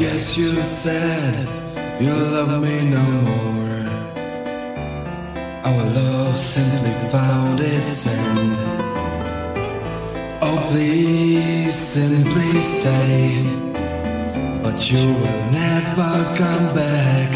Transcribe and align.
Yes, 0.00 0.38
you 0.38 0.62
said 0.62 1.46
you 2.00 2.14
love 2.14 2.62
me 2.62 2.84
no 2.88 3.04
more. 3.28 3.86
Our 5.62 5.84
love 5.92 6.36
simply 6.36 6.94
found 7.10 7.60
its 7.60 8.06
end. 8.06 8.56
Oh, 10.40 10.58
please 10.70 11.74
simply 11.74 12.60
stay, 12.60 13.44
but 14.62 14.90
you 14.90 15.06
will 15.06 15.50
never 15.52 16.12
come 16.34 16.74
back. 16.74 17.32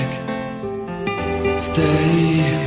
Stay. 1.60 2.63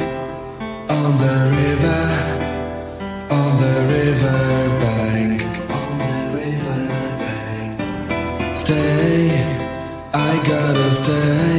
day. 11.08 11.56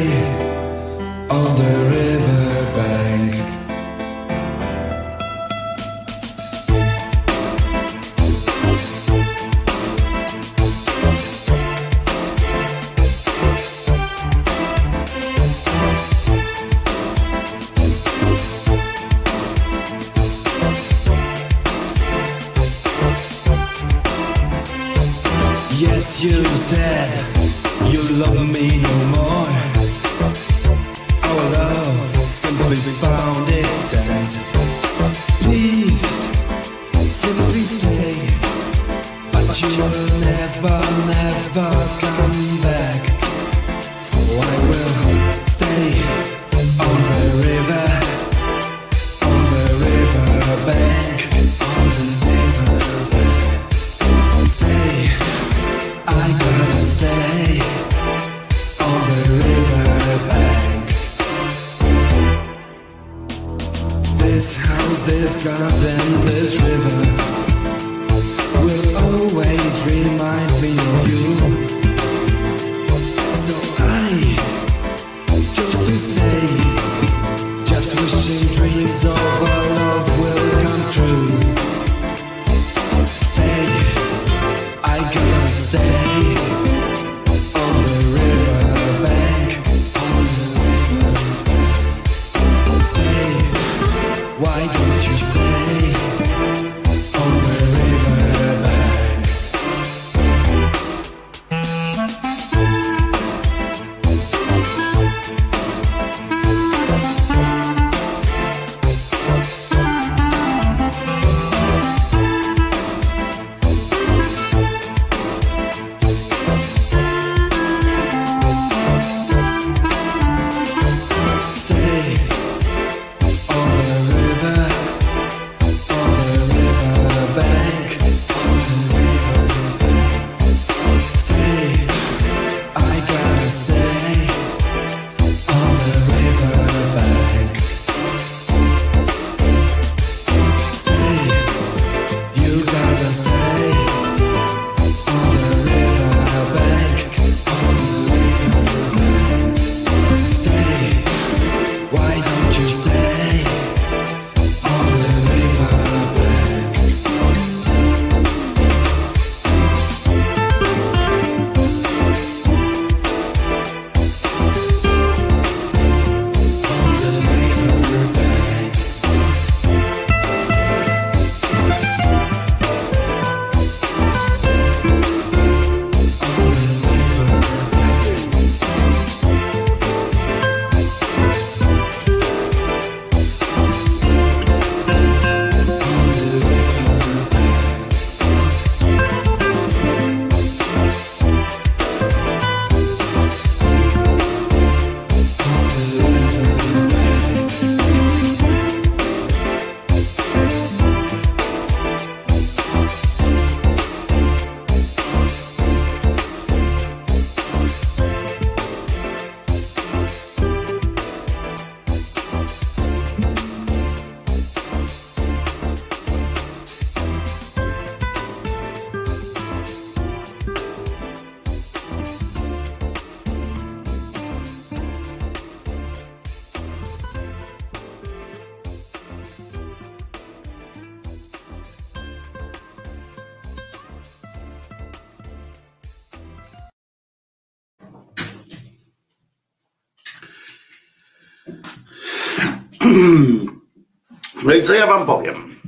No 244.48 244.54
i 244.54 244.62
co 244.62 244.74
ja 244.74 244.86
wam 244.86 245.06
powiem? 245.06 245.60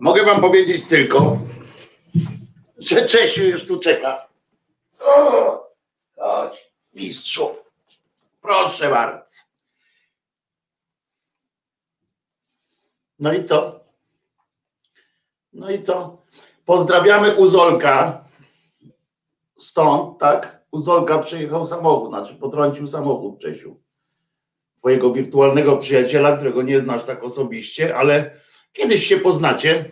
Mogę 0.00 0.24
wam 0.24 0.40
powiedzieć 0.40 0.88
tylko, 0.88 1.38
że 2.78 3.06
Czesiu 3.06 3.42
już 3.44 3.66
tu 3.66 3.78
czeka. 3.78 4.28
O, 5.00 5.70
chodź, 6.16 6.72
mistrzu. 6.94 7.56
Proszę 8.40 8.90
bardzo. 8.90 9.34
No 13.18 13.32
i 13.32 13.44
co? 13.44 13.80
No 15.52 15.70
i 15.70 15.82
co? 15.82 16.22
Pozdrawiamy 16.64 17.36
Uzolka. 17.36 18.24
Stąd, 19.58 20.18
tak? 20.18 20.62
Uzolka 20.70 21.18
przyjechał 21.18 21.64
samochód, 21.64 22.08
znaczy 22.08 22.34
potrącił 22.34 22.86
samochód 22.86 23.40
Czesiu. 23.40 23.80
Twojego 24.78 25.12
wirtualnego 25.12 25.76
przyjaciela, 25.76 26.36
którego 26.36 26.62
nie 26.62 26.80
znasz 26.80 27.04
tak 27.04 27.24
osobiście, 27.24 27.96
ale 27.96 28.40
kiedyś 28.72 29.06
się 29.06 29.16
poznacie. 29.16 29.84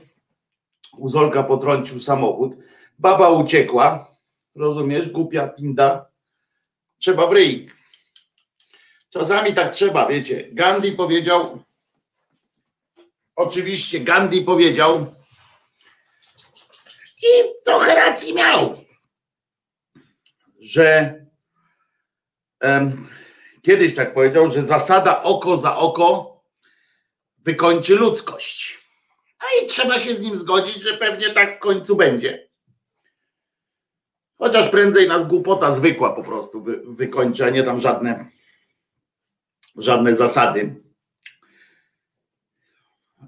U 0.99 1.09
Zolka 1.09 1.43
potrącił 1.43 1.99
samochód. 1.99 2.57
Baba 2.99 3.29
uciekła. 3.29 4.17
Rozumiesz? 4.55 5.09
Głupia 5.09 5.49
pinda. 5.49 6.07
Trzeba 6.99 7.27
w 7.27 7.33
ryj. 7.33 7.69
Czasami 9.11 9.55
tak 9.55 9.73
trzeba, 9.73 10.09
wiecie. 10.09 10.49
Gandhi 10.53 10.93
powiedział, 10.93 11.63
oczywiście 13.37 14.01
Gandhi 14.01 14.43
powiedział, 14.43 15.15
i 17.23 17.65
trochę 17.65 17.95
racji 17.95 18.35
miał, 18.35 18.77
że 20.61 21.15
kiedyś 23.65 23.95
tak 23.95 24.15
powiedział, 24.15 24.51
że 24.51 24.63
zasada 24.63 25.23
oko 25.23 25.57
za 25.57 25.77
oko 25.77 26.41
wykończy 27.39 27.95
ludzkość. 27.95 28.79
A 29.39 29.65
i 29.65 29.67
trzeba 29.67 29.99
się 29.99 30.15
z 30.15 30.21
nim 30.21 30.37
zgodzić, 30.37 30.83
że 30.83 30.97
pewnie 30.97 31.31
tak 31.31 31.57
w 31.57 31.59
końcu 31.59 31.97
będzie. 31.97 32.49
Chociaż 34.39 34.69
prędzej 34.69 35.09
nas 35.09 35.27
głupota 35.27 35.73
zwykła 35.73 36.13
po 36.13 36.23
prostu 36.23 36.63
wy, 36.63 36.83
wykończy, 36.87 37.45
a 37.45 37.51
nie 37.51 37.63
tam 37.63 37.81
żadne, 37.81 38.27
żadne 39.77 40.15
zasady. 40.15 40.83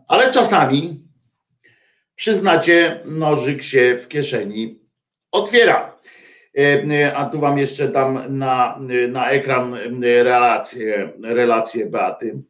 Ale 0.08 0.32
czasami 0.32 1.04
przyznacie, 2.14 3.00
nożyk 3.04 3.62
się 3.62 3.98
w 3.98 4.08
kieszeni 4.08 4.80
otwiera. 5.32 5.95
E, 6.56 7.16
a 7.16 7.24
tu 7.24 7.40
wam 7.40 7.58
jeszcze 7.58 7.88
dam 7.88 8.38
na, 8.38 8.78
na 9.08 9.30
ekran 9.30 9.76
relację, 10.02 11.12
relację 11.22 11.86
Beaty. 11.86 12.42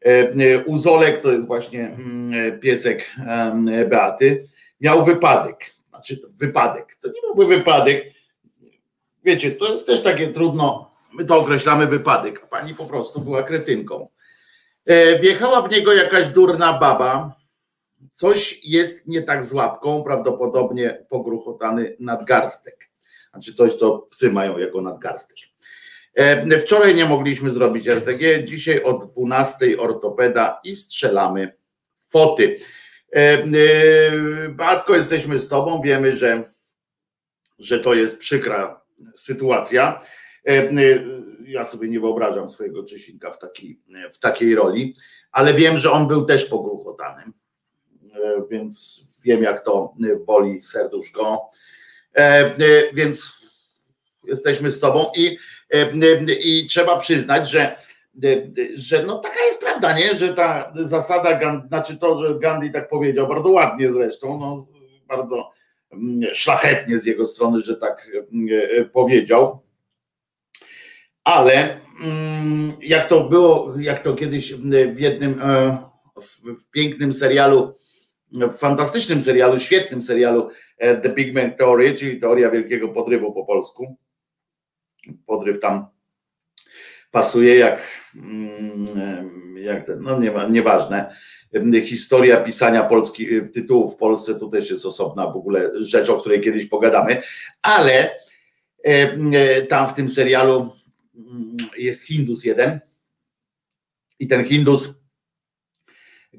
E, 0.00 0.64
Uzolek 0.64 1.22
to 1.22 1.32
jest 1.32 1.46
właśnie 1.46 1.86
mm, 1.86 2.60
piesek 2.60 3.10
Beaty. 3.88 4.46
Miał 4.80 5.04
wypadek. 5.04 5.70
Znaczy 5.90 6.20
wypadek. 6.40 6.96
To 7.00 7.08
nie 7.08 7.34
byłby 7.34 7.56
wypadek. 7.56 8.14
Wiecie, 9.24 9.50
to 9.50 9.72
jest 9.72 9.86
też 9.86 10.02
takie 10.02 10.28
trudno. 10.28 10.94
My 11.12 11.24
to 11.24 11.40
określamy 11.40 11.86
wypadek, 11.86 12.40
a 12.44 12.46
pani 12.46 12.74
po 12.74 12.86
prostu 12.86 13.20
była 13.20 13.42
kretynką. 13.42 14.08
E, 14.86 15.18
wjechała 15.18 15.62
w 15.62 15.70
niego 15.70 15.92
jakaś 15.92 16.28
durna 16.28 16.78
baba 16.78 17.34
Coś 18.14 18.60
jest 18.64 19.08
nie 19.08 19.22
tak 19.22 19.44
z 19.44 19.52
łapką, 19.52 20.04
prawdopodobnie 20.04 21.06
pogruchotany 21.08 21.96
nadgarstek. 22.00 22.90
Znaczy 23.30 23.54
coś, 23.54 23.74
co 23.74 23.98
psy 23.98 24.32
mają 24.32 24.58
jako 24.58 24.80
nadgarstek. 24.82 25.36
E, 26.14 26.58
wczoraj 26.58 26.94
nie 26.94 27.04
mogliśmy 27.04 27.50
zrobić 27.50 27.88
RTG, 27.88 28.44
dzisiaj 28.44 28.82
o 28.82 28.92
12 28.92 29.78
ortopeda 29.78 30.60
i 30.64 30.76
strzelamy 30.76 31.56
foty. 32.10 32.56
E, 33.12 33.18
e, 33.18 33.48
Batko, 34.48 34.96
jesteśmy 34.96 35.38
z 35.38 35.48
Tobą, 35.48 35.80
wiemy, 35.80 36.16
że, 36.16 36.50
że 37.58 37.80
to 37.80 37.94
jest 37.94 38.18
przykra 38.18 38.80
sytuacja. 39.14 39.98
Ja 41.44 41.64
sobie 41.64 41.88
nie 41.88 42.00
wyobrażam 42.00 42.48
swojego 42.48 42.84
Czesinka 42.84 43.30
w 43.30 43.38
takiej, 43.38 43.80
w 44.12 44.18
takiej 44.18 44.54
roli, 44.54 44.94
ale 45.32 45.54
wiem, 45.54 45.78
że 45.78 45.90
on 45.90 46.08
był 46.08 46.24
też 46.24 46.44
pogruchotanym 46.44 47.32
więc 48.50 49.04
wiem, 49.24 49.42
jak 49.42 49.64
to 49.64 49.94
boli 50.26 50.62
serduszko. 50.62 51.48
E, 52.16 52.20
e, 52.20 52.54
więc 52.92 53.44
jesteśmy 54.24 54.70
z 54.70 54.80
Tobą 54.80 55.06
i, 55.16 55.38
e, 55.74 55.92
i 56.44 56.66
trzeba 56.66 56.98
przyznać, 56.98 57.50
że, 57.50 57.76
że 58.74 59.02
no 59.06 59.18
taka 59.18 59.44
jest 59.44 59.60
prawda, 59.60 59.98
nie? 59.98 60.14
że 60.14 60.34
ta 60.34 60.72
zasada, 60.80 61.60
znaczy 61.68 61.96
to, 61.96 62.18
że 62.18 62.38
Gandhi 62.38 62.72
tak 62.72 62.88
powiedział, 62.88 63.28
bardzo 63.28 63.50
ładnie 63.50 63.92
zresztą, 63.92 64.38
no, 64.38 64.66
bardzo 65.08 65.50
mm, 65.92 66.34
szlachetnie 66.34 66.98
z 66.98 67.06
jego 67.06 67.26
strony, 67.26 67.60
że 67.60 67.76
tak 67.76 68.10
powiedział. 68.92 69.60
Ale 71.24 71.80
mm, 72.02 72.72
jak 72.80 73.08
to 73.08 73.24
było, 73.24 73.74
jak 73.78 74.02
to 74.02 74.14
kiedyś 74.14 74.54
w 74.94 75.00
jednym 75.00 75.40
w, 76.22 76.62
w 76.62 76.70
pięknym 76.70 77.12
serialu 77.12 77.74
w 78.34 78.58
fantastycznym 78.58 79.22
serialu, 79.22 79.58
świetnym 79.58 80.02
serialu 80.02 80.50
e, 80.78 80.96
The 80.96 81.08
Big 81.08 81.34
Bang 81.34 81.58
Theory, 81.58 81.94
czyli 81.94 82.20
teoria 82.20 82.50
wielkiego 82.50 82.88
podrywu 82.88 83.32
po 83.32 83.44
polsku. 83.44 83.96
Podryw 85.26 85.60
tam 85.60 85.86
pasuje 87.10 87.54
jak, 87.56 87.82
mm, 88.14 89.56
jak 89.58 89.86
no 90.00 90.20
nie, 90.20 90.32
nieważne. 90.50 91.16
Historia 91.84 92.36
pisania 92.36 92.82
polskich 92.82 93.32
e, 93.32 93.48
tytułów 93.48 93.94
w 93.94 93.98
Polsce 93.98 94.34
to 94.34 94.48
też 94.48 94.70
jest 94.70 94.86
osobna 94.86 95.26
w 95.26 95.36
ogóle 95.36 95.70
rzecz, 95.74 96.08
o 96.08 96.16
której 96.16 96.40
kiedyś 96.40 96.66
pogadamy, 96.66 97.22
ale 97.62 98.10
e, 98.82 99.62
tam 99.62 99.88
w 99.88 99.94
tym 99.94 100.08
serialu 100.08 100.72
mm, 101.14 101.56
jest 101.78 102.06
Hindus 102.06 102.44
jeden 102.44 102.80
i 104.18 104.26
ten 104.26 104.44
Hindus 104.44 105.03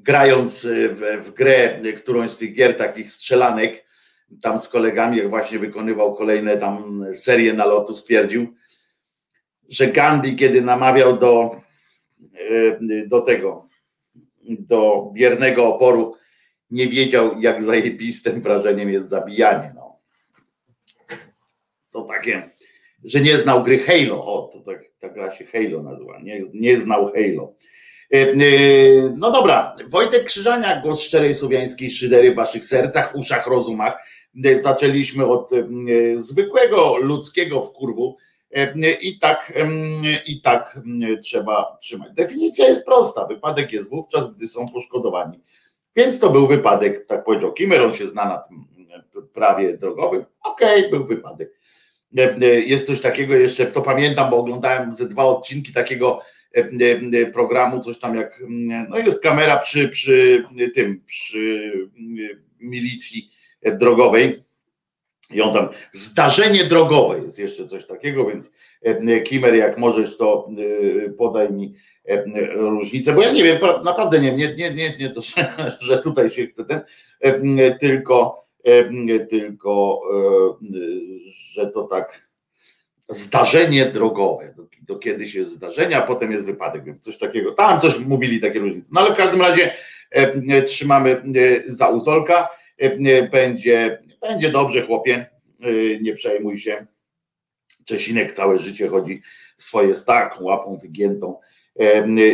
grając 0.06 0.64
y, 0.64 0.88
w, 0.88 1.26
w 1.26 1.34
grę, 1.34 1.80
którąś 1.96 2.30
z 2.30 2.36
tych 2.36 2.54
gier 2.54 2.76
takich 2.76 3.10
strzelanek, 3.10 3.84
tam 4.42 4.58
z 4.58 4.68
kolegami, 4.68 5.18
jak 5.18 5.30
właśnie 5.30 5.58
wykonywał 5.58 6.14
kolejne 6.14 6.56
tam 6.56 7.04
serie 7.14 7.52
nalotu, 7.52 7.94
stwierdził, 7.94 8.54
że 9.68 9.86
Gandhi, 9.86 10.36
kiedy 10.36 10.62
namawiał 10.62 11.16
do, 11.16 11.60
y, 12.50 13.06
do 13.06 13.20
tego, 13.20 13.68
do 14.48 15.10
biernego 15.14 15.74
oporu, 15.74 16.16
nie 16.70 16.86
wiedział, 16.86 17.40
jak 17.40 17.62
zajebistym 17.62 18.40
wrażeniem 18.40 18.90
jest 18.90 19.08
zabijanie. 19.08 19.72
No. 19.74 20.00
To 21.90 22.02
takie, 22.02 22.50
że 23.04 23.20
nie 23.20 23.38
znał 23.38 23.62
gry 23.62 23.78
Halo. 23.78 24.26
O, 24.26 24.50
to 24.52 24.60
tak, 24.60 24.84
ta 24.98 25.08
gra 25.08 25.30
się 25.30 25.44
Halo 25.44 25.82
nazywa. 25.82 26.20
Nie, 26.22 26.42
nie 26.54 26.76
znał 26.76 27.12
Halo. 27.12 27.54
E, 28.14 28.18
e, 28.18 28.34
no 29.16 29.30
dobra, 29.30 29.76
Wojtek 29.88 30.24
Krzyżania, 30.24 30.80
głos 30.80 31.00
szczerej 31.00 31.34
słowiańskiej 31.34 31.90
szydery 31.90 32.32
w 32.32 32.36
waszych 32.36 32.64
sercach, 32.64 33.14
uszach, 33.16 33.46
rozumach. 33.46 34.08
E, 34.44 34.62
zaczęliśmy 34.62 35.26
od 35.26 35.50
zwykłego 36.14 36.96
ludzkiego 36.96 37.62
wkurwu 37.62 38.16
i 39.00 39.18
tak, 39.18 39.52
i 40.26 40.40
tak 40.40 40.80
trzeba 41.22 41.78
trzymać. 41.80 42.12
Definicja 42.12 42.68
jest 42.68 42.86
prosta. 42.86 43.26
Wypadek 43.26 43.72
jest 43.72 43.90
wówczas, 43.90 44.34
gdy 44.34 44.48
są 44.48 44.68
poszkodowani. 44.68 45.40
Więc 45.96 46.18
to 46.18 46.30
był 46.30 46.46
wypadek, 46.46 47.06
tak 47.06 47.24
powiedział 47.24 47.52
Kimmer, 47.52 47.82
on 47.82 47.92
się 47.92 48.06
zna 48.06 48.24
na 48.24 48.38
tym 48.38 48.66
prawie 49.32 49.78
drogowym. 49.78 50.24
Okej, 50.44 50.78
okay, 50.78 50.90
był 50.90 51.06
wypadek. 51.06 51.60
Jest 52.66 52.86
coś 52.86 53.00
takiego 53.00 53.34
jeszcze, 53.34 53.66
to 53.66 53.82
pamiętam, 53.82 54.30
bo 54.30 54.36
oglądałem 54.36 54.94
ze 54.94 55.08
dwa 55.08 55.24
odcinki 55.24 55.72
takiego 55.72 56.20
programu, 57.32 57.80
coś 57.80 57.98
tam 57.98 58.16
jak, 58.16 58.42
no 58.88 58.98
jest 58.98 59.22
kamera 59.22 59.56
przy, 59.56 59.88
przy 59.88 60.44
tym, 60.74 61.02
przy 61.06 61.72
milicji 62.60 63.30
drogowej. 63.72 64.46
I 65.30 65.42
on 65.42 65.54
tam, 65.54 65.68
zdarzenie 65.92 66.64
drogowe 66.64 67.18
jest 67.18 67.38
jeszcze 67.38 67.66
coś 67.66 67.86
takiego, 67.86 68.26
więc 68.26 68.52
Kimer, 69.24 69.54
jak 69.54 69.78
możesz, 69.78 70.16
to 70.16 70.48
podaj 71.18 71.52
mi 71.52 71.74
różnicę, 72.54 73.12
bo 73.12 73.22
ja 73.22 73.32
nie 73.32 73.44
wiem, 73.44 73.58
naprawdę 73.84 74.20
nie 74.20 74.32
nie, 74.32 74.54
nie, 74.54 74.70
nie, 74.74 74.96
nie 75.00 75.10
to, 75.10 75.20
że 75.80 75.98
tutaj 75.98 76.30
się 76.30 76.46
chce 76.46 76.64
ten, 76.64 76.80
tylko, 77.80 78.46
tylko, 79.30 80.00
że 81.52 81.66
to 81.66 81.82
tak 81.82 82.25
zdarzenie 83.08 83.86
drogowe. 83.86 84.54
Do, 84.56 84.66
do 84.82 84.98
kiedyś 84.98 85.34
jest 85.34 85.50
zdarzenie, 85.50 85.96
a 85.96 86.02
potem 86.02 86.32
jest 86.32 86.44
wypadek, 86.44 86.84
coś 87.00 87.18
takiego. 87.18 87.52
Tam 87.52 87.80
coś 87.80 87.98
mówili, 87.98 88.40
takie 88.40 88.60
różnice. 88.60 88.88
No 88.92 89.00
ale 89.00 89.14
w 89.14 89.16
każdym 89.16 89.40
razie 89.40 89.72
e, 90.16 90.32
e, 90.48 90.62
trzymamy 90.62 91.10
e, 91.10 91.22
za 91.66 91.88
uzolka. 91.88 92.48
E, 92.82 92.84
e, 92.84 93.28
będzie, 93.28 94.02
będzie 94.20 94.50
dobrze, 94.50 94.82
chłopie. 94.82 95.26
E, 95.60 96.00
nie 96.00 96.14
przejmuj 96.14 96.58
się. 96.58 96.86
Czesinek 97.84 98.32
całe 98.32 98.58
życie 98.58 98.88
chodzi 98.88 99.22
swoje 99.56 99.94
z 99.94 100.04
taką 100.04 100.44
łapą 100.44 100.76
wygiętą 100.76 101.40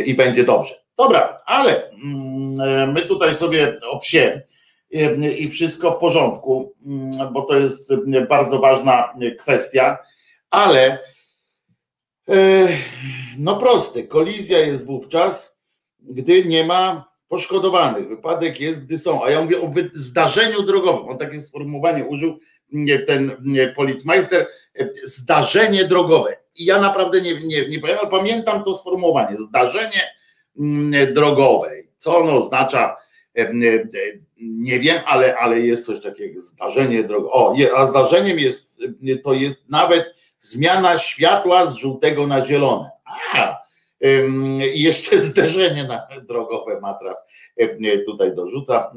i 0.05 0.13
będzie 0.13 0.43
dobrze. 0.43 0.75
Dobra, 0.97 1.41
ale 1.45 1.91
mm, 1.91 2.91
my 2.91 3.01
tutaj 3.01 3.33
sobie 3.33 3.77
o 3.89 3.99
psie 3.99 4.41
i 5.39 5.49
wszystko 5.49 5.91
w 5.91 5.97
porządku, 5.97 6.73
mm, 6.85 7.09
bo 7.33 7.41
to 7.41 7.59
jest 7.59 7.93
bardzo 8.29 8.59
ważna 8.59 9.13
kwestia 9.39 9.97
ale 10.53 10.99
e, 12.29 12.67
no 13.37 13.57
proste, 13.57 14.03
kolizja 14.03 14.59
jest 14.59 14.85
wówczas, 14.85 15.59
gdy 15.99 16.45
nie 16.45 16.63
ma 16.65 17.11
poszkodowanych. 17.27 18.07
Wypadek 18.07 18.59
jest, 18.59 18.85
gdy 18.85 18.97
są. 18.97 19.23
A 19.23 19.31
ja 19.31 19.41
mówię 19.41 19.61
o 19.61 19.73
zdarzeniu 19.93 20.63
drogowym. 20.63 21.09
On 21.09 21.17
takie 21.17 21.41
sformułowanie 21.41 22.05
użył 22.05 22.39
ten 23.07 23.31
policmeister. 23.75 24.47
zdarzenie 25.03 25.85
drogowe. 25.85 26.37
I 26.55 26.65
ja 26.65 26.81
naprawdę 26.81 27.21
nie, 27.21 27.33
nie, 27.33 27.67
nie 27.67 27.79
pamiętam, 27.79 28.09
pamiętam 28.09 28.63
to 28.63 28.75
sformułowanie, 28.75 29.37
zdarzenie 29.37 30.01
mm, 30.59 31.13
drogowe. 31.13 31.69
Co 31.97 32.17
ono 32.17 32.31
oznacza, 32.31 32.97
nie 34.37 34.79
wiem, 34.79 35.01
ale, 35.05 35.37
ale 35.37 35.59
jest 35.59 35.85
coś 35.85 36.01
takiego, 36.01 36.39
zdarzenie 36.39 37.03
drogowe. 37.03 37.31
O, 37.31 37.55
a 37.75 37.87
zdarzeniem 37.87 38.39
jest, 38.39 38.81
to 39.23 39.33
jest 39.33 39.69
nawet 39.69 40.22
zmiana 40.43 40.97
światła 40.97 41.65
z 41.65 41.75
żółtego 41.75 42.27
na 42.27 42.45
zielone. 42.45 42.89
A, 43.35 43.63
i 44.75 44.81
jeszcze 44.81 45.17
zderzenie 45.17 45.87
drogowe 46.27 46.79
matras 46.79 47.23
tutaj 48.05 48.35
dorzuca. 48.35 48.93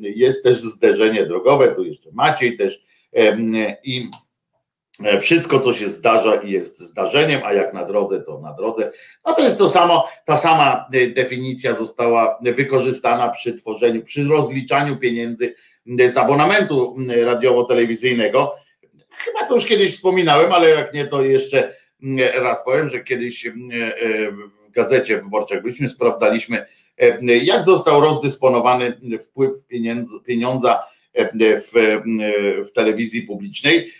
Jest 0.00 0.44
też 0.44 0.56
zderzenie 0.56 1.26
drogowe, 1.26 1.68
tu 1.68 1.84
jeszcze 1.84 2.10
Maciej 2.12 2.56
też 2.56 2.82
i 3.84 4.08
wszystko, 5.20 5.60
co 5.60 5.72
się 5.72 5.88
zdarza 5.88 6.34
i 6.34 6.50
jest 6.50 6.78
zdarzeniem, 6.78 7.40
a 7.44 7.52
jak 7.52 7.74
na 7.74 7.84
drodze, 7.84 8.20
to 8.20 8.40
na 8.40 8.52
drodze. 8.52 8.92
No 9.26 9.32
to 9.32 9.42
jest 9.42 9.58
to 9.58 9.68
samo, 9.68 10.08
ta 10.24 10.36
sama 10.36 10.88
definicja 11.14 11.74
została 11.74 12.38
wykorzystana 12.42 13.28
przy 13.28 13.54
tworzeniu, 13.54 14.02
przy 14.02 14.24
rozliczaniu 14.24 14.96
pieniędzy 14.96 15.54
z 15.86 16.16
abonamentu 16.16 16.96
radiowo-telewizyjnego. 17.24 18.54
Chyba 19.18 19.48
to 19.48 19.54
już 19.54 19.66
kiedyś 19.66 19.94
wspominałem, 19.94 20.52
ale 20.52 20.70
jak 20.70 20.94
nie, 20.94 21.06
to 21.06 21.22
jeszcze 21.22 21.78
raz 22.34 22.64
powiem, 22.64 22.88
że 22.88 23.04
kiedyś 23.04 23.46
e, 23.46 23.52
w 24.68 24.70
gazecie 24.70 25.22
wyborczej, 25.22 25.62
byliśmy, 25.62 25.88
sprawdzaliśmy, 25.88 26.66
e, 26.98 27.36
jak 27.36 27.62
został 27.62 28.00
rozdysponowany 28.00 29.00
wpływ 29.20 29.54
pieniądza 30.26 30.82
e, 31.14 31.60
w, 31.60 31.72
w 32.68 32.72
telewizji 32.72 33.22
publicznej 33.22 33.92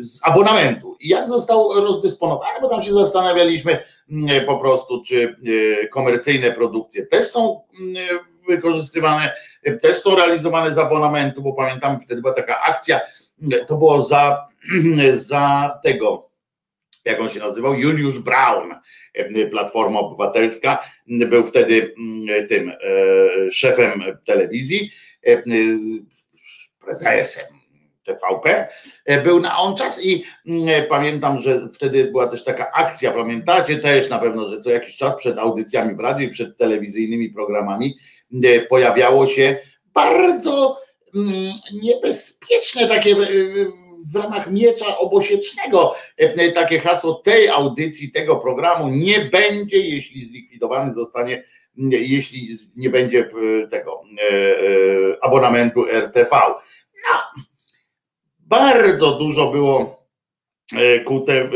z 0.00 0.20
abonamentu. 0.22 0.96
I 1.00 1.08
jak 1.08 1.26
został 1.26 1.80
rozdysponowany, 1.80 2.60
bo 2.62 2.68
tam 2.68 2.82
się 2.82 2.92
zastanawialiśmy 2.92 3.78
po 4.46 4.58
prostu, 4.58 5.02
czy 5.02 5.36
komercyjne 5.90 6.52
produkcje 6.52 7.06
też 7.06 7.26
są 7.26 7.60
wykorzystywane, 8.48 9.32
też 9.82 9.98
są 9.98 10.16
realizowane 10.16 10.74
z 10.74 10.78
abonamentu, 10.78 11.42
bo 11.42 11.52
pamiętam 11.52 12.00
wtedy 12.00 12.22
była 12.22 12.34
taka 12.34 12.60
akcja, 12.60 13.00
to 13.66 13.76
było 13.76 14.02
za, 14.02 14.48
za 15.12 15.78
tego, 15.82 16.30
jak 17.04 17.20
on 17.20 17.30
się 17.30 17.40
nazywał, 17.40 17.74
Juliusz 17.74 18.18
Braun, 18.18 18.74
Platforma 19.50 20.00
Obywatelska, 20.00 20.78
był 21.06 21.44
wtedy 21.44 21.94
mm, 21.98 22.48
tym 22.48 22.68
e, 22.70 22.74
szefem 23.50 24.04
telewizji, 24.26 24.90
e, 25.26 25.42
prezesem 26.84 27.46
TVP, 28.02 28.68
e, 29.04 29.22
był 29.22 29.40
na 29.40 29.58
on 29.58 29.76
czas 29.76 30.04
i 30.04 30.24
pamiętam, 30.88 31.38
że 31.38 31.68
wtedy 31.74 32.04
była 32.04 32.26
też 32.26 32.44
taka 32.44 32.72
akcja, 32.72 33.12
pamiętacie 33.12 33.76
też 33.76 34.08
na 34.08 34.18
pewno, 34.18 34.48
że 34.48 34.58
co 34.58 34.70
jakiś 34.70 34.96
czas 34.96 35.16
przed 35.16 35.38
audycjami 35.38 35.94
w 35.94 36.00
radiu 36.00 36.26
i 36.26 36.30
przed 36.30 36.56
telewizyjnymi 36.56 37.30
programami 37.30 37.98
pojawiało 38.68 39.26
się 39.26 39.58
bardzo 39.94 40.85
niebezpieczne 41.82 42.88
takie 42.88 43.16
w 44.12 44.16
ramach 44.16 44.50
miecza 44.50 44.98
obosiecznego 44.98 45.94
e, 46.16 46.52
takie 46.52 46.80
hasło 46.80 47.14
tej 47.14 47.48
audycji, 47.48 48.12
tego 48.12 48.36
programu 48.36 48.88
nie 48.88 49.20
będzie, 49.20 49.78
jeśli 49.78 50.24
zlikwidowany 50.24 50.94
zostanie, 50.94 51.44
jeśli 51.76 52.48
nie 52.76 52.90
będzie 52.90 53.20
e, 53.20 53.66
tego 53.66 54.02
e, 54.02 55.24
abonamentu 55.24 55.86
RTV. 55.88 56.30
No, 57.10 57.42
bardzo 58.38 59.18
dużo 59.18 59.50
było 59.50 59.96
ku 61.04 61.20
te, 61.20 61.50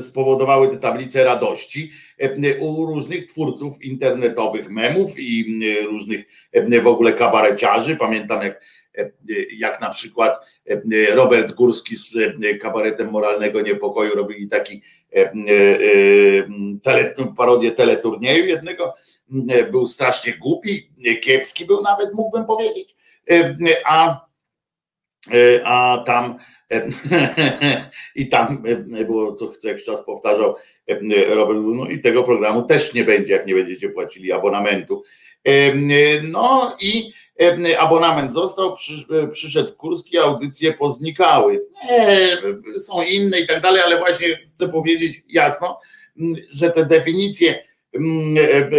spowodowały 0.00 0.68
te 0.68 0.76
tablice 0.76 1.24
radości 1.24 1.90
u 2.60 2.86
różnych 2.86 3.26
twórców 3.26 3.84
internetowych 3.84 4.70
memów 4.70 5.18
i 5.18 5.60
różnych 5.84 6.26
w 6.82 6.86
ogóle 6.86 7.12
kabareciarzy. 7.12 7.96
Pamiętam 7.96 8.42
jak 8.42 8.60
jak 9.58 9.80
na 9.80 9.90
przykład 9.90 10.46
e, 10.66 11.14
Robert 11.14 11.52
Górski 11.52 11.96
z 11.96 12.16
e, 12.16 12.54
kabaretem 12.54 13.10
moralnego 13.10 13.60
niepokoju 13.60 14.14
robili 14.14 14.48
taki 14.48 14.82
e, 15.14 15.32
parodię 17.36 17.72
teleturnieju 17.72 18.46
jednego, 18.46 18.94
był 19.70 19.86
strasznie 19.86 20.32
głupi, 20.32 20.90
kiepski 21.22 21.66
był 21.66 21.82
nawet, 21.82 22.14
mógłbym 22.14 22.44
powiedzieć, 22.44 22.96
a, 23.84 24.26
a 25.64 26.02
tam 26.06 26.38
i 28.14 28.28
tam 28.28 28.62
było, 29.06 29.34
co 29.34 29.68
jakiś 29.68 29.84
czas 29.84 30.04
powtarzał 30.04 30.54
Robert, 31.28 31.60
no 31.62 31.88
i 31.88 32.00
tego 32.00 32.24
programu 32.24 32.62
też 32.62 32.94
nie 32.94 33.04
będzie, 33.04 33.32
jak 33.32 33.46
nie 33.46 33.54
będziecie 33.54 33.88
płacili 33.88 34.32
abonamentu. 34.32 35.02
No 36.22 36.76
i 36.80 37.12
abonament 37.78 38.34
został, 38.34 38.74
e, 39.22 39.28
przyszedł 39.28 39.72
Kurski, 39.72 40.18
audycje 40.18 40.72
poznikały. 40.72 41.66
Nie, 41.90 42.28
są 42.78 43.02
inne 43.02 43.40
i 43.40 43.46
tak 43.46 43.62
dalej, 43.62 43.82
ale 43.82 43.98
właśnie 43.98 44.38
chcę 44.48 44.68
powiedzieć 44.68 45.22
jasno, 45.28 45.80
że 46.50 46.70
te 46.70 46.86
definicje 46.86 47.54
e, 47.54 47.98
e, 47.98 48.70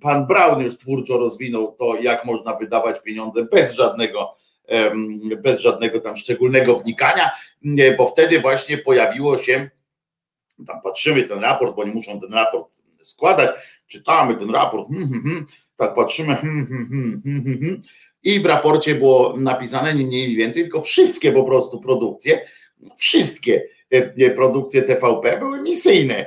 pan 0.00 0.26
Braun 0.26 0.60
już 0.60 0.78
twórczo 0.78 1.18
rozwinął 1.18 1.72
to, 1.78 1.96
jak 2.00 2.24
można 2.24 2.56
wydawać 2.56 3.02
pieniądze 3.02 3.44
bez 3.44 3.72
żadnego, 3.72 4.36
bez 5.42 5.60
żadnego 5.60 6.00
tam 6.00 6.16
szczególnego 6.16 6.76
wnikania, 6.76 7.30
bo 7.98 8.06
wtedy 8.06 8.40
właśnie 8.40 8.78
pojawiło 8.78 9.38
się, 9.38 9.70
tam 10.66 10.80
patrzymy 10.82 11.22
ten 11.22 11.38
raport, 11.38 11.76
bo 11.76 11.84
nie 11.84 11.92
muszą 11.92 12.20
ten 12.20 12.32
raport 12.32 12.76
składać, 13.02 13.50
czytamy 13.86 14.34
ten 14.34 14.50
raport, 14.50 14.88
hmm, 14.88 15.08
hmm, 15.08 15.22
hmm, 15.22 15.46
tak 15.78 15.94
patrzymy, 15.94 16.34
hmm, 16.34 16.66
hmm, 16.66 17.22
hmm, 17.24 17.58
hmm, 17.58 17.82
i 18.22 18.40
w 18.40 18.46
raporcie 18.46 18.94
było 18.94 19.36
napisane 19.36 19.94
nie 19.94 20.06
mniej 20.06 20.36
więcej, 20.36 20.62
tylko 20.62 20.80
wszystkie 20.80 21.32
po 21.32 21.44
prostu 21.44 21.80
produkcje, 21.80 22.40
wszystkie 22.96 23.62
e, 23.90 24.30
produkcje 24.30 24.82
TVP 24.82 25.38
były 25.38 25.62
misyjne, 25.62 26.26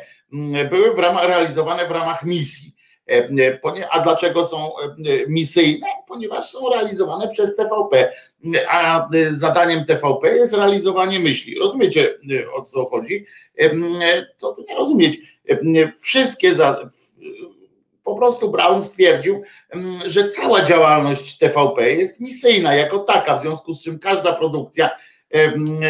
były 0.70 0.96
w 0.96 1.00
ramach, 1.00 1.28
realizowane 1.28 1.88
w 1.88 1.92
ramach 1.92 2.26
misji. 2.26 2.76
E, 3.10 3.30
a 3.92 4.00
dlaczego 4.00 4.46
są 4.46 4.70
misyjne? 5.28 5.88
Ponieważ 6.08 6.46
są 6.46 6.70
realizowane 6.70 7.28
przez 7.28 7.56
TVP, 7.56 8.12
a 8.70 9.08
zadaniem 9.32 9.86
TVP 9.86 10.36
jest 10.36 10.54
realizowanie 10.54 11.20
myśli. 11.20 11.60
Rozumiecie 11.60 12.20
o 12.54 12.62
co 12.62 12.86
chodzi? 12.86 13.26
Co 14.38 14.54
tu 14.54 14.66
nie 14.70 14.76
rozumieć? 14.76 15.18
Wszystkie 16.00 16.56
za, 16.56 16.88
po 18.12 18.18
prostu 18.18 18.52
Brown 18.52 18.82
stwierdził, 18.82 19.42
mm, 19.70 20.00
że 20.06 20.30
cała 20.30 20.66
działalność 20.66 21.38
TVP 21.38 21.92
jest 21.92 22.20
misyjna 22.20 22.76
jako 22.76 23.00
taka, 23.00 23.38
w 23.38 23.42
związku 23.42 23.74
z 23.74 23.84
czym 23.84 24.00
każda 24.00 24.34
produkcja 24.34 24.90
mm, 25.30 25.82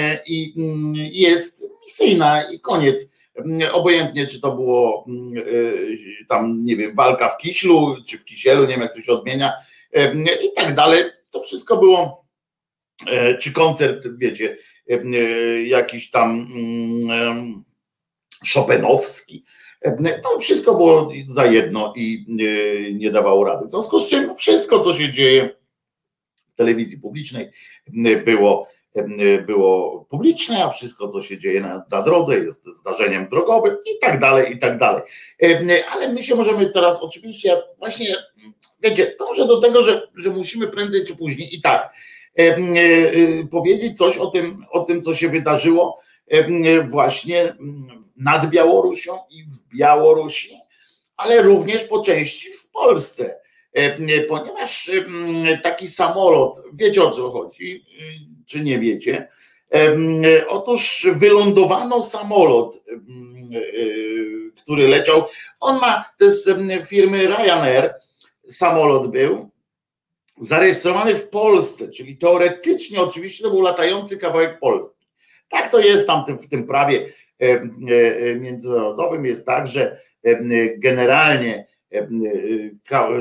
jest 0.96 1.70
misyjna 1.84 2.44
i 2.52 2.60
koniec. 2.60 3.08
Mm, 3.36 3.74
obojętnie, 3.74 4.28
czy 4.28 4.42
to 4.42 4.52
było 4.52 5.06
y, 5.38 5.98
tam, 6.30 6.66
nie 6.66 6.76
wiem, 6.76 6.96
walka 6.96 7.30
w 7.30 7.38
Kiślu, 7.38 7.96
czy 8.08 8.18
w 8.18 8.26
Kisielu, 8.26 8.62
nie 8.62 8.68
wiem 8.68 8.82
jak 8.82 8.94
to 8.94 9.02
się 9.02 9.12
odmienia 9.12 9.54
i 10.44 10.54
tak 10.56 10.76
dalej. 10.76 11.04
To 11.30 11.42
wszystko 11.42 11.78
było, 11.78 12.26
e, 13.08 13.38
czy 13.38 13.52
koncert, 13.52 14.08
wiecie, 14.18 14.58
e, 14.90 14.98
jakiś 15.64 16.10
tam 16.10 16.48
Chopinowski, 18.54 19.46
to 20.24 20.40
wszystko 20.40 20.76
było 20.76 21.12
za 21.26 21.46
jedno 21.46 21.94
i 21.96 22.26
nie, 22.28 22.94
nie 22.94 23.12
dawało 23.12 23.46
rady. 23.46 23.68
W 23.68 23.70
związku 23.70 24.00
z 24.00 24.10
czym 24.10 24.36
wszystko, 24.36 24.80
co 24.80 24.94
się 24.94 25.12
dzieje 25.12 25.50
w 26.54 26.56
telewizji 26.56 26.98
publicznej, 27.00 27.52
było, 28.26 28.68
było 29.48 30.06
publiczne, 30.10 30.64
a 30.64 30.70
wszystko, 30.70 31.08
co 31.08 31.22
się 31.22 31.38
dzieje 31.38 31.62
na, 31.62 31.86
na 31.92 32.02
drodze, 32.02 32.38
jest 32.38 32.66
zdarzeniem 32.66 33.30
drogowym 33.30 33.78
i 33.86 34.00
tak 34.00 34.20
dalej, 34.20 34.54
i 34.56 34.60
tak 34.60 34.78
dalej. 34.78 35.02
Ale 35.92 36.14
my 36.14 36.24
się 36.24 36.36
możemy 36.36 36.66
teraz 36.66 37.04
oczywiście 37.04 37.62
właśnie, 37.78 38.16
wiecie, 38.84 39.16
może 39.20 39.48
do 39.48 39.62
tego, 39.62 39.84
że, 39.84 40.08
że 40.16 40.30
musimy 40.30 40.68
prędzej 40.68 41.06
czy 41.06 41.16
później 41.16 41.56
i 41.56 41.62
tak 41.62 41.94
e, 42.40 42.42
e, 42.42 42.60
powiedzieć 43.52 43.98
coś 43.98 44.18
o 44.18 44.28
tym, 44.28 44.66
o 44.72 44.80
tym, 44.80 45.02
co 45.02 45.14
się 45.14 45.30
wydarzyło 45.30 46.00
właśnie 46.90 47.56
nad 48.24 48.50
Białorusią 48.50 49.20
i 49.30 49.44
w 49.44 49.76
Białorusi, 49.78 50.56
ale 51.18 51.42
również 51.42 51.84
po 51.84 52.02
części 52.02 52.54
w 52.54 52.70
Polsce. 52.70 53.42
Ponieważ 54.28 54.92
taki 55.64 55.88
samolot, 55.88 56.64
wiecie 56.74 57.04
o 57.04 57.12
co 57.12 57.30
chodzi, 57.30 57.86
czy 58.46 58.60
nie 58.60 58.80
wiecie? 58.80 59.28
Otóż 60.48 61.08
wylądowano 61.16 62.02
samolot, 62.02 62.84
który 64.64 64.88
leciał. 64.88 65.24
On 65.60 65.80
ma, 65.80 66.06
to 66.18 66.26
jest 66.26 66.50
firmy 66.86 67.28
Ryanair, 67.28 67.94
samolot 68.48 69.12
był, 69.12 69.50
zarejestrowany 70.38 71.16
w 71.16 71.30
Polsce, 71.30 71.90
czyli 71.90 72.18
teoretycznie 72.18 73.02
oczywiście 73.02 73.44
to 73.44 73.50
był 73.50 73.62
latający 73.62 74.18
kawałek 74.18 74.60
Polski 74.60 75.08
Tak 75.50 75.72
to 75.72 75.80
jest 75.80 76.08
tam 76.08 76.26
w 76.42 76.50
tym 76.50 76.68
prawie 76.68 77.14
międzynarodowym, 78.40 79.26
jest 79.26 79.46
tak, 79.46 79.68
że 79.68 80.02
generalnie 80.78 81.68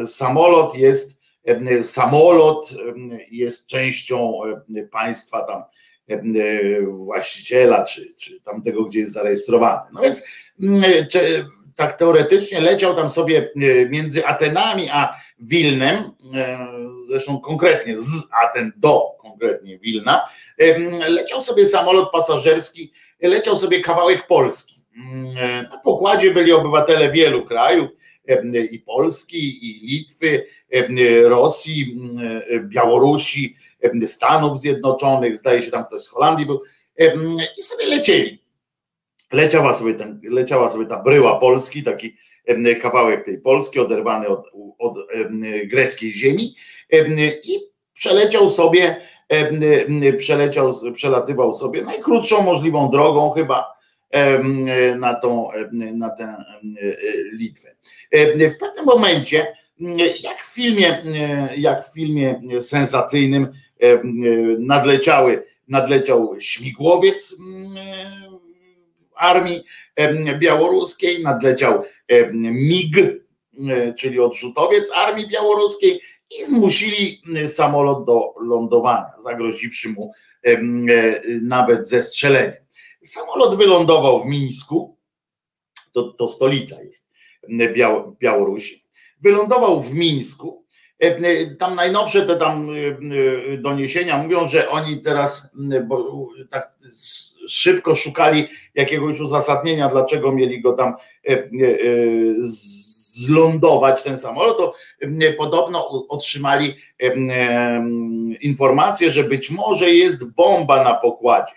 samolot 0.06 0.74
jest 0.74 1.20
samolot 1.82 2.74
jest 3.30 3.66
częścią 3.66 4.40
państwa 4.92 5.42
tam 5.42 5.62
właściciela, 6.88 7.84
czy, 7.84 8.14
czy 8.14 8.40
tamtego, 8.40 8.84
gdzie 8.84 9.00
jest 9.00 9.12
zarejestrowany. 9.12 9.80
No 9.92 10.00
więc 10.00 10.28
tak 11.76 11.92
teoretycznie 11.92 12.60
leciał 12.60 12.96
tam 12.96 13.08
sobie 13.08 13.50
między 13.90 14.26
Atenami 14.26 14.88
a 14.90 15.16
Wilnem, 15.38 16.10
zresztą 17.06 17.40
konkretnie 17.40 18.00
z 18.00 18.28
Aten 18.42 18.72
do 18.76 19.02
konkretnie 19.18 19.78
Wilna, 19.78 20.28
leciał 21.08 21.42
sobie 21.42 21.64
samolot 21.64 22.10
pasażerski, 22.12 22.92
leciał 23.28 23.56
sobie 23.56 23.80
kawałek 23.80 24.26
Polski. 24.26 24.80
Na 25.70 25.78
pokładzie 25.84 26.30
byli 26.30 26.52
obywatele 26.52 27.12
wielu 27.12 27.46
krajów, 27.46 27.90
i 28.70 28.78
Polski, 28.78 29.66
i 29.66 29.86
Litwy, 29.86 30.46
Rosji, 31.24 31.96
Białorusi, 32.62 33.54
Stanów 34.06 34.60
Zjednoczonych, 34.60 35.36
zdaje 35.36 35.62
się 35.62 35.70
tam 35.70 35.84
ktoś 35.84 36.00
z 36.00 36.08
Holandii 36.08 36.46
był, 36.46 36.62
i 37.58 37.62
sobie 37.62 37.86
lecieli. 37.86 38.42
Leciała 39.32 39.74
sobie, 39.74 39.94
ten, 39.94 40.20
leciała 40.24 40.68
sobie 40.68 40.86
ta 40.86 41.02
bryła 41.02 41.38
Polski, 41.38 41.82
taki 41.82 42.16
kawałek 42.82 43.24
tej 43.24 43.40
Polski 43.40 43.80
oderwany 43.80 44.28
od, 44.28 44.46
od 44.78 44.94
greckiej 45.64 46.12
ziemi 46.12 46.54
i 47.44 47.58
przeleciał 47.92 48.48
sobie, 48.48 49.00
przeleciał, 50.18 50.72
przelatywał 50.92 51.54
sobie 51.54 51.82
najkrótszą 51.82 52.42
możliwą 52.42 52.90
drogą 52.90 53.30
chyba 53.30 53.80
na, 54.96 55.14
tą, 55.14 55.48
na 55.72 56.10
tę 56.10 56.44
Litwę. 57.32 57.68
W 58.50 58.58
pewnym 58.58 58.84
momencie, 58.84 59.46
jak 60.22 60.44
w 60.44 60.54
filmie, 60.54 61.02
jak 61.56 61.84
w 61.84 61.94
filmie 61.94 62.40
sensacyjnym 62.60 63.52
nadleciały, 64.58 65.44
nadleciał 65.68 66.34
śmigłowiec 66.38 67.36
armii 69.16 69.64
białoruskiej, 70.38 71.22
nadleciał 71.22 71.82
MIG, 72.32 72.96
czyli 73.98 74.20
odrzutowiec 74.20 74.90
armii 74.94 75.28
białoruskiej 75.28 76.00
i 76.30 76.44
zmusili 76.44 77.22
samolot 77.46 78.06
do 78.06 78.34
lądowania, 78.40 79.12
zagroziwszy 79.18 79.88
mu 79.88 80.12
nawet 81.42 81.88
zestrzeleniem. 81.88 82.54
Samolot 83.02 83.56
wylądował 83.56 84.22
w 84.22 84.26
Mińsku, 84.26 84.96
to, 85.92 86.02
to 86.02 86.28
stolica 86.28 86.82
jest 86.82 87.10
Białorusi. 88.20 88.84
Wylądował 89.20 89.82
w 89.82 89.94
Mińsku. 89.94 90.64
Tam 91.58 91.74
najnowsze 91.74 92.26
te 92.26 92.36
tam 92.36 92.68
doniesienia 93.58 94.18
mówią, 94.18 94.48
że 94.48 94.68
oni 94.68 95.00
teraz 95.00 95.48
bo 95.88 96.28
tak 96.50 96.72
szybko 97.48 97.94
szukali 97.94 98.48
jakiegoś 98.74 99.20
uzasadnienia, 99.20 99.88
dlaczego 99.88 100.32
mieli 100.32 100.60
go 100.60 100.72
tam 100.72 100.94
zlądować 103.12 104.02
ten 104.02 104.16
samolot, 104.16 104.58
to 104.58 104.74
podobno 105.38 106.06
otrzymali 106.08 106.74
informację, 108.40 109.10
że 109.10 109.24
być 109.24 109.50
może 109.50 109.90
jest 109.90 110.24
bomba 110.24 110.84
na 110.84 110.94
pokładzie 110.94 111.52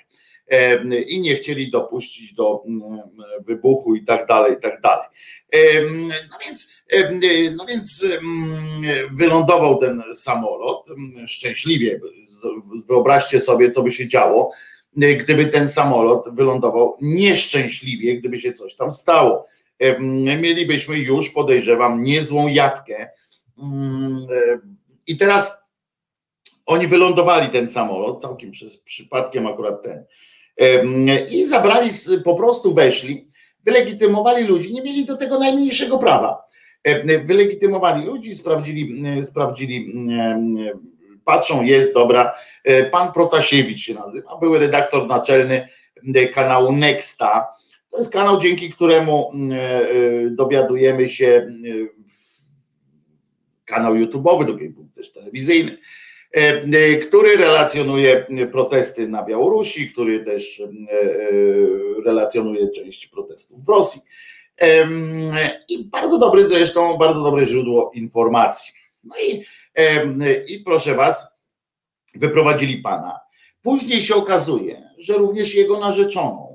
i 1.08 1.22
nie 1.22 1.36
chcieli 1.36 1.72
dopuścić 1.72 2.34
do 2.34 2.64
wybuchu 3.48 3.96
i 3.96 4.06
tak 4.06 4.28
dalej, 4.28 4.54
i 4.54 4.62
tak 4.62 4.82
dalej. 4.82 5.08
No 6.30 6.38
więc, 6.46 6.74
no 7.58 7.66
więc 7.66 8.06
wylądował 9.12 9.78
ten 9.78 10.04
samolot 10.14 10.90
szczęśliwie. 11.28 12.00
Wyobraźcie 12.90 13.40
sobie, 13.40 13.70
co 13.70 13.84
by 13.84 13.92
się 13.92 14.08
działo, 14.08 14.52
gdyby 14.96 15.46
ten 15.46 15.70
samolot 15.70 16.26
wylądował 16.32 16.98
nieszczęśliwie, 17.02 18.18
gdyby 18.18 18.40
się 18.40 18.54
coś 18.54 18.76
tam 18.76 18.92
stało. 18.92 19.48
Mielibyśmy 20.40 20.98
już, 20.98 21.30
podejrzewam, 21.30 22.04
niezłą 22.04 22.48
jatkę. 22.48 23.10
I 25.08 25.18
teraz 25.18 25.58
oni 26.66 26.88
wylądowali 26.88 27.50
ten 27.50 27.68
samolot, 27.68 28.22
całkiem 28.22 28.52
przez 28.52 28.78
przypadkiem 28.78 29.48
akurat 29.48 29.84
ten 29.84 30.06
i 31.32 31.46
zabrali, 31.46 31.90
po 32.24 32.36
prostu 32.36 32.74
weszli, 32.74 33.28
wylegitymowali 33.66 34.44
ludzi, 34.44 34.74
nie 34.74 34.82
mieli 34.82 35.06
do 35.06 35.18
tego 35.18 35.40
najmniejszego 35.40 35.98
prawa. 35.98 36.44
Wylegitymowali 37.24 38.06
ludzi, 38.06 38.36
sprawdzili, 38.36 39.04
sprawdzili, 39.24 39.94
patrzą, 41.26 41.64
jest 41.64 41.94
dobra. 41.94 42.34
E, 42.64 42.84
pan 42.84 43.14
Protasiewicz 43.14 43.80
się 43.80 43.94
nazywa, 43.94 44.38
były 44.38 44.60
redaktor 44.60 45.08
naczelny 45.08 45.70
kanału 46.34 46.72
Nexta. 46.72 47.48
To 47.94 47.98
jest 47.98 48.14
kanał, 48.14 48.40
dzięki 48.40 48.70
któremu 48.70 49.32
e, 49.52 50.30
dowiadujemy 50.30 51.10
się, 51.10 51.48
kanał 53.66 53.96
YouTube'owy, 53.96 54.46
był 54.46 54.90
też 54.96 55.12
telewizyjny 55.12 55.78
E, 56.34 56.62
e, 56.62 56.98
który 56.98 57.38
relacjonuje 57.38 58.26
protesty 58.52 59.08
na 59.08 59.24
Białorusi, 59.24 59.92
który 59.92 60.20
też 60.20 60.60
e, 60.60 60.66
relacjonuje 62.06 62.70
część 62.70 63.08
protestów 63.08 63.66
w 63.66 63.70
Rosji. 63.70 64.02
I 65.70 65.84
bardzo 65.84 66.18
dobry 66.18 66.48
zresztą, 66.48 66.98
bardzo 66.98 67.24
dobre 67.24 67.46
źródło 67.46 67.92
informacji. 67.96 68.74
No 69.04 69.16
i, 69.30 69.44
i 70.48 70.60
proszę 70.60 70.96
Was, 70.96 71.28
wyprowadzili 72.16 72.78
pana. 72.78 73.20
Później 73.62 74.02
się 74.02 74.16
okazuje, 74.16 74.90
że 74.98 75.14
również 75.14 75.56
jego 75.56 75.80
narzeczoną 75.80 76.53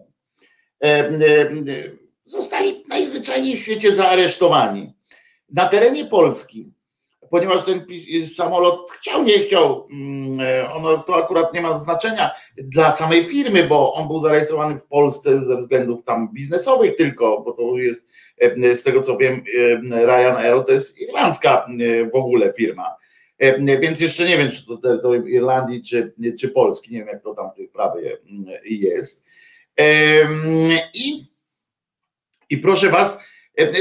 zostali 2.25 2.85
najzwyczajniej 2.89 3.57
w 3.57 3.63
świecie 3.63 3.93
zaaresztowani. 3.93 4.95
Na 5.49 5.69
terenie 5.69 6.05
Polski 6.05 6.73
ponieważ 7.31 7.65
ten 7.65 7.87
samolot 8.25 8.91
chciał, 8.91 9.23
nie 9.23 9.39
chciał, 9.39 9.89
mm, 9.91 10.41
e, 10.41 10.73
ono 10.73 10.99
to 10.99 11.17
akurat 11.17 11.55
nie 11.55 11.61
ma 11.61 11.79
znaczenia 11.79 12.31
dla 12.59 12.91
samej 12.91 13.25
firmy, 13.25 13.65
bo 13.65 13.93
on 13.93 14.09
był 14.09 14.21
zarejestrowany 14.21 14.79
w 14.79 14.87
Polsce 14.87 15.41
ze 15.41 15.57
względów 15.57 16.05
tam 16.05 16.33
biznesowych 16.33 16.97
tylko, 16.97 17.43
bo 17.43 17.53
to 17.53 17.79
jest 17.79 18.09
e, 18.39 18.75
z 18.75 18.83
tego 18.83 19.01
co 19.01 19.17
wiem 19.17 19.43
e, 19.93 20.07
Ryanair 20.07 20.65
to 20.65 20.73
jest 20.73 21.01
irlandzka 21.01 21.69
w 22.13 22.17
ogóle 22.17 22.53
firma. 22.53 22.97
Więc 23.81 24.01
jeszcze 24.01 24.29
nie 24.29 24.39
wiem, 24.39 24.51
czy 24.51 24.67
to 24.67 24.77
terytorium 24.77 25.29
Irlandii, 25.29 25.83
czy, 25.83 26.15
czy 26.41 26.49
Polski, 26.49 26.93
nie 26.93 26.99
wiem 26.99 27.09
jak 27.09 27.23
to 27.23 27.35
tam 27.35 27.51
w 27.51 27.55
tej 27.55 27.69
prawie 27.69 28.19
jest. 28.65 29.27
I, 30.95 31.27
i 32.51 32.59
proszę 32.59 32.91
was, 32.91 33.19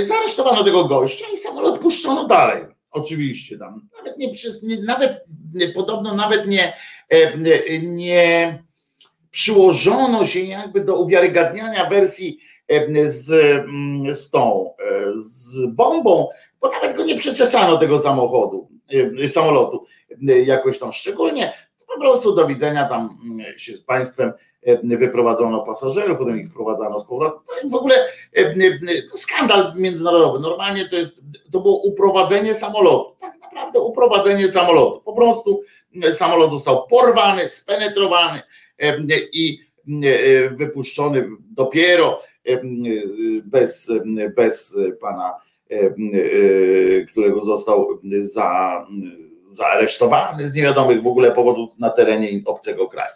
zaresztowano 0.02 0.64
tego 0.64 0.86
gościa 0.86 1.26
i 1.34 1.38
samolot 1.38 1.80
puszczono 1.80 2.28
dalej 2.28 2.78
Oczywiście 2.92 3.58
tam. 3.58 3.88
Nawet 3.98 4.18
nie, 4.18 4.34
przez, 4.34 4.64
nawet 4.86 5.26
podobno 5.76 6.16
nawet 6.16 6.48
nie, 6.48 6.74
nie 7.82 8.64
przyłożono 9.32 10.26
się 10.26 10.40
jakby 10.40 10.84
do 10.84 10.96
uwiarygadniania 10.96 11.90
wersji 11.90 12.40
z, 13.06 13.32
mm, 13.32 14.14
z 14.14 14.30
tą, 14.30 14.74
e, 14.80 15.14
z 15.16 15.66
bombą, 15.68 16.28
bo 16.62 16.72
nawet 16.72 16.98
go 16.98 17.06
nie 17.06 17.16
przeczesano 17.16 17.78
tego 17.78 18.00
samochodu, 18.00 18.70
samolotu 19.28 19.86
jakoś 20.46 20.80
tam 20.80 20.94
szczególnie. 20.94 21.54
Po 21.88 22.00
prostu 22.00 22.36
do 22.36 22.48
widzenia 22.48 22.86
tam 22.86 23.20
mm, 23.24 23.58
się 23.58 23.76
z 23.76 23.82
państwem 23.82 24.34
wyprowadzono 24.84 25.64
pasażerów, 25.64 26.18
potem 26.18 26.40
ich 26.40 26.50
wprowadzano 26.50 27.00
z 27.00 27.06
powrotem. 27.06 27.70
W 27.70 27.76
ogóle 27.76 27.96
skandal 29.14 29.74
międzynarodowy. 29.76 30.40
Normalnie 30.40 30.86
to 30.86 30.96
jest, 30.96 31.22
to 31.52 31.60
było 31.60 31.78
uprowadzenie 31.78 32.54
samolotu. 32.54 33.16
Tak 33.20 33.42
naprawdę 33.42 33.80
uprowadzenie 33.80 34.48
samolotu. 34.48 35.02
Po 35.02 35.14
prostu 35.14 35.62
samolot 36.12 36.52
został 36.52 36.88
porwany, 36.88 37.50
spenetrowany 37.50 38.42
i 39.34 39.60
wypuszczony 40.52 41.30
dopiero 41.52 42.22
bez, 43.44 43.92
bez 44.36 44.78
pana, 45.02 45.34
którego 47.08 47.46
został 47.46 48.00
za, 48.20 48.86
zaaresztowany 49.48 50.50
z 50.50 50.56
niewiadomych 50.56 51.04
w 51.04 51.08
ogóle 51.08 51.32
powodów 51.32 51.70
na 51.80 51.90
terenie 51.90 52.42
obcego 52.46 52.88
kraju. 52.88 53.14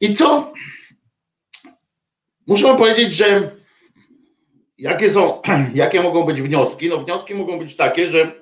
I 0.00 0.14
co? 0.14 0.52
Muszę 2.46 2.76
powiedzieć, 2.76 3.12
że 3.12 3.50
jakie 4.78 5.10
są, 5.10 5.42
jakie 5.74 6.02
mogą 6.02 6.24
być 6.24 6.42
wnioski? 6.42 6.88
No 6.88 6.96
wnioski 6.96 7.34
mogą 7.34 7.58
być 7.58 7.76
takie, 7.76 8.08
że 8.08 8.40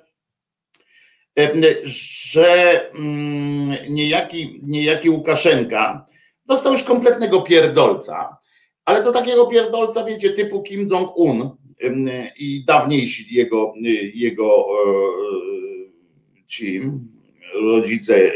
że 1.84 2.90
mm, 2.90 3.76
niejaki, 3.88 4.60
niejaki 4.62 5.10
Łukaszenka 5.10 6.06
dostał 6.46 6.72
już 6.72 6.82
kompletnego 6.82 7.42
pierdolca, 7.42 8.38
ale 8.84 9.02
to 9.02 9.12
takiego 9.12 9.46
pierdolca, 9.46 10.04
wiecie, 10.04 10.30
typu 10.30 10.62
Kim 10.62 10.88
Jong-un 10.90 11.50
i 12.38 12.64
dawniejsi 12.64 13.34
jego, 13.34 13.74
jego 14.14 14.66
ci 16.46 16.80
rodzice, 17.54 18.32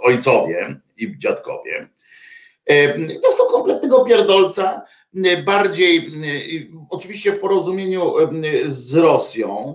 ojcowie 0.00 0.80
i 0.96 1.18
dziadkowie. 1.18 1.88
Dostał 3.22 3.46
kompletnego 3.46 4.04
pierdolca, 4.04 4.82
bardziej 5.44 6.10
oczywiście 6.90 7.32
w 7.32 7.40
porozumieniu 7.40 8.14
z 8.64 8.94
Rosją, 8.94 9.74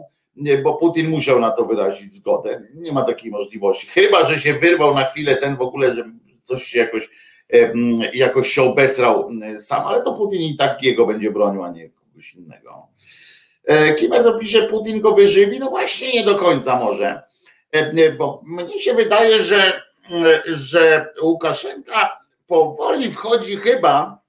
bo 0.63 0.73
Putin 0.73 1.09
musiał 1.09 1.39
na 1.39 1.51
to 1.51 1.65
wyrazić 1.65 2.13
zgodę. 2.13 2.61
Nie 2.73 2.91
ma 2.91 3.03
takiej 3.03 3.31
możliwości. 3.31 3.87
Chyba, 3.87 4.23
że 4.23 4.39
się 4.39 4.53
wyrwał 4.53 4.93
na 4.93 5.05
chwilę 5.05 5.37
ten 5.37 5.55
w 5.55 5.61
ogóle, 5.61 5.93
że 5.93 6.03
coś 6.43 6.63
się 6.63 6.79
jakoś, 6.79 7.09
jakoś 8.13 8.49
się 8.49 8.63
obesrał 8.63 9.29
sam, 9.59 9.87
ale 9.87 10.01
to 10.01 10.13
Putin 10.13 10.41
i 10.41 10.55
tak 10.55 10.83
jego 10.83 11.05
będzie 11.05 11.31
bronił, 11.31 11.63
a 11.63 11.69
nie 11.69 11.89
kogoś 11.89 12.35
innego. 12.35 12.87
E, 13.65 13.93
Kimer 13.93 14.23
to 14.23 14.39
pisze, 14.39 14.61
Putin 14.61 15.01
go 15.01 15.11
wyżywi? 15.11 15.59
No 15.59 15.69
właśnie 15.69 16.13
nie 16.13 16.23
do 16.23 16.35
końca 16.35 16.79
może. 16.79 17.21
Bo 18.17 18.41
mnie 18.45 18.79
się 18.79 18.93
wydaje, 18.93 19.43
że, 19.43 19.81
że 20.45 21.13
Łukaszenka 21.21 22.24
powoli 22.47 23.11
wchodzi 23.11 23.57
chyba 23.57 24.21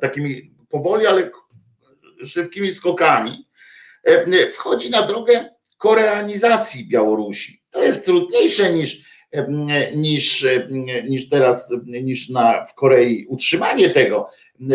takimi 0.00 0.54
powoli, 0.68 1.06
ale 1.06 1.30
szybkimi 2.24 2.70
skokami 2.70 3.46
E, 4.06 4.50
wchodzi 4.50 4.90
na 4.90 5.02
drogę 5.02 5.50
koreanizacji 5.78 6.88
Białorusi. 6.88 7.62
To 7.70 7.82
jest 7.82 8.04
trudniejsze 8.04 8.72
niż, 8.72 9.02
e, 9.32 9.46
niż, 9.96 10.44
e, 10.44 10.68
niż 11.08 11.28
teraz, 11.28 11.74
niż 11.86 12.28
na, 12.28 12.64
w 12.64 12.74
Korei 12.74 13.26
utrzymanie 13.28 13.90
tego, 13.90 14.30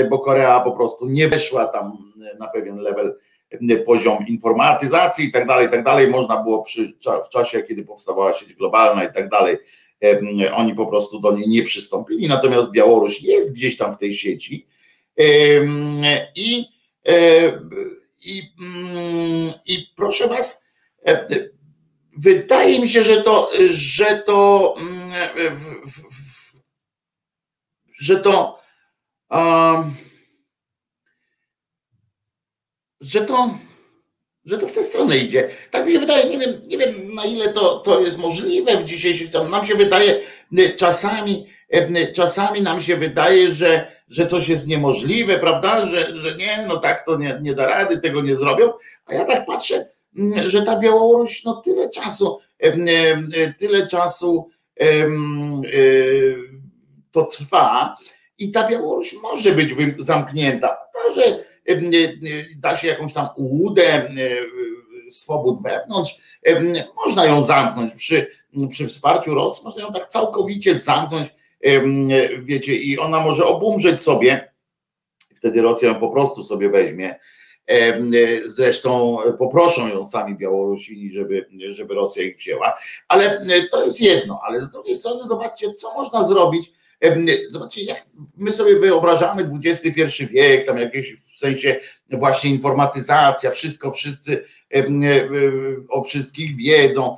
bo 0.10 0.20
Korea 0.20 0.60
po 0.60 0.72
prostu 0.72 1.06
nie 1.06 1.28
weszła 1.28 1.68
tam 1.68 2.14
na 2.40 2.48
pewien 2.48 2.78
level, 2.78 3.16
poziom 3.86 4.28
informatyzacji 4.28 5.26
i 5.26 5.32
tak 5.32 5.48
dalej, 5.48 5.70
tak 5.70 5.84
dalej. 5.84 6.08
Można 6.08 6.44
było 6.44 6.62
przy, 6.62 6.94
w 7.26 7.30
czasie, 7.30 7.64
kiedy 7.64 7.86
powstawała 7.86 8.34
sieć 8.34 8.54
globalna 8.54 9.04
i 9.04 9.14
tak 9.14 9.30
dalej, 9.30 9.58
oni 10.54 10.76
po 10.76 10.88
prostu 10.88 11.20
do 11.20 11.32
niej 11.32 11.48
nie 11.48 11.64
przystąpili, 11.64 12.28
natomiast 12.28 12.72
Białoruś 12.72 13.22
jest 13.22 13.54
gdzieś 13.54 13.78
tam 13.78 13.92
w 13.92 13.98
tej 13.98 14.14
sieci. 14.14 14.68
I 16.36 16.66
i, 18.22 18.54
mm, 18.60 19.54
i 19.66 19.88
proszę 19.96 20.28
was, 20.28 20.66
e, 21.06 21.28
wydaje 22.18 22.80
mi 22.80 22.90
się, 22.90 23.04
że 23.04 23.22
to, 23.22 23.50
że 23.70 24.24
to, 24.26 24.76
mm, 24.78 25.60
że 27.94 28.20
to, 28.20 28.62
że 33.02 33.22
to, 33.22 33.58
że 34.46 34.58
to 34.58 34.68
w 34.68 34.72
tę 34.72 34.84
stronę 34.84 35.18
idzie. 35.18 35.50
Tak 35.72 35.86
mi 35.86 35.92
się 35.92 36.00
wydaje, 36.00 36.30
nie 36.30 36.38
wiem, 36.38 36.62
nie 36.68 36.78
wiem 36.78 37.16
na 37.16 37.26
ile 37.26 37.54
to, 37.54 37.80
to 37.80 38.00
jest 38.00 38.18
możliwe 38.18 38.78
w 38.78 38.84
dzisiejszych 38.84 39.32
czasach. 39.32 39.50
Nam 39.50 39.68
się 39.68 39.76
wydaje 39.76 40.20
czasami, 40.78 41.48
e, 41.70 42.12
czasami 42.12 42.62
nam 42.62 42.82
się 42.82 42.98
wydaje, 42.98 43.52
że 43.52 44.02
że 44.12 44.28
coś 44.28 44.50
jest 44.50 44.68
niemożliwe, 44.68 45.38
prawda? 45.38 45.86
Że, 45.86 46.18
że 46.18 46.36
nie, 46.36 46.66
no 46.68 46.78
tak 46.78 47.06
to 47.06 47.18
nie, 47.18 47.40
nie 47.42 47.54
da 47.54 47.66
rady, 47.66 47.98
tego 47.98 48.22
nie 48.22 48.36
zrobią. 48.36 48.74
A 49.06 49.14
ja 49.14 49.26
tak 49.26 49.46
patrzę, 49.46 49.90
mm, 50.18 50.50
że 50.50 50.62
ta 50.62 50.80
Białoruś, 50.80 51.44
no 51.44 51.62
tyle 51.66 51.90
czasu, 51.90 52.40
tyle 53.58 53.88
czasu 53.88 54.50
to 57.12 57.26
trwa 57.26 57.96
i 58.38 58.52
ta 58.52 58.68
Białoruś 58.68 59.16
może 59.24 59.52
być 59.52 59.74
zamknięta. 60.00 60.78
To, 60.94 61.14
że 61.16 61.44
da 62.58 62.76
się 62.76 62.88
jakąś 62.88 63.14
tam 63.14 63.28
ułudę 63.36 64.12
swobód 65.12 65.64
wewnątrz, 65.64 66.20
można 67.06 67.26
ją 67.26 67.42
zamknąć 67.42 67.94
przy, 67.96 68.28
przy 68.70 68.88
wsparciu 68.88 69.34
Rosji, 69.34 69.64
można 69.64 69.84
ją 69.84 69.94
tak 69.94 70.08
całkowicie 70.08 70.76
zamknąć 70.76 71.36
wiecie, 72.40 72.76
i 72.76 73.00
ona 73.00 73.20
może 73.20 73.46
obumrzeć 73.46 74.02
sobie, 74.02 74.54
wtedy 75.36 75.62
Rosja 75.62 75.90
ją 75.90 75.96
po 75.96 76.10
prostu 76.10 76.44
sobie 76.44 76.70
weźmie. 76.70 77.20
Zresztą 78.46 79.18
poproszą 79.38 79.88
ją 79.88 80.06
sami 80.06 80.36
Białorusini, 80.36 81.12
żeby, 81.12 81.50
żeby 81.70 81.94
Rosja 81.94 82.24
ich 82.24 82.38
wzięła. 82.38 82.78
Ale 83.08 83.40
to 83.72 83.86
jest 83.86 84.02
jedno, 84.02 84.40
ale 84.44 84.62
z 84.62 84.72
drugiej 84.72 84.96
strony 84.96 85.28
zobaczcie, 85.28 85.74
co 85.74 85.94
można 85.94 86.24
zrobić. 86.24 86.72
Zobaczcie, 87.48 87.84
jak 87.84 88.04
my 88.38 88.52
sobie 88.52 88.80
wyobrażamy 88.80 89.50
XXI 89.64 90.26
wiek, 90.26 90.66
tam 90.66 90.78
jakieś 90.78 91.16
w 91.16 91.38
sensie 91.38 91.80
właśnie 92.10 92.50
informatyzacja, 92.50 93.52
wszystko, 93.52 93.92
wszyscy 93.92 94.46
o 95.90 96.04
wszystkich 96.04 96.56
wiedzą, 96.56 97.16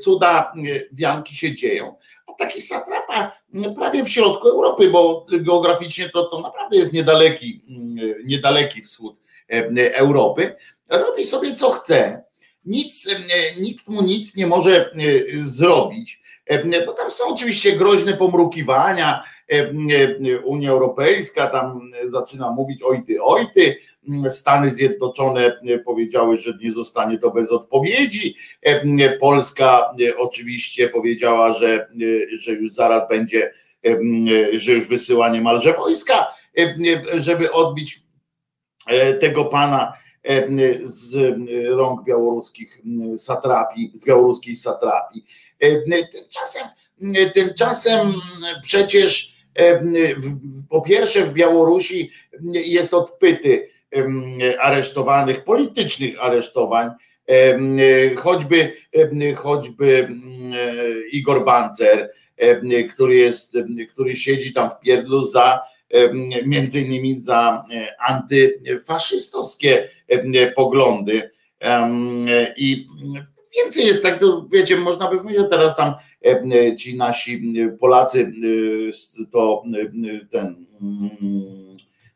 cuda 0.00 0.52
wianki 0.92 1.34
się 1.34 1.54
dzieją. 1.54 1.94
Taki 2.38 2.60
satrapa 2.60 3.32
prawie 3.76 4.04
w 4.04 4.08
środku 4.08 4.48
Europy, 4.48 4.90
bo 4.90 5.26
geograficznie 5.30 6.08
to, 6.08 6.24
to 6.24 6.40
naprawdę 6.40 6.76
jest 6.76 6.92
niedaleki, 6.92 7.64
mm, 7.68 8.14
niedaleki 8.24 8.82
wschód 8.82 9.20
Europy, 9.92 10.56
robi 10.88 11.24
sobie 11.24 11.54
co 11.54 11.70
chce, 11.70 12.22
nic, 12.64 13.08
nikt 13.60 13.88
mu 13.88 14.02
nic 14.02 14.36
nie 14.36 14.46
może 14.46 14.90
zrobić, 15.42 16.23
bo 16.86 16.92
tam 16.92 17.10
są 17.10 17.24
oczywiście 17.28 17.76
groźne 17.76 18.12
pomrukiwania, 18.16 19.24
Unia 20.44 20.70
Europejska 20.70 21.46
tam 21.46 21.90
zaczyna 22.06 22.50
mówić 22.50 22.82
oj 22.82 23.04
ty, 23.06 23.22
oj 23.22 23.46
ty, 23.54 23.76
Stany 24.28 24.70
Zjednoczone 24.70 25.60
powiedziały, 25.84 26.36
że 26.36 26.58
nie 26.62 26.72
zostanie 26.72 27.18
to 27.18 27.30
bez 27.30 27.52
odpowiedzi. 27.52 28.36
Polska 29.20 29.94
oczywiście 30.16 30.88
powiedziała, 30.88 31.52
że, 31.52 31.88
że 32.38 32.52
już 32.52 32.72
zaraz 32.72 33.08
będzie, 33.08 33.52
że 34.52 34.72
już 34.72 34.88
wysyła 34.88 35.28
niemalże 35.28 35.72
wojska, 35.72 36.26
żeby 37.14 37.52
odbić 37.52 38.02
tego 39.20 39.44
pana 39.44 39.92
z 40.82 41.36
rąk 41.68 42.04
białoruskich 42.04 42.82
satrapii, 43.16 43.90
z 43.94 44.04
białoruskiej 44.04 44.54
satrapii. 44.54 45.24
Tymczasem, 46.12 46.68
tymczasem 47.34 48.14
przecież 48.62 49.34
po 50.68 50.80
pierwsze 50.80 51.26
w 51.26 51.32
Białorusi 51.32 52.10
jest 52.52 52.94
odpyty 52.94 53.70
aresztowanych, 54.60 55.44
politycznych 55.44 56.14
aresztowań, 56.20 56.90
choćby, 58.16 58.72
choćby 59.36 60.08
Igor 61.12 61.44
Bancer, 61.44 62.10
który 62.94 63.14
jest, 63.14 63.58
który 63.92 64.16
siedzi 64.16 64.52
tam 64.52 64.70
w 64.70 64.80
pierdlu 64.80 65.24
za 65.24 65.60
między 66.44 66.80
innymi 66.80 67.14
za 67.14 67.64
antyfaszystowskie 68.08 69.88
poglądy. 70.54 71.30
I 72.56 72.86
więcej 73.56 73.86
jest 73.86 74.02
tak, 74.02 74.20
to 74.20 74.46
wiecie, 74.52 74.76
można 74.76 75.10
by 75.10 75.18
powiedzieć, 75.18 75.46
teraz 75.50 75.76
tam 75.76 75.94
ci 76.78 76.96
nasi 76.96 77.54
Polacy, 77.80 78.32
to 79.32 79.62
ten 80.30 80.66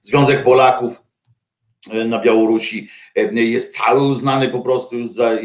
Związek 0.03 0.43
Polaków 0.43 1.03
na 1.87 2.19
Białorusi 2.19 2.89
e, 3.17 3.35
jest 3.35 3.77
cały 3.77 4.03
uznany 4.03 4.49
po 4.49 4.61
prostu 4.61 4.99
już 4.99 5.11
za 5.11 5.39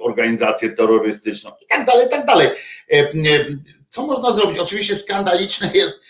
organizację 0.00 0.70
terrorystyczną 0.70 1.50
i 1.62 1.66
tak 1.66 1.86
dalej, 1.86 2.06
i 2.06 2.10
tak 2.10 2.26
dalej. 2.26 2.46
E, 2.46 2.94
e, 2.94 3.12
co 3.90 4.06
można 4.06 4.32
zrobić? 4.32 4.58
Oczywiście 4.58 4.96
skandaliczne 4.96 5.70
jest, 5.74 6.00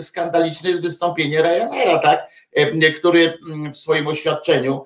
skandaliczne 0.00 0.70
jest 0.70 0.82
wystąpienie 0.82 1.42
Ryanaira, 1.42 1.98
tak? 1.98 2.30
który 2.98 3.38
w 3.72 3.76
swoim 3.76 4.06
oświadczeniu 4.06 4.84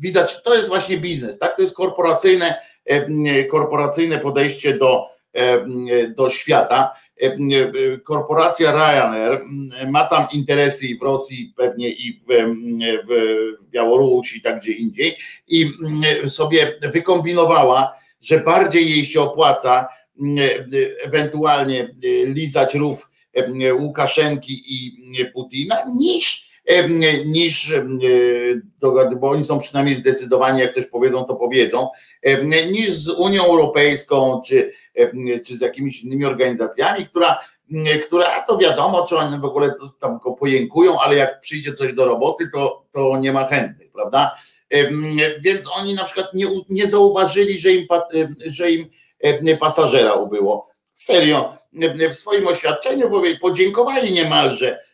widać, 0.00 0.42
to 0.42 0.54
jest 0.54 0.68
właśnie 0.68 0.98
biznes, 0.98 1.38
tak? 1.38 1.56
To 1.56 1.62
jest 1.62 1.74
korporacyjne, 1.74 2.54
korporacyjne 3.50 4.18
podejście 4.18 4.74
do, 4.74 5.06
do 6.16 6.30
świata 6.30 6.94
korporacja 8.04 8.72
Ryanair 8.72 9.40
ma 9.90 10.04
tam 10.04 10.26
interesy 10.32 10.86
w 11.00 11.02
Rosji, 11.02 11.52
pewnie 11.56 11.88
i 11.88 12.12
w, 12.12 12.24
w 13.08 13.70
Białorusi, 13.70 14.40
tak 14.40 14.60
gdzie 14.60 14.72
indziej, 14.72 15.16
i 15.48 15.70
sobie 16.28 16.78
wykombinowała, 16.92 17.94
że 18.20 18.40
bardziej 18.40 18.90
jej 18.90 19.06
się 19.06 19.20
opłaca 19.20 19.88
ewentualnie 21.04 21.94
lizać 22.24 22.74
rów 22.74 23.10
Łukaszenki 23.78 24.62
i 24.68 24.92
Putina 25.34 25.76
niż 25.98 26.47
niż, 27.26 27.72
bo 29.20 29.30
oni 29.30 29.44
są 29.44 29.58
przynajmniej 29.58 29.96
zdecydowani, 29.96 30.60
jak 30.60 30.74
coś 30.74 30.86
powiedzą, 30.86 31.24
to 31.24 31.34
powiedzą, 31.34 31.88
niż 32.70 32.90
z 32.90 33.08
Unią 33.08 33.44
Europejską, 33.44 34.40
czy, 34.46 34.72
czy 35.46 35.56
z 35.56 35.60
jakimiś 35.60 36.02
innymi 36.02 36.24
organizacjami, 36.24 37.06
która 37.06 37.38
które, 38.06 38.34
a 38.34 38.42
to 38.42 38.58
wiadomo, 38.58 39.06
czy 39.06 39.16
oni 39.16 39.40
w 39.40 39.44
ogóle 39.44 39.74
tam 40.00 40.18
go 40.18 40.32
pojękują, 40.32 41.00
ale 41.00 41.16
jak 41.16 41.40
przyjdzie 41.40 41.72
coś 41.72 41.92
do 41.92 42.04
roboty, 42.04 42.50
to, 42.52 42.84
to 42.90 43.18
nie 43.18 43.32
ma 43.32 43.46
chętnych, 43.46 43.92
prawda? 43.92 44.38
Więc 45.40 45.70
oni 45.78 45.94
na 45.94 46.04
przykład 46.04 46.34
nie, 46.34 46.46
nie 46.68 46.86
zauważyli, 46.86 47.58
że 47.58 47.72
im, 47.72 47.86
że 48.46 48.70
im 48.70 48.88
pasażera 49.60 50.14
ubyło. 50.14 50.68
Serio, 50.92 51.58
w 52.10 52.14
swoim 52.14 52.48
oświadczeniu 52.48 53.10
podziękowali 53.40 54.12
niemalże 54.12 54.87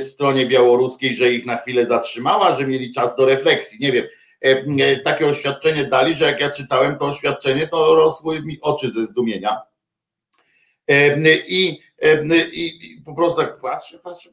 stronie 0.00 0.46
białoruskiej, 0.46 1.14
że 1.14 1.32
ich 1.32 1.46
na 1.46 1.56
chwilę 1.56 1.86
zatrzymała, 1.86 2.56
że 2.56 2.66
mieli 2.66 2.92
czas 2.92 3.16
do 3.16 3.26
refleksji. 3.26 3.78
Nie 3.80 3.92
wiem, 3.92 4.06
takie 5.04 5.26
oświadczenie 5.26 5.84
dali, 5.84 6.14
że 6.14 6.24
jak 6.24 6.40
ja 6.40 6.50
czytałem 6.50 6.98
to 6.98 7.04
oświadczenie, 7.04 7.66
to 7.66 7.94
rosły 7.94 8.42
mi 8.42 8.58
oczy 8.60 8.90
ze 8.90 9.06
zdumienia. 9.06 9.62
I, 11.48 11.80
i, 12.52 12.94
i 12.96 13.02
po 13.04 13.14
prostu 13.14 13.40
tak 13.40 13.60
patrzę, 13.60 13.98
patrzę, 13.98 14.30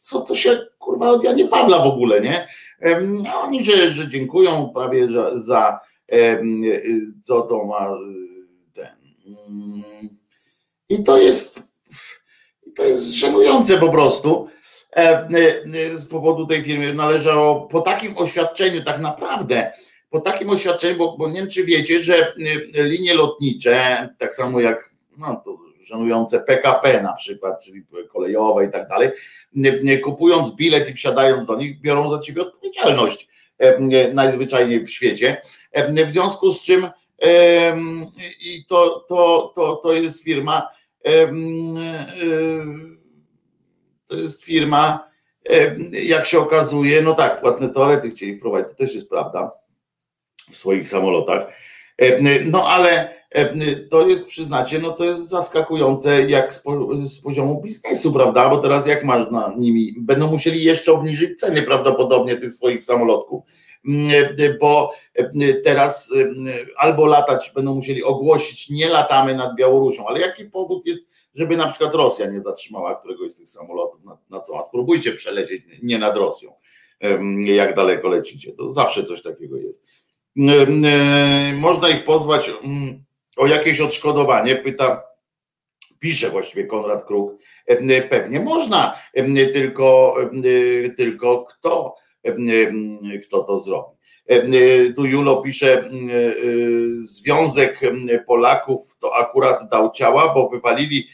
co 0.00 0.20
to 0.20 0.34
się 0.34 0.66
kurwa 0.78 1.10
od 1.10 1.24
Janie 1.24 1.48
Pawla 1.48 1.78
w 1.78 1.86
ogóle, 1.86 2.20
nie? 2.20 2.48
Oni, 3.34 3.64
że, 3.64 3.90
że 3.90 4.08
dziękują 4.08 4.70
prawie 4.74 5.08
za, 5.08 5.38
za 5.38 5.80
co 7.22 7.42
to 7.42 7.64
ma 7.64 7.88
ten. 8.72 8.96
Mm, 9.48 9.82
I 10.88 11.04
to 11.04 11.18
jest 11.18 11.62
to 12.76 12.84
jest 12.84 13.14
żenujące 13.14 13.78
po 13.78 13.88
prostu 13.88 14.48
z 15.94 16.06
powodu 16.06 16.46
tej 16.46 16.62
firmy. 16.62 16.94
Należało 16.94 17.60
po 17.60 17.80
takim 17.80 18.18
oświadczeniu, 18.18 18.84
tak 18.84 19.00
naprawdę, 19.00 19.72
po 20.10 20.20
takim 20.20 20.50
oświadczeniu, 20.50 20.98
bo, 20.98 21.16
bo 21.18 21.28
nie 21.28 21.40
wiem, 21.40 21.50
czy 21.50 21.64
wiecie, 21.64 22.02
że 22.02 22.32
linie 22.74 23.14
lotnicze, 23.14 24.08
tak 24.18 24.34
samo 24.34 24.60
jak 24.60 24.90
no, 25.18 25.42
to 25.44 25.58
żenujące 25.82 26.40
PKP 26.40 27.02
na 27.02 27.12
przykład, 27.12 27.64
czyli 27.64 27.82
kolejowe 28.12 28.66
i 28.66 28.70
tak 28.70 28.88
dalej, 28.88 29.10
kupując 30.02 30.54
bilet 30.54 30.90
i 30.90 30.92
wsiadając 30.92 31.46
do 31.46 31.56
nich, 31.56 31.80
biorą 31.80 32.10
za 32.10 32.18
ciebie 32.18 32.42
odpowiedzialność 32.42 33.28
najzwyczajniej 34.14 34.84
w 34.84 34.90
świecie. 34.90 35.42
W 36.06 36.10
związku 36.10 36.50
z 36.50 36.60
czym 36.60 36.88
i 38.40 38.64
to, 38.68 39.04
to, 39.08 39.52
to, 39.54 39.76
to 39.76 39.92
jest 39.92 40.24
firma, 40.24 40.68
to 44.06 44.16
jest 44.16 44.44
firma, 44.44 45.10
jak 45.92 46.26
się 46.26 46.38
okazuje, 46.38 47.02
no 47.02 47.14
tak, 47.14 47.40
płatne 47.40 47.68
toalety 47.68 48.10
chcieli 48.10 48.36
wprowadzić, 48.36 48.68
to 48.68 48.74
też 48.74 48.94
jest 48.94 49.10
prawda 49.10 49.52
w 50.50 50.56
swoich 50.56 50.88
samolotach. 50.88 51.46
No 52.44 52.68
ale 52.68 53.14
to 53.90 54.08
jest, 54.08 54.26
przyznacie, 54.26 54.78
no 54.78 54.90
to 54.90 55.04
jest 55.04 55.28
zaskakujące 55.28 56.22
jak 56.22 56.52
z, 56.52 56.62
z, 57.04 57.20
poziomu 57.20 57.60
biznesu, 57.62 58.12
prawda? 58.12 58.48
Bo 58.48 58.58
teraz 58.58 58.86
jak 58.86 59.04
masz 59.04 59.30
na 59.30 59.54
nimi, 59.58 59.94
będą 59.98 60.30
musieli 60.30 60.64
jeszcze 60.64 60.92
obniżyć 60.92 61.40
ceny 61.40 61.62
prawdopodobnie 61.62 62.36
tych 62.36 62.52
swoich 62.52 62.84
samolotków, 62.84 63.42
bo 64.60 64.92
teraz 65.64 66.12
albo 66.76 67.06
latać 67.06 67.52
będą 67.54 67.74
musieli 67.74 68.04
ogłosić, 68.04 68.70
nie 68.70 68.88
latamy 68.88 69.34
nad 69.34 69.56
Białorusią, 69.56 70.06
ale 70.06 70.20
jaki 70.20 70.44
powód 70.44 70.86
jest, 70.86 71.08
żeby 71.34 71.56
na 71.56 71.68
przykład 71.68 71.94
Rosja 71.94 72.26
nie 72.26 72.42
zatrzymała 72.42 72.94
któregoś 72.94 73.32
z 73.32 73.34
tych 73.34 73.48
samolotów, 73.48 74.04
na, 74.04 74.18
na 74.30 74.40
co? 74.40 74.58
A 74.58 74.62
spróbujcie 74.62 75.12
przelecieć 75.12 75.62
nie 75.82 75.98
nad 75.98 76.16
Rosją, 76.16 76.52
jak 77.46 77.76
daleko 77.76 78.08
lecicie, 78.08 78.52
to 78.52 78.70
zawsze 78.70 79.04
coś 79.04 79.22
takiego 79.22 79.56
jest. 79.56 79.84
Można 81.54 81.88
ich 81.88 82.04
pozwać 82.04 82.50
o 83.36 83.46
jakieś 83.46 83.80
odszkodowanie, 83.80 84.56
pyta, 84.56 85.02
pisze 85.98 86.30
właściwie 86.30 86.66
Konrad 86.66 87.04
Kruk, 87.04 87.32
pewnie 88.10 88.40
można, 88.40 88.98
tylko, 89.52 90.16
tylko 90.96 91.44
kto, 91.44 91.94
kto 93.22 93.42
to 93.42 93.60
zrobi. 93.60 93.94
Tu 94.96 95.06
Julo 95.06 95.42
pisze, 95.42 95.90
Związek 96.98 97.80
Polaków 98.26 98.96
to 99.00 99.16
akurat 99.16 99.68
dał 99.70 99.90
ciała, 99.90 100.34
bo 100.34 100.48
wywalili 100.48 101.08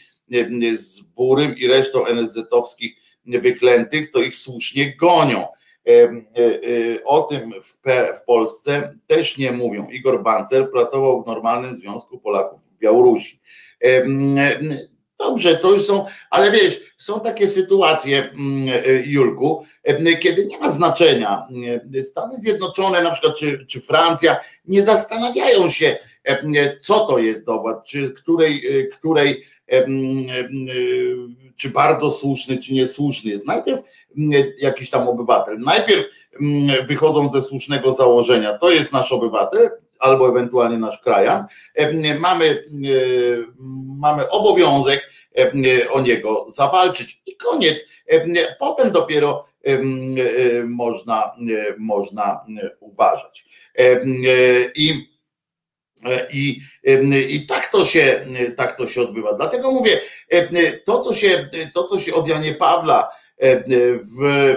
z 0.73 1.01
Burym 1.01 1.55
i 1.57 1.67
resztą 1.67 2.05
NSZ-owskich 2.05 2.95
wyklętych, 3.25 4.11
to 4.11 4.21
ich 4.21 4.35
słusznie 4.35 4.95
gonią. 4.95 5.47
O 7.05 7.21
tym 7.21 7.53
w, 7.61 7.81
w 8.21 8.25
Polsce 8.25 8.97
też 9.07 9.37
nie 9.37 9.51
mówią. 9.51 9.87
Igor 9.89 10.23
Bancer 10.23 10.71
pracował 10.71 11.23
w 11.23 11.27
normalnym 11.27 11.75
Związku 11.75 12.19
Polaków 12.19 12.61
w 12.61 12.77
Białorusi. 12.77 13.39
Dobrze, 15.23 15.55
to 15.55 15.71
już 15.71 15.85
są, 15.85 16.05
ale 16.29 16.51
wiesz, 16.51 16.93
są 16.97 17.19
takie 17.19 17.47
sytuacje, 17.47 18.29
Julku, 19.05 19.65
kiedy 20.19 20.45
nie 20.45 20.59
ma 20.59 20.69
znaczenia. 20.69 21.47
Stany 22.01 22.37
Zjednoczone, 22.37 23.01
na 23.01 23.11
przykład, 23.11 23.37
czy, 23.37 23.65
czy 23.65 23.81
Francja, 23.81 24.37
nie 24.65 24.83
zastanawiają 24.83 25.69
się, 25.69 25.97
co 26.79 26.99
to 26.99 27.19
jest, 27.19 27.45
zobacz, 27.45 27.85
czy 27.85 28.09
której, 28.09 28.63
której 28.93 29.45
czy 31.55 31.69
bardzo 31.69 32.11
słuszny, 32.11 32.57
czy 32.57 32.73
niesłuszny 32.73 33.31
jest. 33.31 33.47
Najpierw 33.47 33.81
mm, 34.17 34.43
jakiś 34.57 34.89
tam 34.89 35.07
obywatel, 35.07 35.59
najpierw 35.59 36.05
mm, 36.41 36.85
wychodzą 36.85 37.29
ze 37.29 37.41
słusznego 37.41 37.91
założenia, 37.91 38.57
to 38.57 38.71
jest 38.71 38.93
nasz 38.93 39.11
obywatel, 39.11 39.69
albo 40.01 40.29
ewentualnie 40.29 40.77
nasz 40.77 41.01
krajan, 41.01 41.45
mamy, 42.19 42.63
mamy 43.99 44.29
obowiązek 44.29 45.09
o 45.91 46.01
niego 46.01 46.45
zawalczyć 46.47 47.21
i 47.25 47.35
koniec. 47.35 47.85
Potem 48.59 48.91
dopiero 48.91 49.45
można, 50.65 51.31
można 51.77 52.45
uważać. 52.79 53.45
I 54.75 55.11
E, 56.05 56.27
I, 56.33 56.61
I 57.29 57.45
tak 57.45 57.67
to 57.71 57.85
się 57.85 58.25
tak 58.57 58.77
to 58.77 58.87
się 58.87 59.01
odbywa. 59.01 59.33
Dlatego 59.33 59.71
mówię, 59.71 60.01
to 60.85 60.99
co 60.99 61.13
się, 61.13 61.49
to, 61.73 61.83
co 61.83 61.99
się 61.99 62.13
od 62.13 62.27
Janie 62.27 62.55
Pawla 62.55 63.09
w, 64.19 64.55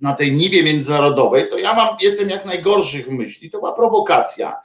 na 0.00 0.12
tej 0.12 0.32
niwie 0.32 0.62
międzynarodowej, 0.62 1.48
to 1.50 1.58
ja 1.58 1.74
mam, 1.74 1.96
jestem 2.00 2.30
jak 2.30 2.44
najgorszych 2.44 3.10
myśli. 3.10 3.50
To 3.50 3.58
była 3.58 3.72
prowokacja. 3.72 4.56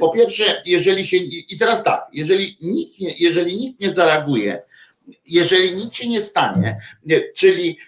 Po 0.00 0.08
pierwsze, 0.08 0.62
jeżeli 0.66 1.06
się. 1.06 1.16
I 1.16 1.58
teraz 1.58 1.84
tak, 1.84 2.06
jeżeli 2.12 2.58
nic 2.60 3.00
nie, 3.00 3.10
jeżeli 3.18 3.56
nikt 3.56 3.80
nie 3.80 3.90
zareaguje, 3.90 4.62
jeżeli 5.26 5.76
nic 5.76 5.94
się 5.94 6.08
nie 6.08 6.20
stanie, 6.20 6.80
czyli 7.34 7.78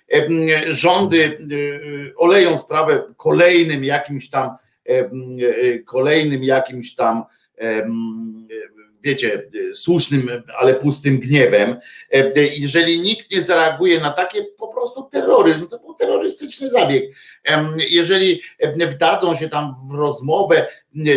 rządy 0.66 1.38
oleją 2.16 2.58
sprawę 2.58 3.04
kolejnym 3.16 3.84
jakimś 3.84 4.30
tam 4.30 4.56
E, 4.88 5.78
kolejnym 5.78 6.44
jakimś 6.44 6.94
tam 6.94 7.24
wiecie, 9.02 9.50
słusznym, 9.74 10.42
ale 10.58 10.74
pustym 10.74 11.20
gniewem. 11.20 11.76
Jeżeli 12.56 13.00
nikt 13.00 13.30
nie 13.30 13.42
zareaguje 13.42 14.00
na 14.00 14.10
takie 14.10 14.44
po 14.44 14.68
prostu 14.68 15.02
terroryzm, 15.02 15.66
to 15.66 15.78
był 15.78 15.94
terrorystyczny 15.94 16.70
zabieg. 16.70 17.04
Jeżeli 17.90 18.42
wdadzą 18.88 19.36
się 19.36 19.48
tam 19.48 19.74
w 19.90 19.94
rozmowę, 19.94 20.66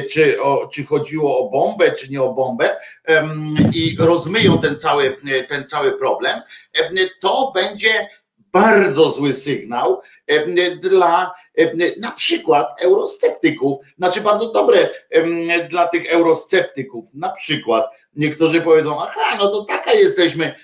czy, 0.09 0.41
o, 0.41 0.67
czy 0.67 0.83
chodziło 0.83 1.39
o 1.39 1.49
bombę, 1.49 1.91
czy 1.91 2.09
nie 2.09 2.21
o 2.21 2.33
bombę, 2.33 2.77
i 3.73 3.95
rozmyją 3.99 4.57
ten 4.57 4.79
cały, 4.79 5.17
ten 5.47 5.67
cały 5.67 5.97
problem, 5.97 6.39
to 7.19 7.51
będzie 7.55 8.09
bardzo 8.37 9.11
zły 9.11 9.33
sygnał 9.33 10.01
dla 10.81 11.33
na 11.97 12.11
przykład 12.11 12.81
eurosceptyków, 12.81 13.79
znaczy 13.97 14.21
bardzo 14.21 14.51
dobre 14.51 14.89
dla 15.69 15.87
tych 15.87 16.05
eurosceptyków, 16.13 17.13
na 17.13 17.29
przykład 17.29 17.85
niektórzy 18.15 18.61
powiedzą, 18.61 19.01
aha, 19.01 19.37
no 19.39 19.47
to 19.47 19.63
taka 19.63 19.93
jesteśmy, 19.93 20.55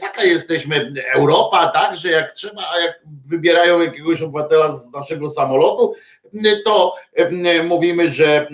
taka 0.00 0.24
jesteśmy 0.24 0.92
Europa, 1.14 1.70
tak, 1.74 1.96
że 1.96 2.10
jak 2.10 2.32
trzeba, 2.32 2.62
a 2.74 2.78
jak 2.78 3.00
wybierają 3.26 3.80
jakiegoś 3.80 4.22
obywatela 4.22 4.72
z 4.72 4.92
naszego 4.92 5.30
samolotu, 5.30 5.94
to 6.64 6.94
mówimy, 7.64 8.10
że 8.10 8.48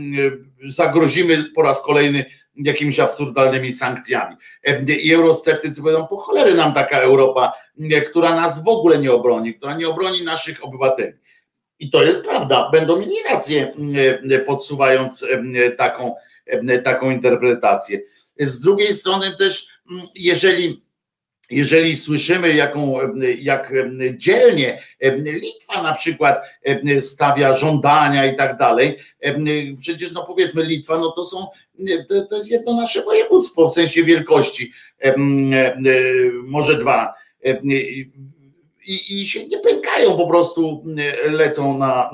zagrozimy 0.66 1.44
po 1.54 1.62
raz 1.62 1.82
kolejny 1.82 2.24
jakimiś 2.56 3.00
absurdalnymi 3.00 3.72
sankcjami. 3.72 4.36
I 5.02 5.14
eurosceptycy 5.14 5.82
powiedzą, 5.82 6.06
po 6.06 6.16
cholery 6.16 6.54
nam 6.54 6.74
taka 6.74 6.98
Europa, 6.98 7.52
która 8.06 8.40
nas 8.40 8.64
w 8.64 8.68
ogóle 8.68 8.98
nie 8.98 9.12
obroni, 9.12 9.54
która 9.54 9.76
nie 9.76 9.88
obroni 9.88 10.22
naszych 10.22 10.64
obywateli. 10.64 11.12
I 11.78 11.90
to 11.90 12.02
jest 12.02 12.24
prawda, 12.24 12.70
będą 12.72 12.96
mieli 12.98 13.16
rację, 13.30 13.72
podsuwając 14.46 15.26
taką, 15.78 16.14
taką 16.84 17.10
interpretację. 17.10 18.00
Z 18.38 18.60
drugiej 18.60 18.94
strony 18.94 19.36
też, 19.38 19.66
jeżeli 20.14 20.84
jeżeli 21.50 21.96
słyszymy, 21.96 22.54
jaką, 22.54 22.98
jak 23.38 23.72
dzielnie 24.16 24.82
Litwa 25.24 25.82
na 25.82 25.94
przykład 25.94 26.44
stawia 27.00 27.56
żądania 27.56 28.26
i 28.26 28.36
tak 28.36 28.56
dalej, 28.56 28.98
przecież 29.80 30.12
no 30.12 30.24
powiedzmy 30.26 30.62
Litwa, 30.62 30.98
no 30.98 31.10
to 31.10 31.24
są, 31.24 31.46
to 32.28 32.36
jest 32.36 32.50
jedno 32.50 32.74
nasze 32.74 33.02
województwo 33.02 33.68
w 33.68 33.74
sensie 33.74 34.04
wielkości, 34.04 34.72
może 36.44 36.78
dwa. 36.78 37.14
I, 38.86 39.20
i 39.20 39.26
się 39.26 39.46
nie 39.46 39.58
pękają, 39.58 40.16
po 40.16 40.26
prostu 40.26 40.84
lecą 41.30 41.78
na 41.78 42.10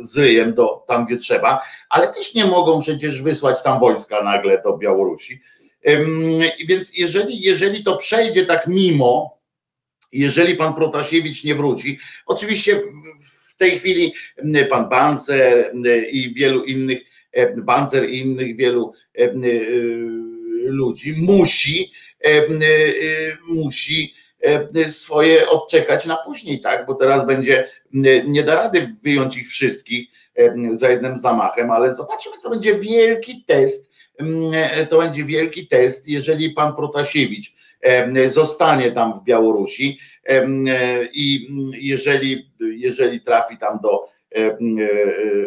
z 0.00 0.18
ryjem 0.18 0.54
do 0.54 0.84
tam, 0.86 1.06
gdzie 1.06 1.16
trzeba, 1.16 1.62
ale 1.88 2.08
też 2.08 2.34
nie 2.34 2.44
mogą 2.44 2.80
przecież 2.80 3.22
wysłać 3.22 3.62
tam 3.62 3.80
wojska 3.80 4.22
nagle 4.22 4.62
do 4.62 4.78
Białorusi 4.78 5.40
więc 6.66 6.98
jeżeli, 6.98 7.40
jeżeli 7.40 7.82
to 7.82 7.96
przejdzie 7.96 8.46
tak 8.46 8.66
mimo, 8.66 9.38
jeżeli 10.12 10.54
pan 10.54 10.74
Protasiewicz 10.74 11.44
nie 11.44 11.54
wróci, 11.54 11.98
oczywiście 12.26 12.82
w 13.20 13.56
tej 13.56 13.78
chwili 13.78 14.14
pan 14.70 14.88
Banzer 14.88 15.72
i 16.10 16.34
wielu 16.34 16.64
innych, 16.64 16.98
Banzer 17.56 18.10
i 18.10 18.18
innych 18.18 18.56
wielu 18.56 18.92
e, 19.18 19.32
ludzi 20.64 21.14
musi, 21.18 21.92
e, 22.24 22.42
musi 23.48 24.14
swoje 24.86 25.48
odczekać 25.48 26.06
na 26.06 26.16
później, 26.16 26.60
tak? 26.60 26.86
Bo 26.86 26.94
teraz 26.94 27.26
będzie, 27.26 27.68
nie 28.26 28.42
da 28.42 28.54
rady 28.54 28.90
wyjąć 29.02 29.36
ich 29.36 29.48
wszystkich 29.48 30.08
za 30.70 30.90
jednym 30.90 31.18
zamachem, 31.18 31.70
ale 31.70 31.94
zobaczymy, 31.94 32.36
to 32.42 32.50
będzie 32.50 32.74
wielki 32.74 33.44
test 33.46 33.87
to 34.90 34.98
będzie 34.98 35.24
wielki 35.24 35.66
test, 35.66 36.08
jeżeli 36.08 36.50
pan 36.50 36.76
Protasiewicz 36.76 37.58
zostanie 38.26 38.92
tam 38.92 39.20
w 39.20 39.24
Białorusi 39.24 39.98
e, 40.24 40.46
i 41.12 41.46
mm, 41.50 41.70
jeżeli, 41.74 42.50
jeżeli 42.60 43.20
trafi 43.20 43.56
tam 43.56 43.78
do 43.82 44.08
e, 44.36 44.58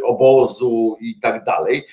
obozu 0.04 0.98
i 1.02 1.20
tak 1.20 1.44
dalej, 1.44 1.84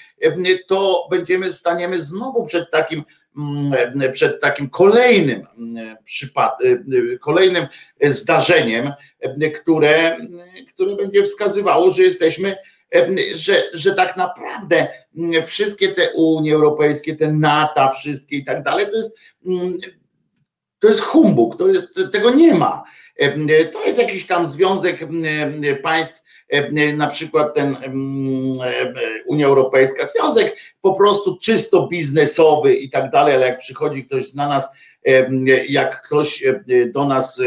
to 0.66 1.06
będziemy 1.10 1.52
staniemy 1.52 2.02
znowu 2.02 2.46
przed 2.46 2.70
takim 2.70 3.02
mm, 3.36 4.12
przed 4.12 4.40
takim 4.40 4.70
kolejnym 4.70 5.46
kolejnym 7.20 7.66
zdarzeniem, 8.02 8.92
które, 9.60 10.16
które 10.68 10.96
będzie 10.96 11.22
wskazywało, 11.22 11.90
że 11.90 12.02
jesteśmy 12.02 12.56
że, 13.36 13.62
że 13.74 13.94
tak 13.94 14.16
naprawdę 14.16 14.88
wszystkie 15.46 15.88
te 15.88 16.12
Unie 16.12 16.54
Europejskie, 16.54 17.16
te 17.16 17.32
NATO, 17.32 17.90
wszystkie 17.90 18.36
i 18.36 18.44
tak 18.44 18.62
dalej, 18.62 18.86
to 18.90 18.96
jest, 18.96 19.18
to 20.78 20.88
jest 20.88 21.00
humbug, 21.00 21.56
to 21.56 21.68
jest, 21.68 22.00
tego 22.12 22.30
nie 22.30 22.54
ma. 22.54 22.84
To 23.72 23.86
jest 23.86 23.98
jakiś 23.98 24.26
tam 24.26 24.48
związek 24.48 25.00
państw, 25.82 26.22
na 26.96 27.06
przykład 27.06 27.54
ten 27.54 27.76
Unia 29.26 29.46
Europejska, 29.46 30.06
związek 30.06 30.56
po 30.80 30.94
prostu 30.94 31.38
czysto 31.38 31.86
biznesowy 31.86 32.74
i 32.74 32.90
tak 32.90 33.10
dalej, 33.10 33.34
ale 33.34 33.46
jak 33.46 33.58
przychodzi 33.58 34.04
ktoś 34.04 34.34
na 34.34 34.48
nas 34.48 34.68
jak 35.68 36.02
ktoś 36.02 36.44
do 36.86 37.04
nas 37.04 37.42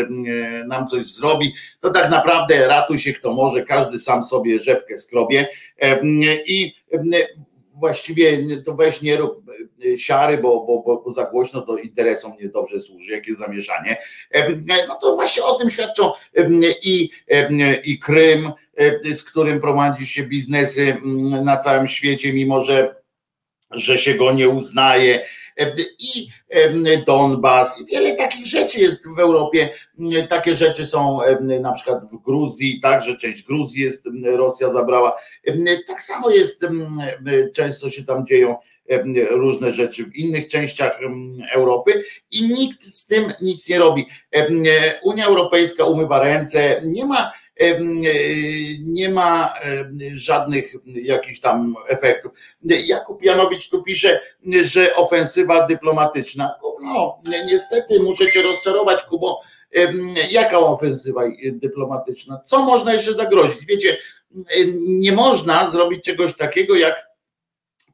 nam 0.67 0.87
coś 0.87 1.05
zrobi, 1.05 1.53
to 1.79 1.89
tak 1.89 2.09
naprawdę 2.09 2.67
ratuj 2.67 2.99
się 2.99 3.13
kto 3.13 3.33
może, 3.33 3.65
każdy 3.65 3.99
sam 3.99 4.23
sobie 4.23 4.59
rzepkę 4.59 4.97
skrobie 4.97 5.47
i 6.45 6.75
właściwie 7.79 8.39
to 8.65 8.73
weź 8.73 9.01
nie 9.01 9.17
rób 9.17 9.45
siary, 9.97 10.37
bo, 10.37 10.65
bo, 10.65 11.01
bo 11.05 11.11
za 11.11 11.23
głośno 11.23 11.61
to 11.61 11.77
interesom 11.77 12.33
niedobrze 12.41 12.79
służy, 12.79 13.11
jakie 13.11 13.35
zamieszanie. 13.35 13.97
No 14.87 14.95
to 15.01 15.15
właśnie 15.15 15.43
o 15.43 15.55
tym 15.55 15.69
świadczą 15.69 16.11
i, 16.83 17.09
i 17.83 17.99
Krym, 17.99 18.51
z 19.03 19.23
którym 19.23 19.61
prowadzi 19.61 20.07
się 20.07 20.23
biznesy 20.23 20.97
na 21.43 21.57
całym 21.57 21.87
świecie, 21.87 22.33
mimo 22.33 22.63
że 22.63 23.01
że 23.71 23.97
się 23.97 24.13
go 24.13 24.31
nie 24.31 24.49
uznaje, 24.49 25.25
i 25.99 26.27
Donbas, 27.05 27.81
i 27.81 27.85
wiele 27.85 28.15
takich 28.15 28.45
rzeczy 28.45 28.79
jest 28.79 29.07
w 29.15 29.19
Europie. 29.19 29.69
Takie 30.29 30.55
rzeczy 30.55 30.85
są 30.85 31.19
na 31.61 31.71
przykład 31.71 32.05
w 32.05 32.23
Gruzji, 32.23 32.79
także 32.81 33.17
część 33.17 33.43
Gruzji 33.43 33.83
jest, 33.83 34.09
Rosja 34.23 34.69
zabrała. 34.69 35.17
Tak 35.87 36.01
samo 36.01 36.29
jest, 36.29 36.65
często 37.53 37.89
się 37.89 38.03
tam 38.03 38.25
dzieją 38.25 38.55
różne 39.29 39.73
rzeczy 39.73 40.05
w 40.05 40.15
innych 40.15 40.47
częściach 40.47 40.99
Europy 41.53 42.03
i 42.31 42.53
nikt 42.53 42.83
z 42.83 43.07
tym 43.07 43.33
nic 43.41 43.69
nie 43.69 43.79
robi. 43.79 44.05
Unia 45.03 45.25
Europejska 45.25 45.85
umywa 45.85 46.19
ręce, 46.23 46.81
nie 46.83 47.05
ma 47.05 47.31
E, 47.31 47.40
nie 48.79 49.09
ma 49.09 49.53
żadnych 50.13 50.73
jakichś 50.85 51.39
tam 51.39 51.75
efektów. 51.87 52.31
Jakub 52.63 53.23
Janowicz 53.23 53.69
tu 53.69 53.83
pisze, 53.83 54.19
że 54.61 54.95
ofensywa 54.95 55.67
dyplomatyczna. 55.67 56.55
No, 56.81 57.21
niestety 57.45 57.99
muszę 57.99 58.31
cię 58.31 58.41
rozczarować, 58.41 59.03
Kubo. 59.03 59.41
Jaka 60.29 60.59
ofensywa 60.59 61.21
dyplomatyczna? 61.51 62.41
Co 62.45 62.65
można 62.65 62.93
jeszcze 62.93 63.13
zagrozić? 63.13 63.65
Wiecie, 63.65 63.97
nie 64.87 65.11
można 65.11 65.69
zrobić 65.69 66.03
czegoś 66.03 66.35
takiego, 66.35 66.75
jak 66.75 66.95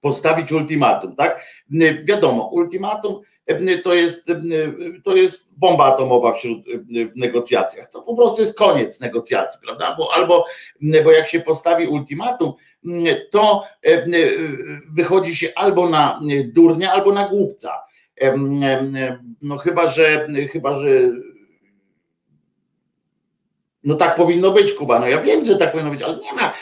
postawić 0.01 0.51
ultimatum, 0.51 1.15
tak? 1.15 1.45
Wiadomo, 2.03 2.49
ultimatum 2.53 3.21
to 3.83 3.93
jest, 3.93 4.31
to 5.03 5.15
jest 5.15 5.49
bomba 5.57 5.85
atomowa 5.85 6.33
wśród, 6.33 6.65
w 7.13 7.15
negocjacjach. 7.15 7.89
To 7.89 8.01
po 8.01 8.15
prostu 8.15 8.41
jest 8.41 8.57
koniec 8.57 8.99
negocjacji, 8.99 9.59
prawda? 9.65 9.95
Bo 9.97 10.13
albo, 10.13 10.45
bo 11.03 11.11
jak 11.11 11.27
się 11.27 11.39
postawi 11.39 11.87
ultimatum, 11.87 12.53
to 13.31 13.63
wychodzi 14.93 15.35
się 15.35 15.47
albo 15.55 15.89
na 15.89 16.19
durnia, 16.45 16.91
albo 16.91 17.13
na 17.13 17.27
głupca. 17.27 17.71
No 19.41 19.57
chyba, 19.57 19.87
że 19.87 20.27
chyba, 20.51 20.73
że 20.73 20.89
no 23.87 23.95
tak 23.95 24.15
powinno 24.15 24.51
być, 24.51 24.73
Kuba. 24.73 24.99
No 24.99 25.07
ja 25.07 25.21
wiem, 25.21 25.45
że 25.45 25.55
tak 25.55 25.71
powinno 25.71 25.91
być, 25.91 26.01
ale 26.01 26.17
nie 26.17 26.33
ma 26.33 26.53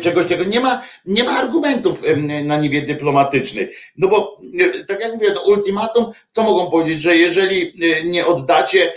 czegoś 0.00 0.24
takiego, 0.24 0.44
nie 0.44 0.60
ma, 0.60 0.82
nie 1.06 1.24
ma 1.24 1.30
argumentów 1.30 2.02
na 2.44 2.56
niwie 2.58 2.82
dyplomatycznych. 2.82 3.92
No 3.96 4.08
bo 4.08 4.40
tak 4.88 5.00
jak 5.00 5.14
mówię, 5.14 5.30
to 5.30 5.42
ultimatum, 5.42 6.12
co 6.30 6.42
mogą 6.42 6.70
powiedzieć, 6.70 7.00
że 7.00 7.16
jeżeli 7.16 7.72
nie 8.04 8.26
oddacie 8.26 8.92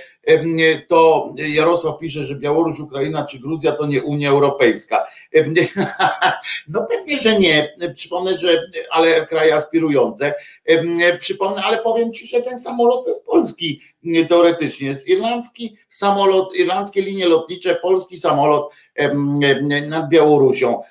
to 0.88 1.34
Jarosław 1.38 2.00
pisze, 2.00 2.24
że 2.24 2.36
Białoruś, 2.36 2.80
Ukraina 2.80 3.26
czy 3.26 3.40
Gruzja 3.40 3.72
to 3.72 3.86
nie 3.86 4.04
Unia 4.04 4.30
Europejska. 4.30 5.08
No 6.68 6.86
pewnie, 6.90 7.20
że 7.20 7.40
nie. 7.40 7.76
Przypomnę, 7.96 8.38
że 8.38 8.62
ale 8.92 9.26
kraje 9.26 9.54
aspirujące. 9.54 10.34
Przypomnę, 11.20 11.62
ale 11.64 11.78
powiem 11.78 12.14
ci, 12.14 12.28
że 12.28 12.42
ten 12.42 12.60
samolot 12.60 13.08
jest 13.08 13.26
polski 13.26 13.82
teoretycznie. 14.30 14.88
Jest 14.88 15.08
irlandzki 15.08 15.76
samolot, 15.90 16.56
irlandzkie 16.56 17.02
linie 17.02 17.26
lotnicze, 17.26 17.76
polski 17.76 18.18
samolot 18.18 18.72
nad 19.88 20.10
Białorusią 20.10 20.82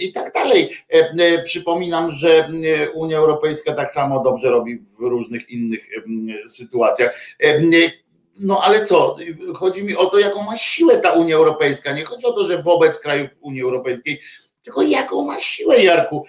i 0.00 0.12
tak 0.12 0.32
dalej. 0.32 0.70
Przypominam, 1.44 2.10
że 2.10 2.50
Unia 2.94 3.18
Europejska 3.18 3.72
tak 3.72 3.90
samo 3.92 4.22
dobrze 4.22 4.50
robi 4.50 4.78
w 4.78 4.98
różnych 5.00 5.50
innych 5.50 5.88
sytuacjach. 6.48 7.20
No 8.38 8.60
ale 8.62 8.86
co? 8.86 9.16
Chodzi 9.54 9.82
mi 9.84 9.96
o 9.96 10.06
to, 10.06 10.18
jaką 10.18 10.42
ma 10.42 10.56
siłę 10.56 10.98
ta 10.98 11.12
Unia 11.12 11.36
Europejska. 11.36 11.92
Nie 11.92 12.04
chodzi 12.04 12.26
o 12.26 12.32
to, 12.32 12.46
że 12.46 12.62
wobec 12.62 12.98
krajów 12.98 13.30
Unii 13.40 13.62
Europejskiej, 13.62 14.20
tylko 14.62 14.82
jaką 14.82 15.24
ma 15.24 15.40
siłę, 15.40 15.84
Jarku, 15.84 16.26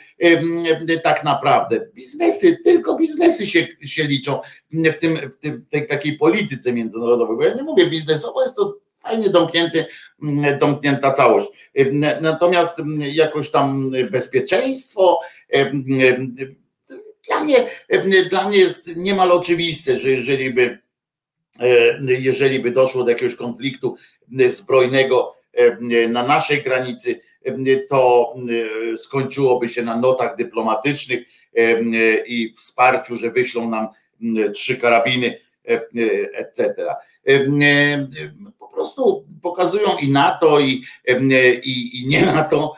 tak 1.04 1.24
naprawdę. 1.24 1.88
Biznesy, 1.94 2.58
tylko 2.64 2.96
biznesy 2.96 3.48
się, 3.48 3.68
się 3.82 4.04
liczą 4.04 4.40
w, 4.72 4.98
tym, 4.98 5.18
w, 5.30 5.38
tym, 5.38 5.62
w 5.62 5.70
tej 5.70 5.88
takiej 5.88 6.18
polityce 6.18 6.74
międzynarodowej. 6.74 7.38
Bo 7.38 7.44
ja 7.44 7.54
nie 7.54 7.64
mówię 7.64 7.90
biznesowo, 7.90 8.42
jest 8.42 8.56
to 8.56 8.78
fajnie 9.00 9.30
domknięty, 9.30 9.86
domknięta 10.60 11.12
całość. 11.12 11.48
Natomiast 12.22 12.78
jakoś 13.00 13.52
tam 13.52 13.92
bezpieczeństwo, 14.12 15.20
dla 17.28 17.44
mnie, 17.44 17.68
dla 18.30 18.50
mnie 18.50 18.58
jest 18.58 18.96
niemal 18.96 19.32
oczywiste, 19.32 20.00
że 20.00 20.12
jeżeli 20.12 20.54
by 20.54 20.87
jeżeli 22.02 22.60
by 22.60 22.72
doszło 22.72 23.04
do 23.04 23.10
jakiegoś 23.10 23.36
konfliktu 23.36 23.96
zbrojnego 24.48 25.36
e, 25.54 26.08
na 26.08 26.24
naszej 26.24 26.64
granicy, 26.64 27.22
e, 27.46 27.78
to 27.78 28.34
skończyłoby 28.98 29.70
się 29.70 29.82
na 29.82 29.98
notach 29.98 30.36
dyplomatycznych 30.36 31.20
i 32.28 32.54
wsparciu, 32.56 33.16
że 33.16 33.32
wyślą 33.32 33.70
nam 33.70 33.88
trzy 34.54 34.78
karabiny, 34.78 35.40
etc. 36.34 36.76
Po 38.60 38.68
prostu 38.68 39.26
pokazują 39.42 39.98
i 40.02 40.12
NATO, 40.12 40.60
i, 40.60 40.84
i, 41.64 42.02
i 42.02 42.08
nie 42.08 42.26
NATO, 42.26 42.74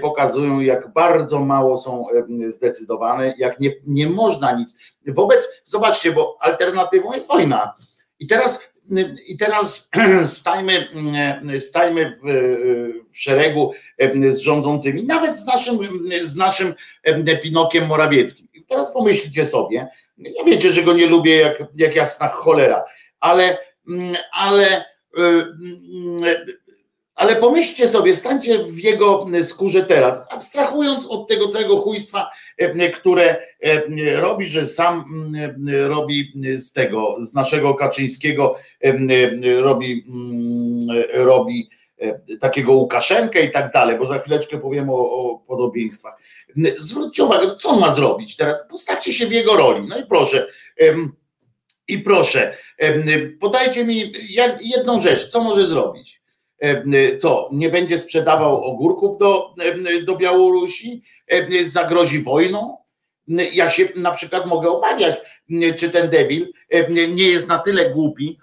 pokazują, 0.00 0.60
jak 0.60 0.92
bardzo 0.92 1.40
mało 1.40 1.78
są 1.78 2.06
zdecydowane, 2.46 3.34
jak 3.38 3.60
nie, 3.60 3.72
nie 3.86 4.08
można 4.08 4.52
nic. 4.52 4.78
Wobec, 5.06 5.48
zobaczcie, 5.64 6.12
bo 6.12 6.36
alternatywą 6.40 7.12
jest 7.12 7.28
wojna. 7.28 7.74
I 8.22 8.26
teraz, 8.26 8.72
i 9.26 9.36
teraz 9.36 9.90
stajmy, 10.38 10.88
stajmy 11.58 12.18
w, 12.22 12.28
w 13.12 13.18
szeregu 13.18 13.72
z 14.30 14.38
rządzącymi, 14.38 15.04
nawet 15.04 15.38
z 15.38 15.46
naszym, 15.46 15.78
z 16.22 16.36
naszym 16.36 16.74
Pinokiem 17.42 17.86
Morawieckim. 17.86 18.48
I 18.54 18.64
teraz 18.64 18.92
pomyślcie 18.92 19.46
sobie, 19.46 19.88
ja 20.18 20.44
wiecie, 20.46 20.70
że 20.70 20.82
go 20.82 20.92
nie 20.92 21.06
lubię 21.06 21.36
jak, 21.36 21.62
jak 21.76 21.96
jasna 21.96 22.28
cholera, 22.28 22.84
ale, 23.20 23.58
ale 24.32 24.84
ale 27.14 27.36
pomyślcie 27.36 27.88
sobie, 27.88 28.16
stańcie 28.16 28.64
w 28.64 28.78
jego 28.78 29.26
skórze 29.42 29.84
teraz, 29.84 30.20
abstrahując 30.30 31.06
od 31.06 31.28
tego 31.28 31.48
całego 31.48 31.76
chujstwa, 31.76 32.30
e, 32.58 32.90
które 32.90 33.36
e, 33.60 34.20
robi, 34.20 34.46
że 34.46 34.66
sam 34.66 35.04
robi 35.86 36.32
z 36.56 36.72
tego, 36.72 37.16
z 37.20 37.34
naszego 37.34 37.74
Kaczyńskiego, 37.74 38.56
e, 38.84 39.60
robi, 39.60 40.06
robi 41.14 41.70
takiego 42.40 42.72
Łukaszenkę 42.72 43.44
i 43.44 43.50
tak 43.50 43.72
dalej, 43.72 43.98
bo 43.98 44.06
za 44.06 44.18
chwileczkę 44.18 44.58
powiem 44.58 44.90
o, 44.90 44.94
o 44.94 45.38
podobieństwach. 45.38 46.18
Zwróćcie 46.76 47.24
uwagę, 47.24 47.46
no 47.46 47.56
co 47.56 47.68
on 47.68 47.80
ma 47.80 47.92
zrobić 47.92 48.36
teraz? 48.36 48.68
Postawcie 48.70 49.12
się 49.12 49.26
w 49.26 49.32
jego 49.32 49.56
roli. 49.56 49.86
No 49.88 49.98
i 49.98 50.06
proszę, 50.06 50.46
i 51.88 51.98
proszę, 51.98 52.56
podajcie 53.40 53.84
mi 53.84 54.12
jedną 54.60 55.02
rzecz, 55.02 55.28
co 55.28 55.40
może 55.40 55.66
zrobić? 55.66 56.21
Co, 57.20 57.48
nie 57.52 57.68
będzie 57.68 57.98
sprzedawał 57.98 58.64
ogórków 58.64 59.18
do, 59.18 59.54
do 60.04 60.16
Białorusi? 60.16 61.02
Zagrozi 61.62 62.22
wojną? 62.22 62.76
Ja 63.52 63.70
się 63.70 63.88
na 63.96 64.10
przykład 64.10 64.46
mogę 64.46 64.70
obawiać, 64.70 65.20
czy 65.76 65.90
ten 65.90 66.10
debil 66.10 66.52
nie 66.88 67.28
jest 67.28 67.48
na 67.48 67.58
tyle 67.58 67.90
głupi, 67.90 68.38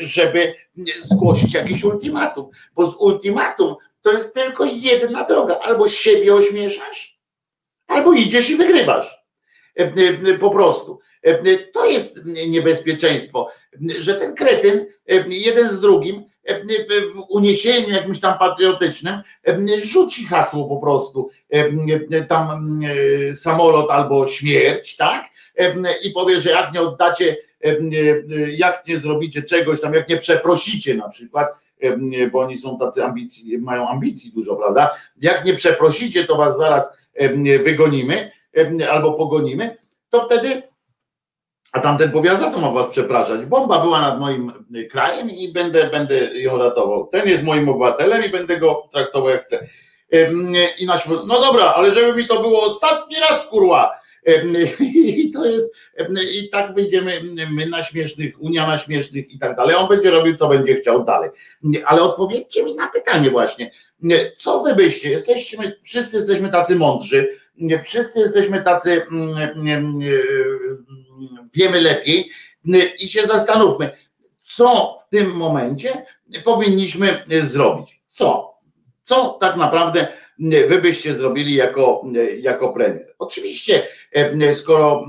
żeby 0.00 0.54
zgłosić 1.00 1.54
jakiś 1.54 1.84
ultimatum, 1.84 2.50
bo 2.74 2.86
z 2.86 2.96
ultimatum 2.96 3.74
to 4.02 4.12
jest 4.12 4.34
tylko 4.34 4.64
jedna 4.64 5.24
droga, 5.24 5.58
albo 5.58 5.88
siebie 5.88 6.34
ośmieszasz, 6.34 7.18
albo 7.86 8.12
idziesz 8.12 8.50
i 8.50 8.56
wygrywasz. 8.56 9.18
Po 10.40 10.50
prostu. 10.50 10.98
To 11.72 11.86
jest 11.86 12.24
niebezpieczeństwo, 12.24 13.48
że 13.98 14.14
ten 14.14 14.34
kretyn 14.34 14.86
jeden 15.28 15.68
z 15.68 15.80
drugim 15.80 16.24
w 17.14 17.20
uniesieniu 17.28 17.90
jakimś 17.90 18.20
tam 18.20 18.38
patriotycznym 18.38 19.20
rzuci 19.82 20.24
hasło 20.26 20.68
po 20.68 20.76
prostu 20.76 21.30
tam 22.28 22.80
samolot 23.34 23.90
albo 23.90 24.26
śmierć, 24.26 24.96
tak? 24.96 25.24
I 26.04 26.10
powie, 26.10 26.40
że 26.40 26.50
jak 26.50 26.72
nie 26.72 26.80
oddacie, 26.80 27.36
jak 28.56 28.86
nie 28.88 28.98
zrobicie 28.98 29.42
czegoś 29.42 29.80
tam, 29.80 29.94
jak 29.94 30.08
nie 30.08 30.16
przeprosicie 30.16 30.94
na 30.94 31.08
przykład, 31.08 31.48
bo 32.32 32.40
oni 32.40 32.58
są 32.58 32.78
tacy 32.78 33.04
ambicji, 33.04 33.58
mają 33.58 33.88
ambicji 33.88 34.32
dużo, 34.32 34.56
prawda? 34.56 34.90
Jak 35.20 35.44
nie 35.44 35.54
przeprosicie, 35.54 36.24
to 36.24 36.36
was 36.36 36.58
zaraz 36.58 36.88
wygonimy 37.64 38.30
albo 38.90 39.12
pogonimy, 39.12 39.76
to 40.10 40.20
wtedy 40.20 40.62
a 41.72 41.80
tamten 41.80 42.10
powie, 42.10 42.30
a 42.30 42.36
za 42.36 42.50
co 42.50 42.60
mam 42.60 42.74
was 42.74 42.86
przepraszać? 42.86 43.46
Bomba 43.46 43.78
była 43.78 44.00
nad 44.00 44.20
moim 44.20 44.52
krajem 44.90 45.30
i 45.30 45.52
będę, 45.52 45.90
będę 45.90 46.40
ją 46.40 46.58
ratował. 46.58 47.06
Ten 47.06 47.28
jest 47.28 47.44
moim 47.44 47.68
obywatelem 47.68 48.24
i 48.24 48.28
będę 48.28 48.56
go 48.56 48.88
traktował 48.92 49.30
jak 49.30 49.44
chcę. 49.44 49.66
I 50.78 50.86
nasz, 50.86 51.08
no 51.08 51.40
dobra, 51.40 51.64
ale 51.64 51.92
żeby 51.92 52.14
mi 52.22 52.26
to 52.26 52.42
było 52.42 52.62
ostatni 52.62 53.16
raz, 53.30 53.46
kurwa. 53.46 53.90
I 54.80 55.30
to 55.30 55.44
jest, 55.44 55.74
i 56.32 56.48
tak 56.50 56.74
wyjdziemy 56.74 57.20
my 57.50 57.66
na 57.66 57.82
śmiesznych, 57.82 58.42
Unia 58.42 58.66
na 58.66 58.78
śmiesznych 58.78 59.30
i 59.30 59.38
tak 59.38 59.56
dalej. 59.56 59.76
On 59.76 59.88
będzie 59.88 60.10
robił, 60.10 60.34
co 60.34 60.48
będzie 60.48 60.74
chciał 60.74 61.04
dalej. 61.04 61.30
Ale 61.86 62.02
odpowiedzcie 62.02 62.64
mi 62.64 62.74
na 62.74 62.88
pytanie 62.88 63.30
właśnie, 63.30 63.70
co 64.36 64.62
wy 64.62 64.74
byście, 64.74 65.10
jesteśmy, 65.10 65.76
wszyscy 65.82 66.16
jesteśmy 66.16 66.48
tacy 66.48 66.76
mądrzy, 66.76 67.28
wszyscy 67.84 68.20
jesteśmy 68.20 68.62
tacy 68.62 69.06
wiemy 71.54 71.80
lepiej 71.80 72.30
i 72.98 73.08
się 73.08 73.26
zastanówmy, 73.26 73.90
co 74.42 74.94
w 75.06 75.08
tym 75.08 75.36
momencie 75.36 75.88
powinniśmy 76.44 77.24
zrobić. 77.42 78.02
Co? 78.10 78.54
Co 79.02 79.38
tak 79.40 79.56
naprawdę 79.56 80.08
wy 80.40 80.80
byście 80.82 81.14
zrobili 81.14 81.54
jako, 81.54 82.04
jako 82.40 82.68
premier? 82.72 83.14
Oczywiście, 83.18 83.86
skoro 84.52 85.06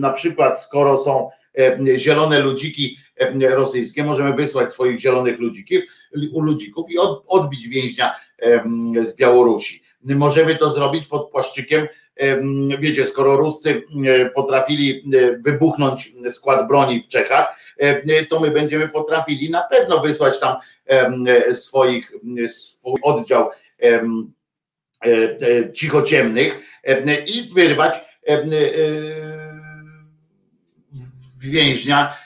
na 0.00 0.10
przykład, 0.10 0.62
skoro 0.62 0.98
są 0.98 1.30
zielone 1.96 2.38
ludziki 2.38 2.98
rosyjskie, 3.40 4.04
możemy 4.04 4.32
wysłać 4.32 4.72
swoich 4.72 5.00
zielonych 5.00 5.38
ludzików, 5.38 5.78
ludzików 6.34 6.90
i 6.90 6.98
odbić 7.26 7.68
więźnia 7.68 8.14
z 9.00 9.16
Białorusi. 9.16 9.82
Możemy 10.04 10.54
to 10.54 10.70
zrobić 10.70 11.06
pod 11.06 11.30
płaszczykiem 11.30 11.86
wiecie, 12.78 13.04
skoro 13.04 13.36
Ruscy 13.36 13.82
potrafili 14.34 15.04
wybuchnąć 15.40 16.12
skład 16.30 16.68
broni 16.68 17.02
w 17.02 17.08
Czechach, 17.08 17.56
to 18.28 18.40
my 18.40 18.50
będziemy 18.50 18.88
potrafili 18.88 19.50
na 19.50 19.62
pewno 19.62 20.00
wysłać 20.00 20.40
tam 20.40 20.56
swoich, 21.52 22.12
swój 22.46 23.00
oddział 23.02 23.50
e, 23.82 24.02
e, 25.04 25.72
cichociemnych 25.72 26.58
i 27.26 27.48
wyrwać 27.54 28.00
więźnia 31.40 32.16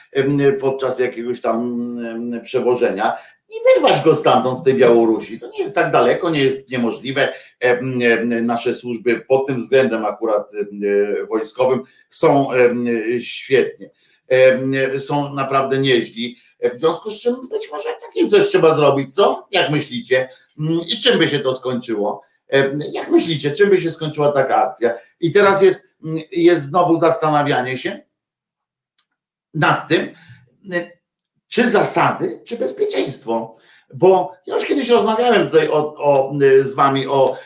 podczas 0.59 0.99
jakiegoś 0.99 1.41
tam 1.41 1.77
przewożenia 2.43 3.17
i 3.49 3.53
wyrwać 3.75 4.03
go 4.03 4.15
stamtąd 4.15 4.59
z 4.59 4.63
tej 4.63 4.73
Białorusi. 4.73 5.39
To 5.39 5.49
nie 5.49 5.59
jest 5.59 5.75
tak 5.75 5.91
daleko, 5.91 6.29
nie 6.29 6.43
jest 6.43 6.69
niemożliwe. 6.69 7.33
Nasze 8.41 8.73
służby 8.73 9.21
pod 9.27 9.47
tym 9.47 9.61
względem 9.61 10.05
akurat 10.05 10.51
wojskowym 11.29 11.83
są 12.09 12.49
świetnie. 13.19 13.89
Są 14.97 15.33
naprawdę 15.33 15.77
nieźli. 15.77 16.37
W 16.75 16.79
związku 16.79 17.11
z 17.11 17.21
czym 17.21 17.35
być 17.49 17.71
może 17.71 17.89
takie 18.01 18.27
coś 18.27 18.47
trzeba 18.47 18.75
zrobić, 18.75 19.15
co? 19.15 19.47
Jak 19.51 19.71
myślicie? 19.71 20.29
I 20.87 20.99
czym 21.01 21.19
by 21.19 21.27
się 21.27 21.39
to 21.39 21.55
skończyło? 21.55 22.21
Jak 22.93 23.09
myślicie, 23.09 23.51
czym 23.51 23.69
by 23.69 23.81
się 23.81 23.91
skończyła 23.91 24.31
taka 24.31 24.55
akcja? 24.55 24.93
I 25.19 25.31
teraz 25.31 25.61
jest, 25.61 25.83
jest 26.31 26.65
znowu 26.65 26.99
zastanawianie 26.99 27.77
się 27.77 27.99
nad 29.53 29.87
tym, 29.87 30.09
czy 31.47 31.69
zasady, 31.69 32.41
czy 32.45 32.57
bezpieczeństwo. 32.57 33.55
Bo 33.93 34.31
ja 34.47 34.55
już 34.55 34.65
kiedyś 34.65 34.89
rozmawiałem 34.89 35.45
tutaj 35.45 35.69
o, 35.69 35.95
o, 35.95 36.33
z 36.61 36.73
wami 36.73 37.07
o, 37.07 37.37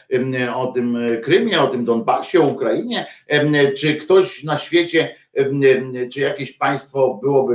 o 0.56 0.68
tym 0.68 0.98
Krymie, 1.24 1.62
o 1.62 1.68
tym 1.68 1.86
Donbasie, 1.86 2.42
Ukrainie. 2.42 3.08
Czy 3.78 3.96
ktoś 3.96 4.44
na 4.44 4.58
świecie, 4.58 5.16
czy 6.14 6.20
jakieś 6.20 6.52
państwo 6.52 7.20
byłoby 7.24 7.54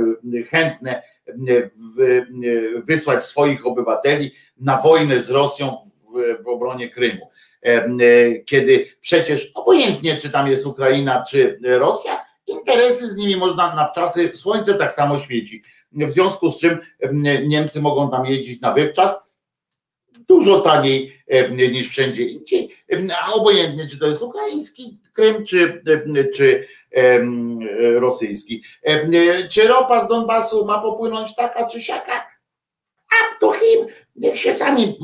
chętne 0.49 1.01
wysłać 2.83 3.25
swoich 3.25 3.65
obywateli 3.65 4.31
na 4.57 4.77
wojnę 4.77 5.21
z 5.21 5.29
Rosją 5.29 5.77
w, 6.13 6.43
w 6.43 6.47
obronie 6.47 6.89
Krymu? 6.89 7.29
Kiedy 8.45 8.87
przecież 9.01 9.51
obojętnie, 9.55 10.17
czy 10.17 10.29
tam 10.29 10.47
jest 10.47 10.65
Ukraina, 10.65 11.23
czy 11.29 11.59
Rosja, 11.63 12.25
interesy 12.47 13.07
z 13.07 13.15
nimi 13.15 13.35
można 13.35 13.75
na 13.75 13.87
wczasy, 13.87 14.31
słońce 14.33 14.73
tak 14.73 14.93
samo 14.93 15.17
świeci 15.17 15.63
w 15.91 16.11
związku 16.11 16.49
z 16.49 16.59
czym 16.59 16.79
Niemcy 17.47 17.81
mogą 17.81 18.11
tam 18.11 18.25
jeździć 18.25 18.61
na 18.61 18.73
wywczas 18.73 19.19
dużo 20.27 20.61
taniej 20.61 21.13
niż 21.71 21.89
wszędzie 21.89 22.23
indziej, 22.23 22.69
a 23.21 23.33
obojętnie 23.33 23.87
czy 23.87 23.99
to 23.99 24.07
jest 24.07 24.21
ukraiński 24.21 24.99
Krym, 25.13 25.45
czy, 25.45 25.83
czy 26.35 26.67
rosyjski. 27.95 28.63
Czy 29.49 29.67
ropa 29.67 30.05
z 30.05 30.07
Donbasu 30.07 30.65
ma 30.65 30.81
popłynąć 30.81 31.35
taka 31.35 31.65
czy 31.65 31.81
siaka? 31.81 32.27
A 33.11 33.39
to 33.39 33.51
him, 33.51 33.85
niech 34.15 34.37
się 34.37 34.53
sami 34.53 34.99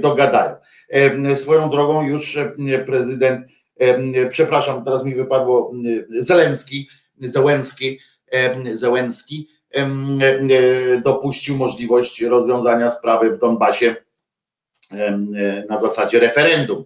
dogadają. 0.00 0.56
Swoją 1.34 1.70
drogą 1.70 2.02
już 2.02 2.38
prezydent, 2.86 3.46
przepraszam, 4.30 4.84
teraz 4.84 5.04
mi 5.04 5.14
wypadło 5.14 5.72
Zelenski, 6.10 6.88
Zełenski, 7.20 7.98
Zełenski 8.72 9.48
dopuścił 11.04 11.56
możliwość 11.56 12.22
rozwiązania 12.22 12.88
sprawy 12.88 13.30
w 13.30 13.38
Donbasie 13.38 13.96
na 15.68 15.76
zasadzie 15.76 16.18
referendum. 16.18 16.84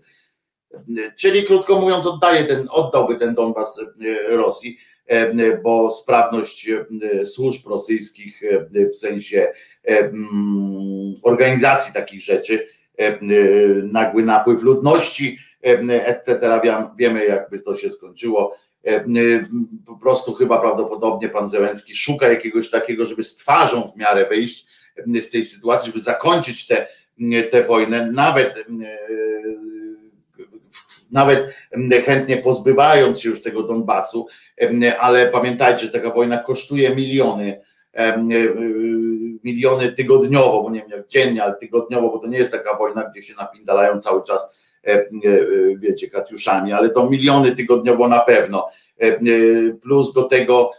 Czyli 1.16 1.45
krótko 1.45 1.80
mówiąc, 1.80 2.07
oddaje 2.07 2.45
ten, 2.45 2.68
oddałby 2.70 3.16
ten 3.16 3.34
Donbas 3.34 3.78
e, 3.78 4.36
Rosji, 4.36 4.78
bo 5.62 5.91
sprawność 5.91 6.70
służb 7.24 7.66
rosyjskich 7.66 8.43
w 8.93 8.97
sensie 8.97 9.53
organizacji 11.22 11.95
takich 11.95 12.20
rzeczy, 12.20 12.68
nagły 13.82 14.22
napływ 14.24 14.62
ludności, 14.62 15.39
etc. 15.89 16.61
Wiemy, 16.99 17.26
jakby 17.26 17.59
to 17.59 17.74
się 17.74 17.91
skończyło. 17.91 18.57
Po 19.86 19.97
prostu 19.97 20.34
chyba 20.34 20.61
prawdopodobnie 20.61 21.28
pan 21.28 21.49
Zełenski 21.49 21.97
szuka 21.97 22.28
jakiegoś 22.28 22.70
takiego, 22.70 23.07
żeby 23.07 23.22
z 23.22 23.34
twarzą 23.36 23.89
w 23.89 23.97
miarę 23.97 24.26
wyjść 24.28 24.66
z 25.20 25.30
tej 25.30 25.45
sytuacji, 25.45 25.86
żeby 25.86 26.01
zakończyć 26.01 26.66
tę 26.66 26.86
te, 27.32 27.43
te 27.43 27.62
wojnę, 27.62 28.11
nawet 28.12 28.66
nawet 31.11 31.55
chętnie 32.07 32.36
pozbywając 32.36 33.20
się 33.20 33.28
już 33.28 33.43
tego 33.43 33.62
Donbasu, 33.62 34.26
ale 34.99 35.28
pamiętajcie, 35.28 35.86
że 35.86 35.93
taka 35.93 36.11
wojna 36.11 36.39
kosztuje 36.39 36.97
miliony, 36.97 37.61
miliony 39.45 39.93
tygodniowo, 39.93 40.62
bo 40.62 40.70
nie 40.70 40.80
wiem 40.80 40.91
jak 40.91 41.09
dziennie, 41.09 41.45
ale 41.45 41.55
tygodniowo, 41.55 42.09
bo 42.11 42.18
to 42.18 42.26
nie 42.26 42.39
jest 42.39 42.53
taka 42.53 42.76
wojna, 42.76 43.11
gdzie 43.11 43.22
się 43.22 43.34
napindalają 43.34 44.01
cały 44.01 44.22
czas, 44.24 44.68
wiecie, 45.76 46.11
katiuszami, 46.11 46.72
ale 46.72 46.91
to 46.91 47.11
miliony 47.11 47.57
tygodniowo 47.57 48.09
na 48.09 48.20
pewno. 48.20 48.68
Plus 49.83 50.12
do 50.12 50.22
tego 50.22 50.70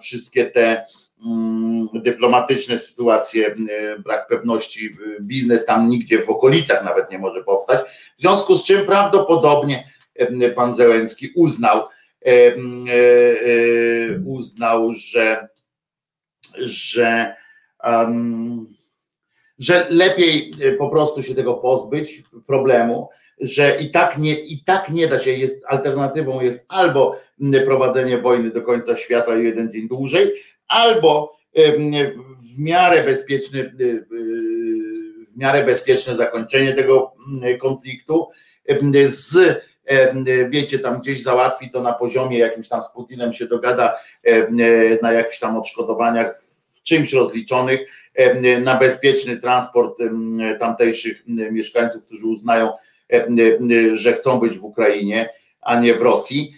wszystkie 0.00 0.44
te 0.44 0.84
Mm, 1.24 1.88
dyplomatyczne 1.94 2.78
sytuacje, 2.78 3.54
brak 4.04 4.28
pewności, 4.28 4.90
biznes 5.20 5.66
tam 5.66 5.88
nigdzie 5.88 6.22
w 6.22 6.30
okolicach 6.30 6.84
nawet 6.84 7.10
nie 7.10 7.18
może 7.18 7.44
powstać. 7.44 7.80
W 8.18 8.20
związku 8.20 8.54
z 8.54 8.64
czym 8.64 8.86
prawdopodobnie 8.86 9.88
pan 10.54 10.74
Zełenski 10.74 11.32
uznał, 11.36 11.82
e, 12.26 12.30
e, 12.30 12.58
uznał, 14.26 14.92
że, 14.92 15.48
że, 16.58 17.34
że 19.58 19.86
lepiej 19.90 20.52
e, 20.62 20.72
po 20.72 20.88
prostu 20.88 21.22
się 21.22 21.34
tego 21.34 21.54
pozbyć, 21.54 22.22
problemu, 22.46 23.08
że 23.40 23.76
i 23.80 23.90
tak 23.90 24.18
nie, 24.18 24.34
i 24.34 24.64
tak 24.64 24.90
nie 24.90 25.08
da 25.08 25.18
się, 25.18 25.30
jest 25.30 25.64
alternatywą 25.68 26.40
jest 26.40 26.64
albo 26.68 27.16
prowadzenie 27.64 28.18
wojny 28.18 28.50
do 28.50 28.62
końca 28.62 28.96
świata 28.96 29.38
i 29.38 29.44
jeden 29.44 29.72
dzień 29.72 29.88
dłużej, 29.88 30.32
albo 30.68 31.36
w 32.38 32.58
miarę 32.58 33.04
bezpieczny, 33.04 33.58
y, 33.80 34.06
w 35.34 35.36
miarę 35.36 35.64
bezpieczne 35.64 36.16
zakończenie 36.16 36.72
tego 36.72 37.12
konfliktu 37.60 38.28
z 39.04 39.38
wiecie, 40.48 40.78
tam 40.78 41.00
gdzieś 41.00 41.22
załatwi 41.22 41.70
to 41.70 41.82
na 41.82 41.92
poziomie 41.92 42.38
jakimś 42.38 42.68
tam 42.68 42.82
z 42.82 42.88
Putinem 42.88 43.32
się 43.32 43.46
dogada 43.46 43.96
na 45.02 45.12
jakichś 45.12 45.38
tam 45.38 45.56
odszkodowaniach 45.56 46.36
czymś 46.86 47.12
rozliczonych 47.12 47.80
na 48.60 48.76
bezpieczny 48.76 49.36
transport 49.36 49.98
tamtejszych 50.60 51.22
mieszkańców, 51.26 52.04
którzy 52.04 52.26
uznają, 52.26 52.70
że 53.92 54.12
chcą 54.12 54.40
być 54.40 54.58
w 54.58 54.64
Ukrainie, 54.64 55.28
a 55.60 55.80
nie 55.80 55.94
w 55.94 56.02
Rosji. 56.02 56.54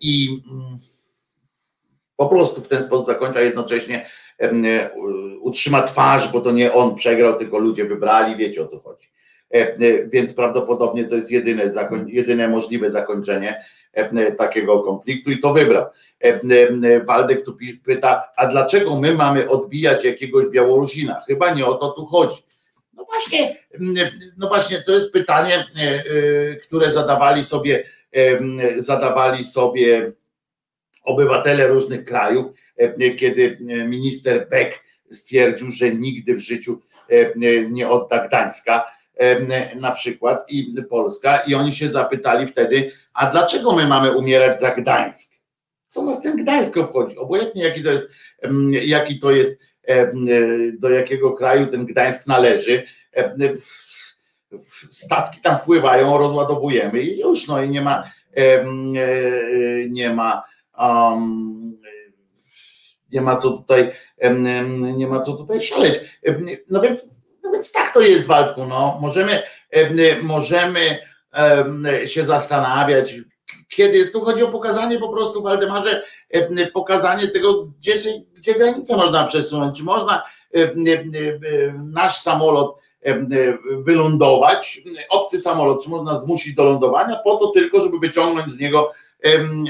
I 0.00 0.42
po 2.16 2.28
prostu 2.28 2.60
w 2.60 2.68
ten 2.68 2.82
sposób 2.82 3.06
zakończa, 3.06 3.40
jednocześnie 3.40 4.06
utrzyma 5.40 5.82
twarz, 5.82 6.32
bo 6.32 6.40
to 6.40 6.52
nie 6.52 6.72
on 6.72 6.94
przegrał, 6.94 7.38
tylko 7.38 7.58
ludzie 7.58 7.84
wybrali, 7.84 8.36
wiecie 8.36 8.62
o 8.62 8.66
co 8.66 8.78
chodzi. 8.78 9.08
Więc 10.06 10.32
prawdopodobnie 10.34 11.04
to 11.04 11.16
jest 11.16 11.30
jedyne, 11.30 11.70
jedyne 12.06 12.48
możliwe 12.48 12.90
zakończenie 12.90 13.64
takiego 14.38 14.80
konfliktu 14.80 15.30
i 15.30 15.38
to 15.38 15.52
wybrał. 15.52 15.86
Waldek 17.06 17.44
tu 17.44 17.56
pyta, 17.84 18.28
a 18.36 18.46
dlaczego 18.46 19.00
my 19.00 19.14
mamy 19.14 19.50
odbijać 19.50 20.04
jakiegoś 20.04 20.46
Białorusina? 20.46 21.20
Chyba 21.26 21.54
nie 21.54 21.66
o 21.66 21.74
to 21.74 21.90
tu 21.90 22.06
chodzi. 22.06 22.42
No 22.92 23.04
właśnie, 23.04 23.56
no 24.36 24.48
właśnie, 24.48 24.82
to 24.82 24.92
jest 24.92 25.12
pytanie, 25.12 25.54
e, 25.54 25.80
e, 25.80 26.56
które 26.56 26.90
zadawali 26.90 27.44
sobie, 27.44 27.84
zadawali 28.76 29.44
sobie 29.44 30.12
obywatele 31.04 31.66
różnych 31.66 32.04
krajów, 32.04 32.46
e, 32.76 33.10
kiedy 33.10 33.58
e, 33.60 33.84
minister 33.88 34.48
Beck 34.48 34.80
stwierdził, 35.10 35.70
że 35.70 35.94
nigdy 35.94 36.34
w 36.34 36.38
życiu 36.38 36.80
e, 37.08 37.32
nie 37.70 37.88
odda 37.88 38.28
Gdańska 38.28 38.84
na 39.76 39.90
przykład 39.90 40.44
i 40.48 40.74
Polska 40.90 41.36
i 41.36 41.54
oni 41.54 41.72
się 41.72 41.88
zapytali 41.88 42.46
wtedy, 42.46 42.92
a 43.14 43.26
dlaczego 43.26 43.72
my 43.72 43.86
mamy 43.86 44.16
umierać 44.16 44.60
za 44.60 44.70
Gdańsk? 44.70 45.31
Co 45.92 46.02
nas 46.02 46.22
ten 46.22 46.36
Gdańsk 46.36 46.76
obchodzi? 46.76 47.18
Obojętnie 47.18 47.64
jaki 47.64 47.82
to 47.82 47.90
jest, 47.90 48.08
jaki 48.70 49.18
to 49.18 49.30
jest, 49.30 49.60
do 50.78 50.90
jakiego 50.90 51.32
kraju 51.32 51.66
ten 51.66 51.86
Gdańsk 51.86 52.26
należy. 52.26 52.82
Statki 54.90 55.40
tam 55.40 55.58
wpływają, 55.58 56.18
rozładowujemy 56.18 57.02
i 57.02 57.20
już, 57.20 57.48
no 57.48 57.62
i 57.62 57.70
nie 57.70 57.80
ma, 57.80 58.10
nie 59.90 60.10
ma 60.10 60.42
nie 63.12 63.20
ma 63.20 63.36
co 63.36 63.50
tutaj, 63.50 63.92
nie 64.96 65.06
ma 65.06 65.20
co 65.20 65.32
tutaj 65.32 65.60
szaleć. 65.60 66.00
No 66.70 66.80
więc, 66.80 67.10
no 67.42 67.50
więc 67.52 67.72
tak 67.72 67.94
to 67.94 68.00
jest, 68.00 68.24
Waldku. 68.24 68.66
No. 68.66 68.98
Możemy, 69.00 69.42
możemy 70.22 70.98
się 72.06 72.24
zastanawiać, 72.24 73.14
kiedy 73.76 74.06
tu 74.06 74.20
chodzi 74.20 74.42
o 74.44 74.48
pokazanie 74.48 74.98
po 74.98 75.08
prostu 75.08 75.42
Waldemarze, 75.42 76.02
pokazanie 76.72 77.28
tego, 77.28 77.64
gdzie, 77.64 77.94
gdzie 78.34 78.54
granicę 78.54 78.96
można 78.96 79.24
przesunąć, 79.24 79.78
czy 79.78 79.84
można 79.84 80.22
nasz 81.92 82.16
samolot 82.16 82.76
wylądować, 83.78 84.82
obcy 85.10 85.38
samolot, 85.38 85.84
czy 85.84 85.90
można 85.90 86.14
zmusić 86.14 86.54
do 86.54 86.64
lądowania, 86.64 87.20
po 87.24 87.36
to 87.36 87.46
tylko, 87.46 87.80
żeby 87.80 87.98
wyciągnąć 87.98 88.50
z 88.52 88.60
niego 88.60 88.92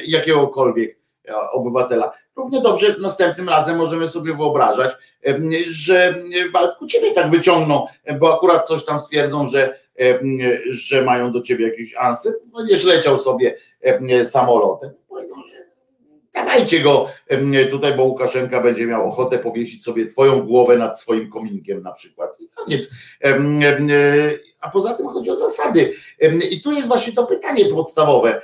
jakiegokolwiek 0.06 0.96
e, 1.28 1.50
obywatela. 1.50 2.12
Równie 2.36 2.60
dobrze 2.60 2.96
następnym 3.00 3.48
razem 3.48 3.76
możemy 3.76 4.08
sobie 4.08 4.34
wyobrażać, 4.34 4.90
że 5.66 6.14
Waldku 6.52 6.86
ciebie 6.86 7.14
tak 7.14 7.30
wyciągną, 7.30 7.86
bo 8.20 8.36
akurat 8.36 8.68
coś 8.68 8.84
tam 8.84 9.00
stwierdzą, 9.00 9.48
że, 9.48 9.78
że 10.68 11.02
mają 11.02 11.32
do 11.32 11.40
ciebie 11.40 11.68
jakiś 11.68 11.94
ansyp, 11.94 12.34
będziesz 12.56 12.84
leciał 12.84 13.18
sobie 13.18 13.56
samolotem. 14.24 14.90
Powiedzą, 15.08 15.34
że 15.34 15.62
dawajcie 16.34 16.80
go 16.80 17.08
tutaj, 17.70 17.94
bo 17.94 18.04
Łukaszenka 18.04 18.60
będzie 18.60 18.86
miał 18.86 19.08
ochotę 19.08 19.38
powiesić 19.38 19.84
sobie 19.84 20.06
twoją 20.06 20.46
głowę 20.46 20.78
nad 20.78 21.00
swoim 21.00 21.30
kominkiem 21.30 21.82
na 21.82 21.92
przykład. 21.92 22.40
I 22.40 22.48
koniec. 22.48 22.90
A 24.60 24.70
poza 24.70 24.94
tym 24.94 25.06
chodzi 25.06 25.30
o 25.30 25.36
zasady. 25.36 25.94
I 26.50 26.60
tu 26.60 26.72
jest 26.72 26.88
właśnie 26.88 27.12
to 27.12 27.26
pytanie 27.26 27.64
podstawowe 27.64 28.42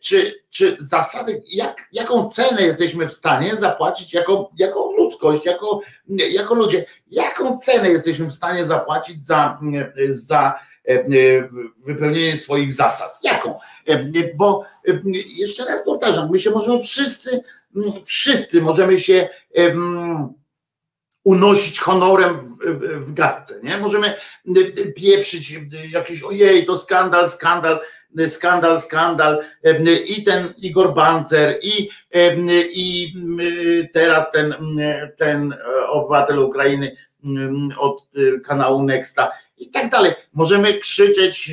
czy, 0.00 0.44
czy 0.50 0.76
zasady, 0.80 1.42
jak, 1.48 1.88
jaką 1.92 2.30
cenę 2.30 2.62
jesteśmy 2.62 3.08
w 3.08 3.12
stanie 3.12 3.56
zapłacić 3.56 4.14
jako, 4.14 4.50
jako 4.58 4.92
ludzkość, 4.98 5.44
jako, 5.44 5.80
jako 6.08 6.54
ludzie, 6.54 6.84
jaką 7.10 7.58
cenę 7.58 7.90
jesteśmy 7.90 8.26
w 8.26 8.34
stanie 8.34 8.64
zapłacić 8.64 9.24
za, 9.24 9.60
za 10.08 10.60
wypełnienie 11.84 12.36
swoich 12.36 12.72
zasad. 12.72 13.18
Jaką? 13.22 13.58
Bo 14.36 14.64
jeszcze 15.26 15.64
raz 15.64 15.84
powtarzam, 15.84 16.30
my 16.30 16.38
się 16.38 16.50
możemy 16.50 16.82
wszyscy, 16.82 17.42
wszyscy 18.04 18.62
możemy 18.62 19.00
się 19.00 19.28
unosić 21.24 21.80
honorem 21.80 22.36
w, 22.36 22.58
w, 22.58 23.06
w 23.06 23.14
gadce, 23.14 23.60
nie? 23.62 23.76
Możemy 23.78 24.14
pieprzyć 24.96 25.60
jakiś, 25.92 26.22
ojej, 26.22 26.66
to 26.66 26.76
skandal, 26.76 27.30
skandal, 27.30 27.80
skandal, 28.26 28.80
skandal 28.80 29.42
i 30.06 30.24
ten 30.24 30.54
Igor 30.58 30.94
Bancer 30.94 31.58
i, 31.62 31.88
i 32.72 33.12
teraz 33.92 34.32
ten, 34.32 34.54
ten 35.16 35.54
obywatel 35.88 36.38
Ukrainy 36.38 36.96
od 37.78 38.02
kanału 38.44 38.82
Nexta 38.82 39.30
i 39.58 39.70
tak 39.70 39.90
dalej. 39.90 40.12
Możemy 40.32 40.78
krzyczeć, 40.78 41.50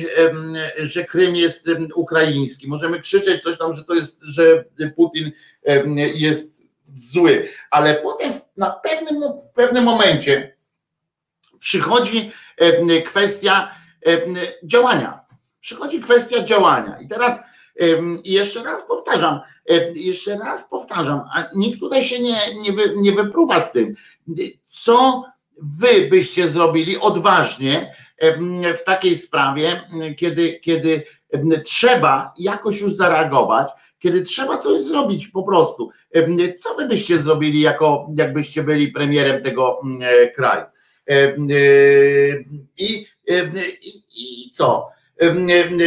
że 0.78 1.04
Krym 1.04 1.36
jest 1.36 1.70
ukraiński, 1.94 2.68
możemy 2.68 3.00
krzyczeć 3.00 3.42
coś 3.42 3.58
tam, 3.58 3.74
że 3.74 3.84
to 3.84 3.94
jest, 3.94 4.22
że 4.22 4.64
Putin 4.96 5.32
jest 6.14 6.66
zły, 6.94 7.48
ale 7.70 7.94
potem 7.94 8.32
na 8.56 8.70
pewnym, 8.70 9.22
w 9.22 9.54
pewnym 9.54 9.84
momencie 9.84 10.56
przychodzi 11.58 12.32
kwestia 13.04 13.74
działania 14.64 15.26
przychodzi 15.66 16.00
kwestia 16.00 16.44
działania. 16.44 16.98
I 17.00 17.08
teraz 17.08 17.40
jeszcze 18.24 18.62
raz 18.62 18.86
powtarzam, 18.86 19.40
jeszcze 19.94 20.38
raz 20.38 20.68
powtarzam, 20.68 21.20
a 21.34 21.44
nikt 21.54 21.80
tutaj 21.80 22.04
się 22.04 22.18
nie, 22.18 22.36
nie, 22.62 22.72
wy, 22.72 22.92
nie 22.96 23.12
wypruwa 23.12 23.60
z 23.60 23.72
tym. 23.72 23.94
Co 24.66 25.24
wy 25.62 26.08
byście 26.10 26.48
zrobili 26.48 26.98
odważnie 26.98 27.94
w 28.76 28.84
takiej 28.84 29.16
sprawie, 29.16 29.80
kiedy, 30.16 30.60
kiedy 30.60 31.02
trzeba 31.64 32.34
jakoś 32.38 32.80
już 32.80 32.94
zareagować, 32.94 33.68
kiedy 33.98 34.22
trzeba 34.22 34.58
coś 34.58 34.80
zrobić 34.80 35.28
po 35.28 35.42
prostu. 35.42 35.90
Co 36.58 36.74
wy 36.74 36.88
byście 36.88 37.18
zrobili, 37.18 37.60
jako, 37.60 38.10
jakbyście 38.16 38.62
byli 38.62 38.88
premierem 38.88 39.42
tego 39.42 39.80
kraju? 40.34 40.64
I, 42.78 43.06
i, 43.26 44.02
i 44.16 44.50
co? 44.54 44.88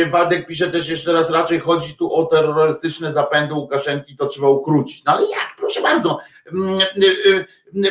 Waldek 0.10 0.48
pisze 0.48 0.68
też 0.68 0.90
jeszcze 0.90 1.14
raz, 1.14 1.30
raczej 1.30 1.60
chodzi 1.60 1.98
tu 1.98 2.14
o 2.14 2.26
terrorystyczne 2.26 3.14
zapędy 3.14 3.54
Łukaszenki, 3.54 4.16
to 4.16 4.28
trzeba 4.28 4.50
ukrócić. 4.50 5.04
No 5.06 5.14
ale 5.14 5.22
jak? 5.22 5.56
Proszę 5.58 5.82
bardzo. 5.82 6.18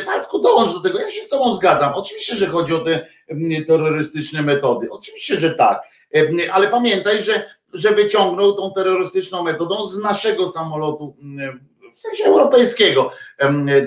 Waldku, 0.05 0.39
dołącz 0.39 0.73
do 0.73 0.79
tego. 0.79 0.99
Ja 0.99 1.09
się 1.09 1.21
z 1.21 1.27
Tobą 1.27 1.53
zgadzam. 1.53 1.93
Oczywiście, 1.95 2.35
że 2.35 2.47
chodzi 2.47 2.73
o 2.73 2.79
te 2.79 3.07
terrorystyczne 3.67 4.41
metody. 4.41 4.87
Oczywiście, 4.91 5.35
że 5.35 5.49
tak. 5.49 5.81
Ale 6.51 6.67
pamiętaj, 6.67 7.23
że, 7.23 7.45
że 7.73 7.91
wyciągnął 7.91 8.53
tą 8.53 8.73
terrorystyczną 8.73 9.43
metodą 9.43 9.85
z 9.85 9.97
naszego 9.97 10.47
samolotu 10.47 11.15
w 11.93 11.99
sensie 11.99 12.23
europejskiego, 12.23 13.11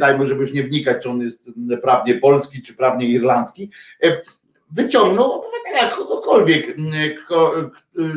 dajmy, 0.01 0.27
żeby 0.27 0.41
już 0.41 0.53
nie 0.53 0.63
wnikać, 0.63 1.03
czy 1.03 1.11
on 1.11 1.21
jest 1.21 1.51
prawnie 1.83 2.15
polski, 2.15 2.63
czy 2.63 2.75
prawnie 2.75 3.07
irlandzki, 3.07 3.71
wyciągnął 4.71 5.33
obywatela 5.33 5.91
kogokolwiek. 5.97 6.77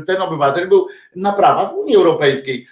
Ten 0.07 0.21
obywatel 0.21 0.69
był 0.69 0.87
na 1.15 1.33
prawach 1.33 1.73
Unii 1.73 1.95
Europejskiej. 1.95 2.67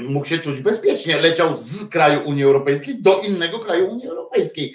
Mógł 0.00 0.26
się 0.26 0.38
czuć 0.38 0.60
bezpiecznie. 0.60 1.16
Leciał 1.16 1.54
z 1.54 1.88
kraju 1.88 2.20
Unii 2.28 2.44
Europejskiej 2.44 3.02
do 3.02 3.20
innego 3.20 3.58
kraju 3.58 3.88
Unii 3.88 4.08
Europejskiej. 4.08 4.74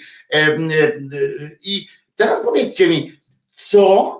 I 1.62 1.86
teraz 2.16 2.40
powiedzcie 2.44 2.88
mi, 2.88 3.12
co, 3.52 4.16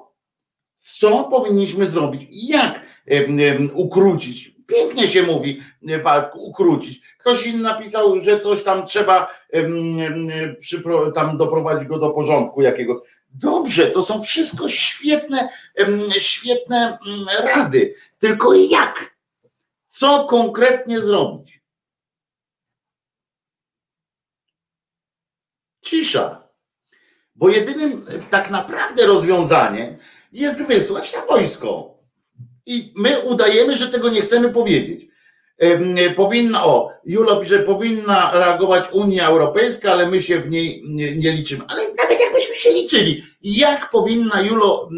co 0.84 1.24
powinniśmy 1.24 1.86
zrobić? 1.86 2.28
Jak 2.32 2.80
ukrócić 3.74 4.50
Pięknie 4.70 5.08
się 5.08 5.22
mówi, 5.22 5.62
Waldku, 6.02 6.38
ukrócić. 6.38 7.00
Ktoś 7.18 7.46
inny 7.46 7.62
napisał, 7.62 8.18
że 8.18 8.40
coś 8.40 8.62
tam 8.62 8.86
trzeba 8.86 9.34
tam 11.14 11.36
doprowadzić 11.36 11.88
go 11.88 11.98
do 11.98 12.10
porządku 12.10 12.62
jakiego. 12.62 13.02
Dobrze, 13.30 13.86
to 13.86 14.02
są 14.02 14.22
wszystko 14.22 14.68
świetne, 14.68 15.48
świetne 16.18 16.98
rady. 17.42 17.94
Tylko 18.18 18.54
jak? 18.54 19.16
Co 19.90 20.24
konkretnie 20.24 21.00
zrobić? 21.00 21.60
Cisza. 25.84 26.48
Bo 27.34 27.48
jedynym 27.48 28.06
tak 28.30 28.50
naprawdę 28.50 29.06
rozwiązaniem 29.06 29.96
jest 30.32 30.62
wysłać 30.62 31.14
na 31.14 31.26
wojsko 31.26 31.98
i 32.66 32.92
my 32.96 33.20
udajemy, 33.20 33.76
że 33.76 33.88
tego 33.88 34.08
nie 34.08 34.22
chcemy 34.22 34.50
powiedzieć. 34.50 35.06
Powinna, 36.16 36.64
o, 36.64 36.90
Julo 37.04 37.36
pisze, 37.36 37.58
powinna 37.58 38.30
reagować 38.32 38.84
Unia 38.92 39.28
Europejska, 39.28 39.92
ale 39.92 40.06
my 40.06 40.22
się 40.22 40.40
w 40.40 40.50
niej 40.50 40.82
nie, 40.88 41.16
nie 41.16 41.32
liczymy. 41.32 41.64
Ale 41.68 41.82
nawet 41.94 42.20
jakbyśmy 42.20 42.54
się 42.54 42.70
liczyli, 42.70 43.24
jak 43.42 43.90
powinna 43.90 44.40
Julo 44.40 44.88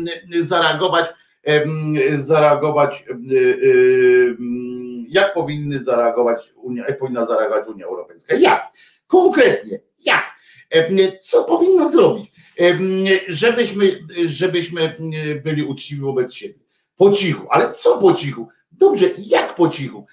zareagować, 0.41 1.07
zareagować, 2.17 3.05
jak 5.09 5.35
powinny 5.35 5.83
zareagować 5.83 6.53
Unia, 6.57 6.85
powinna 6.99 7.25
zareagować 7.25 7.69
Unia 7.69 7.87
Europejska? 7.87 8.35
Jak? 8.35 8.73
Konkretnie, 9.07 9.81
jak? 10.05 10.25
Co 11.23 11.45
powinna 11.45 11.89
zrobić? 11.89 12.33
Żebyśmy, 13.29 13.99
żebyśmy 14.27 14.97
byli 15.45 15.63
uczciwi 15.63 16.01
wobec 16.01 16.35
siebie 16.35 16.63
po 16.97 17.11
cichu. 17.11 17.47
Ale 17.51 17.73
co 17.73 17.99
po 17.99 18.13
cichu? 18.13 18.49
Dobrze, 18.73 19.07
jak 19.19 19.55
po 19.55 19.69
cichu? 19.69 20.07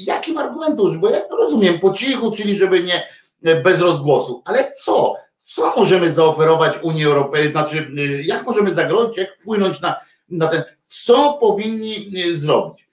Jakim 0.00 0.38
argumentem? 0.38 1.00
Bo 1.00 1.10
ja 1.10 1.20
to 1.20 1.36
rozumiem, 1.36 1.80
po 1.80 1.92
cichu, 1.92 2.30
czyli 2.30 2.58
żeby 2.58 2.82
nie 2.82 3.06
e, 3.42 3.60
bez 3.62 3.80
rozgłosu. 3.80 4.42
Ale 4.44 4.72
co? 4.72 5.14
Co 5.42 5.72
możemy 5.76 6.12
zaoferować 6.12 6.78
Unii 6.82 7.04
Europejskiej? 7.04 7.52
Znaczy, 7.52 7.90
e, 7.98 8.22
jak 8.22 8.46
możemy 8.46 8.74
zagrozić, 8.74 9.16
jak 9.16 9.38
wpłynąć 9.40 9.80
na, 9.80 10.00
na 10.38 10.48
ten. 10.48 10.62
Co 10.86 11.32
powinni 11.40 12.12
e, 12.24 12.34
zrobić? 12.34 12.88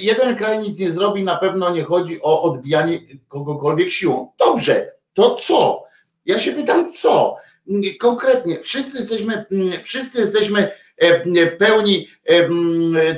Jeden 0.00 0.36
kraj 0.36 0.58
nic 0.58 0.78
nie 0.78 0.92
zrobi, 0.92 1.22
na 1.22 1.36
pewno 1.36 1.70
nie 1.70 1.84
chodzi 1.84 2.22
o 2.22 2.42
odbijanie 2.42 3.00
kogokolwiek 3.28 3.90
siłą. 3.90 4.32
Dobrze, 4.38 4.92
to 5.14 5.34
co? 5.34 5.84
Ja 6.24 6.38
się 6.38 6.52
pytam, 6.52 6.92
co? 6.92 7.36
Konkretnie, 8.00 8.60
wszyscy 8.60 8.98
jesteśmy, 8.98 9.46
wszyscy 9.84 10.20
jesteśmy 10.20 10.70
pełni 11.58 12.08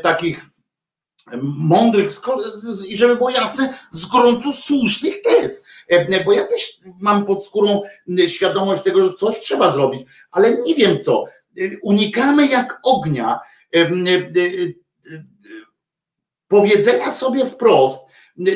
takich 0.02 0.44
mądrych 1.42 2.10
i 2.88 2.96
żeby 2.98 3.16
było 3.16 3.30
jasne, 3.30 3.74
z 3.90 4.06
gruntu 4.06 4.52
słusznych 4.52 5.22
tez. 5.22 5.64
Bo 6.24 6.32
ja 6.32 6.44
też 6.44 6.80
mam 7.00 7.26
pod 7.26 7.44
skórą 7.44 7.82
świadomość 8.26 8.82
tego, 8.82 9.06
że 9.06 9.14
coś 9.14 9.38
trzeba 9.38 9.72
zrobić, 9.72 10.06
ale 10.30 10.58
nie 10.62 10.74
wiem 10.74 11.00
co. 11.00 11.24
Unikamy 11.82 12.46
jak 12.46 12.80
ognia 12.82 13.40
powiedzenia 16.48 17.10
sobie 17.10 17.46
wprost, 17.46 18.00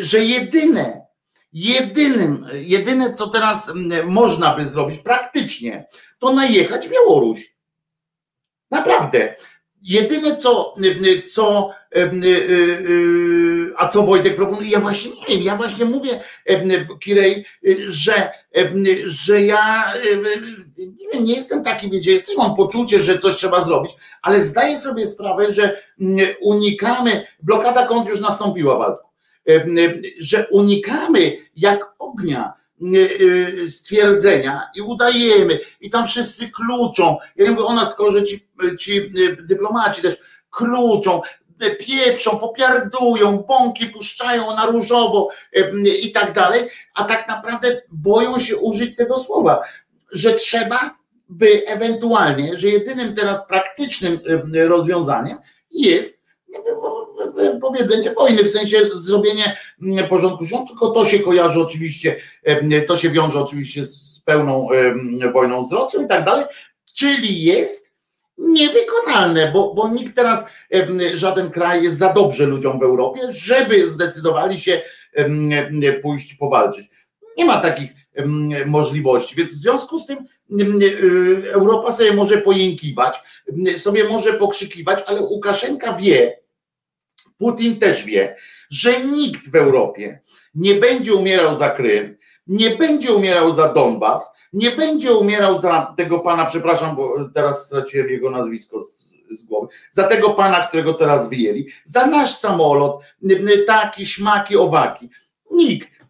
że 0.00 0.18
jedyne, 0.24 1.07
jedynym, 1.53 2.46
jedyne 2.53 3.14
co 3.14 3.28
teraz 3.28 3.72
można 4.07 4.57
by 4.57 4.64
zrobić 4.64 4.98
praktycznie, 4.98 5.86
to 6.18 6.32
najechać 6.32 6.88
Białoruś. 6.88 7.55
Naprawdę. 8.70 9.34
Jedyne 9.83 10.37
co, 10.37 10.74
co 11.33 11.70
a 13.76 13.89
co 13.89 14.03
Wojtek 14.03 14.37
proponuje, 14.37 14.70
ja 14.70 14.80
właśnie 14.80 15.11
nie 15.11 15.35
wiem, 15.35 15.45
ja 15.45 15.57
właśnie 15.57 15.85
mówię 15.85 16.20
Kirej, 17.01 17.45
że, 17.87 18.33
że 19.05 19.43
ja 19.43 19.93
nie, 20.78 21.09
wiem, 21.12 21.24
nie 21.24 21.35
jestem 21.35 21.64
taki, 21.64 21.91
wiecie, 21.91 22.20
też 22.20 22.37
mam 22.37 22.57
poczucie, 22.57 22.99
że 22.99 23.18
coś 23.18 23.37
trzeba 23.37 23.61
zrobić, 23.61 23.93
ale 24.22 24.43
zdaję 24.43 24.76
sobie 24.76 25.07
sprawę, 25.07 25.53
że 25.53 25.83
unikamy, 26.41 27.26
blokada 27.43 27.87
kont 27.87 28.09
już 28.09 28.20
nastąpiła, 28.20 28.78
Waldku, 28.78 29.09
że 30.20 30.47
unikamy 30.51 31.37
jak 31.57 31.95
ognia 31.99 32.61
stwierdzenia 33.68 34.70
i 34.76 34.80
udajemy, 34.80 35.61
i 35.80 35.91
tam 35.91 36.07
wszyscy 36.07 36.51
kluczą. 36.51 37.16
Ja 37.37 37.45
nie 37.45 37.51
mówię 37.51 37.64
o 37.64 37.74
nas 37.74 37.89
tylko, 37.89 38.11
że 38.11 38.22
ci, 38.22 38.49
ci 38.78 38.99
y, 38.99 39.37
dyplomaci 39.43 40.03
też 40.03 40.16
kluczą, 40.51 41.20
pieprzą, 41.78 42.39
popiardują, 42.39 43.39
bąki 43.39 43.87
puszczają 43.87 44.57
na 44.57 44.66
różowo 44.66 45.28
y, 45.57 45.89
i 45.89 46.12
tak 46.12 46.33
dalej, 46.33 46.68
a 46.95 47.05
tak 47.05 47.28
naprawdę 47.28 47.68
boją 47.93 48.39
się 48.39 48.57
użyć 48.57 48.97
tego 48.97 49.18
słowa, 49.18 49.62
że 50.12 50.35
trzeba 50.35 50.97
by 51.28 51.66
ewentualnie, 51.66 52.59
że 52.59 52.68
jedynym 52.68 53.14
teraz 53.14 53.47
praktycznym 53.49 54.20
rozwiązaniem 54.53 55.39
jest 55.70 56.22
powiedzenie 57.61 58.12
wojny, 58.12 58.44
w 58.44 58.50
sensie 58.50 58.78
zrobienie 58.94 59.57
mm, 59.82 60.09
porządku 60.09 60.44
rząd, 60.44 60.68
tylko 60.68 60.90
to 60.90 61.05
się 61.05 61.18
kojarzy 61.18 61.61
oczywiście, 61.61 62.16
to 62.86 62.96
się 62.96 63.11
wiąże 63.11 63.40
oczywiście 63.40 63.86
z 63.86 64.20
pełną 64.26 64.68
wojną 65.32 65.64
z 65.64 65.72
Rosją 65.72 66.05
i 66.05 66.09
tak 66.09 66.24
dalej, 66.24 66.44
czyli 66.94 67.42
jest 67.42 67.92
niewykonalne, 68.38 69.53
bo, 69.53 69.74
bo 69.74 69.88
nikt 69.88 70.16
teraz, 70.16 70.44
żaden 71.14 71.50
kraj 71.50 71.82
jest 71.82 71.98
za 71.98 72.12
dobrze 72.12 72.46
ludziom 72.46 72.78
w 72.78 72.82
Europie, 72.82 73.20
żeby 73.30 73.88
zdecydowali 73.88 74.61
się 74.61 74.82
pójść 76.03 76.34
powalczyć. 76.34 76.90
Nie 77.38 77.44
ma 77.44 77.61
takich 77.61 77.90
możliwości, 78.66 79.36
więc 79.36 79.50
w 79.50 79.61
związku 79.61 79.98
z 79.98 80.07
tym 80.07 80.18
y, 80.61 81.53
Europa 81.53 81.92
sobie 81.92 82.12
może 82.12 82.38
pojękiwać, 82.38 83.20
sobie 83.76 84.05
może 84.05 84.32
pokrzykiwać, 84.32 85.05
ale 85.07 85.20
Łukaszenka 85.20 85.92
wie, 85.92 86.41
Putin 87.39 87.78
też 87.78 88.05
wie, 88.05 88.37
że 88.70 89.05
nikt 89.05 89.51
w 89.51 89.55
Europie 89.55 90.20
nie 90.55 90.74
będzie 90.74 91.14
umierał 91.14 91.57
za 91.57 91.70
Krym, 91.70 92.16
nie 92.47 92.70
będzie 92.70 93.12
umierał 93.12 93.53
za 93.53 93.68
Donbas, 93.68 94.33
nie 94.53 94.70
będzie 94.70 95.12
umierał 95.12 95.59
za 95.59 95.95
tego 95.97 96.20
pana, 96.20 96.45
przepraszam, 96.45 96.97
bo 96.97 97.28
teraz 97.35 97.66
straciłem 97.66 98.09
jego 98.09 98.30
nazwisko 98.30 98.85
z, 98.85 99.16
z 99.30 99.43
głowy, 99.43 99.68
za 99.91 100.05
tego 100.05 100.30
pana, 100.30 100.66
którego 100.66 100.95
teraz 100.95 101.28
wyjęli, 101.28 101.66
za 101.85 102.07
nasz 102.07 102.35
samolot, 102.35 103.03
taki, 103.66 104.07
śmaki, 104.07 104.57
owaki. 104.57 105.11
Nikt 105.51 106.03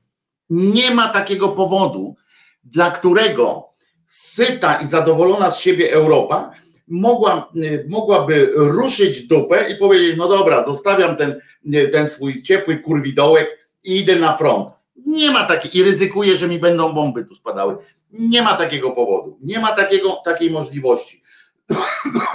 nie 0.50 0.94
ma 0.94 1.08
takiego 1.08 1.48
powodu, 1.48 2.16
dla 2.64 2.90
którego 2.90 3.72
syta 4.06 4.74
i 4.74 4.86
zadowolona 4.86 5.50
z 5.50 5.60
siebie 5.60 5.92
Europa 5.92 6.50
mogła, 6.92 7.50
y, 7.56 7.86
mogłaby 7.88 8.52
ruszyć 8.54 9.26
dupę 9.26 9.70
i 9.70 9.76
powiedzieć, 9.76 10.16
no 10.16 10.28
dobra, 10.28 10.64
zostawiam 10.64 11.16
ten, 11.16 11.40
y, 11.74 11.88
ten 11.88 12.08
swój 12.08 12.42
ciepły 12.42 12.78
kurwidołek 12.78 13.68
i 13.84 14.00
idę 14.00 14.16
na 14.16 14.32
front. 14.32 14.68
Nie 15.06 15.30
ma 15.30 15.46
takiej, 15.46 15.76
i 15.76 15.82
ryzykuję, 15.82 16.36
że 16.36 16.48
mi 16.48 16.58
będą 16.58 16.92
bomby 16.92 17.24
tu 17.24 17.34
spadały. 17.34 17.76
Nie 18.10 18.42
ma 18.42 18.56
takiego 18.56 18.90
powodu, 18.90 19.38
nie 19.40 19.58
ma 19.58 19.72
takiego, 19.72 20.22
takiej 20.24 20.50
możliwości. 20.50 21.22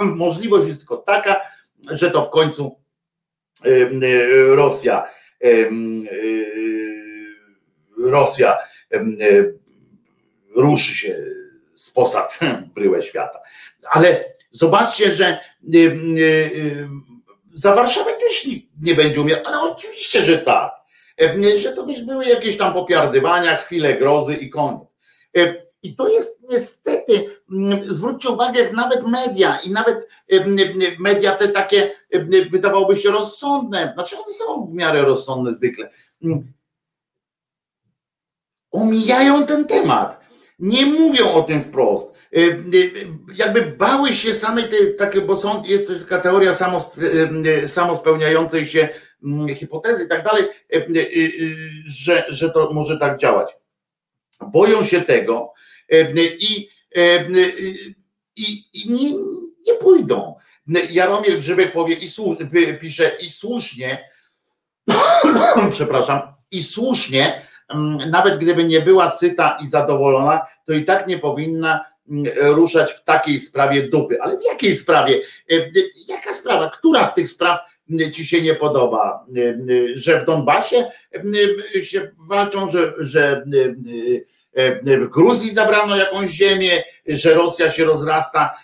Możliwość 0.00 0.66
jest 0.66 0.78
tylko 0.78 0.96
taka, 0.96 1.40
że 1.90 2.10
to 2.10 2.22
w 2.22 2.30
końcu 2.30 2.76
Rosja 4.48 5.04
Rosja 7.98 8.58
ruszy 10.54 10.94
się 10.94 11.16
z 11.74 11.90
posad 11.90 12.38
bryłę 12.74 13.02
świata. 13.02 13.40
Ale 13.90 14.24
zobaczcie, 14.50 15.14
że 15.14 15.38
za 17.54 17.74
Warszawę 17.74 18.10
też 18.12 18.48
nie 18.82 18.94
będzie 18.94 19.20
umiał, 19.20 19.38
ale 19.44 19.60
oczywiście, 19.60 20.24
że 20.24 20.38
tak. 20.38 20.72
Że 21.58 21.72
to 21.72 21.86
były 22.06 22.24
jakieś 22.24 22.56
tam 22.56 22.72
popiardywania, 22.72 23.56
chwile 23.56 23.98
grozy 23.98 24.34
i 24.34 24.50
koniec. 24.50 24.98
I 25.82 25.96
to 25.96 26.08
jest 26.08 26.42
niestety, 26.50 27.40
zwróćcie 27.88 28.30
uwagę, 28.30 28.60
jak 28.60 28.72
nawet 28.72 29.06
media 29.06 29.58
i 29.64 29.70
nawet 29.70 30.08
media 30.98 31.36
te 31.36 31.48
takie 31.48 31.94
wydawałoby 32.50 32.96
się 32.96 33.10
rozsądne, 33.10 33.92
znaczy 33.94 34.16
one 34.16 34.32
są 34.32 34.66
w 34.66 34.74
miarę 34.74 35.02
rozsądne 35.02 35.54
zwykle, 35.54 35.90
omijają 38.70 39.46
ten 39.46 39.64
temat. 39.66 40.27
Nie 40.58 40.86
mówią 40.86 41.32
o 41.32 41.42
tym 41.42 41.62
wprost. 41.62 42.14
Y, 42.36 42.40
y, 42.74 42.92
jakby 43.34 43.62
bały 43.62 44.12
się 44.12 44.32
samej 44.32 44.68
tej, 44.68 44.96
takie, 44.96 45.20
bo 45.20 45.36
są, 45.36 45.62
jest 45.64 45.88
też 45.88 46.00
taka 46.00 46.18
teoria 46.18 46.52
y, 47.62 47.68
samospełniającej 47.68 48.66
się 48.66 48.88
mm, 49.24 49.54
hipotezy 49.54 50.04
i 50.04 50.08
tak 50.08 50.24
dalej, 50.24 50.44
że, 51.86 52.24
że 52.28 52.50
to 52.50 52.70
może 52.72 52.98
tak 52.98 53.18
działać. 53.18 53.56
Boją 54.46 54.84
się 54.84 55.00
tego 55.00 55.52
i, 56.40 56.68
i, 58.36 58.64
i 58.72 58.92
nie, 58.92 59.10
nie 59.66 59.74
pójdą. 59.80 60.34
Jaromir 60.90 61.38
Grzybek 61.38 61.72
powie 61.72 61.94
i 61.94 62.08
pisze 62.80 63.16
i 63.20 63.30
słusznie, 63.30 64.10
przepraszam, 65.70 66.20
i 66.50 66.62
słusznie, 66.62 67.47
nawet 68.10 68.38
gdyby 68.38 68.64
nie 68.64 68.80
była 68.80 69.08
syta 69.08 69.56
i 69.62 69.66
zadowolona, 69.66 70.46
to 70.64 70.72
i 70.72 70.84
tak 70.84 71.06
nie 71.06 71.18
powinna 71.18 71.84
mm, 72.10 72.32
ruszać 72.38 72.92
w 72.92 73.04
takiej 73.04 73.38
sprawie 73.38 73.88
dupy. 73.88 74.22
Ale 74.22 74.38
w 74.38 74.44
jakiej 74.44 74.76
sprawie? 74.76 75.20
E, 75.50 75.54
e, 75.54 75.70
jaka 76.08 76.34
sprawa? 76.34 76.70
Która 76.70 77.04
z 77.04 77.14
tych 77.14 77.28
spraw 77.28 77.58
mm, 77.90 78.12
ci 78.12 78.26
się 78.26 78.42
nie 78.42 78.54
podoba? 78.54 79.26
E, 79.36 79.56
że 79.94 80.20
w 80.20 80.24
Donbasie 80.24 80.90
się 81.82 82.10
walczą, 82.28 82.70
że, 82.70 82.94
że 82.98 83.44
w 84.82 85.08
Gruzji 85.08 85.50
zabrano 85.50 85.96
jakąś 85.96 86.30
ziemię, 86.30 86.82
że 87.06 87.34
Rosja 87.34 87.70
się 87.70 87.84
rozrasta 87.84 88.54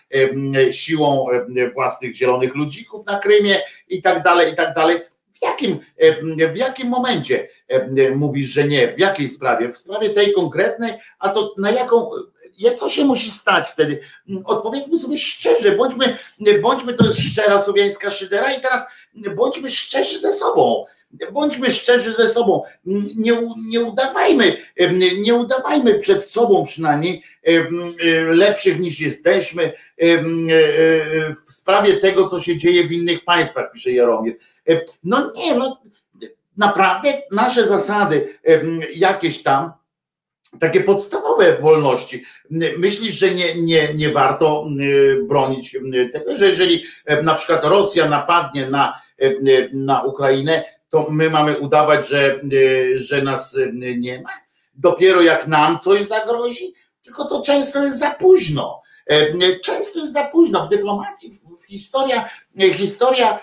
siłą 0.71 1.27
własnych 1.75 2.15
zielonych 2.15 2.55
ludzików 2.55 3.07
na 3.07 3.19
Krymie 3.19 3.63
i 3.89 4.03
tak 4.03 4.23
dalej, 4.23 4.53
i 4.53 4.57
tak 4.57 4.75
dalej 4.75 5.01
jakim, 5.45 5.79
e, 5.97 6.49
w 6.49 6.57
jakim 6.57 6.89
momencie 6.89 7.49
e, 7.69 8.11
mówisz, 8.11 8.49
że 8.49 8.65
nie? 8.65 8.93
W 8.93 8.99
jakiej 8.99 9.29
sprawie? 9.29 9.69
W 9.69 9.79
sprawie 9.79 10.11
tej 10.11 10.33
konkretnej, 10.33 10.93
a 11.19 11.29
to 11.29 11.55
na 11.59 11.71
jaką, 11.71 12.11
co 12.77 12.89
się 12.89 13.05
musi 13.05 13.31
stać 13.31 13.69
wtedy? 13.69 14.01
Odpowiedzmy 14.45 14.99
sobie 14.99 15.19
szczerze, 15.19 15.73
bądźmy, 15.73 16.19
bądźmy 16.63 16.95
to 16.95 17.05
jest 17.05 17.21
szczera 17.21 17.59
słowiańska 17.59 18.11
szydera 18.11 18.53
i 18.53 18.61
teraz 18.61 18.87
bądźmy 19.15 19.71
szczerzy 19.71 20.19
ze 20.19 20.33
sobą. 20.33 20.85
Bądźmy 21.33 21.71
szczerzy 21.71 22.13
ze 22.13 22.29
sobą. 22.29 22.63
Nie, 23.17 23.33
nie 23.69 23.81
udawajmy, 23.81 24.57
nie 25.19 25.35
udawajmy 25.35 25.99
przed 25.99 26.25
sobą 26.25 26.65
przynajmniej 26.67 27.23
lepszych 28.29 28.79
niż 28.81 29.01
jesteśmy 29.01 29.73
w 31.49 31.53
sprawie 31.53 31.97
tego, 31.97 32.29
co 32.29 32.41
się 32.41 32.57
dzieje 32.57 32.85
w 32.85 32.93
innych 32.93 33.25
państwach, 33.25 33.73
pisze 33.73 33.93
Jaromir. 33.93 34.37
No 35.05 35.33
nie, 35.37 35.55
no 35.55 35.83
naprawdę 36.57 37.09
nasze 37.31 37.67
zasady 37.67 38.39
jakieś 38.95 39.43
tam, 39.43 39.73
takie 40.61 40.81
podstawowe 40.81 41.59
wolności. 41.59 42.25
Myślisz, 42.79 43.15
że 43.15 43.31
nie, 43.31 43.55
nie, 43.55 43.95
nie 43.95 44.11
warto 44.11 44.67
bronić 45.29 45.79
tego, 46.13 46.37
że 46.37 46.47
jeżeli 46.47 46.85
na 47.23 47.35
przykład 47.35 47.65
Rosja 47.65 48.09
napadnie 48.09 48.71
na, 48.71 49.01
na 49.73 50.03
Ukrainę, 50.03 50.65
to 50.89 51.07
my 51.11 51.31
mamy 51.31 51.59
udawać, 51.59 52.09
że, 52.09 52.41
że 52.95 53.23
nas 53.23 53.59
nie 53.97 54.21
ma? 54.21 54.31
Dopiero 54.75 55.23
jak 55.23 55.47
nam 55.47 55.79
coś 55.79 56.03
zagrozi, 56.03 56.73
tylko 57.03 57.25
to 57.25 57.43
często 57.43 57.83
jest 57.83 57.99
za 57.99 58.11
późno. 58.11 58.83
Często 59.65 60.01
jest 60.01 60.13
za 60.13 60.25
późno. 60.25 60.67
W 60.67 60.69
dyplomacji, 60.69 61.31
historia, 61.69 62.29
historia 62.73 63.39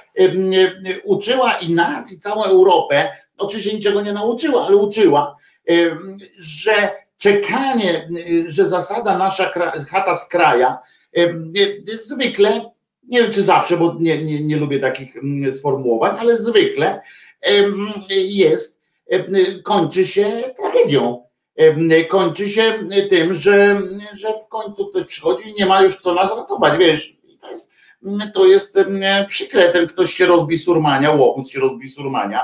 uczyła 1.03 1.53
i 1.53 1.73
nas, 1.73 2.11
i 2.11 2.19
całą 2.19 2.43
Europę, 2.43 3.11
oczywiście 3.37 3.73
niczego 3.73 4.01
nie 4.01 4.13
nauczyła, 4.13 4.67
ale 4.67 4.77
uczyła, 4.77 5.37
że 6.37 6.91
czekanie, 7.17 8.09
że 8.45 8.65
zasada 8.65 9.17
nasza 9.17 9.51
chata 9.89 10.15
z 10.15 10.27
kraja 10.27 10.79
zwykle, 11.93 12.71
nie 13.03 13.21
wiem 13.21 13.31
czy 13.31 13.41
zawsze, 13.41 13.77
bo 13.77 13.95
nie, 13.99 14.23
nie, 14.23 14.43
nie 14.43 14.57
lubię 14.57 14.79
takich 14.79 15.15
sformułowań, 15.51 16.17
ale 16.19 16.37
zwykle 16.37 17.01
jest, 18.09 18.81
kończy 19.63 20.07
się 20.07 20.43
tragedią 20.57 21.23
kończy 22.09 22.49
się 22.49 22.73
tym, 23.09 23.33
że, 23.33 23.81
że 24.13 24.27
w 24.45 24.49
końcu 24.49 24.85
ktoś 24.85 25.05
przychodzi 25.05 25.49
i 25.49 25.53
nie 25.53 25.65
ma 25.65 25.81
już 25.81 25.97
kto 25.97 26.13
nas 26.13 26.35
ratować, 26.35 26.77
wiesz, 26.77 27.17
to 27.41 27.51
jest, 27.51 27.71
to 28.33 28.45
jest 28.45 28.79
przykre, 29.27 29.69
ten 29.69 29.87
ktoś 29.87 30.13
się 30.13 30.25
rozbi 30.25 30.57
surmania, 30.57 31.11
łobuz 31.11 31.49
się 31.49 31.59
rozbi 31.59 31.89
surmania 31.89 32.43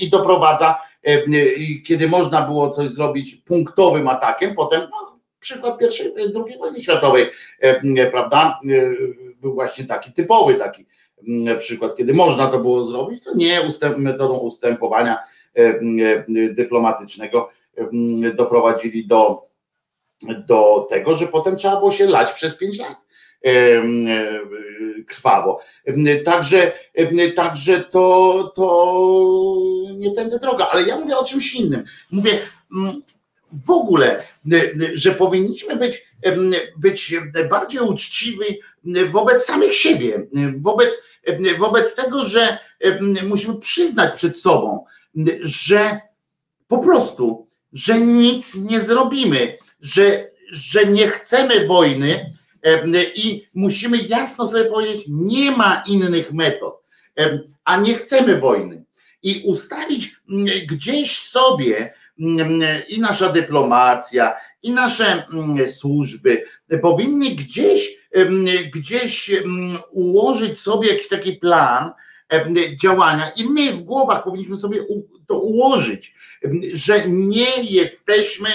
i 0.00 0.10
doprowadza, 0.10 0.78
kiedy 1.86 2.08
można 2.08 2.42
było 2.42 2.70
coś 2.70 2.88
zrobić 2.88 3.34
punktowym 3.34 4.08
atakiem, 4.08 4.54
potem 4.54 4.80
no, 4.80 5.18
przykład 5.40 5.78
pierwszej, 5.78 6.12
drugiej 6.32 6.58
wojny 6.58 6.80
światowej, 6.80 7.30
prawda, 8.10 8.58
był 9.40 9.54
właśnie 9.54 9.84
taki 9.84 10.12
typowy 10.12 10.54
taki 10.54 10.86
przykład, 11.58 11.96
kiedy 11.96 12.14
można 12.14 12.46
to 12.46 12.58
było 12.58 12.82
zrobić, 12.82 13.24
to 13.24 13.30
nie 13.34 13.60
ustęp, 13.62 13.98
metodą 13.98 14.34
ustępowania 14.34 15.18
dyplomatycznego 16.28 17.50
doprowadzili 18.34 19.06
do, 19.06 19.48
do 20.48 20.86
tego, 20.90 21.14
że 21.16 21.26
potem 21.26 21.56
trzeba 21.56 21.76
było 21.76 21.90
się 21.90 22.06
lać 22.06 22.32
przez 22.32 22.56
pięć 22.56 22.78
lat 22.78 22.96
krwawo. 25.06 25.60
Także, 26.24 26.72
także 27.34 27.80
to, 27.80 28.52
to 28.54 29.02
nie 29.96 30.14
tędy 30.14 30.38
droga, 30.38 30.68
ale 30.72 30.82
ja 30.82 30.96
mówię 30.96 31.16
o 31.16 31.24
czymś 31.24 31.54
innym. 31.54 31.84
Mówię 32.12 32.38
w 33.52 33.70
ogóle, 33.70 34.22
że 34.92 35.10
powinniśmy 35.10 35.76
być, 35.76 36.06
być 36.76 37.14
bardziej 37.50 37.80
uczciwi 37.80 38.60
wobec 39.10 39.44
samych 39.44 39.74
siebie, 39.74 40.26
wobec, 40.58 41.02
wobec 41.58 41.94
tego, 41.94 42.24
że 42.24 42.58
musimy 43.28 43.58
przyznać 43.58 44.14
przed 44.14 44.36
sobą, 44.36 44.84
że 45.42 46.00
po 46.66 46.78
prostu 46.78 47.48
że 47.72 48.00
nic 48.00 48.54
nie 48.54 48.80
zrobimy, 48.80 49.58
że, 49.80 50.30
że 50.50 50.86
nie 50.86 51.08
chcemy 51.08 51.66
wojny 51.66 52.30
i 53.14 53.46
musimy 53.54 53.98
jasno 53.98 54.46
sobie 54.46 54.64
powiedzieć, 54.64 55.04
nie 55.08 55.50
ma 55.50 55.82
innych 55.86 56.32
metod, 56.32 56.74
a 57.64 57.76
nie 57.76 57.94
chcemy 57.94 58.40
wojny. 58.40 58.84
I 59.22 59.42
ustawić 59.44 60.16
gdzieś 60.68 61.18
sobie 61.18 61.94
i 62.88 63.00
nasza 63.00 63.28
dyplomacja, 63.28 64.34
i 64.62 64.72
nasze 64.72 65.26
służby 65.66 66.44
powinny 66.82 67.30
gdzieś, 67.30 67.98
gdzieś 68.74 69.30
ułożyć 69.90 70.60
sobie 70.60 70.88
jakiś 70.88 71.08
taki 71.08 71.32
plan 71.32 71.92
działania 72.80 73.30
i 73.36 73.44
my 73.44 73.72
w 73.72 73.82
głowach 73.82 74.24
powinniśmy 74.24 74.56
sobie 74.56 74.84
to 75.26 75.38
ułożyć, 75.38 76.14
że 76.72 77.08
nie 77.08 77.62
jesteśmy, 77.62 78.48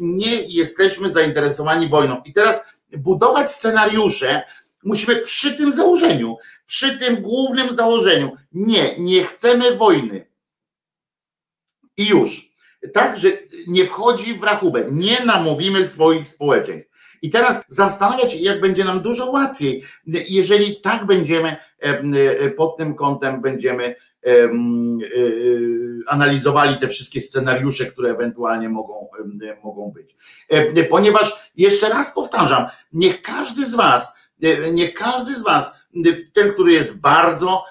nie 0.00 0.42
jesteśmy 0.42 1.12
zainteresowani 1.12 1.88
wojną. 1.88 2.22
I 2.24 2.32
teraz 2.32 2.64
budować 2.96 3.52
scenariusze 3.52 4.42
musimy 4.84 5.16
przy 5.16 5.54
tym 5.54 5.72
założeniu, 5.72 6.36
przy 6.66 6.98
tym 6.98 7.22
głównym 7.22 7.74
założeniu. 7.74 8.36
Nie, 8.52 8.98
nie 8.98 9.24
chcemy 9.24 9.76
wojny. 9.76 10.26
I 11.96 12.06
już. 12.06 12.54
Tak, 12.94 13.18
że 13.18 13.28
nie 13.66 13.86
wchodzi 13.86 14.34
w 14.34 14.42
rachubę, 14.42 14.84
nie 14.90 15.24
namówimy 15.24 15.86
swoich 15.86 16.28
społeczeństw. 16.28 16.93
I 17.24 17.30
teraz 17.30 17.62
zastanawiać 17.68 18.32
się, 18.32 18.38
jak 18.38 18.60
będzie 18.60 18.84
nam 18.84 19.00
dużo 19.00 19.30
łatwiej, 19.30 19.84
jeżeli 20.28 20.80
tak 20.80 21.06
będziemy 21.06 21.56
pod 22.56 22.76
tym 22.76 22.94
kątem 22.94 23.40
będziemy 23.40 23.94
analizowali 26.06 26.76
te 26.76 26.88
wszystkie 26.88 27.20
scenariusze, 27.20 27.86
które 27.86 28.10
ewentualnie 28.10 28.68
mogą, 28.68 29.08
mogą 29.64 29.90
być. 29.90 30.16
Ponieważ 30.90 31.50
jeszcze 31.56 31.88
raz 31.88 32.14
powtarzam, 32.14 32.66
niech 32.92 33.22
każdy 33.22 33.66
z 33.66 33.74
Was, 33.74 34.12
niech 34.72 34.94
każdy 34.94 35.34
z 35.34 35.42
Was 35.42 35.72
ten, 36.32 36.52
który 36.52 36.72
jest 36.72 36.96
bardzo 36.96 37.64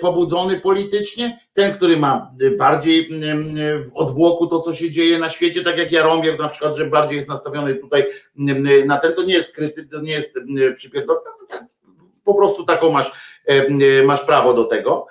pobudzony 0.00 0.60
politycznie, 0.60 1.38
ten, 1.52 1.74
który 1.74 1.96
ma 1.96 2.34
bardziej 2.58 3.08
w 3.84 3.90
odwłoku 3.94 4.46
to, 4.46 4.60
co 4.60 4.74
się 4.74 4.90
dzieje 4.90 5.18
na 5.18 5.30
świecie, 5.30 5.62
tak 5.62 5.78
jak 5.78 5.92
Jaromir 5.92 6.38
na 6.38 6.48
przykład, 6.48 6.76
że 6.76 6.86
bardziej 6.86 7.16
jest 7.16 7.28
nastawiony 7.28 7.74
tutaj 7.74 8.06
na 8.86 8.96
ten, 8.96 9.14
to 9.14 9.22
nie 9.22 9.34
jest 9.34 9.52
kryty, 9.54 9.88
to 9.88 10.00
nie 10.00 10.12
jest 10.12 10.38
przypierdolka, 10.74 11.30
no 11.40 11.46
tak, 11.46 11.64
po 12.24 12.34
prostu 12.34 12.64
taką 12.64 12.92
masz, 12.92 13.12
masz 14.04 14.20
prawo 14.20 14.54
do 14.54 14.64
tego. 14.64 15.06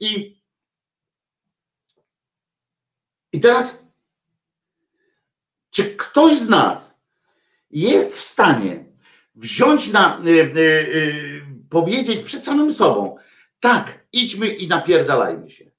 I, 0.00 0.42
i 3.32 3.40
teraz, 3.40 3.86
czy 5.70 5.96
ktoś 5.96 6.38
z 6.38 6.48
nas 6.48 7.00
jest 7.70 8.16
w 8.16 8.20
stanie 8.20 8.84
wziąć 9.34 9.92
na, 9.92 10.22
y, 10.26 10.30
y, 10.30 10.60
y, 10.60 11.42
powiedzieć 11.70 12.22
przed 12.22 12.44
samym 12.44 12.72
sobą, 12.72 13.16
tak, 13.62 14.06
idźmy 14.12 14.46
i 14.48 14.68
napierdalajmy 14.68 15.50
się. 15.50 15.70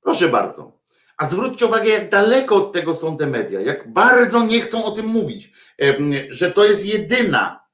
Proszę 0.00 0.28
bardzo. 0.28 0.80
A 1.16 1.26
zwróćcie 1.26 1.66
uwagę, 1.66 1.90
jak 1.90 2.10
daleko 2.10 2.56
od 2.56 2.72
tego 2.72 2.94
są 2.94 3.16
te 3.16 3.26
media, 3.26 3.60
jak 3.60 3.92
bardzo 3.92 4.44
nie 4.44 4.60
chcą 4.60 4.84
o 4.84 4.90
tym 4.90 5.06
mówić, 5.06 5.52
że 6.28 6.50
to 6.50 6.64
jest 6.64 6.86
jedyna, 6.86 7.66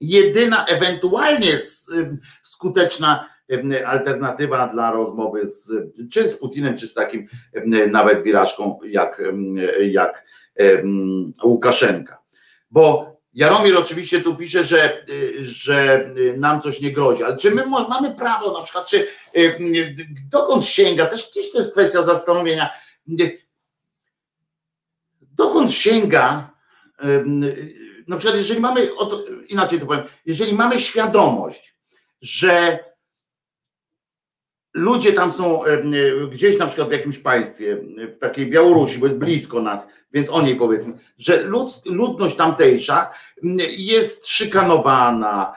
jedyna 0.00 0.64
ewentualnie 0.64 1.58
skuteczna 2.42 3.28
alternatywa 3.86 4.68
dla 4.68 4.90
rozmowy 4.90 5.46
z, 5.46 5.70
czy 6.12 6.28
z 6.28 6.38
Putinem, 6.38 6.76
czy 6.76 6.88
z 6.88 6.94
takim 6.94 7.26
nawet 7.90 8.22
wirażką 8.22 8.78
jak, 8.84 9.22
jak 9.80 10.24
Łukaszenka. 11.44 12.22
Bo 12.70 13.15
Jaromir 13.36 13.76
oczywiście 13.76 14.20
tu 14.20 14.36
pisze, 14.36 14.64
że, 14.64 15.06
że 15.40 16.10
nam 16.36 16.60
coś 16.60 16.80
nie 16.80 16.92
grozi, 16.92 17.22
ale 17.22 17.36
czy 17.36 17.50
my 17.50 17.66
mamy 17.66 18.14
prawo 18.14 18.58
na 18.58 18.64
przykład, 18.64 18.86
czy 18.86 19.06
dokąd 20.30 20.64
sięga, 20.66 21.06
też, 21.06 21.30
też 21.30 21.52
to 21.52 21.58
jest 21.58 21.72
kwestia 21.72 22.02
zastanowienia, 22.02 22.70
dokąd 25.20 25.72
sięga, 25.72 26.50
na 28.08 28.16
przykład 28.16 28.38
jeżeli 28.38 28.60
mamy, 28.60 28.88
inaczej 29.48 29.80
to 29.80 29.86
powiem, 29.86 30.04
jeżeli 30.26 30.54
mamy 30.54 30.80
świadomość, 30.80 31.74
że 32.20 32.78
ludzie 34.76 35.12
tam 35.12 35.32
są 35.32 35.60
gdzieś 36.30 36.58
na 36.58 36.66
przykład 36.66 36.88
w 36.88 36.92
jakimś 36.92 37.18
państwie, 37.18 37.76
w 37.98 38.18
takiej 38.18 38.50
Białorusi, 38.50 38.98
bo 38.98 39.06
jest 39.06 39.18
blisko 39.18 39.62
nas, 39.62 39.88
więc 40.12 40.30
o 40.30 40.42
niej 40.42 40.56
powiedzmy, 40.56 40.92
że 41.18 41.42
lud, 41.42 41.70
ludność 41.84 42.36
tamtejsza 42.36 43.10
jest 43.76 44.28
szykanowana, 44.28 45.52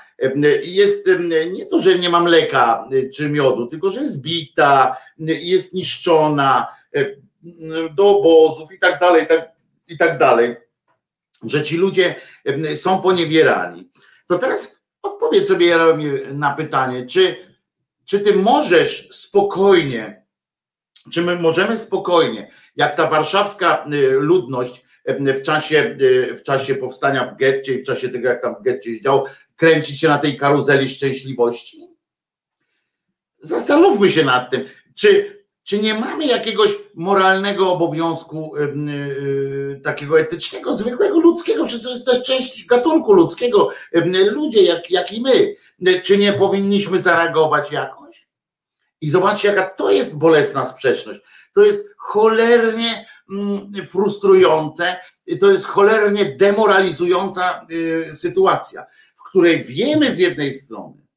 jest 0.64 1.10
nie 1.52 1.66
to, 1.66 1.80
że 1.80 2.00
nie 2.00 2.10
ma 2.10 2.20
mleka 2.20 2.90
czy 3.14 3.30
miodu, 3.30 3.68
tylko 3.68 3.90
że 3.90 4.02
jest 4.02 4.22
bita, 4.22 4.98
jest 5.18 5.74
niszczona 5.74 6.68
do 7.96 8.10
obozów 8.10 8.72
i 8.72 8.80
tak 8.80 9.00
dalej, 9.00 9.28
tak, 9.28 9.52
i 9.88 9.98
tak 9.98 10.18
dalej, 10.18 10.56
że 11.44 11.64
ci 11.64 11.78
ludzie 11.78 12.16
są 12.76 13.02
poniewierani. 13.02 13.90
To 14.28 14.38
teraz 14.38 14.82
odpowiedz 15.02 15.48
sobie 15.48 15.78
na 16.34 16.54
pytanie, 16.54 17.06
czy, 17.06 17.49
czy 18.10 18.20
ty 18.20 18.36
możesz 18.36 19.08
spokojnie, 19.12 20.26
czy 21.12 21.22
my 21.22 21.36
możemy 21.36 21.78
spokojnie 21.78 22.52
jak 22.76 22.96
ta 22.96 23.08
warszawska 23.08 23.86
y, 23.94 24.12
ludność 24.12 24.86
y, 25.10 25.34
w 25.34 25.42
czasie, 25.42 25.98
y, 26.02 26.36
w 26.38 26.44
czasie 26.44 26.76
powstania 26.76 27.26
w 27.26 27.38
getcie 27.38 27.74
i 27.74 27.80
w 27.80 27.86
czasie 27.86 28.10
tego, 28.10 28.30
jak 28.30 28.42
tam 28.42 28.56
w 28.56 28.64
getcie 28.64 28.96
się 28.96 29.02
działo, 29.02 29.26
kręcić 29.56 30.00
się 30.00 30.08
na 30.08 30.18
tej 30.18 30.38
karuzeli 30.38 30.90
szczęśliwości? 30.90 31.78
Zastanówmy 33.42 34.10
się 34.10 34.26
nad 34.26 34.52
tym, 34.52 34.66
czy, 34.96 35.40
czy 35.64 35.80
nie 35.80 35.94
mamy 35.94 36.26
jakiegoś 36.26 36.72
moralnego 36.96 37.74
obowiązku, 37.74 38.54
yy, 38.58 39.82
takiego 39.84 40.20
etycznego, 40.20 40.76
zwykłego 40.76 41.20
ludzkiego, 41.20 41.68
czy 41.68 41.84
to 41.84 41.90
jest 41.90 42.06
też 42.06 42.24
część 42.24 42.66
gatunku 42.66 43.14
ludzkiego, 43.14 43.70
yy, 43.94 44.32
ludzie 44.32 44.64
jak, 44.64 44.92
jak 44.92 45.12
i 45.12 45.22
my, 45.22 45.56
czy 46.04 46.18
nie 46.18 46.34
powinniśmy 46.34 47.02
zareagować 47.02 47.72
jakoś? 47.72 48.28
I 49.02 49.10
zobaczcie, 49.10 49.48
jaka 49.48 49.70
to 49.70 49.92
jest 49.92 50.18
bolesna 50.18 50.66
sprzeczność 50.66 51.20
to 51.54 51.66
jest 51.66 51.86
cholernie 51.98 53.06
mm, 53.32 53.86
frustrujące, 53.86 54.98
to 55.40 55.52
jest 55.52 55.66
cholernie 55.66 56.26
demoralizująca 56.26 57.68
y, 57.72 58.14
sytuacja, 58.14 58.86
w 59.16 59.24
której 59.24 59.64
wiemy 59.64 60.16
z 60.16 60.20
jednej 60.20 60.54
strony, 60.54 61.10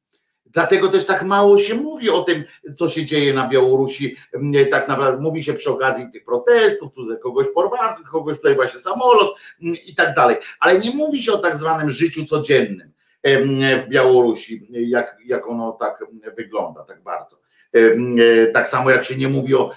Dlatego 0.45 0.87
też 0.87 1.05
tak 1.05 1.23
mało 1.23 1.57
się 1.57 1.75
mówi 1.75 2.09
o 2.09 2.23
tym, 2.23 2.43
co 2.75 2.89
się 2.89 3.05
dzieje 3.05 3.33
na 3.33 3.47
Białorusi. 3.47 4.15
Mm, 4.33 4.69
tak 4.69 4.87
naprawdę 4.87 5.21
mówi 5.21 5.43
się 5.43 5.53
przy 5.53 5.71
okazji 5.71 6.11
tych 6.11 6.25
protestów, 6.25 6.93
tu 6.93 7.17
kogoś 7.23 7.47
porwano, 7.53 7.97
kogoś 8.11 8.37
tutaj 8.37 8.55
właśnie 8.55 8.79
samolot 8.79 9.37
i 9.59 9.95
tak 9.95 10.15
dalej. 10.15 10.37
Ale 10.59 10.79
nie 10.79 10.91
mówi 10.91 11.23
się 11.23 11.33
o 11.33 11.37
tak 11.37 11.57
zwanym 11.57 11.89
życiu 11.89 12.25
codziennym 12.25 12.92
w 13.23 13.85
Białorusi, 13.89 14.67
jak, 14.69 15.17
jak 15.25 15.47
ono 15.47 15.71
tak 15.71 16.03
wygląda, 16.37 16.83
tak 16.83 17.03
bardzo. 17.03 17.37
E, 17.73 18.47
tak 18.47 18.67
samo 18.67 18.89
jak 18.89 19.03
się 19.05 19.15
nie 19.15 19.27
mówi 19.27 19.55
o 19.55 19.71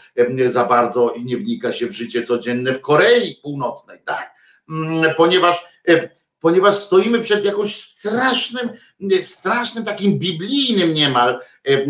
za 0.46 0.64
bardzo 0.64 1.10
i 1.10 1.24
nie 1.24 1.36
wnika 1.36 1.72
się 1.72 1.86
w 1.86 1.92
życie 1.92 2.22
codzienne 2.22 2.72
w 2.72 2.80
Korei 2.80 3.40
Północnej, 3.42 3.98
tak? 4.04 4.34
Mm, 4.70 5.14
ponieważ, 5.16 5.64
ponieważ 6.40 6.74
stoimy 6.74 7.20
przed 7.20 7.44
jakimś 7.44 7.76
strasznym, 7.76 8.70
strasznym 9.20 9.84
takim 9.84 10.18
biblijnym 10.18 10.94
niemal 10.94 11.40
e, 11.64 11.84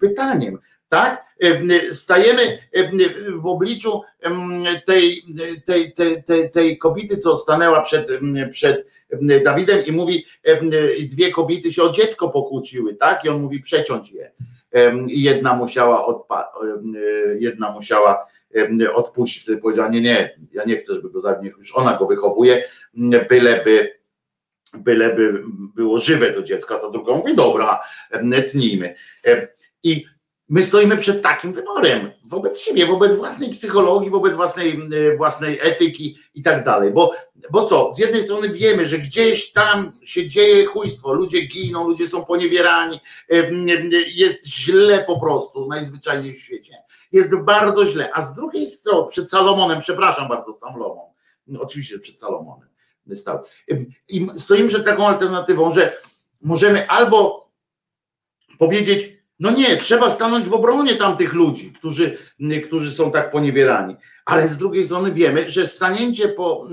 pytaniem, 0.00 0.58
tak? 0.90 1.30
Stajemy 1.92 2.58
w 3.36 3.46
obliczu 3.46 4.02
tej, 4.86 5.24
tej, 5.66 5.92
tej, 5.92 6.22
tej, 6.22 6.50
tej 6.50 6.78
kobiety, 6.78 7.16
co 7.16 7.36
stanęła 7.36 7.80
przed, 7.80 8.08
przed 8.50 8.86
Dawidem 9.44 9.86
i 9.86 9.92
mówi, 9.92 10.24
dwie 11.10 11.30
kobiety 11.30 11.72
się 11.72 11.82
o 11.82 11.92
dziecko 11.92 12.28
pokłóciły, 12.28 12.94
tak? 12.94 13.24
I 13.24 13.28
on 13.28 13.42
mówi 13.42 13.60
przeciąć 13.60 14.12
je 14.12 14.32
jedna 15.06 15.54
musiała 15.54 16.06
odpa- 16.08 16.46
jedna 17.38 17.70
musiała 17.70 18.26
odpuścić, 18.94 19.60
powiedziała, 19.62 19.88
nie, 19.88 20.00
nie, 20.00 20.38
ja 20.52 20.64
nie 20.64 20.76
chcę, 20.76 20.94
żeby 20.94 21.10
go 21.10 21.20
zabił, 21.20 21.52
już 21.58 21.76
ona 21.76 21.96
go 21.96 22.06
wychowuje, 22.06 22.64
byleby, 23.28 24.00
byleby 24.74 25.42
było 25.74 25.98
żywe 25.98 26.32
to 26.32 26.42
dziecko, 26.42 26.78
to 26.78 26.90
druga 26.90 27.12
mówi, 27.12 27.34
dobra, 27.34 27.80
tnijmy. 28.50 28.94
I 29.82 30.06
my 30.50 30.62
stoimy 30.62 30.96
przed 30.96 31.22
takim 31.22 31.52
wyborem 31.52 32.10
wobec 32.24 32.60
siebie, 32.60 32.86
wobec 32.86 33.14
własnej 33.14 33.50
psychologii, 33.50 34.10
wobec 34.10 34.34
własnej, 34.36 34.78
własnej 35.16 35.58
etyki 35.62 36.16
i 36.34 36.42
tak 36.42 36.64
dalej. 36.64 36.90
Bo, 36.90 37.12
bo 37.50 37.66
co? 37.66 37.94
Z 37.94 37.98
jednej 37.98 38.22
strony 38.22 38.48
wiemy, 38.48 38.86
że 38.86 38.98
gdzieś 38.98 39.52
tam 39.52 39.92
się 40.04 40.28
dzieje 40.28 40.66
chujstwo, 40.66 41.12
ludzie 41.12 41.46
giną, 41.46 41.88
ludzie 41.88 42.08
są 42.08 42.24
poniewierani, 42.24 43.00
jest 44.14 44.46
źle 44.46 45.04
po 45.04 45.20
prostu, 45.20 45.66
najzwyczajniej 45.68 46.32
w 46.32 46.42
świecie. 46.42 46.74
Jest 47.12 47.36
bardzo 47.36 47.86
źle. 47.86 48.10
A 48.14 48.22
z 48.22 48.34
drugiej 48.34 48.66
strony, 48.66 49.08
przed 49.08 49.30
Salomonem, 49.30 49.80
przepraszam 49.80 50.28
bardzo, 50.28 50.52
Salomon, 50.52 51.06
oczywiście 51.58 51.98
przed 51.98 52.20
Salomonem 52.20 52.68
stał. 53.14 53.38
I 54.08 54.28
stoimy 54.36 54.68
przed 54.68 54.84
taką 54.84 55.06
alternatywą, 55.06 55.74
że 55.74 55.96
możemy 56.40 56.88
albo 56.88 57.50
powiedzieć, 58.58 59.19
no 59.40 59.50
nie, 59.50 59.76
trzeba 59.76 60.10
stanąć 60.10 60.48
w 60.48 60.54
obronie 60.54 60.96
tamtych 60.96 61.32
ludzi, 61.32 61.72
którzy, 61.72 62.18
którzy 62.64 62.90
są 62.90 63.10
tak 63.10 63.30
poniewierani. 63.30 63.96
Ale 64.24 64.48
z 64.48 64.58
drugiej 64.58 64.84
strony 64.84 65.12
wiemy, 65.12 65.50
że 65.50 65.66
stanięcie 65.66 66.28
po, 66.28 66.68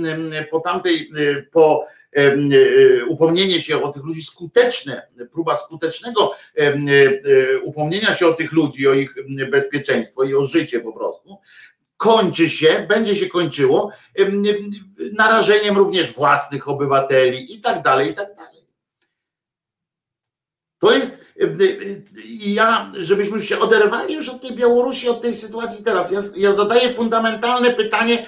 po 0.51 0.59
tamtej, 0.59 1.11
po 1.51 1.85
upomnienie 3.07 3.61
się 3.61 3.83
o 3.83 3.91
tych 3.91 4.03
ludzi 4.03 4.21
skuteczne, 4.21 5.07
próba 5.31 5.55
skutecznego 5.55 6.31
upomnienia 7.63 8.15
się 8.15 8.27
o 8.27 8.33
tych 8.33 8.51
ludzi, 8.51 8.87
o 8.87 8.93
ich 8.93 9.15
bezpieczeństwo 9.51 10.23
i 10.23 10.35
o 10.35 10.43
życie 10.43 10.79
po 10.79 10.93
prostu, 10.93 11.37
kończy 11.97 12.49
się, 12.49 12.85
będzie 12.89 13.15
się 13.15 13.27
kończyło 13.27 13.91
narażeniem 15.13 15.77
również 15.77 16.13
własnych 16.13 16.69
obywateli 16.69 17.55
i 17.55 17.61
tak 17.61 17.81
dalej, 17.81 18.11
i 18.11 18.13
tak 18.13 18.35
dalej. 18.35 18.57
To 20.79 20.93
jest 20.93 21.16
ja, 22.39 22.91
żebyśmy 22.97 23.41
się 23.41 23.59
oderwali 23.59 24.13
już 24.13 24.29
od 24.29 24.41
tej 24.41 24.55
Białorusi, 24.55 25.09
od 25.09 25.21
tej 25.21 25.33
sytuacji 25.33 25.85
teraz. 25.85 26.11
Ja, 26.11 26.19
ja 26.35 26.51
zadaję 26.51 26.89
fundamentalne 26.89 27.73
pytanie 27.73 28.25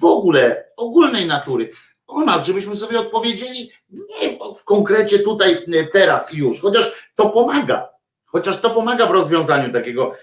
w 0.00 0.04
ogóle, 0.04 0.64
ogólnej 0.76 1.26
natury 1.26 1.70
o 2.06 2.24
nas, 2.24 2.46
żebyśmy 2.46 2.76
sobie 2.76 3.00
odpowiedzieli 3.00 3.70
nie 3.90 4.38
w 4.56 4.64
konkrecie 4.64 5.18
tutaj, 5.18 5.64
teraz 5.92 6.34
i 6.34 6.38
już, 6.38 6.60
chociaż 6.60 7.10
to 7.14 7.30
pomaga, 7.30 7.88
chociaż 8.24 8.60
to 8.60 8.70
pomaga 8.70 9.06
w 9.06 9.10
rozwiązaniu 9.10 9.72
takiego 9.72 10.14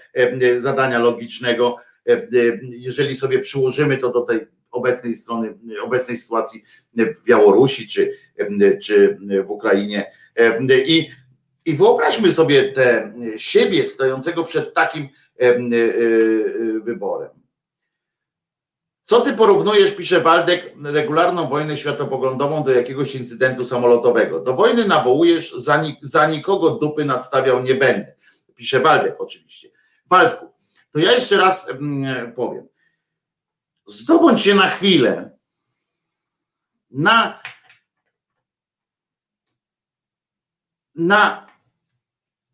zadania 0.56 0.98
logicznego, 0.98 1.76
jeżeli 2.60 3.16
sobie 3.16 3.38
przyłożymy 3.38 3.96
to 3.96 4.10
do 4.10 4.20
tej 4.20 4.46
obecnej 4.70 5.14
strony, 5.14 5.58
obecnej 5.84 6.16
sytuacji 6.16 6.64
w 6.94 7.24
Białorusi 7.24 7.88
czy, 7.88 8.18
czy 8.82 9.18
w 9.46 9.50
Ukrainie. 9.50 10.12
I, 10.86 11.10
I 11.64 11.76
wyobraźmy 11.76 12.32
sobie 12.32 12.72
te 12.72 13.12
siebie 13.36 13.84
stojącego 13.84 14.44
przed 14.44 14.74
takim 14.74 15.08
wyborem. 16.82 17.30
Co 19.04 19.20
ty 19.20 19.32
porównujesz, 19.32 19.96
pisze 19.96 20.20
Waldek, 20.20 20.74
regularną 20.84 21.48
wojnę 21.48 21.76
światopoglądową 21.76 22.64
do 22.64 22.72
jakiegoś 22.72 23.14
incydentu 23.14 23.64
samolotowego? 23.64 24.40
Do 24.40 24.54
wojny 24.54 24.84
nawołujesz, 24.84 25.52
za, 25.52 25.82
za 26.00 26.26
nikogo 26.26 26.70
dupy 26.70 27.04
nadstawiał 27.04 27.62
nie 27.62 27.74
będę. 27.74 28.14
Pisze 28.54 28.80
Waldek 28.80 29.16
oczywiście. 29.18 29.70
Waldku, 30.06 30.52
to 30.90 30.98
ja 30.98 31.12
jeszcze 31.12 31.36
raz 31.36 31.70
mm, 31.70 32.32
powiem. 32.32 32.68
Zdobądź 33.86 34.42
się 34.42 34.54
na 34.54 34.68
chwilę 34.68 35.30
na, 36.90 37.42
na 40.94 41.46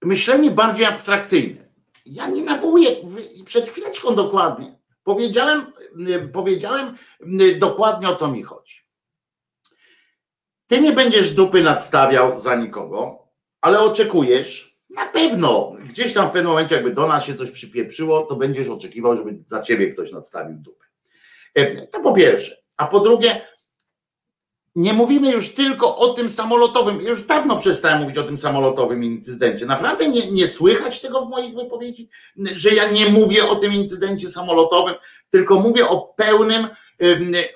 myślenie 0.02 0.50
bardziej 0.50 0.86
abstrakcyjne. 0.86 1.70
Ja 2.06 2.28
nie 2.28 2.42
nawołuję, 2.42 2.96
przed 3.44 3.68
chwileczką 3.68 4.14
dokładnie 4.14 4.80
powiedziałem, 5.04 5.72
powiedziałem 6.32 6.96
dokładnie 7.58 8.08
o 8.08 8.14
co 8.14 8.28
mi 8.28 8.42
chodzi. 8.42 8.80
Ty 10.66 10.80
nie 10.80 10.92
będziesz 10.92 11.30
dupy 11.30 11.62
nadstawiał 11.62 12.40
za 12.40 12.54
nikogo, 12.54 13.28
ale 13.60 13.80
oczekujesz, 13.80 14.78
na 14.90 15.06
pewno, 15.06 15.76
gdzieś 15.88 16.14
tam 16.14 16.28
w 16.28 16.32
pewnym 16.32 16.50
momencie, 16.50 16.74
jakby 16.74 16.90
do 16.90 17.06
nas 17.06 17.24
się 17.24 17.34
coś 17.34 17.50
przypieprzyło, 17.50 18.22
to 18.22 18.36
będziesz 18.36 18.68
oczekiwał, 18.68 19.16
żeby 19.16 19.38
za 19.46 19.62
ciebie 19.62 19.88
ktoś 19.88 20.12
nadstawił 20.12 20.56
dupę. 20.58 20.84
E, 21.54 21.86
to 21.86 22.00
po 22.00 22.12
pierwsze. 22.12 22.56
A 22.76 22.86
po 22.86 23.00
drugie, 23.00 23.40
nie 24.74 24.92
mówimy 24.92 25.32
już 25.32 25.54
tylko 25.54 25.96
o 25.96 26.08
tym 26.08 26.30
samolotowym. 26.30 27.00
Już 27.00 27.22
dawno 27.22 27.56
przestałem 27.56 28.00
mówić 28.00 28.18
o 28.18 28.22
tym 28.22 28.38
samolotowym 28.38 29.04
incydencie. 29.04 29.66
Naprawdę 29.66 30.08
nie, 30.08 30.30
nie 30.30 30.46
słychać 30.46 31.00
tego 31.00 31.26
w 31.26 31.30
moich 31.30 31.54
wypowiedzi, 31.54 32.08
że 32.36 32.70
ja 32.70 32.90
nie 32.90 33.06
mówię 33.06 33.44
o 33.44 33.56
tym 33.56 33.72
incydencie 33.72 34.28
samolotowym, 34.28 34.94
tylko 35.30 35.60
mówię 35.60 35.88
o 35.88 36.14
pełnym, 36.16 36.68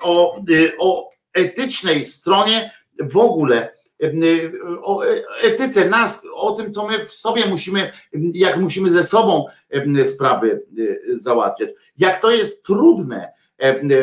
o, 0.01 0.41
y, 0.51 0.73
o 0.79 1.11
etycznej 1.33 2.05
stronie 2.05 2.71
w 3.01 3.17
ogóle 3.17 3.73
o 4.83 5.05
etyce 5.43 5.89
nas, 5.89 6.23
o 6.35 6.53
tym, 6.53 6.73
co 6.73 6.89
my 6.89 7.05
w 7.05 7.13
sobie 7.13 7.47
musimy, 7.47 7.93
jak 8.33 8.57
musimy 8.61 8.91
ze 8.91 9.05
sobą 9.05 9.47
sprawy 10.05 10.63
y, 10.79 11.19
załatwiać. 11.19 11.71
Jak 11.99 12.21
to 12.21 12.31
jest 12.31 12.65
trudne, 12.65 13.33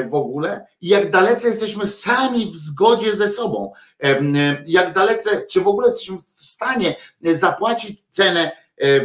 w 0.09 0.13
ogóle 0.13 0.65
jak 0.81 1.11
dalece 1.11 1.47
jesteśmy 1.47 1.87
sami 1.87 2.45
w 2.45 2.55
zgodzie 2.55 3.15
ze 3.15 3.29
sobą, 3.29 3.71
e, 4.03 4.63
jak 4.65 4.93
dalece, 4.93 5.41
czy 5.49 5.61
w 5.61 5.67
ogóle 5.67 5.87
jesteśmy 5.87 6.17
w 6.17 6.31
stanie 6.31 6.95
zapłacić 7.21 8.01
cenę 8.01 8.51
e, 8.81 9.01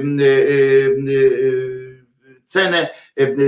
cenę 2.44 2.88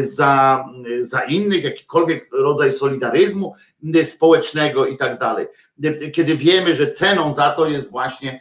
za, 0.00 0.64
za 1.00 1.20
innych, 1.20 1.64
jakikolwiek 1.64 2.28
rodzaj 2.32 2.72
solidaryzmu 2.72 3.54
społecznego 4.02 4.86
i 4.86 4.96
tak 4.96 5.18
dalej. 5.18 5.46
Kiedy 6.12 6.36
wiemy, 6.36 6.74
że 6.74 6.90
ceną 6.90 7.34
za 7.34 7.50
to 7.50 7.68
jest 7.68 7.90
właśnie 7.90 8.40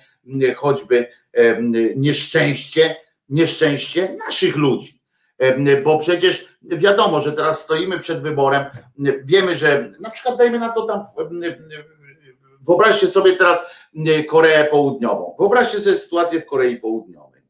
choćby 0.56 1.08
nieszczęście, 1.96 2.96
nieszczęście 3.30 4.18
naszych 4.28 4.56
ludzi 4.56 4.97
bo 5.84 6.00
przecież 6.00 6.48
wiadomo, 6.62 7.20
że 7.20 7.32
teraz 7.32 7.64
stoimy 7.64 8.00
przed 8.00 8.22
wyborem, 8.22 8.66
wiemy, 9.24 9.56
że 9.56 9.92
na 10.00 10.10
przykład 10.10 10.38
dajmy 10.38 10.60
na 10.60 10.70
to 10.70 10.86
tam, 10.86 11.04
wyobraźcie 12.62 13.08
sobie 13.08 13.36
teraz 13.36 13.66
Koreę 14.28 14.66
Południową, 14.66 15.36
wyobraźcie 15.40 15.80
sobie 15.80 15.96
sytuację 15.96 16.42
w 16.42 16.46
Korei 16.46 16.78
Południowej, 16.78 17.42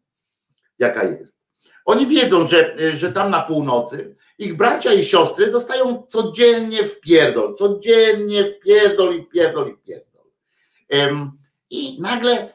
jaka 0.79 1.03
jest. 1.03 1.37
Oni 1.85 2.07
wiedzą, 2.07 2.47
że, 2.47 2.75
że 2.93 3.11
tam 3.11 3.31
na 3.31 3.41
północy 3.41 4.15
ich 4.37 4.57
bracia 4.57 4.93
i 4.93 5.03
siostry 5.03 5.51
dostają 5.51 6.03
codziennie 6.09 6.83
w 6.83 6.99
pierdol, 6.99 7.55
codziennie 7.55 8.43
w 8.43 8.59
pierdol 8.59 9.15
i 9.15 9.21
w 9.21 9.29
pierdol 9.29 9.69
i 9.69 9.73
w 9.73 9.81
pierdol. 9.81 10.23
I 11.69 12.01
nagle 12.01 12.53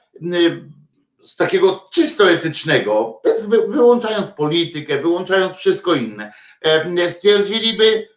z 1.22 1.36
takiego 1.36 1.84
czysto 1.92 2.30
etycznego, 2.30 3.20
bez, 3.24 3.46
wyłączając 3.46 4.30
politykę, 4.30 4.98
wyłączając 4.98 5.54
wszystko 5.54 5.94
inne, 5.94 6.32
e, 6.60 7.08
stwierdziliby, 7.08 8.08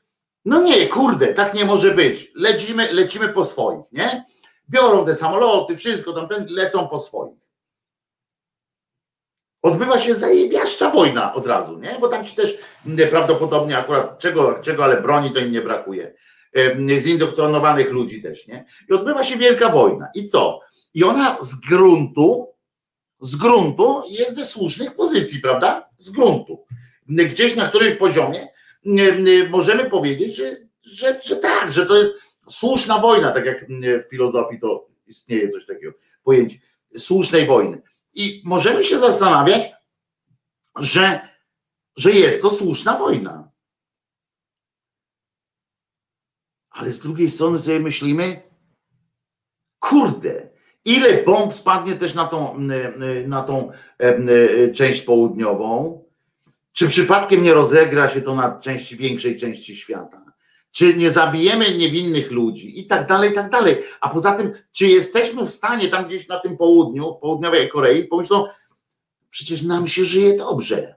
no 0.45 0.61
nie, 0.61 0.87
kurde, 0.87 1.33
tak 1.33 1.53
nie 1.53 1.65
może 1.65 1.91
być. 1.91 2.31
Lecimy, 2.35 2.93
lecimy 2.93 3.29
po 3.29 3.45
swoich, 3.45 3.85
nie? 3.91 4.23
Biorą 4.69 5.05
te 5.05 5.15
samoloty, 5.15 5.77
wszystko 5.77 6.13
tam, 6.13 6.27
ten, 6.27 6.45
lecą 6.49 6.87
po 6.87 6.99
swoich. 6.99 7.45
Odbywa 9.61 9.99
się 9.99 10.15
zajebiaszcza 10.15 10.89
wojna 10.89 11.33
od 11.33 11.47
razu, 11.47 11.79
nie? 11.79 11.97
Bo 11.99 12.07
tam 12.07 12.25
ci 12.25 12.35
też 12.35 12.57
prawdopodobnie 13.09 13.77
akurat 13.77 14.19
czego, 14.19 14.59
czego 14.61 14.83
ale 14.83 15.01
broni 15.01 15.31
to 15.31 15.39
im 15.39 15.51
nie 15.51 15.61
brakuje. 15.61 16.13
Zindoktrynowanych 16.97 17.91
ludzi 17.91 18.21
też, 18.21 18.47
nie? 18.47 18.65
I 18.89 18.93
odbywa 18.93 19.23
się 19.23 19.37
wielka 19.37 19.69
wojna. 19.69 20.07
I 20.15 20.27
co? 20.27 20.59
I 20.93 21.03
ona 21.03 21.37
z 21.41 21.55
gruntu 21.59 22.54
z 23.25 23.35
gruntu 23.35 24.03
jest 24.09 24.35
ze 24.35 24.45
słusznych 24.45 24.95
pozycji, 24.95 25.39
prawda? 25.39 25.89
Z 25.97 26.09
gruntu. 26.09 26.65
Gdzieś 27.07 27.55
na 27.55 27.67
którymś 27.67 27.97
poziomie 27.97 28.47
możemy 29.49 29.89
powiedzieć, 29.89 30.35
że, 30.35 30.43
że, 30.81 31.19
że 31.25 31.35
tak, 31.35 31.73
że 31.73 31.85
to 31.85 31.95
jest 31.95 32.13
słuszna 32.49 32.99
wojna, 32.99 33.31
tak 33.31 33.45
jak 33.45 33.65
w 34.05 34.09
filozofii 34.09 34.59
to 34.59 34.87
istnieje 35.07 35.49
coś 35.49 35.65
takiego, 35.65 35.93
pojęcie 36.23 36.59
słusznej 36.97 37.45
wojny. 37.45 37.81
I 38.13 38.41
możemy 38.45 38.83
się 38.83 38.97
zastanawiać, 38.97 39.71
że, 40.79 41.29
że 41.97 42.11
jest 42.11 42.41
to 42.41 42.49
słuszna 42.49 42.97
wojna. 42.97 43.51
Ale 46.69 46.89
z 46.89 46.99
drugiej 46.99 47.29
strony 47.29 47.59
sobie 47.59 47.79
myślimy, 47.79 48.41
kurde, 49.79 50.44
Ile 50.85 51.23
bomb 51.23 51.53
spadnie 51.53 51.95
też 51.95 52.13
na 52.13 52.25
tą, 52.25 52.59
na 53.27 53.43
tą 53.43 53.71
część 54.73 55.01
południową? 55.01 56.01
Czy 56.71 56.87
przypadkiem 56.87 57.43
nie 57.43 57.53
rozegra 57.53 58.09
się 58.09 58.21
to 58.21 58.35
na 58.35 58.59
części 58.59 58.95
większej 58.95 59.37
części 59.37 59.75
świata? 59.75 60.25
Czy 60.71 60.93
nie 60.93 61.11
zabijemy 61.11 61.77
niewinnych 61.77 62.31
ludzi 62.31 62.79
i 62.79 62.87
tak 62.87 63.07
dalej, 63.07 63.31
i 63.31 63.33
tak 63.33 63.49
dalej. 63.49 63.83
A 64.01 64.09
poza 64.09 64.31
tym, 64.31 64.53
czy 64.71 64.87
jesteśmy 64.87 65.45
w 65.45 65.49
stanie 65.49 65.87
tam 65.87 66.05
gdzieś 66.05 66.27
na 66.27 66.39
tym 66.39 66.57
południu, 66.57 67.15
południowej 67.15 67.69
Korei, 67.69 68.03
pomyślą, 68.03 68.45
przecież 69.29 69.61
nam 69.61 69.87
się 69.87 70.05
żyje 70.05 70.37
dobrze. 70.37 70.95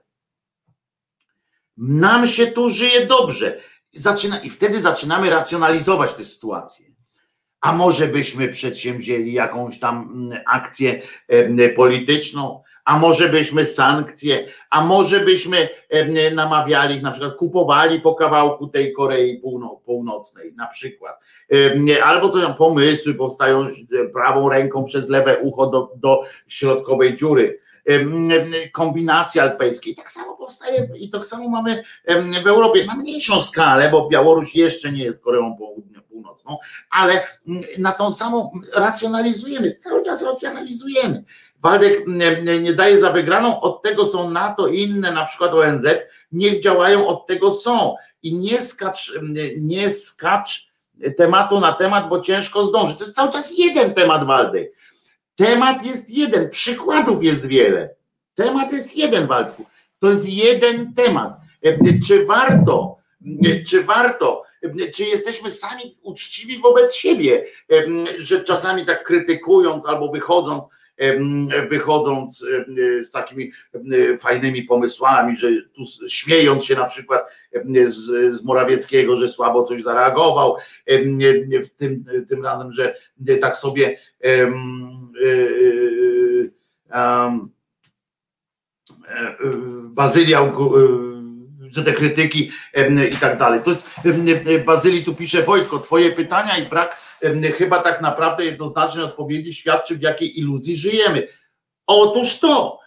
Nam 1.77 2.27
się 2.27 2.47
tu 2.47 2.69
żyje 2.69 3.05
dobrze. 3.05 3.59
Zaczyna, 3.93 4.39
I 4.39 4.49
wtedy 4.49 4.81
zaczynamy 4.81 5.29
racjonalizować 5.29 6.13
tę 6.13 6.25
sytuację 6.25 6.88
a 7.61 7.71
może 7.71 8.07
byśmy 8.07 8.49
przedsięwzięli 8.49 9.33
jakąś 9.33 9.79
tam 9.79 10.09
mm, 10.13 10.43
akcję 10.47 11.01
polityczną, 11.75 12.63
a 12.85 12.99
może 12.99 13.29
byśmy 13.29 13.65
sankcje, 13.65 14.45
a 14.69 14.85
może 14.85 15.19
byśmy 15.19 15.69
namawiali 16.33 16.95
ich, 16.95 17.01
na 17.01 17.11
przykład 17.11 17.35
kupowali 17.35 18.01
po 18.01 18.15
kawałku 18.15 18.67
tej 18.67 18.93
Korei 18.93 19.41
Północnej, 19.85 20.53
na 20.53 20.67
przykład. 20.67 21.19
Albo 22.03 22.29
coś 22.29 22.43
tam, 22.43 22.55
pomysły 22.55 23.13
powstają 23.13 23.67
prawą 24.13 24.49
ręką 24.49 24.85
przez 24.85 25.09
lewe 25.09 25.37
ucho 25.37 25.67
do, 25.67 25.91
do 25.95 26.23
środkowej 26.47 27.15
dziury 27.15 27.59
kombinacji 28.73 29.41
alpejskiej. 29.41 29.95
Tak 29.95 30.11
samo 30.11 30.35
powstaje 30.35 30.89
i 30.99 31.09
tak 31.09 31.25
samo 31.25 31.49
mamy 31.49 31.83
w 32.43 32.47
Europie 32.47 32.85
na 32.85 32.95
mniejszą 32.95 33.41
skalę, 33.41 33.89
bo 33.91 34.09
Białoruś 34.09 34.55
jeszcze 34.55 34.91
nie 34.91 35.03
jest 35.03 35.19
Koreą 35.19 35.57
Północną, 36.23 36.57
ale 36.89 37.27
na 37.77 37.91
tą 37.91 38.11
samą 38.11 38.51
racjonalizujemy, 38.73 39.75
cały 39.75 40.03
czas 40.03 40.23
racjonalizujemy. 40.23 41.23
Waldek 41.61 42.03
nie 42.61 42.73
daje 42.73 42.99
za 42.99 43.11
wygraną, 43.11 43.61
od 43.61 43.81
tego 43.81 44.05
są 44.05 44.29
NATO 44.29 44.67
i 44.67 44.81
inne, 44.81 45.11
na 45.11 45.25
przykład 45.25 45.53
ONZ, 45.53 45.85
niech 46.31 46.63
działają, 46.63 47.07
od 47.07 47.27
tego 47.27 47.51
są. 47.51 47.95
I 48.23 48.35
nie 48.35 48.61
skacz, 48.61 49.13
nie 49.57 49.91
skacz 49.91 50.67
tematu 51.17 51.59
na 51.59 51.73
temat, 51.73 52.09
bo 52.09 52.19
ciężko 52.19 52.65
zdążyć. 52.65 52.97
To 52.97 53.03
jest 53.03 53.15
cały 53.15 53.31
czas 53.31 53.57
jeden 53.57 53.93
temat, 53.93 54.25
Waldek. 54.25 54.71
Temat 55.35 55.85
jest 55.85 56.09
jeden, 56.09 56.49
przykładów 56.49 57.23
jest 57.23 57.45
wiele. 57.45 57.95
Temat 58.35 58.73
jest 58.73 58.97
jeden, 58.97 59.27
Waldku. 59.27 59.65
To 59.99 60.09
jest 60.09 60.29
jeden 60.29 60.93
temat. 60.93 61.33
Czy 62.07 62.25
warto, 62.25 62.97
czy 63.67 63.83
warto, 63.83 64.43
czy 64.93 65.03
jesteśmy 65.03 65.51
sami 65.51 65.95
uczciwi 66.01 66.59
wobec 66.59 66.95
siebie, 66.95 67.45
że 68.17 68.43
czasami 68.43 68.85
tak 68.85 69.03
krytykując 69.03 69.85
albo 69.85 70.11
wychodząc 70.11 70.65
wychodząc 71.69 72.45
z 73.01 73.11
takimi 73.11 73.51
fajnymi 74.19 74.63
pomysłami, 74.63 75.35
że 75.35 75.47
tu 75.73 75.83
śmiejąc 76.09 76.65
się 76.65 76.75
na 76.75 76.85
przykład 76.85 77.31
z, 77.85 78.35
z 78.35 78.43
Morawieckiego, 78.43 79.15
że 79.15 79.27
słabo 79.27 79.63
coś 79.63 79.83
zareagował, 79.83 80.55
tym, 81.77 82.05
tym 82.27 82.43
razem, 82.43 82.71
że 82.71 82.95
tak 83.41 83.57
sobie 83.57 83.99
um, 84.23 85.11
um, 86.93 87.49
że 91.71 91.83
te 91.83 91.91
krytyki 91.91 92.51
i 93.11 93.15
tak 93.15 93.37
dalej. 93.37 93.61
To 93.63 93.69
jest, 93.69 93.87
Bazyli 94.65 95.03
tu 95.03 95.15
pisze, 95.15 95.43
Wojtko, 95.43 95.79
twoje 95.79 96.11
pytania 96.11 96.57
i 96.57 96.65
brak 96.65 96.97
chyba 97.57 97.79
tak 97.79 98.01
naprawdę 98.01 98.45
jednoznacznej 98.45 99.05
odpowiedzi 99.05 99.53
świadczy, 99.53 99.97
w 99.97 100.01
jakiej 100.01 100.39
iluzji 100.39 100.75
żyjemy. 100.75 101.27
Otóż 101.87 102.39
to, 102.39 102.79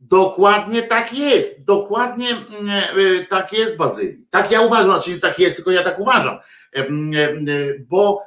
dokładnie 0.00 0.82
tak 0.82 1.12
jest, 1.12 1.64
dokładnie 1.64 2.30
e, 2.30 3.24
tak 3.24 3.52
jest 3.52 3.76
Bazyli. 3.76 4.26
Tak 4.30 4.50
ja 4.50 4.60
uważam, 4.60 4.90
znaczy 4.90 5.20
tak 5.20 5.38
jest, 5.38 5.56
tylko 5.56 5.70
ja 5.70 5.82
tak 5.82 6.00
uważam, 6.00 6.38
bo 7.78 8.22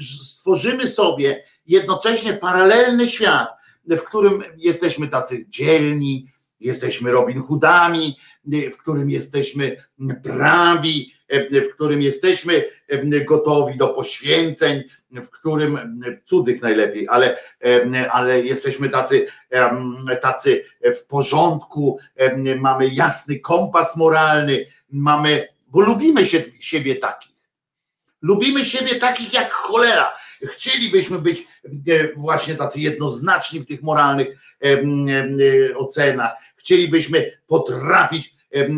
stworzymy 0.00 0.86
sobie 0.86 1.44
jednocześnie 1.66 2.34
paralelny 2.34 3.08
świat, 3.08 3.48
w 3.86 4.02
którym 4.02 4.44
jesteśmy 4.56 5.08
tacy 5.08 5.44
dzielni, 5.48 6.32
jesteśmy 6.62 7.10
Robin 7.10 7.42
Hoodami, 7.42 8.16
w 8.72 8.76
którym 8.76 9.10
jesteśmy 9.10 9.76
prawi, 10.24 11.12
w 11.50 11.74
którym 11.74 12.02
jesteśmy 12.02 12.64
gotowi 13.28 13.76
do 13.76 13.88
poświęceń, 13.88 14.82
w 15.10 15.30
którym 15.30 16.02
cudzych 16.24 16.62
najlepiej, 16.62 17.08
ale, 17.08 17.38
ale 18.10 18.40
jesteśmy 18.40 18.88
tacy, 18.88 19.26
tacy 20.20 20.64
w 20.82 21.06
porządku, 21.06 21.98
mamy 22.60 22.88
jasny 22.88 23.38
kompas 23.40 23.96
moralny, 23.96 24.66
mamy, 24.90 25.48
bo 25.66 25.80
lubimy 25.80 26.24
się, 26.24 26.42
siebie 26.60 26.96
takich. 26.96 27.32
Lubimy 28.22 28.64
siebie 28.64 28.94
takich 28.94 29.34
jak 29.34 29.52
cholera. 29.52 30.14
Chcielibyśmy 30.42 31.18
być 31.18 31.46
właśnie 32.16 32.54
tacy 32.54 32.80
jednoznaczni 32.80 33.60
w 33.60 33.66
tych 33.66 33.82
moralnych 33.82 34.28
ocenach. 35.76 36.32
Chcielibyśmy 36.56 37.32
potrafić 37.46 38.36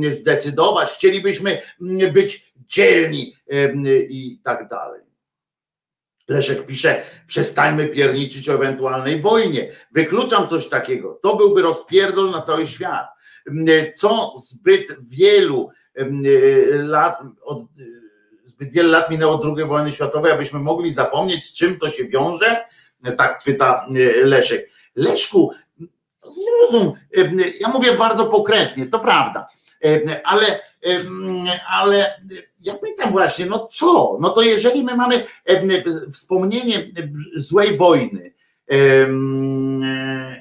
zdecydować, 0.09 0.91
chcielibyśmy 0.91 1.59
być 2.13 2.53
dzielni 2.57 3.35
i 4.09 4.41
tak 4.45 4.69
dalej. 4.69 5.01
Leszek 6.29 6.67
pisze, 6.67 7.03
przestańmy 7.27 7.89
pierniczyć 7.89 8.49
o 8.49 8.55
ewentualnej 8.55 9.21
wojnie. 9.21 9.73
Wykluczam 9.93 10.49
coś 10.49 10.69
takiego. 10.69 11.19
To 11.23 11.37
byłby 11.37 11.63
rozpierdol 11.63 12.31
na 12.31 12.43
cały 12.43 12.67
świat. 12.67 13.07
Co 13.95 14.35
zbyt 14.37 14.97
wielu 15.01 15.71
lat, 16.71 17.19
od, 17.43 17.63
zbyt 18.45 18.73
wiele 18.73 18.89
lat 18.89 19.11
minęło 19.11 19.57
II 19.57 19.67
wojny 19.67 19.93
światowej, 19.93 20.33
abyśmy 20.33 20.59
mogli 20.59 20.93
zapomnieć, 20.93 21.45
z 21.45 21.55
czym 21.55 21.79
to 21.79 21.91
się 21.91 22.05
wiąże? 22.05 22.65
Tak 23.17 23.43
pyta 23.45 23.87
Leszek. 24.25 24.71
Leszku, 24.97 25.53
zrozum, 26.27 26.93
ja 27.61 27.69
mówię 27.69 27.93
bardzo 27.93 28.27
pokrętnie, 28.27 28.87
to 28.87 28.99
prawda, 28.99 29.49
ale, 30.25 30.63
ale 31.69 32.23
ja 32.61 32.75
pytam 32.75 33.13
właśnie, 33.13 33.47
no 33.47 33.67
co? 33.67 34.19
No 34.21 34.31
to 34.31 34.43
jeżeli 34.43 34.85
my 34.85 34.97
mamy 34.97 35.27
wspomnienie 36.13 36.91
złej 37.37 37.77
wojny, 37.77 38.35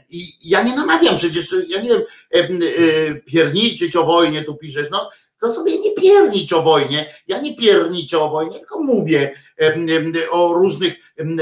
i 0.09 0.49
ja 0.49 0.63
nie 0.63 0.75
namawiam 0.75 1.15
przecież, 1.15 1.55
ja 1.67 1.81
nie 1.81 1.89
wiem, 1.89 2.01
pierniczyć 3.25 3.95
o 3.95 4.03
wojnie, 4.03 4.43
tu 4.43 4.55
piszesz, 4.55 4.87
no 4.91 5.09
to 5.39 5.51
sobie 5.51 5.79
nie 5.79 5.91
piernicz 5.91 6.53
o 6.53 6.63
wojnie, 6.63 7.13
ja 7.27 7.41
nie 7.41 7.55
pierniczę 7.55 8.19
o 8.19 8.29
wojnie, 8.29 8.59
tylko 8.59 8.79
mówię 8.79 9.35
o 10.31 10.53
różnych 10.53 10.93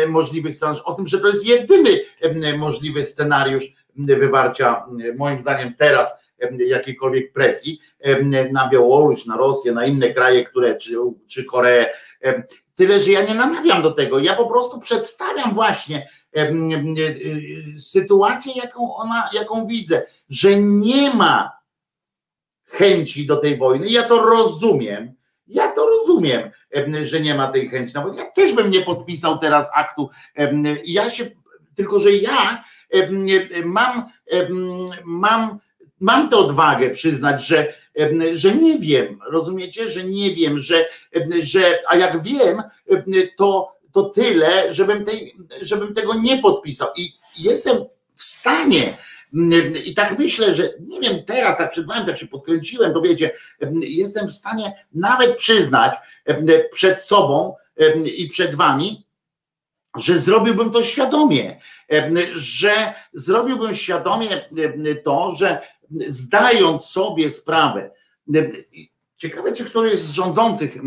możliwych 0.07 0.55
scenariuszach, 0.55 0.87
o 0.87 0.93
tym, 0.93 1.07
że 1.07 1.19
to 1.19 1.27
jest 1.27 1.45
jedyny 1.45 2.01
możliwy 2.57 3.03
scenariusz 3.03 3.73
wywarcia, 3.95 4.85
moim 5.17 5.41
zdaniem 5.41 5.73
teraz, 5.77 6.11
jakiejkolwiek 6.57 7.33
presji 7.33 7.79
na 8.51 8.69
Białoruś, 8.69 9.25
na 9.25 9.37
Rosję, 9.37 9.71
na 9.71 9.85
inne 9.85 10.13
kraje, 10.13 10.43
które, 10.43 10.75
czy, 10.75 10.95
czy 11.27 11.45
Koreę. 11.45 11.89
Tyle, 12.75 13.01
że 13.01 13.11
ja 13.11 13.23
nie 13.25 13.35
namawiam 13.35 13.81
do 13.81 13.91
tego, 13.91 14.19
ja 14.19 14.35
po 14.35 14.45
prostu 14.45 14.79
przedstawiam 14.79 15.53
właśnie 15.53 16.09
sytuację, 17.77 18.53
jaką 18.55 18.95
ona, 18.95 19.29
jaką 19.33 19.67
widzę, 19.67 20.05
że 20.29 20.55
nie 20.61 21.13
ma 21.13 21.51
chęci 22.65 23.25
do 23.25 23.35
tej 23.35 23.57
wojny. 23.57 23.89
Ja 23.89 24.03
to 24.03 24.19
rozumiem. 24.19 25.13
Ja 25.47 25.71
to 25.71 25.85
rozumiem, 25.85 26.51
że 27.03 27.19
nie 27.19 27.35
ma 27.35 27.47
tej 27.47 27.69
chęci. 27.69 27.93
Ja 28.17 28.25
też 28.35 28.53
bym 28.53 28.71
nie 28.71 28.81
podpisał 28.81 29.37
teraz 29.37 29.69
aktu. 29.73 30.09
Ja 30.85 31.09
się, 31.09 31.31
tylko 31.75 31.99
że 31.99 32.11
ja 32.11 32.63
mam, 33.65 34.03
mam 35.05 35.59
mam 36.01 36.29
tę 36.29 36.37
odwagę 36.37 36.89
przyznać, 36.89 37.47
że, 37.47 37.73
że 38.33 38.55
nie 38.55 38.79
wiem, 38.79 39.19
rozumiecie, 39.31 39.91
że 39.91 40.03
nie 40.03 40.35
wiem, 40.35 40.59
że, 40.59 40.87
że 41.41 41.79
a 41.87 41.95
jak 41.95 42.23
wiem, 42.23 42.61
to, 43.37 43.75
to 43.91 44.03
tyle, 44.03 44.73
żebym, 44.73 45.05
tej, 45.05 45.35
żebym 45.61 45.93
tego 45.93 46.13
nie 46.13 46.37
podpisał. 46.37 46.87
I 46.97 47.13
jestem 47.39 47.77
w 48.15 48.23
stanie, 48.23 48.97
i 49.85 49.93
tak 49.93 50.19
myślę, 50.19 50.55
że 50.55 50.73
nie 50.79 50.99
wiem, 50.99 51.23
teraz 51.25 51.57
tak 51.57 51.71
przed 51.71 51.85
wami, 51.85 52.05
tak 52.05 52.17
się 52.17 52.27
podkręciłem, 52.27 52.93
to 52.93 53.01
wiecie, 53.01 53.31
jestem 53.81 54.27
w 54.27 54.31
stanie 54.31 54.85
nawet 54.93 55.37
przyznać 55.37 55.93
przed 56.71 57.01
sobą 57.01 57.55
i 58.17 58.27
przed 58.27 58.55
wami, 58.55 59.00
że 59.97 60.19
zrobiłbym 60.19 60.69
to 60.71 60.83
świadomie, 60.83 61.61
że 62.33 62.93
zrobiłbym 63.13 63.75
świadomie 63.75 64.49
to, 65.03 65.35
że 65.35 65.61
zdając 66.07 66.85
sobie 66.85 67.29
sprawę, 67.29 67.91
Ciekawe, 69.17 69.53
czy 69.53 69.65
ktoś 69.65 69.97
z 69.97 70.11
rządzących 70.11 70.77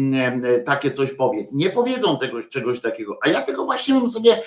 takie 0.66 0.90
coś 0.90 1.12
powie. 1.12 1.47
Nie 1.52 1.70
powiedzą 1.70 2.18
tego, 2.18 2.43
czegoś 2.43 2.81
takiego, 2.81 3.18
a 3.22 3.28
ja 3.28 3.43
tego 3.43 3.64
właśnie 3.64 3.94
bym 3.94 4.09
sobie 4.09 4.43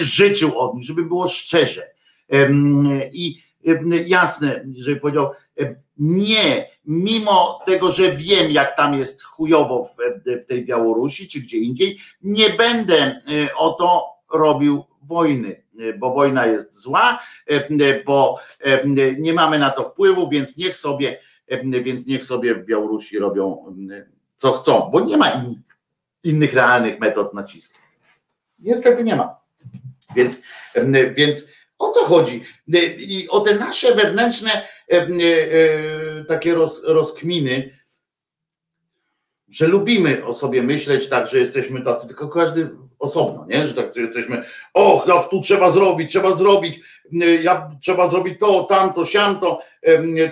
życzył 0.00 0.58
od 0.58 0.74
nich, 0.74 0.84
żeby 0.84 1.04
było 1.04 1.28
szczerze 1.28 1.90
i 3.12 3.42
jasne, 4.06 4.64
żeby 4.76 5.00
powiedział, 5.00 5.30
nie, 5.98 6.70
mimo 6.84 7.60
tego, 7.66 7.90
że 7.90 8.12
wiem, 8.12 8.50
jak 8.50 8.76
tam 8.76 8.98
jest 8.98 9.22
chujowo 9.22 9.84
w, 9.84 9.96
w 10.42 10.44
tej 10.44 10.64
Białorusi 10.64 11.28
czy 11.28 11.40
gdzie 11.40 11.58
indziej, 11.58 11.98
nie 12.22 12.50
będę 12.50 12.96
e, 12.96 13.20
o 13.56 13.72
to 13.72 14.04
robił 14.32 14.84
wojny, 15.02 15.62
e, 15.78 15.92
bo 15.92 16.14
wojna 16.14 16.46
jest 16.46 16.80
zła, 16.82 17.22
e, 17.46 18.04
bo 18.04 18.38
nie 19.18 19.34
mamy 19.34 19.58
na 19.58 19.70
to 19.70 19.84
wpływu, 19.84 20.28
więc 20.28 20.56
niech 20.56 20.76
sobie, 20.76 21.20
więc 21.82 22.06
niech 22.06 22.24
sobie 22.24 22.54
w 22.54 22.64
Białorusi 22.64 23.18
robią 23.18 23.74
co 24.36 24.52
chcą, 24.52 24.90
bo 24.92 25.00
nie 25.00 25.16
ma 25.16 25.30
innych, 25.30 25.78
innych 26.24 26.54
realnych 26.54 27.00
metod 27.00 27.34
nacisku. 27.34 27.78
Niestety 28.58 29.04
nie 29.04 29.16
ma. 29.16 29.40
Więc, 30.16 30.42
więc 31.16 31.46
o 31.78 31.88
to 31.88 32.04
chodzi. 32.04 32.44
I 32.98 33.28
o 33.28 33.40
te 33.40 33.54
nasze 33.54 33.94
wewnętrzne 33.94 34.50
takie 36.28 36.54
roz, 36.54 36.84
rozkminy, 36.84 37.78
że 39.48 39.66
lubimy 39.66 40.24
o 40.24 40.32
sobie 40.32 40.62
myśleć 40.62 41.08
tak, 41.08 41.26
że 41.26 41.38
jesteśmy 41.38 41.80
tacy, 41.80 42.06
tylko 42.06 42.28
każdy 42.28 42.70
osobno, 42.98 43.46
nie? 43.48 43.66
Że 43.66 43.74
tak 43.74 43.94
że 43.94 44.00
jesteśmy, 44.00 44.44
och, 44.74 45.06
tu 45.30 45.40
trzeba 45.40 45.70
zrobić, 45.70 46.10
trzeba 46.10 46.32
zrobić, 46.32 46.80
ja, 47.42 47.70
trzeba 47.82 48.06
zrobić 48.06 48.40
to, 48.40 48.64
tamto, 48.64 49.04
siamto, 49.04 49.60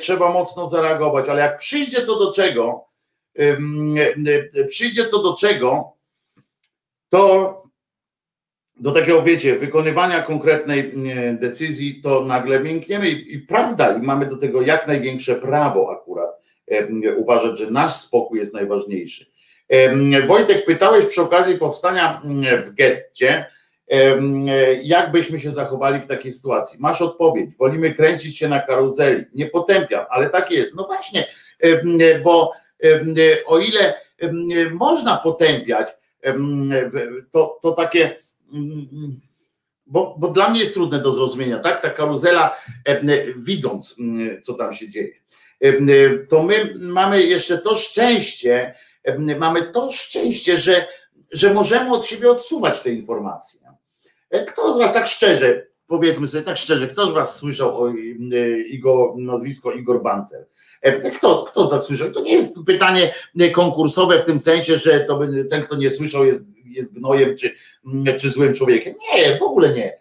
trzeba 0.00 0.32
mocno 0.32 0.66
zareagować, 0.66 1.28
ale 1.28 1.40
jak 1.40 1.58
przyjdzie 1.58 2.06
co 2.06 2.18
do 2.18 2.32
czego, 2.32 2.84
przyjdzie 4.68 5.06
co 5.06 5.22
do 5.22 5.36
czego, 5.36 5.92
to 7.08 7.63
do 8.84 8.92
takiego, 8.92 9.22
wiecie, 9.22 9.56
wykonywania 9.56 10.22
konkretnej 10.22 10.92
decyzji, 11.32 12.00
to 12.02 12.24
nagle 12.24 12.60
miękniemy 12.60 13.10
i, 13.10 13.34
i 13.34 13.38
prawda, 13.38 13.96
i 13.96 14.02
mamy 14.02 14.26
do 14.26 14.36
tego 14.36 14.62
jak 14.62 14.86
największe 14.86 15.34
prawo 15.34 15.98
akurat 16.00 16.30
uważać, 17.16 17.58
że 17.58 17.70
nasz 17.70 17.92
spokój 17.92 18.38
jest 18.38 18.54
najważniejszy. 18.54 19.26
Wojtek, 20.26 20.64
pytałeś 20.64 21.06
przy 21.06 21.22
okazji 21.22 21.58
powstania 21.58 22.22
w 22.64 22.74
getcie, 22.74 23.46
jak 24.82 25.12
byśmy 25.12 25.40
się 25.40 25.50
zachowali 25.50 26.00
w 26.00 26.06
takiej 26.06 26.30
sytuacji? 26.30 26.78
Masz 26.80 27.02
odpowiedź. 27.02 27.56
Wolimy 27.56 27.94
kręcić 27.94 28.38
się 28.38 28.48
na 28.48 28.60
karuzeli. 28.60 29.24
Nie 29.34 29.46
potępiam, 29.46 30.04
ale 30.10 30.30
tak 30.30 30.50
jest. 30.50 30.74
No 30.74 30.86
właśnie, 30.86 31.26
bo 32.24 32.52
o 33.46 33.58
ile 33.58 33.94
można 34.72 35.16
potępiać, 35.16 35.88
to, 37.30 37.58
to 37.62 37.72
takie 37.72 38.16
bo, 39.86 40.16
bo 40.18 40.28
dla 40.28 40.48
mnie 40.48 40.60
jest 40.60 40.74
trudne 40.74 41.00
do 41.00 41.12
zrozumienia, 41.12 41.58
tak? 41.58 41.80
Ta 41.80 41.90
karuzela, 41.90 42.56
widząc, 43.36 43.96
co 44.42 44.54
tam 44.54 44.74
się 44.74 44.88
dzieje. 44.88 45.12
To 46.28 46.42
my 46.42 46.74
mamy 46.80 47.22
jeszcze 47.22 47.58
to 47.58 47.76
szczęście, 47.76 48.74
mamy 49.38 49.62
to 49.62 49.90
szczęście, 49.90 50.58
że, 50.58 50.86
że 51.32 51.54
możemy 51.54 51.92
od 51.92 52.06
siebie 52.06 52.30
odsuwać 52.30 52.80
te 52.80 52.90
informacje. 52.90 53.60
Kto 54.48 54.74
z 54.74 54.78
Was 54.78 54.92
tak 54.92 55.06
szczerze, 55.06 55.66
powiedzmy 55.86 56.28
sobie 56.28 56.44
tak 56.44 56.56
szczerze, 56.56 56.86
kto 56.86 57.10
z 57.10 57.12
Was 57.12 57.36
słyszał 57.36 57.82
o 57.82 57.90
Igor, 58.68 59.16
nazwisko 59.18 59.72
Igor 59.72 60.02
Bancer? 60.02 60.46
Kto, 61.16 61.42
kto 61.42 61.66
tak 61.66 61.84
słyszał? 61.84 62.10
To 62.10 62.20
nie 62.20 62.32
jest 62.32 62.56
pytanie 62.66 63.14
konkursowe 63.52 64.18
w 64.18 64.24
tym 64.24 64.38
sensie, 64.38 64.76
że 64.76 65.00
to 65.00 65.20
ten, 65.50 65.62
kto 65.62 65.76
nie 65.76 65.90
słyszał, 65.90 66.24
jest, 66.24 66.40
jest 66.74 66.92
gnojem 66.92 67.36
czy, 67.36 67.54
czy 68.16 68.30
złym 68.30 68.54
człowiekiem. 68.54 68.94
Nie, 69.14 69.38
w 69.38 69.42
ogóle 69.42 69.72
nie. 69.72 69.98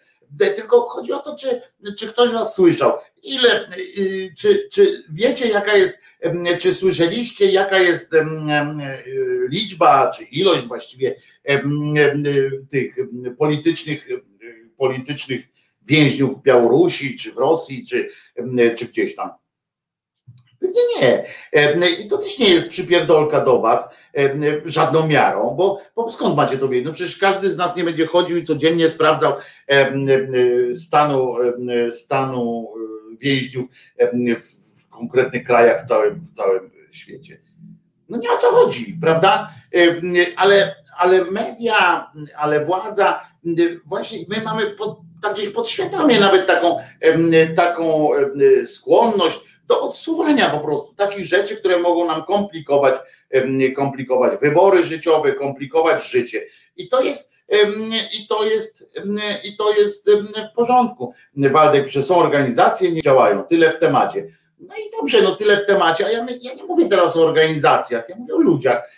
Tylko 0.56 0.82
chodzi 0.82 1.14
o 1.14 1.20
to, 1.20 1.36
czy, 1.36 1.62
czy 1.98 2.08
ktoś 2.08 2.32
was 2.32 2.56
słyszał. 2.56 2.94
Ile, 3.24 3.70
y, 3.98 4.34
czy, 4.38 4.68
czy 4.72 5.04
wiecie, 5.10 5.48
jaka 5.48 5.78
jest, 5.78 6.02
czy 6.60 6.74
słyszeliście, 6.74 7.52
jaka 7.52 7.80
jest 7.80 8.12
liczba, 9.50 10.12
czy 10.18 10.24
ilość 10.24 10.66
właściwie 10.66 11.16
tych 12.70 12.96
politycznych, 13.38 14.08
politycznych 14.78 15.42
więźniów 15.82 16.40
w 16.40 16.44
Białorusi, 16.44 17.16
czy 17.16 17.32
w 17.32 17.38
Rosji, 17.38 17.86
czy, 17.86 18.10
czy 18.76 18.86
gdzieś 18.86 19.16
tam 19.16 19.30
Pewnie 20.64 20.82
nie. 21.02 21.26
I 22.04 22.08
to 22.08 22.18
też 22.18 22.40
nie 22.40 22.50
jest 22.50 22.70
przypierdolka 22.70 23.42
do 23.42 23.60
was 23.60 23.90
żadną 24.66 25.08
miarą, 25.08 25.56
bo, 25.58 25.82
bo 25.96 26.10
skąd 26.10 26.36
macie 26.36 26.58
to 26.58 26.68
wiedzieć? 26.68 26.88
No 26.88 26.94
przecież 26.94 27.18
każdy 27.18 27.52
z 27.52 27.58
nas 27.58 27.76
nie 27.76 27.84
będzie 27.84 28.08
chodził 28.08 28.38
i 28.38 28.44
codziennie 28.44 28.90
sprawdzał 28.90 29.34
stanu, 30.74 31.36
stanu 31.92 32.74
e, 32.76 33.18
więźniów 33.18 33.66
w 34.80 34.90
konkretnych 34.90 35.44
krajach 35.44 35.84
w 35.84 35.88
całym, 35.88 36.22
w 36.22 36.32
całym 36.32 36.72
świecie. 36.92 37.42
No 38.10 38.18
nie 38.18 38.32
o 38.32 38.38
to 38.38 38.52
chodzi, 38.52 38.98
prawda? 39.02 39.50
Ale, 40.36 40.76
ale 40.98 41.24
media, 41.24 42.12
ale 42.38 42.66
władza, 42.66 43.20
właśnie 43.86 44.20
my 44.30 44.44
mamy 44.44 44.66
pod, 44.68 44.98
tak 45.22 45.34
gdzieś 45.34 45.50
podświadomie 45.50 46.20
nawet 46.20 46.48
taką, 46.48 46.78
taką 47.56 48.10
skłonność, 48.66 49.53
do 49.64 49.82
odsuwania 49.82 50.50
po 50.50 50.60
prostu 50.60 50.94
takich 50.96 51.26
rzeczy, 51.26 51.56
które 51.56 51.80
mogą 51.80 52.08
nam 52.08 52.24
komplikować, 52.24 52.96
komplikować 53.76 54.40
wybory 54.42 54.84
życiowe, 54.84 55.34
komplikować 55.34 56.10
życie. 56.10 56.46
I 56.78 56.88
to 56.88 57.02
jest 57.02 57.34
i 58.20 58.28
to 58.28 58.46
jest, 58.46 59.00
i 59.44 59.58
to 59.58 59.74
jest 59.74 60.12
w 60.52 60.56
porządku. 60.56 61.14
Waldek, 61.36 61.88
że 61.88 62.04
są 62.04 62.18
organizacje, 62.18 62.92
nie 62.92 63.02
działają. 63.02 63.44
Tyle 63.44 63.72
w 63.72 63.80
temacie. 63.80 64.28
No 64.60 64.76
i 64.76 64.90
dobrze, 65.00 65.22
no 65.22 65.36
tyle 65.36 65.58
w 65.58 65.66
temacie, 65.66 66.06
a 66.06 66.12
ja, 66.12 66.26
ja 66.42 66.54
nie 66.54 66.64
mówię 66.64 66.86
teraz 66.90 67.18
o 67.18 67.26
organizacjach, 67.26 68.10
ja 68.10 68.16
mówię 68.16 68.36
o 68.36 68.38
ludziach, 68.38 68.90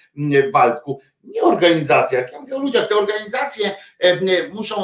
Waldku, 0.54 1.00
nie 1.24 1.42
o 1.42 1.46
organizacjach, 1.46 2.32
ja 2.34 2.40
mówię 2.40 2.56
o 2.56 2.60
ludziach. 2.60 2.90
Te 2.90 2.96
organizacje 2.96 3.76
muszą 4.52 4.84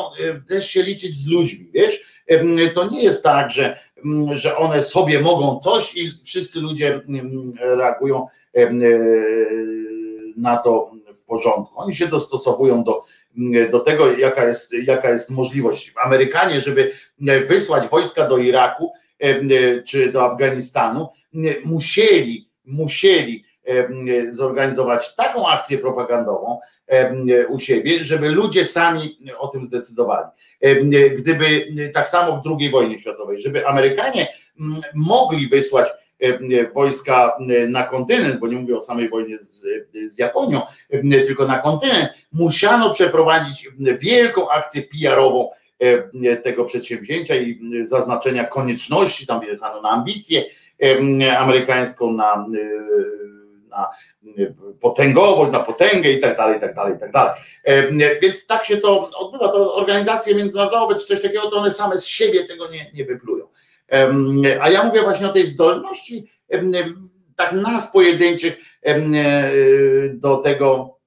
też 0.49 0.69
się 0.69 0.83
liczyć 0.83 1.17
z 1.17 1.27
ludźmi, 1.27 1.69
wiesz? 1.73 2.23
To 2.73 2.89
nie 2.89 3.03
jest 3.03 3.23
tak, 3.23 3.49
że, 3.49 3.79
że 4.31 4.57
one 4.57 4.81
sobie 4.81 5.19
mogą 5.19 5.59
coś 5.59 5.95
i 5.97 6.11
wszyscy 6.23 6.59
ludzie 6.59 7.01
reagują 7.59 8.27
na 10.37 10.57
to 10.57 10.91
w 11.15 11.23
porządku. 11.23 11.73
Oni 11.75 11.95
się 11.95 12.07
dostosowują 12.07 12.83
do, 12.83 13.03
do 13.71 13.79
tego, 13.79 14.11
jaka 14.11 14.45
jest, 14.45 14.73
jaka 14.83 15.09
jest 15.09 15.29
możliwość. 15.29 15.93
Amerykanie, 16.03 16.59
żeby 16.59 16.91
wysłać 17.47 17.87
wojska 17.87 18.27
do 18.27 18.37
Iraku 18.37 18.91
czy 19.85 20.11
do 20.11 20.25
Afganistanu, 20.25 21.09
musieli, 21.65 22.49
musieli 22.65 23.45
zorganizować 24.29 25.15
taką 25.15 25.47
akcję 25.47 25.77
propagandową 25.77 26.59
u 27.49 27.59
siebie, 27.59 27.99
żeby 27.99 28.29
ludzie 28.29 28.65
sami 28.65 29.17
o 29.37 29.47
tym 29.47 29.65
zdecydowali. 29.65 30.27
Gdyby 31.17 31.67
tak 31.93 32.07
samo 32.07 32.41
w 32.41 32.59
II 32.59 32.69
wojnie 32.69 32.99
światowej, 32.99 33.41
żeby 33.41 33.67
Amerykanie 33.67 34.27
mogli 34.95 35.47
wysłać 35.47 35.87
wojska 36.73 37.37
na 37.67 37.83
kontynent, 37.83 38.39
bo 38.39 38.47
nie 38.47 38.57
mówię 38.57 38.77
o 38.77 38.81
samej 38.81 39.09
wojnie 39.09 39.37
z, 39.39 39.65
z 40.07 40.17
Japonią, 40.17 40.61
tylko 41.11 41.47
na 41.47 41.59
kontynent, 41.59 42.09
musiano 42.31 42.93
przeprowadzić 42.93 43.69
wielką 43.99 44.49
akcję 44.49 44.81
PR-ową 44.81 45.49
tego 46.43 46.63
przedsięwzięcia 46.63 47.35
i 47.35 47.59
zaznaczenia 47.81 48.43
konieczności, 48.43 49.27
tam 49.27 49.41
wjechano 49.41 49.81
na 49.81 49.89
ambicję 49.89 50.43
amerykańską, 51.37 52.13
na 52.13 52.45
na 53.71 53.89
y, 54.39 54.53
potęgowość, 54.81 55.51
na 55.51 55.59
potęgę 55.59 56.11
i 56.11 56.19
tak 56.19 56.37
dalej, 56.37 56.57
i 56.57 56.61
tak 56.61 56.75
dalej, 56.75 56.95
i 56.95 56.99
tak 56.99 57.11
dalej. 57.11 57.33
E, 57.63 58.19
więc 58.19 58.45
tak 58.45 58.65
się 58.65 58.77
to 58.77 59.09
odbywa. 59.09 59.47
To 59.47 59.75
organizacje 59.75 60.35
międzynarodowe 60.35 60.95
czy 60.95 61.05
coś 61.05 61.21
takiego, 61.21 61.49
to 61.49 61.57
one 61.57 61.71
same 61.71 61.97
z 61.97 62.07
siebie 62.07 62.47
tego 62.47 62.67
nie, 62.67 62.91
nie 62.93 63.05
wyplują. 63.05 63.47
A 64.61 64.69
ja 64.69 64.83
mówię 64.83 65.01
właśnie 65.01 65.27
o 65.27 65.33
tej 65.33 65.45
zdolności 65.45 66.27
tak 67.35 67.53
nas 67.53 67.91
pojedynczych 67.91 68.57
e, 68.83 68.95
do 70.13 70.37
tego, 70.37 70.97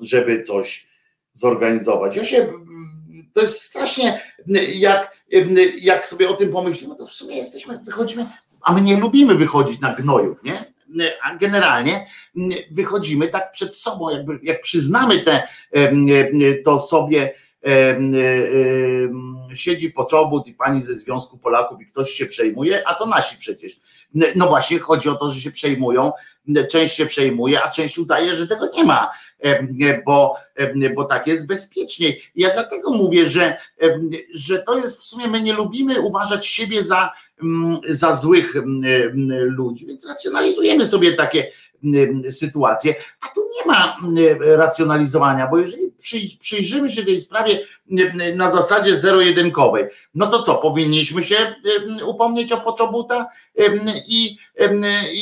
żeby 0.00 0.42
coś 0.42 0.88
zorganizować. 1.32 2.16
Ja 2.16 2.24
się, 2.24 2.52
to 3.32 3.40
jest 3.40 3.62
strasznie, 3.62 4.20
jak, 4.74 5.16
jak 5.80 6.06
sobie 6.06 6.28
o 6.28 6.34
tym 6.34 6.52
pomyślimy, 6.52 6.96
to 6.96 7.06
w 7.06 7.12
sumie 7.12 7.36
jesteśmy, 7.36 7.78
wychodzimy, 7.78 8.26
a 8.60 8.72
my 8.72 8.80
nie 8.80 8.96
lubimy 8.96 9.34
wychodzić 9.34 9.80
na 9.80 9.94
gnojów, 9.94 10.42
nie? 10.42 10.73
A 11.22 11.36
generalnie 11.36 12.06
wychodzimy 12.70 13.28
tak 13.28 13.52
przed 13.52 13.74
sobą, 13.74 14.10
jakby 14.10 14.38
jak 14.42 14.60
przyznamy 14.60 15.20
te, 15.20 15.48
to 16.64 16.78
sobie 16.78 17.34
siedzi 19.54 19.90
poczobut 19.90 20.46
i 20.46 20.54
pani 20.54 20.82
ze 20.82 20.94
Związku 20.94 21.38
Polaków 21.38 21.80
i 21.80 21.86
ktoś 21.86 22.10
się 22.10 22.26
przejmuje, 22.26 22.88
a 22.88 22.94
to 22.94 23.06
nasi 23.06 23.36
przecież. 23.36 23.80
No 24.34 24.48
właśnie 24.48 24.78
chodzi 24.78 25.08
o 25.08 25.14
to, 25.14 25.28
że 25.28 25.40
się 25.40 25.50
przejmują, 25.50 26.12
część 26.70 26.96
się 26.96 27.06
przejmuje, 27.06 27.62
a 27.62 27.70
część 27.70 27.98
udaje, 27.98 28.36
że 28.36 28.46
tego 28.46 28.68
nie 28.76 28.84
ma, 28.84 29.10
bo, 30.06 30.36
bo 30.94 31.04
tak 31.04 31.26
jest 31.26 31.46
bezpieczniej. 31.46 32.22
Ja 32.34 32.50
dlatego 32.50 32.92
mówię, 32.92 33.28
że, 33.28 33.56
że 34.34 34.58
to 34.58 34.78
jest 34.78 35.00
w 35.00 35.04
sumie, 35.04 35.28
my 35.28 35.40
nie 35.40 35.52
lubimy 35.52 36.00
uważać 36.00 36.46
siebie 36.46 36.82
za, 36.82 37.12
za 37.88 38.12
złych 38.12 38.54
ludzi, 39.44 39.86
więc 39.86 40.06
racjonalizujemy 40.06 40.86
sobie 40.86 41.12
takie 41.12 41.50
sytuacje, 42.30 42.94
a 43.20 43.26
tu 43.34 43.40
nie 43.40 43.72
ma 43.72 43.96
racjonalizowania, 44.40 45.46
bo 45.46 45.58
jeżeli 45.58 45.96
przyjrzymy 46.40 46.90
się 46.90 47.04
tej 47.04 47.20
sprawie 47.20 47.60
na 48.34 48.50
zasadzie 48.50 48.96
zero-jedynkowej, 48.96 49.84
no 50.14 50.26
to 50.26 50.42
co, 50.42 50.54
powinniśmy 50.54 51.24
się 51.24 51.54
upomnieć 52.06 52.52
o 52.52 52.60
Poczobuta 52.60 53.28
i, 54.08 54.36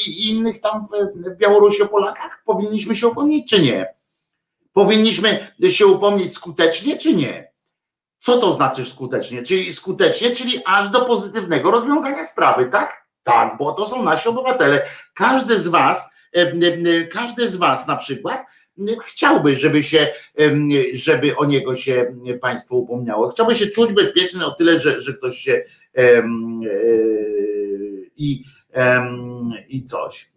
i 0.06 0.30
innych 0.30 0.60
tam 0.60 0.86
w 1.14 1.36
Białorusi 1.36 1.82
o 1.82 1.88
Polakach? 1.88 2.42
Powinniśmy 2.44 2.96
się 2.96 3.06
upomnieć 3.06 3.50
czy 3.50 3.62
nie? 3.62 3.86
Powinniśmy 4.72 5.46
się 5.68 5.86
upomnieć 5.86 6.34
skutecznie 6.34 6.96
czy 6.96 7.16
nie? 7.16 7.51
Co 8.22 8.38
to 8.38 8.52
znaczy 8.52 8.84
skutecznie? 8.84 9.42
Czyli 9.42 9.72
skutecznie, 9.72 10.30
czyli 10.30 10.62
aż 10.64 10.90
do 10.90 11.04
pozytywnego 11.04 11.70
rozwiązania 11.70 12.24
sprawy, 12.24 12.68
tak? 12.72 13.06
Tak, 13.22 13.56
bo 13.58 13.72
to 13.72 13.86
są 13.86 14.02
nasi 14.02 14.28
obywatele. 14.28 14.86
Każdy 15.14 15.58
z 15.58 15.68
was, 15.68 16.10
każdy 17.10 17.48
z 17.48 17.56
was 17.56 17.86
na 17.86 17.96
przykład 17.96 18.46
chciałby, 19.04 19.56
żeby 19.56 19.82
się, 19.82 20.08
żeby 20.92 21.36
o 21.36 21.44
niego 21.44 21.76
się 21.76 22.16
państwo 22.40 22.76
upomniało. 22.76 23.28
Chciałby 23.28 23.54
się 23.54 23.66
czuć 23.66 23.92
bezpieczny 23.92 24.46
o 24.46 24.50
tyle, 24.50 24.80
że, 24.80 25.00
że 25.00 25.14
ktoś 25.14 25.38
się 25.38 25.64
e, 25.96 26.22
i, 28.16 28.44
i 29.68 29.84
coś. 29.84 30.32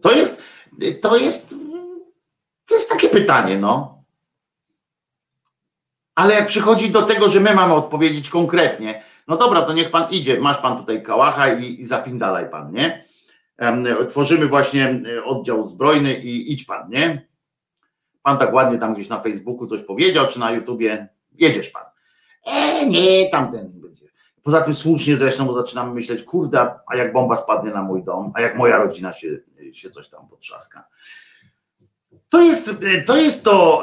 To 0.00 0.12
jest, 0.12 0.42
to 1.00 1.16
jest, 1.16 1.54
to 2.68 2.74
jest 2.74 2.90
takie 2.90 3.08
pytanie, 3.08 3.58
no. 3.58 4.04
Ale 6.14 6.34
jak 6.34 6.46
przychodzi 6.46 6.90
do 6.90 7.02
tego, 7.02 7.28
że 7.28 7.40
my 7.40 7.54
mamy 7.54 7.74
odpowiedzieć 7.74 8.30
konkretnie, 8.30 9.02
no 9.28 9.36
dobra, 9.36 9.62
to 9.62 9.72
niech 9.72 9.90
pan 9.90 10.10
idzie, 10.10 10.40
masz 10.40 10.58
pan 10.58 10.78
tutaj 10.78 11.02
kałacha 11.02 11.54
i, 11.54 11.80
i 11.80 11.84
zapindalaj 11.84 12.50
pan, 12.50 12.72
nie? 12.72 13.04
Tworzymy 14.08 14.46
właśnie 14.46 15.00
e, 15.16 15.24
oddział 15.24 15.66
zbrojny 15.66 16.14
i 16.14 16.52
idź 16.52 16.64
pan, 16.64 16.90
nie? 16.90 17.28
Pan 18.22 18.38
tak 18.38 18.54
ładnie 18.54 18.78
tam 18.78 18.94
gdzieś 18.94 19.08
na 19.08 19.20
Facebooku 19.20 19.66
coś 19.66 19.82
powiedział, 19.82 20.26
czy 20.26 20.40
na 20.40 20.50
YouTubie, 20.50 21.08
jedziesz 21.38 21.70
pan. 21.70 21.82
E, 22.46 22.86
nie, 22.86 23.30
tamten 23.30 23.72
będzie. 23.72 24.04
Poza 24.42 24.60
tym 24.60 24.74
słusznie 24.74 25.16
zresztą, 25.16 25.46
bo 25.46 25.52
zaczynamy 25.52 25.94
myśleć, 25.94 26.22
kurde, 26.22 26.70
a 26.86 26.96
jak 26.96 27.12
bomba 27.12 27.36
spadnie 27.36 27.70
na 27.70 27.82
mój 27.82 28.04
dom, 28.04 28.32
a 28.34 28.40
jak 28.40 28.56
moja 28.56 28.76
rodzina 28.76 29.12
się, 29.12 29.38
się 29.74 29.90
coś 29.90 30.08
tam 30.08 30.28
potrzaska. 30.28 30.84
to 32.28 32.40
jest, 32.40 32.76
to 33.06 33.16
jest 33.16 33.44
to, 33.44 33.82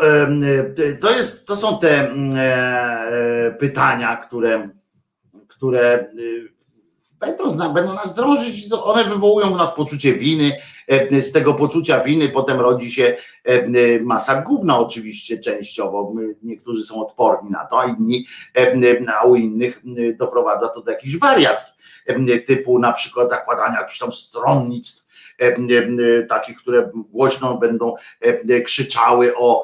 to 1.01 1.11
jest, 1.11 1.47
to 1.47 1.55
są 1.55 1.79
te 1.79 2.09
mm, 2.09 2.33
e, 2.35 3.51
pytania, 3.51 4.17
które, 4.17 4.69
które 5.47 6.13
będą, 7.19 7.73
będą 7.73 7.93
nas 7.93 8.15
drążyć, 8.15 8.73
one 8.83 9.03
wywołują 9.03 9.53
w 9.53 9.57
nas 9.57 9.75
poczucie 9.75 10.13
winy, 10.13 10.51
e, 10.87 11.21
z 11.21 11.31
tego 11.31 11.53
poczucia 11.53 11.99
winy 11.99 12.29
potem 12.29 12.59
rodzi 12.59 12.91
się 12.91 13.17
e, 13.43 13.99
masa 13.99 14.41
gówna 14.41 14.79
oczywiście 14.79 15.37
częściowo, 15.37 16.13
niektórzy 16.43 16.83
są 16.83 17.01
odporni 17.01 17.49
na 17.49 17.65
to, 17.65 17.81
a 17.81 17.85
inni, 17.85 18.25
a 19.07 19.25
u 19.25 19.35
innych 19.35 19.81
doprowadza 20.17 20.67
to 20.67 20.81
do 20.81 20.91
jakichś 20.91 21.17
wariactw, 21.17 21.81
typu 22.47 22.79
na 22.79 22.93
przykład 22.93 23.29
zakładania 23.29 23.79
jakichś 23.79 23.99
tam 23.99 24.11
stronnictw, 24.11 25.00
E, 25.00 25.00
e, 25.00 25.00
takich, 26.29 26.57
które 26.57 26.91
głośno 26.93 27.57
będą 27.57 27.95
e, 28.19 28.61
krzyczały 28.61 29.35
o, 29.35 29.63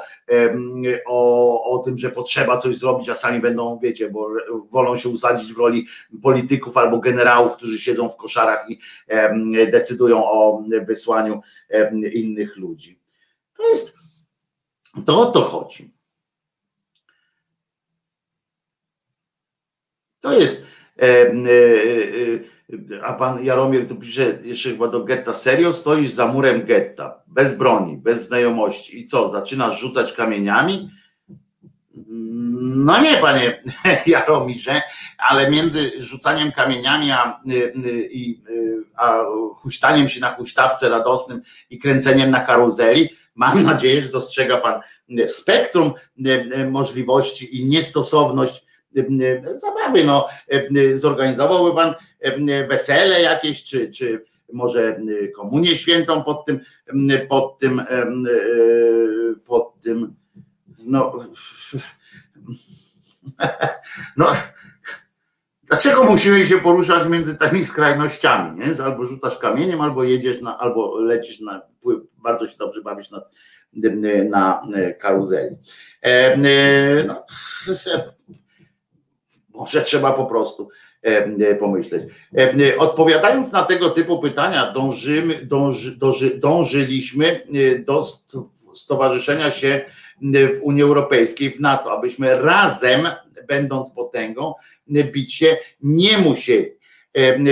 o, 1.06 1.64
o 1.64 1.80
tym, 1.80 1.98
że 1.98 2.12
potrzeba 2.12 2.58
coś 2.58 2.78
zrobić, 2.78 3.10
a 3.10 3.16
sami 3.16 3.40
będą, 3.40 3.80
wiecie, 3.80 4.10
bo 4.10 4.30
wolą 4.70 4.96
się 4.96 5.10
usadzić 5.10 5.54
w 5.54 5.58
roli 5.58 5.88
polityków 6.24 6.78
albo 6.78 7.00
generałów, 7.00 7.58
którzy 7.58 7.80
siedzą 7.80 8.10
w 8.10 8.18
koszarach 8.18 8.70
i 8.70 8.80
decydują 9.72 10.26
o 10.26 10.64
wysłaniu 10.88 11.42
innych 12.14 12.58
ludzi. 12.58 13.00
To 13.58 13.70
jest, 13.70 13.98
to 15.06 15.22
o 15.22 15.32
to 15.32 15.42
chodzi. 15.42 15.98
To 20.20 20.34
jest. 20.34 20.66
E, 21.00 21.04
e, 21.04 21.32
e, 21.32 22.57
a 23.04 23.14
pan 23.14 23.44
Jaromir 23.44 23.88
tu 23.88 23.96
pisze 23.96 24.40
jeszcze 24.44 24.70
chyba 24.70 24.88
do 24.88 25.04
getta, 25.04 25.34
serio 25.34 25.74
stoisz 25.74 26.12
za 26.12 26.28
murem 26.28 26.66
getta, 26.66 27.22
bez 27.28 27.58
broni, 27.58 27.98
bez 27.98 28.28
znajomości 28.28 29.00
i 29.00 29.06
co, 29.06 29.28
zaczynasz 29.28 29.80
rzucać 29.80 30.14
kamieniami? 30.14 30.90
No 32.60 33.02
nie, 33.02 33.18
panie 33.18 33.64
Jaromirze, 34.08 34.82
ale 35.18 35.52
między 35.52 35.92
rzucaniem 36.02 36.52
kamieniami 36.52 37.12
a, 37.12 37.42
y, 37.52 37.54
y, 37.54 38.10
y, 38.50 38.84
a 38.96 39.18
huśtaniem 39.56 40.10
się 40.10 40.22
na 40.22 40.34
huśtawce 40.34 40.90
radosnym 40.90 41.42
i 41.70 41.80
kręceniem 41.80 42.32
na 42.32 42.40
karuzeli, 42.40 43.10
mam 43.36 43.64
nadzieję, 43.64 44.02
że 44.02 44.10
dostrzega 44.10 44.58
pan 44.58 44.82
spektrum 45.28 45.94
możliwości 46.72 47.62
i 47.62 47.66
niestosowność 47.66 48.66
zabawy. 49.46 50.04
No, 50.04 50.28
zorganizowałby 50.94 51.76
pan 51.76 51.94
wesele 52.68 53.22
jakieś, 53.22 53.64
czy, 53.64 53.92
czy 53.92 54.26
może 54.54 55.00
komunię 55.36 55.78
świętą 55.78 56.24
pod 56.24 56.46
tym, 56.46 56.60
pod 57.30 57.60
tym, 57.60 57.82
pod 59.46 59.82
tym, 59.82 60.16
no, 60.80 61.14
no 64.18 64.26
Dlaczego 65.64 66.04
musimy 66.04 66.48
się 66.48 66.58
poruszać 66.58 67.08
między 67.08 67.38
tymi 67.38 67.66
skrajnościami, 67.66 68.60
nie? 68.60 68.76
że 68.76 68.86
albo 68.86 69.06
rzucasz 69.06 69.38
kamieniem, 69.38 69.82
albo 69.82 70.04
jedziesz, 70.04 70.42
na, 70.42 70.58
albo 70.58 71.00
lecisz 71.00 71.40
na 71.40 71.62
bardzo 72.18 72.48
się 72.48 72.58
dobrze 72.58 72.82
bawisz 72.82 73.12
na, 73.12 73.22
na 74.30 74.68
karuzeli. 75.00 75.56
No, 77.08 77.26
może 79.50 79.82
trzeba 79.82 80.14
po 80.14 80.26
prostu 80.26 80.70
E, 80.70 80.87
pomyśleć. 81.60 82.04
E, 82.38 82.78
odpowiadając 82.78 83.52
na 83.52 83.64
tego 83.64 83.90
typu 83.90 84.20
pytania, 84.20 84.72
dążymy, 84.72 85.46
dąży, 85.46 85.98
dąży, 85.98 86.38
dążyliśmy 86.38 87.28
e, 87.28 87.80
do 87.80 88.04
stowarzyszenia 88.74 89.52
się 89.52 89.82
w 90.22 90.60
Unii 90.62 90.84
Europejskiej, 90.84 91.52
w 91.52 91.60
NATO, 91.60 91.92
abyśmy 91.92 92.42
razem, 92.42 93.08
będąc 93.48 93.92
potęgą, 93.92 94.54
bić 94.90 95.34
się 95.34 95.58
nie 95.82 96.18
musieli. 96.18 96.78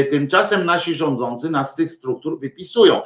Tymczasem 0.10 0.66
nasi 0.66 0.94
rządzący 0.94 1.50
nas 1.50 1.72
z 1.72 1.76
tych 1.76 1.92
struktur 1.92 2.40
wypisują. 2.40 3.02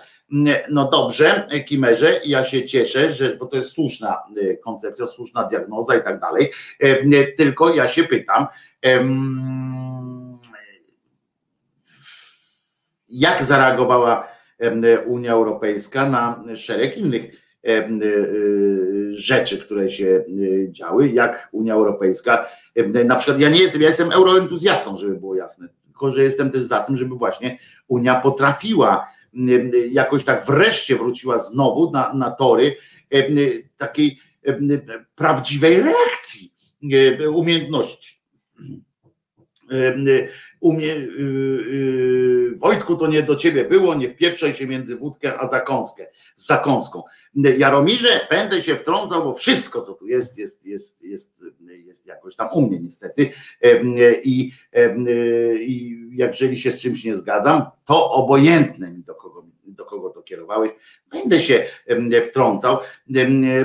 No 0.69 0.89
dobrze, 0.89 1.47
Kimerze, 1.67 2.21
ja 2.25 2.43
się 2.43 2.65
cieszę, 2.65 3.13
że, 3.13 3.35
bo 3.35 3.45
to 3.45 3.57
jest 3.57 3.69
słuszna 3.69 4.17
koncepcja, 4.63 5.07
słuszna 5.07 5.43
diagnoza 5.43 5.95
i 5.95 6.03
tak 6.03 6.19
dalej. 6.19 6.51
Tylko 7.37 7.75
ja 7.75 7.87
się 7.87 8.03
pytam, 8.03 8.47
jak 13.09 13.43
zareagowała 13.43 14.27
Unia 15.05 15.31
Europejska 15.31 16.09
na 16.09 16.43
szereg 16.55 16.97
innych 16.97 17.23
e, 17.63 17.69
e, 17.69 17.91
rzeczy, 19.09 19.57
które 19.57 19.89
się 19.89 20.05
e, 20.07 20.71
działy, 20.71 21.09
jak 21.09 21.49
Unia 21.51 21.73
Europejska, 21.73 22.45
na 23.05 23.15
przykład 23.15 23.39
ja 23.39 23.49
nie 23.49 23.59
jestem, 23.59 23.81
ja 23.81 23.87
jestem 23.87 24.11
euroentuzjastą, 24.11 24.97
żeby 24.97 25.15
było 25.15 25.35
jasne, 25.35 25.67
tylko 25.83 26.11
że 26.11 26.23
jestem 26.23 26.51
też 26.51 26.63
za 26.63 26.79
tym, 26.79 26.97
żeby 26.97 27.15
właśnie 27.15 27.59
Unia 27.87 28.15
potrafiła 28.15 29.07
jakoś 29.91 30.23
tak 30.23 30.45
wreszcie 30.45 30.95
wróciła 30.95 31.37
znowu 31.37 31.91
na, 31.91 32.13
na 32.13 32.31
tory 32.31 32.75
takiej 33.77 34.19
prawdziwej 35.15 35.81
reakcji, 35.81 36.53
umiejętności 37.33 38.19
umie, 40.59 40.93
y, 40.93 40.97
y, 40.97 42.55
Wojtku, 42.57 42.95
to 42.95 43.07
nie 43.07 43.23
do 43.23 43.35
ciebie 43.35 43.65
było, 43.65 43.95
nie 43.95 44.09
wpieprzaj 44.09 44.53
się 44.53 44.67
między 44.67 44.95
wódkę 44.95 45.39
a 45.39 45.47
zakąskę, 45.47 46.07
z 46.35 46.45
zakąską. 46.47 47.03
Jaromirze, 47.57 48.27
będę 48.29 48.63
się 48.63 48.75
wtrącał, 48.75 49.23
bo 49.23 49.33
wszystko, 49.33 49.81
co 49.81 49.93
tu 49.93 50.07
jest, 50.07 50.37
jest, 50.37 50.65
jest, 50.65 51.03
jest, 51.03 51.43
jest 51.85 52.05
jakoś 52.05 52.35
tam 52.35 52.49
u 52.53 52.61
mnie 52.61 52.79
niestety. 52.79 53.31
I, 54.23 54.51
i 55.59 55.97
jeżeli 56.11 56.57
się 56.57 56.71
z 56.71 56.81
czymś 56.81 57.03
nie 57.03 57.15
zgadzam, 57.15 57.65
to 57.85 58.11
obojętne 58.11 58.91
mi 58.91 59.03
do 59.03 59.15
kogo, 59.15 59.45
do 59.63 59.85
kogo 59.85 60.09
to 60.09 60.21
kierowałeś, 60.21 60.71
będę 61.11 61.39
się 61.39 61.65
wtrącał, 62.29 62.77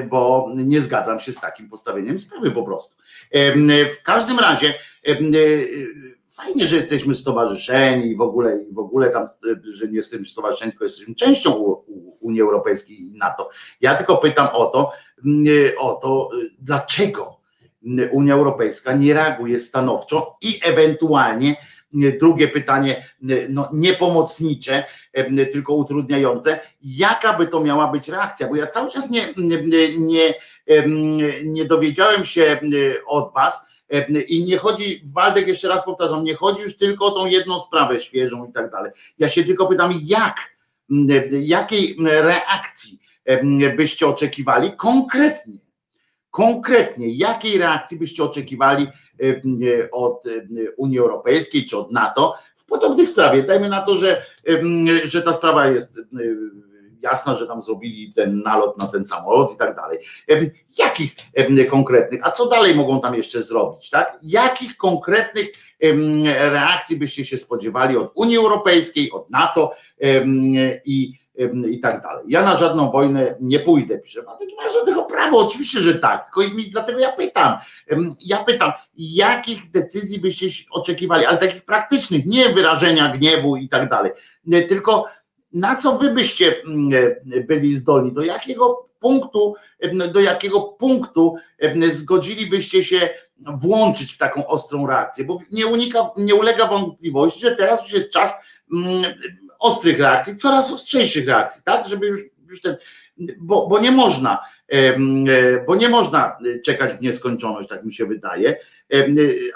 bo 0.09 0.51
nie 0.55 0.83
zgadzam 0.83 1.21
się 1.21 1.33
z 1.33 1.41
takim 1.41 1.69
postawieniem 1.69 2.19
sprawy 2.19 2.51
po 2.51 2.63
prostu. 2.63 2.97
W 4.01 4.03
każdym 4.03 4.39
razie 4.39 4.75
fajnie, 6.37 6.67
że 6.67 6.77
jesteśmy 6.77 7.15
stowarzyszeni 7.15 8.07
i 8.07 8.17
w 8.17 8.21
ogóle, 8.21 8.63
i 8.63 8.75
w 8.75 8.79
ogóle 8.79 9.11
tam, 9.11 9.27
że 9.65 9.89
nie 9.89 9.97
jesteśmy 9.97 10.25
stowarzyszeni, 10.27 10.73
tylko 10.73 10.85
jesteśmy 10.85 11.15
częścią 11.15 11.53
Unii 12.21 12.41
Europejskiej 12.41 13.01
i 13.01 13.13
NATO. 13.15 13.51
Ja 13.81 13.95
tylko 13.95 14.17
pytam 14.17 14.49
o 14.53 14.67
to, 14.67 14.93
o 15.79 15.95
to, 15.95 16.31
dlaczego 16.59 17.41
Unia 18.13 18.35
Europejska 18.35 18.93
nie 18.93 19.15
reaguje 19.15 19.59
stanowczo 19.59 20.37
i 20.43 20.61
ewentualnie 20.65 21.57
drugie 22.21 22.49
pytanie, 22.49 23.09
no 23.49 23.69
niepomocnicze, 23.73 24.85
tylko 25.53 25.75
utrudniające, 25.75 26.61
jaka 26.83 27.33
by 27.33 27.47
to 27.47 27.61
miała 27.61 27.89
być 27.89 28.09
reakcja, 28.09 28.49
bo 28.49 28.57
ja 28.57 28.67
cały 28.67 28.91
czas 28.91 29.11
nie, 29.11 29.35
nie, 29.37 29.63
nie, 29.99 30.35
nie 31.45 31.65
dowiedziałem 31.65 32.25
się 32.25 32.61
od 33.07 33.35
was, 33.35 33.74
I 34.29 34.45
nie 34.45 34.57
chodzi, 34.57 35.03
Waldek 35.15 35.49
jeszcze 35.49 35.69
raz 35.69 35.85
powtarzam, 35.85 36.25
nie 36.25 36.35
chodzi 36.35 36.63
już 36.63 36.77
tylko 36.77 37.07
o 37.07 37.11
tą 37.11 37.27
jedną 37.27 37.61
sprawę 37.61 38.01
świeżą 38.01 38.47
i 38.47 38.53
tak 38.53 38.71
dalej. 38.71 38.93
Ja 39.19 39.29
się 39.29 39.45
tylko 39.45 39.67
pytam, 39.67 39.95
jak, 40.03 40.57
jakiej 41.43 41.97
reakcji 42.01 42.99
byście 43.77 44.07
oczekiwali 44.07 44.73
konkretnie, 44.77 45.59
konkretnie, 46.31 47.09
jakiej 47.09 47.59
reakcji 47.59 47.99
byście 47.99 48.25
oczekiwali 48.25 48.87
od 49.93 50.25
Unii 50.77 50.99
Europejskiej 50.99 51.65
czy 51.65 51.79
od 51.79 51.93
NATO 51.93 52.35
w 52.55 52.65
podobnych 52.67 53.09
sprawie. 53.09 53.43
Dajmy 53.43 53.69
na 53.69 53.83
to, 53.83 53.97
że, 53.97 54.23
że 55.05 55.23
ta 55.23 55.33
sprawa 55.33 55.67
jest 55.67 56.01
jasna, 57.05 57.35
że 57.35 57.47
tam 57.47 57.63
zrobili 57.63 58.13
ten 58.13 58.43
nalot 58.43 58.79
na 58.79 58.87
ten 58.87 59.05
samolot 59.05 59.55
i 59.55 59.57
tak 59.57 59.77
dalej. 59.77 59.99
Jakich 60.79 61.17
konkretnych, 61.71 62.21
a 62.23 62.31
co 62.31 62.47
dalej 62.47 62.75
mogą 62.75 63.01
tam 63.01 63.15
jeszcze 63.15 63.43
zrobić, 63.43 63.91
tak? 63.91 64.19
Jakich 64.23 64.77
konkretnych 64.77 65.49
reakcji 66.35 66.97
byście 66.97 67.25
się 67.25 67.37
spodziewali 67.37 67.97
od 67.97 68.13
Unii 68.15 68.37
Europejskiej, 68.37 69.13
od 69.13 69.31
NATO 69.31 69.75
i 70.85 71.25
i 71.71 71.81
tak 71.81 72.03
dalej. 72.03 72.25
Ja 72.29 72.43
na 72.43 72.57
żadną 72.57 72.91
wojnę 72.91 73.35
nie 73.41 73.61
pójdę, 73.61 73.99
pisze 73.99 74.23
Władek, 74.23 74.49
nie 74.49 74.57
ma 74.57 74.73
żadnego 74.73 75.03
prawa, 75.03 75.37
oczywiście, 75.37 75.81
że 75.81 75.95
tak, 75.95 76.25
tylko 76.25 76.55
mi, 76.55 76.71
dlatego 76.71 76.99
ja 76.99 77.13
pytam, 77.13 77.59
ja 78.21 78.45
pytam, 78.45 78.73
jakich 78.97 79.71
decyzji 79.71 80.21
byście 80.21 80.47
oczekiwali, 80.71 81.27
ale 81.27 81.39
takich 81.39 81.65
praktycznych, 81.65 82.27
nie 82.27 82.49
wyrażenia 82.49 83.09
gniewu 83.09 83.57
i 83.57 83.69
tak 83.69 83.91
dalej, 83.91 84.13
tylko 84.69 85.07
na 85.55 85.77
co 85.77 85.99
wy 85.99 86.11
byście 86.11 86.63
mm, 86.63 86.93
e, 87.33 87.41
byli 87.41 87.75
zdolni, 87.75 88.13
do 88.13 88.23
jakiego 88.23 88.89
punktu, 89.01 89.55
e, 89.81 90.09
do 90.09 90.21
jakiego 90.21 90.61
punktu 90.61 91.37
e, 91.59 91.91
zgodzilibyście 91.91 92.85
się 92.85 93.11
włączyć 93.39 94.13
w 94.13 94.19
taką 94.19 94.47
ostrą 94.47 94.87
reakcję, 94.87 95.25
bo 95.25 95.39
nie, 95.51 95.67
unika, 95.67 96.11
nie 96.17 96.35
ulega 96.35 96.67
wątpliwości, 96.67 97.41
że 97.41 97.57
teraz 97.57 97.83
już 97.83 97.93
jest 97.93 98.11
czas 98.11 98.35
mm, 98.73 99.05
ostrych 99.59 99.99
reakcji, 99.99 100.37
coraz 100.37 100.73
ostrzejszych 100.73 101.29
reakcji, 101.29 101.63
tak, 101.65 101.89
żeby 101.89 102.07
już, 102.07 102.21
już 102.49 102.61
ten 102.61 102.77
bo, 103.39 103.67
bo 103.67 103.79
nie 103.79 103.91
można, 103.91 104.39
bo 105.67 105.75
nie 105.75 105.89
można 105.89 106.39
czekać 106.65 106.93
w 106.93 107.01
nieskończoność, 107.01 107.69
tak 107.69 107.85
mi 107.85 107.93
się 107.93 108.07
wydaje. 108.07 108.57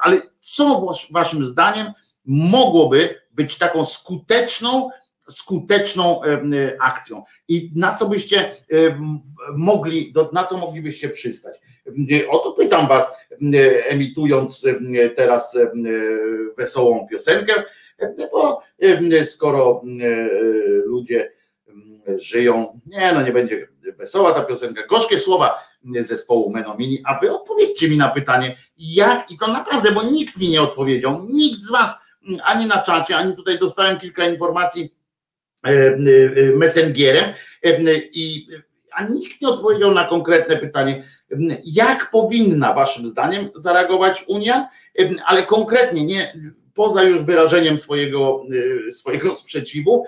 Ale 0.00 0.20
co 0.40 0.86
waszym 1.10 1.46
zdaniem 1.46 1.92
mogłoby 2.24 3.20
być 3.30 3.58
taką 3.58 3.84
skuteczną, 3.84 4.90
skuteczną 5.30 6.20
akcją. 6.80 7.24
I 7.48 7.72
na 7.76 7.94
co 7.94 8.08
byście 8.08 8.50
mogli, 9.56 10.14
na 10.32 10.44
co 10.44 10.56
moglibyście 10.56 11.08
przystać? 11.08 11.60
Oto 12.30 12.52
pytam 12.52 12.88
was, 12.88 13.12
emitując 13.88 14.66
teraz 15.16 15.58
wesołą 16.56 17.06
piosenkę, 17.10 17.62
bo 18.32 18.62
skoro 19.24 19.82
ludzie 20.84 21.32
żyją, 22.06 22.80
nie 22.86 23.12
no 23.12 23.22
nie 23.22 23.32
będzie 23.32 23.68
wesoła 23.98 24.32
ta 24.32 24.40
piosenka, 24.42 24.86
gorzkie 24.86 25.18
słowa 25.18 25.68
zespołu 26.00 26.50
Menomini, 26.50 27.02
a 27.04 27.18
wy 27.18 27.32
odpowiedzcie 27.32 27.88
mi 27.88 27.96
na 27.96 28.08
pytanie, 28.08 28.56
jak, 28.78 29.30
i 29.30 29.38
to 29.38 29.46
naprawdę, 29.46 29.92
bo 29.92 30.02
nikt 30.02 30.36
mi 30.36 30.48
nie 30.48 30.62
odpowiedział, 30.62 31.26
nikt 31.30 31.62
z 31.62 31.70
was, 31.70 31.94
ani 32.44 32.66
na 32.66 32.82
czacie, 32.82 33.16
ani 33.16 33.36
tutaj 33.36 33.58
dostałem 33.58 33.98
kilka 33.98 34.26
informacji 34.26 34.97
messengerem, 36.56 37.24
e, 37.64 37.94
i, 38.12 38.48
a 38.92 39.04
nikt 39.04 39.42
nie 39.42 39.48
odpowiedział 39.48 39.90
na 39.94 40.04
konkretne 40.04 40.56
pytanie, 40.56 41.04
jak 41.64 42.10
powinna 42.10 42.74
waszym 42.74 43.08
zdaniem 43.08 43.48
zareagować 43.54 44.24
Unia, 44.28 44.68
ale 45.26 45.42
konkretnie, 45.42 46.04
nie 46.04 46.32
poza 46.74 47.02
już 47.02 47.22
wyrażeniem 47.22 47.78
swojego, 47.78 48.44
swojego 48.90 49.34
sprzeciwu, 49.34 50.04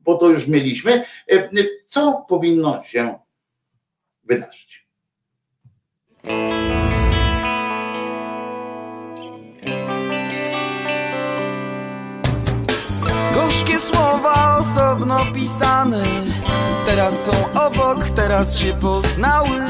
bo 0.00 0.14
to 0.16 0.28
już 0.28 0.46
mieliśmy, 0.46 1.04
co 1.86 2.24
powinno 2.28 2.82
się 2.82 3.18
wydarzyć. 4.24 4.86
Gorzkie 13.56 13.80
słowa 13.80 14.56
osobno 14.58 15.20
pisane, 15.34 16.04
teraz 16.86 17.24
są 17.24 17.32
obok, 17.52 18.08
teraz 18.14 18.58
się 18.58 18.74
poznały. 18.74 19.60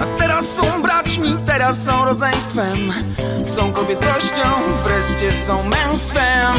A 0.00 0.18
teraz 0.18 0.46
są 0.46 0.82
braćmi, 0.82 1.36
teraz 1.46 1.84
są 1.84 2.04
rodzeństwem, 2.04 2.92
są 3.44 3.72
kobietością, 3.72 4.42
wreszcie 4.84 5.32
są 5.32 5.62
męstwem. 5.62 6.56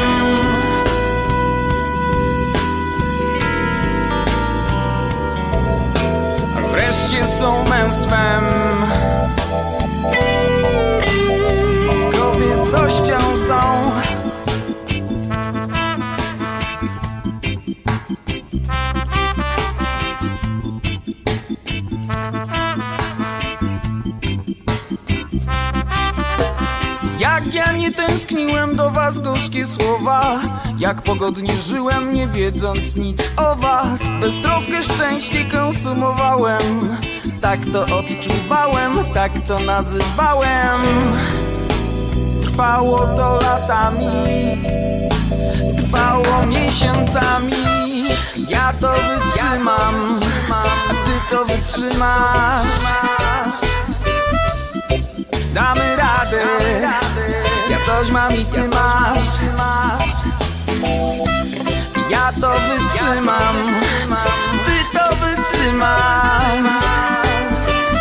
wreszcie 6.72 7.28
są 7.28 7.64
męstwem. 7.64 8.44
Kobiecością 12.66 13.18
są. 13.48 13.54
Jak 27.20 27.54
ja 27.54 27.72
nie 27.72 27.92
tęskniłem 27.92 28.76
do 28.76 28.90
was 28.90 29.18
gorzkie 29.18 29.66
słowa. 29.66 30.40
Jak 30.78 31.02
pogodnie 31.02 31.56
żyłem 31.56 32.14
nie 32.14 32.26
wiedząc 32.26 32.96
nic 32.96 33.30
o 33.36 33.56
was. 33.56 34.02
Beztroskę 34.20 34.82
szczęście 34.82 35.44
konsumowałem. 35.44 36.96
Tak 37.40 37.60
to 37.72 37.96
odczuwałem, 37.98 39.04
tak 39.14 39.40
to 39.40 39.58
nazywałem 39.58 40.80
Trwało 42.56 42.98
to 42.98 43.40
latami 43.40 44.08
Trwało 45.76 46.46
miesiącami. 46.46 47.52
Ja 48.48 48.72
to 48.80 48.92
wytrzymam 48.92 50.14
A 50.50 50.94
ty 51.04 51.30
to 51.30 51.44
wytrzymasz. 51.44 52.80
Damy 55.54 55.96
radę 55.96 56.42
Ja 57.70 57.78
coś 57.86 58.10
mam 58.10 58.34
i 58.34 58.44
ty 58.44 58.68
masz. 58.68 59.28
Ja 62.10 62.32
to 62.40 62.52
wytrzymam 62.52 63.56
Ty 64.64 64.98
to 64.98 65.16
wytrzymasz. 65.16 66.84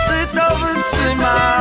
Ty 0.07 0.38
to 0.38 0.56
wytrzymasz 0.56 1.56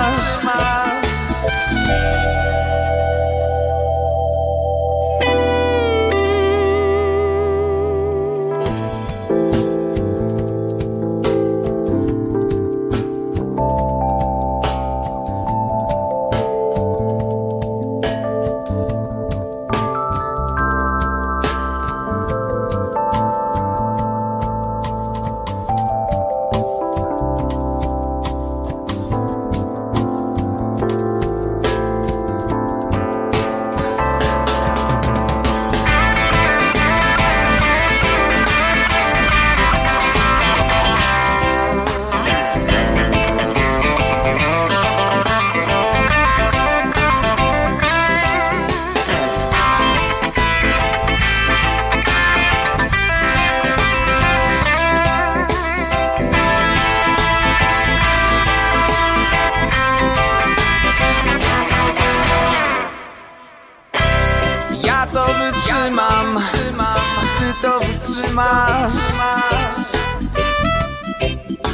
wytrzymasz 68.34 68.92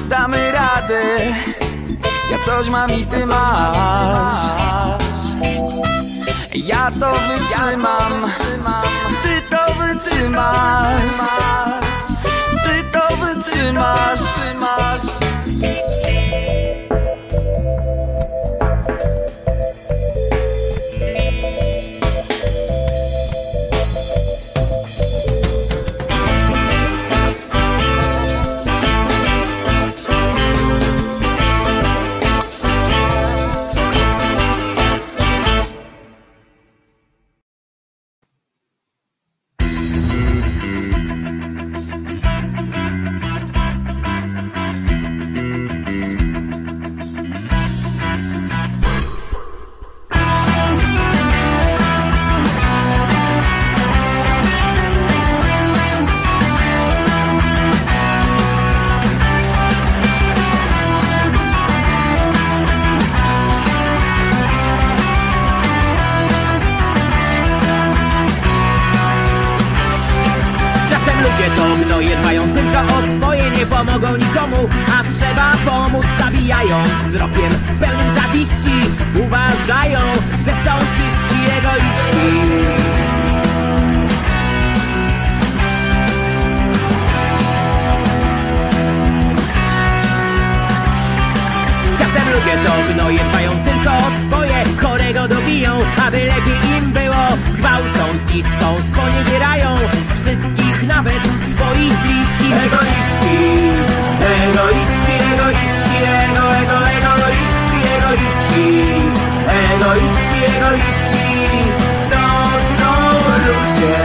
Damy 0.08 0.52
radę. 0.52 1.02
Ja 2.30 2.38
coś 2.46 2.68
mam 2.68 2.90
i 2.90 3.06
ty 3.06 3.26
masz. 3.26 4.44
Ja 6.54 6.90
to 7.00 7.12
wytrzymam. 7.28 8.30
Ty 9.22 9.42
to 9.50 9.74
wytrzymasz. 9.74 11.20
Ty 12.64 12.84
to 12.92 13.16
wytrzymasz 13.16 14.40
Ludzie 71.40 71.56
to 71.56 71.84
gnoje 71.84 72.16
dbają 72.16 72.42
tylko 72.48 72.78
o 72.78 73.12
swoje 73.16 73.50
Nie 73.50 73.66
pomogą 73.66 74.16
nikomu, 74.16 74.68
a 74.98 75.12
trzeba 75.12 75.52
pomóc 75.64 76.06
Zabijają. 76.18 76.82
Wzrokiem 77.08 77.52
pełnym 77.80 78.14
zawiści 78.14 78.76
Uważają, 79.24 79.98
że 80.38 80.52
są 80.52 80.72
czyści 80.96 81.40
egoiści. 81.58 82.60
Czasem 91.98 92.32
ludzie 92.32 92.68
to 92.68 92.94
gnoje 92.94 93.18
dbają 93.18 93.50
tylko 93.50 93.90
o 93.90 94.26
swoje 94.26 94.39
Chorego 94.82 95.28
dobiją, 95.28 95.72
aby 96.06 96.18
lepiej 96.18 96.60
im 96.78 96.92
było. 96.92 97.24
Gwałcą, 97.58 98.18
zniszczą, 98.26 98.68
sponiewierają 98.92 99.76
Wszystkich, 100.14 100.86
nawet 100.86 101.22
swoich 101.54 101.94
bliskich. 102.02 102.54
Egoiści, 102.66 103.36
egoiści, 104.48 105.12
egoiści 105.34 105.80
Ego, 106.02 106.54
ego, 106.56 106.78
egoiści, 106.98 107.78
egoiści. 107.96 108.66
Egoiści, 109.74 110.38
egoiści. 110.56 111.26
To 112.10 112.22
są 112.76 112.90
ludzie, 113.46 113.96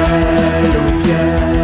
ludzie 0.73 1.54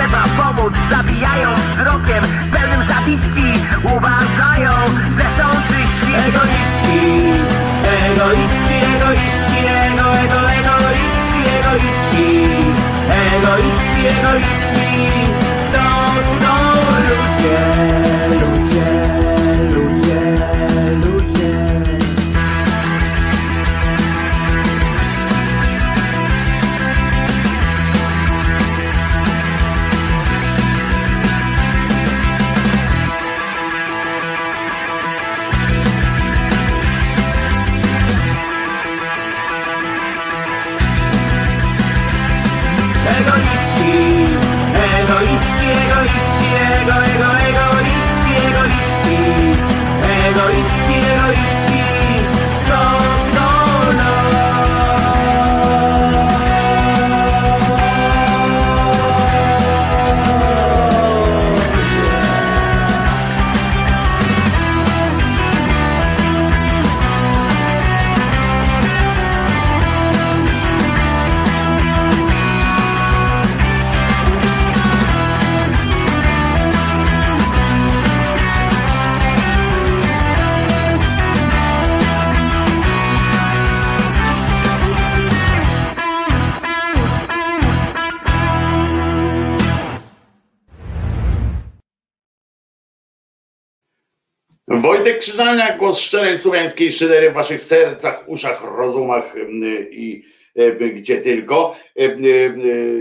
trzeba 0.00 0.24
pomóc 0.36 0.74
Zabijając 0.90 1.60
wzrokiem 1.60 2.24
pełnym 2.52 2.84
zawiści 2.88 3.48
Uważają, 3.84 4.72
że 5.16 5.24
są 5.36 5.48
czyści. 5.68 6.12
Egoiści, 6.28 6.98
egoiści, 8.10 8.76
egoiści 8.96 9.58
Ego, 9.86 10.18
ego, 10.18 10.40
egoiści, 10.60 11.42
egoiści. 11.58 12.26
Egoiści, 13.36 14.00
egoiści 14.18 14.88
To 15.72 15.86
są 16.40 16.54
ludzie, 17.08 17.69
Krzyżania, 95.40 95.76
głos 95.76 95.98
szczerej 95.98 96.38
słowiańskiej 96.38 96.92
szydery 96.92 97.30
w 97.30 97.34
waszych 97.34 97.62
sercach, 97.62 98.24
uszach, 98.26 98.64
rozumach 98.76 99.34
i 99.90 100.24
gdzie 100.94 101.20
tylko. 101.20 101.76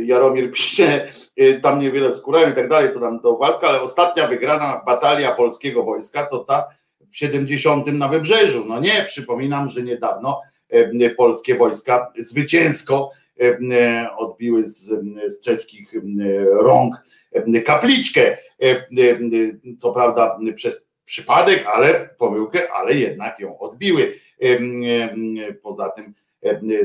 Jaromir 0.04 0.52
pisze, 0.52 1.08
tam 1.62 1.80
niewiele 1.80 2.12
wskórają 2.12 2.52
i 2.52 2.54
tak 2.54 2.70
dalej, 2.70 2.94
to 2.94 3.00
tam 3.00 3.20
do 3.20 3.38
walka, 3.38 3.68
ale 3.68 3.82
ostatnia 3.82 4.28
wygrana 4.28 4.82
batalia 4.86 5.32
polskiego 5.32 5.84
wojska 5.84 6.26
to 6.26 6.40
ta 6.40 6.68
w 7.12 7.18
70 7.18 7.88
na 7.88 8.08
Wybrzeżu. 8.08 8.66
No 8.66 8.80
nie, 8.80 9.04
przypominam, 9.06 9.70
że 9.70 9.82
niedawno 9.82 10.42
polskie 11.18 11.56
wojska 11.56 12.12
zwycięsko 12.18 13.12
odbiły 14.18 14.64
z, 14.64 14.90
z 15.28 15.42
czeskich 15.42 15.94
rąk 16.52 16.96
kapliczkę. 17.66 18.38
Co 19.78 19.92
prawda 19.92 20.40
przez 20.56 20.89
przypadek, 21.10 21.66
ale 21.66 22.10
pomyłkę, 22.18 22.72
ale 22.72 22.96
jednak 22.96 23.40
ją 23.40 23.60
odbiły. 23.60 24.20
Poza 25.62 25.90
tym 25.90 26.14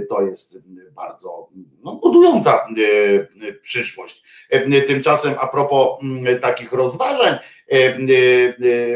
to 0.09 0.22
jest 0.22 0.62
bardzo 0.94 1.48
no, 1.82 1.94
budująca 1.94 2.66
przyszłość. 3.60 4.22
Tymczasem 4.86 5.34
a 5.40 5.46
propos 5.46 5.98
takich 6.40 6.72
rozważań, 6.72 7.38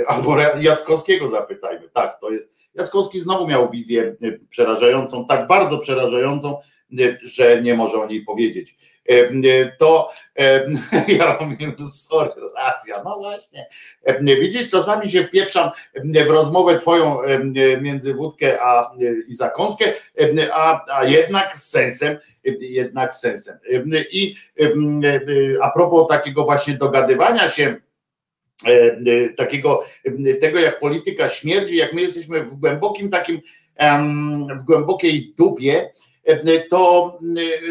albo 0.06 0.36
Jackowskiego 0.60 1.28
zapytajmy, 1.28 1.88
tak, 1.88 2.20
to 2.20 2.30
jest, 2.30 2.55
Jackowski 2.74 3.20
znowu 3.20 3.46
miał 3.46 3.70
wizję 3.70 4.16
przerażającą, 4.48 5.26
tak 5.26 5.46
bardzo 5.46 5.78
przerażającą, 5.78 6.59
że 7.22 7.62
nie 7.62 7.74
może 7.74 8.02
o 8.02 8.06
niej 8.06 8.22
powiedzieć 8.24 8.76
to 9.78 10.10
Jaromir, 11.09 11.74
sorry, 11.86 12.30
racja, 12.56 13.02
no 13.05 13.16
właśnie. 13.16 13.68
Widzisz, 14.20 14.68
czasami 14.68 15.09
się 15.09 15.24
wpieprzam 15.24 15.70
w 16.26 16.30
rozmowę 16.30 16.78
twoją 16.78 17.18
między 17.80 18.14
wódkę 18.14 18.62
a, 18.62 18.94
i 19.28 19.35
zakąskę, 19.35 19.93
a, 20.52 20.85
a 20.90 21.05
jednak 21.05 21.59
z 21.59 21.70
sensem, 21.70 22.18
jednak 22.60 23.14
z 23.14 23.20
sensem. 23.20 23.59
I 24.10 24.35
a 25.62 25.70
propos 25.70 26.09
takiego 26.09 26.44
właśnie 26.44 26.74
dogadywania 26.74 27.48
się, 27.48 27.76
takiego 29.36 29.85
tego 30.40 30.59
jak 30.59 30.80
polityka 30.80 31.28
śmierdzi, 31.28 31.76
jak 31.76 31.93
my 31.93 32.01
jesteśmy 32.01 32.44
w 32.44 32.55
głębokim 32.55 33.10
takim, 33.10 33.40
w 34.60 34.62
głębokiej 34.62 35.35
dupie, 35.36 35.90
to 36.70 37.18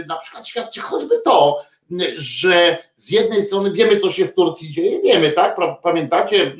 na 0.07 0.15
przykład 0.15 0.47
świadczy 0.47 0.81
choćby 0.81 1.21
to, 1.25 1.61
że 2.15 2.77
z 2.95 3.11
jednej 3.11 3.43
strony 3.43 3.71
wiemy, 3.71 3.97
co 3.97 4.09
się 4.09 4.25
w 4.25 4.33
Turcji 4.33 4.69
dzieje, 4.69 5.01
wiemy, 5.01 5.31
tak? 5.31 5.57
Pamiętacie, 5.83 6.55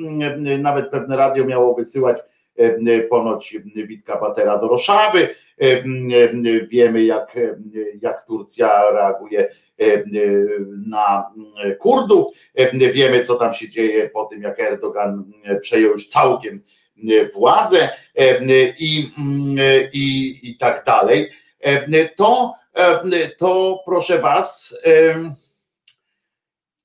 nawet 0.60 0.90
pewne 0.90 1.18
radio 1.18 1.46
miało 1.46 1.74
wysyłać 1.74 2.18
ponoć 3.10 3.56
Witka 3.76 4.20
Batera 4.20 4.58
do 4.58 4.68
Roszawy. 4.68 5.30
Wiemy, 6.70 7.04
jak, 7.04 7.36
jak 8.02 8.26
Turcja 8.26 8.92
reaguje 8.92 9.50
na 10.88 11.34
Kurdów. 11.80 12.26
Wiemy, 12.74 13.24
co 13.24 13.36
tam 13.36 13.54
się 13.54 13.70
dzieje 13.70 14.10
po 14.10 14.26
tym, 14.26 14.42
jak 14.42 14.60
Erdogan 14.60 15.32
przejął 15.62 15.92
już 15.92 16.08
całkiem 16.08 16.62
władzę 17.36 17.90
i, 18.80 19.12
i, 19.94 20.40
i 20.44 20.58
tak 20.58 20.84
dalej. 20.86 21.30
E, 21.60 22.10
to, 22.10 22.54
e, 22.74 23.30
to 23.30 23.82
proszę 23.86 24.20
Was, 24.20 24.80
e, 24.86 25.16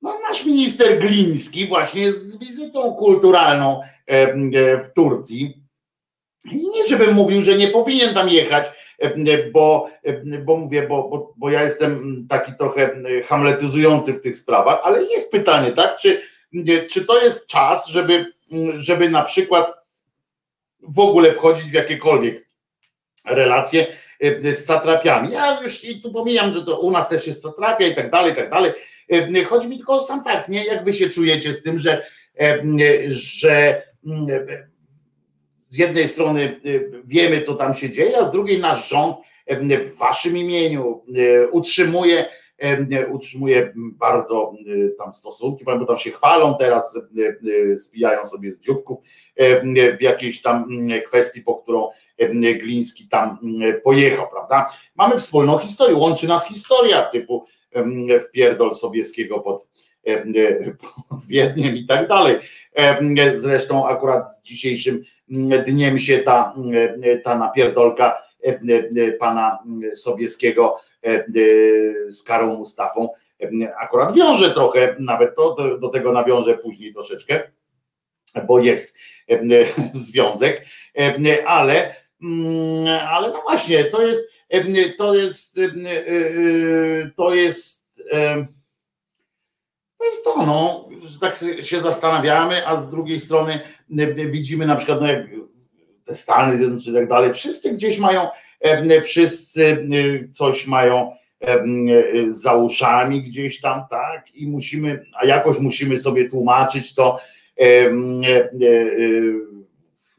no 0.03 0.19
nasz 0.29 0.45
minister 0.45 0.99
Gliński 0.99 1.67
właśnie 1.67 2.13
z 2.13 2.37
wizytą 2.37 2.95
kulturalną 2.95 3.81
w 4.85 4.93
Turcji. 4.95 5.63
Nie 6.45 6.87
żebym 6.89 7.15
mówił, 7.15 7.41
że 7.41 7.55
nie 7.55 7.69
powinien 7.69 8.15
tam 8.15 8.29
jechać, 8.29 8.67
bo, 9.53 9.89
bo 10.45 10.57
mówię, 10.57 10.87
bo, 10.89 11.09
bo, 11.09 11.35
bo 11.37 11.51
ja 11.51 11.63
jestem 11.63 12.27
taki 12.29 12.53
trochę 12.59 12.97
hamletyzujący 13.25 14.13
w 14.13 14.21
tych 14.21 14.37
sprawach, 14.37 14.81
ale 14.83 15.05
jest 15.05 15.33
pytanie, 15.33 15.73
tak, 15.73 15.97
czy, 15.97 16.23
czy 16.91 17.05
to 17.05 17.23
jest 17.23 17.47
czas, 17.47 17.87
żeby, 17.87 18.33
żeby 18.77 19.11
na 19.11 19.23
przykład 19.23 19.75
w 20.81 20.99
ogóle 20.99 21.33
wchodzić 21.33 21.65
w 21.65 21.75
jakiekolwiek 21.75 22.49
relacje 23.27 23.87
z 24.43 24.65
satrapiami. 24.65 25.33
Ja 25.33 25.61
już 25.63 25.85
i 25.85 26.01
tu 26.01 26.13
pomijam, 26.13 26.55
że 26.55 26.63
to 26.63 26.81
u 26.81 26.91
nas 26.91 27.09
też 27.09 27.27
jest 27.27 27.43
satrapia 27.43 27.87
i 27.87 27.95
tak 27.95 28.11
dalej, 28.11 28.33
i 28.33 28.37
tak 28.37 28.51
dalej. 28.51 28.73
Chodzi 29.47 29.69
mi 29.69 29.77
tylko 29.77 29.95
o 29.95 30.01
sam 30.01 30.25
fakt, 30.25 30.49
nie? 30.49 30.65
Jak 30.65 30.85
wy 30.85 30.93
się 30.93 31.11
czujecie 31.11 31.55
z 31.55 31.63
tym, 31.63 31.79
że, 31.79 32.07
że 33.09 33.83
z 35.67 35.79
jednej 35.79 36.09
strony 36.09 36.61
wiemy, 37.05 37.43
co 37.43 37.55
tam 37.55 37.75
się 37.75 37.91
dzieje, 37.91 38.19
a 38.19 38.25
z 38.25 38.31
drugiej 38.31 38.59
nasz 38.59 38.89
rząd 38.89 39.17
w 39.85 39.99
waszym 39.99 40.37
imieniu 40.37 41.05
utrzymuje 41.51 42.25
utrzymuje 43.11 43.73
bardzo 43.77 44.53
tam 44.99 45.15
stosunki, 45.15 45.65
bo 45.65 45.87
tam 45.87 45.99
się 45.99 46.11
chwalą 46.11 46.57
teraz, 46.59 47.01
spijają 47.79 48.27
sobie 48.27 48.51
z 48.51 48.61
dzióbków 48.61 48.99
w 49.99 50.03
jakiejś 50.03 50.43
tam 50.43 50.69
kwestii, 51.07 51.41
po 51.41 51.55
którą 51.55 51.89
Gliński 52.31 53.09
tam 53.09 53.39
pojechał, 53.85 54.29
prawda? 54.31 54.67
Mamy 54.95 55.19
wspólną 55.19 55.59
historię, 55.59 55.97
łączy 55.97 56.29
nas 56.29 56.49
historia 56.49 57.03
typu 57.03 57.47
wpierdol 58.29 58.75
Sobieskiego 58.75 59.41
pod, 59.41 59.67
pod 61.09 61.27
Wiedniem 61.29 61.77
i 61.77 61.87
tak 61.87 62.09
dalej. 62.09 62.39
Zresztą 63.35 63.89
akurat 63.89 64.33
z 64.33 64.43
dzisiejszym 64.43 65.03
dniem 65.67 65.99
się 65.99 66.19
ta, 66.19 66.55
ta 67.25 67.39
napierdolka 67.39 68.23
pana 69.21 69.59
Sobieskiego 69.95 70.81
z 72.09 72.23
Karą 72.23 72.57
Mustafą 72.57 73.09
akurat 73.81 74.15
wiąże 74.15 74.51
trochę, 74.51 74.97
nawet 74.99 75.37
to 75.37 75.55
do, 75.55 75.79
do 75.79 75.89
tego 75.89 76.13
nawiążę 76.13 76.59
później 76.59 76.93
troszeczkę, 76.93 77.51
bo 78.47 78.59
jest 78.59 78.99
związek, 79.93 80.65
ale 81.47 81.95
ale 83.11 83.29
no 83.29 83.43
właśnie, 83.43 83.85
to 83.85 84.07
jest, 84.07 84.33
to 84.99 85.15
jest, 85.15 85.59
y, 85.59 85.63
y, 85.63 87.11
to 87.17 87.35
jest, 87.35 88.03
to 89.99 90.05
jest 90.05 90.25
to, 90.25 90.47
no, 90.47 90.89
że 91.03 91.19
tak 91.19 91.37
się 91.61 91.81
zastanawiamy, 91.81 92.67
a 92.67 92.81
z 92.81 92.91
drugiej 92.91 93.19
strony 93.19 93.61
widzimy 94.31 94.67
na 94.67 94.77
przykład, 94.77 95.01
no 95.01 95.07
jak 95.07 95.27
te 96.05 96.15
Stany 96.15 96.57
Zjednoczone 96.57 96.99
i 96.99 97.01
tak 97.01 97.09
dalej, 97.09 97.33
wszyscy 97.33 97.73
gdzieś 97.73 97.99
mają, 97.99 98.29
wszyscy 99.03 99.63
y, 99.65 100.29
coś 100.33 100.67
mają 100.67 101.13
za 102.29 102.55
uszami 102.55 103.23
gdzieś 103.23 103.61
tam, 103.61 103.83
tak, 103.91 104.35
i 104.35 104.47
musimy, 104.47 105.05
a 105.15 105.27
jakoś 105.27 105.59
musimy 105.59 105.97
sobie 105.97 106.29
tłumaczyć 106.29 106.95
to, 106.95 107.21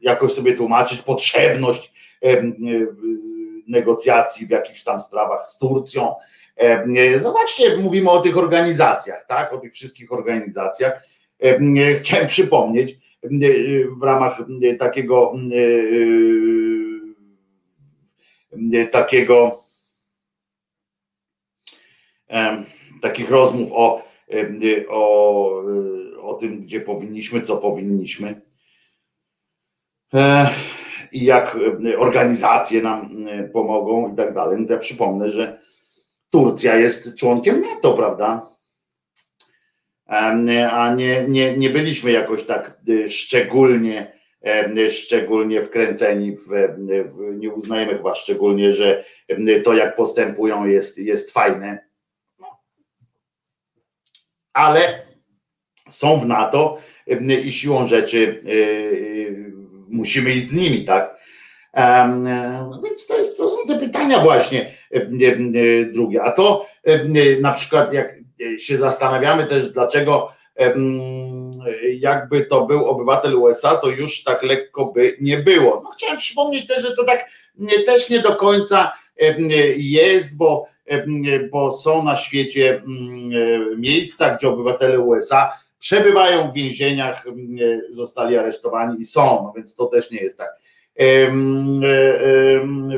jakoś 0.00 0.32
sobie 0.32 0.54
tłumaczyć 0.54 1.02
potrzebność 1.02 1.93
negocjacji 3.66 4.46
w 4.46 4.50
jakichś 4.50 4.82
tam 4.82 5.00
sprawach 5.00 5.46
z 5.46 5.58
Turcją. 5.58 6.14
Zobaczcie, 7.16 7.76
mówimy 7.76 8.10
o 8.10 8.20
tych 8.20 8.38
organizacjach, 8.38 9.26
tak? 9.26 9.52
O 9.52 9.58
tych 9.58 9.72
wszystkich 9.72 10.12
organizacjach. 10.12 11.02
Chciałem 11.96 12.26
przypomnieć 12.26 12.98
w 13.98 14.02
ramach 14.02 14.38
takiego 14.78 15.32
takiego 18.92 19.60
takich 23.02 23.30
rozmów 23.30 23.68
o, 23.72 24.02
o, 24.88 25.62
o 26.22 26.34
tym, 26.34 26.60
gdzie 26.60 26.80
powinniśmy, 26.80 27.42
co 27.42 27.56
powinniśmy 27.56 28.40
i 31.14 31.24
jak 31.24 31.56
e, 31.86 31.98
organizacje 31.98 32.82
nam 32.82 33.26
e, 33.28 33.48
pomogą 33.48 34.12
i 34.12 34.16
tak 34.16 34.34
dalej. 34.34 34.58
No 34.60 34.66
ja 34.70 34.78
przypomnę, 34.78 35.30
że 35.30 35.60
Turcja 36.30 36.76
jest 36.76 37.16
członkiem 37.16 37.60
NATO, 37.60 37.94
prawda? 37.94 38.48
A 40.06 40.94
nie, 40.94 41.24
nie, 41.28 41.56
nie 41.56 41.70
byliśmy 41.70 42.12
jakoś 42.12 42.42
tak 42.42 42.80
e, 42.88 43.08
szczególnie, 43.08 44.14
szczególnie 44.90 45.62
wkręceni 45.62 46.36
w, 46.36 46.48
nie 47.36 47.50
uznajemy 47.50 47.96
chyba 47.96 48.14
szczególnie, 48.14 48.72
że 48.72 49.04
to 49.64 49.74
jak 49.74 49.96
postępują 49.96 50.66
jest, 50.66 50.98
jest 50.98 51.30
fajne. 51.30 51.88
Ale 54.52 55.06
są 55.88 56.20
w 56.20 56.26
NATO 56.26 56.78
i 57.44 57.52
siłą 57.52 57.86
rzeczy 57.86 58.42
musimy 59.88 60.30
iść 60.30 60.48
z 60.48 60.52
nimi, 60.52 60.84
tak? 60.84 61.16
Um, 61.76 62.24
więc 62.84 63.06
to, 63.06 63.16
jest, 63.16 63.36
to 63.36 63.48
są 63.48 63.56
te 63.68 63.78
pytania 63.78 64.20
właśnie 64.20 64.70
drugie. 65.92 66.22
A 66.22 66.32
to 66.32 66.66
na 67.40 67.52
przykład 67.52 67.92
jak 67.92 68.14
się 68.58 68.76
zastanawiamy 68.76 69.46
też, 69.46 69.72
dlaczego 69.72 70.32
jakby 71.98 72.40
to 72.40 72.66
był 72.66 72.86
obywatel 72.86 73.36
USA, 73.36 73.76
to 73.76 73.88
już 73.88 74.22
tak 74.22 74.42
lekko 74.42 74.84
by 74.84 75.16
nie 75.20 75.38
było. 75.38 75.80
No 75.84 75.90
chciałem 75.90 76.18
przypomnieć 76.18 76.66
też, 76.66 76.82
że 76.82 76.96
to 76.96 77.04
tak 77.04 77.30
też 77.86 78.10
nie 78.10 78.18
do 78.18 78.36
końca 78.36 78.92
jest, 79.76 80.36
bo, 80.36 80.66
bo 81.50 81.72
są 81.72 82.02
na 82.02 82.16
świecie 82.16 82.82
miejsca, 83.76 84.34
gdzie 84.34 84.48
obywatele 84.48 85.00
USA 85.00 85.63
przebywają 85.84 86.50
w 86.50 86.54
więzieniach, 86.54 87.24
zostali 87.90 88.36
aresztowani 88.36 89.00
i 89.00 89.04
są, 89.04 89.22
no 89.22 89.52
więc 89.56 89.76
to 89.76 89.86
też 89.86 90.10
nie 90.10 90.18
jest 90.18 90.38
tak. 90.38 90.50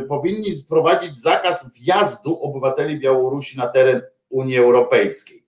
Powinni 0.09 0.55
wprowadzić 0.65 1.19
zakaz 1.19 1.75
wjazdu 1.81 2.41
obywateli 2.41 2.99
Białorusi 2.99 3.59
na 3.59 3.67
teren 3.67 4.03
Unii 4.29 4.59
Europejskiej. 4.59 5.47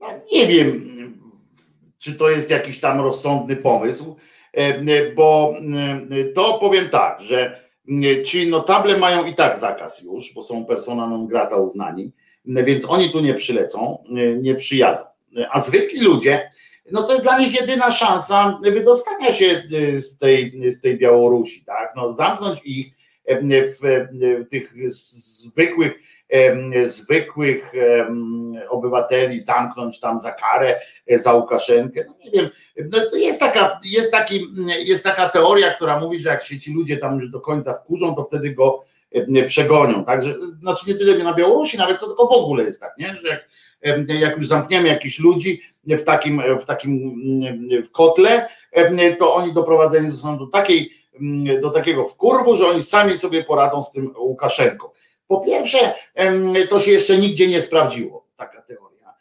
No, 0.00 0.08
nie 0.32 0.46
wiem, 0.46 0.90
czy 1.98 2.14
to 2.14 2.30
jest 2.30 2.50
jakiś 2.50 2.80
tam 2.80 3.00
rozsądny 3.00 3.56
pomysł, 3.56 4.16
bo 5.14 5.54
to 6.34 6.58
powiem 6.58 6.88
tak, 6.88 7.20
że 7.20 7.69
ci 8.24 8.46
notable 8.46 8.98
mają 8.98 9.26
i 9.26 9.34
tak 9.34 9.56
zakaz 9.56 10.02
już, 10.02 10.34
bo 10.34 10.42
są 10.42 10.64
persona 10.64 11.06
non 11.06 11.26
grata 11.26 11.56
uznani, 11.56 12.12
więc 12.44 12.90
oni 12.90 13.10
tu 13.10 13.20
nie 13.20 13.34
przylecą, 13.34 14.04
nie 14.40 14.54
przyjadą. 14.54 15.02
A 15.50 15.60
zwykli 15.60 16.00
ludzie, 16.00 16.50
no 16.92 17.02
to 17.02 17.12
jest 17.12 17.24
dla 17.24 17.38
nich 17.38 17.60
jedyna 17.60 17.90
szansa 17.90 18.58
wydostania 18.62 19.32
się 19.32 19.62
z 19.98 20.18
tej, 20.18 20.72
z 20.72 20.80
tej 20.80 20.98
Białorusi, 20.98 21.64
tak? 21.64 21.92
No, 21.96 22.12
zamknąć 22.12 22.60
ich 22.64 22.86
w, 23.26 23.80
w 23.80 24.48
tych 24.50 24.72
zwykłych 24.92 25.92
zwykłych 26.84 27.72
obywateli 28.68 29.40
zamknąć 29.40 30.00
tam 30.00 30.18
za 30.18 30.32
karę, 30.32 30.80
e, 31.06 31.18
za 31.18 31.32
Łukaszenkę. 31.32 32.04
No 32.08 32.14
nie 32.24 32.30
wiem, 32.30 32.50
no 32.76 32.98
to 33.10 33.16
jest 33.16 33.40
taka, 33.40 33.80
jest, 33.84 34.12
taki, 34.12 34.46
jest 34.84 35.04
taka 35.04 35.28
teoria, 35.28 35.74
która 35.74 36.00
mówi, 36.00 36.18
że 36.18 36.28
jak 36.28 36.42
się 36.42 36.58
ci 36.58 36.74
ludzie 36.74 36.96
tam 36.96 37.16
już 37.16 37.30
do 37.30 37.40
końca 37.40 37.74
wkurzą, 37.74 38.14
to 38.14 38.24
wtedy 38.24 38.54
go 38.54 38.84
przegonią. 39.46 40.04
Także, 40.04 40.34
znaczy 40.60 40.84
nie 40.88 40.94
tyle 40.94 41.24
na 41.24 41.34
Białorusi, 41.34 41.78
nawet 41.78 42.00
co 42.00 42.06
tylko 42.06 42.26
w 42.26 42.32
ogóle 42.32 42.64
jest 42.64 42.80
tak, 42.80 42.98
nie? 42.98 43.08
że 43.08 43.44
jak, 43.82 44.08
jak 44.08 44.36
już 44.36 44.48
zamkniemy 44.48 44.88
jakichś 44.88 45.18
ludzi 45.18 45.60
w 45.86 46.02
takim, 46.02 46.42
w 46.60 46.64
takim 46.64 47.14
w 47.82 47.90
kotle, 47.90 48.48
to 49.18 49.34
oni 49.34 49.52
doprowadzeni 49.52 50.10
są 50.10 50.38
do 50.38 50.46
takiej 50.46 51.00
do 51.62 51.70
takiego 51.70 52.04
wkurwu, 52.04 52.56
że 52.56 52.66
oni 52.66 52.82
sami 52.82 53.16
sobie 53.16 53.44
poradzą 53.44 53.82
z 53.82 53.92
tym 53.92 54.14
Łukaszenką. 54.18 54.88
Po 55.30 55.40
pierwsze, 55.40 55.94
to 56.68 56.80
się 56.80 56.92
jeszcze 56.92 57.16
nigdzie 57.16 57.48
nie 57.48 57.60
sprawdziło, 57.60 58.26
taka 58.36 58.62
teoria. 58.62 59.14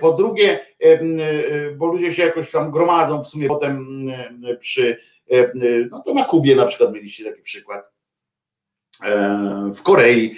Po 0.00 0.12
drugie, 0.12 0.60
bo 1.76 1.86
ludzie 1.86 2.12
się 2.12 2.22
jakoś 2.22 2.50
tam 2.50 2.70
gromadzą 2.70 3.22
w 3.22 3.28
sumie 3.28 3.48
potem 3.48 3.86
przy, 4.58 4.96
no 5.90 6.02
to 6.02 6.14
na 6.14 6.24
Kubie 6.24 6.56
na 6.56 6.64
przykład 6.64 6.92
mieliście 6.92 7.24
taki 7.24 7.42
przykład. 7.42 7.92
W 9.74 9.82
Korei 9.82 10.36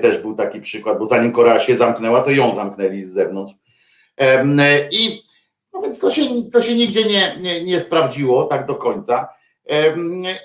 też 0.00 0.18
był 0.18 0.34
taki 0.34 0.60
przykład, 0.60 0.98
bo 0.98 1.04
zanim 1.04 1.32
Korea 1.32 1.58
się 1.58 1.74
zamknęła, 1.74 2.20
to 2.22 2.30
ją 2.30 2.54
zamknęli 2.54 3.04
z 3.04 3.12
zewnątrz. 3.12 3.52
I 4.90 5.22
no 5.72 5.82
więc 5.82 5.98
to 5.98 6.10
się, 6.10 6.22
to 6.52 6.60
się 6.60 6.74
nigdzie 6.74 7.04
nie, 7.04 7.36
nie, 7.40 7.64
nie 7.64 7.80
sprawdziło 7.80 8.44
tak 8.44 8.66
do 8.66 8.74
końca. 8.74 9.28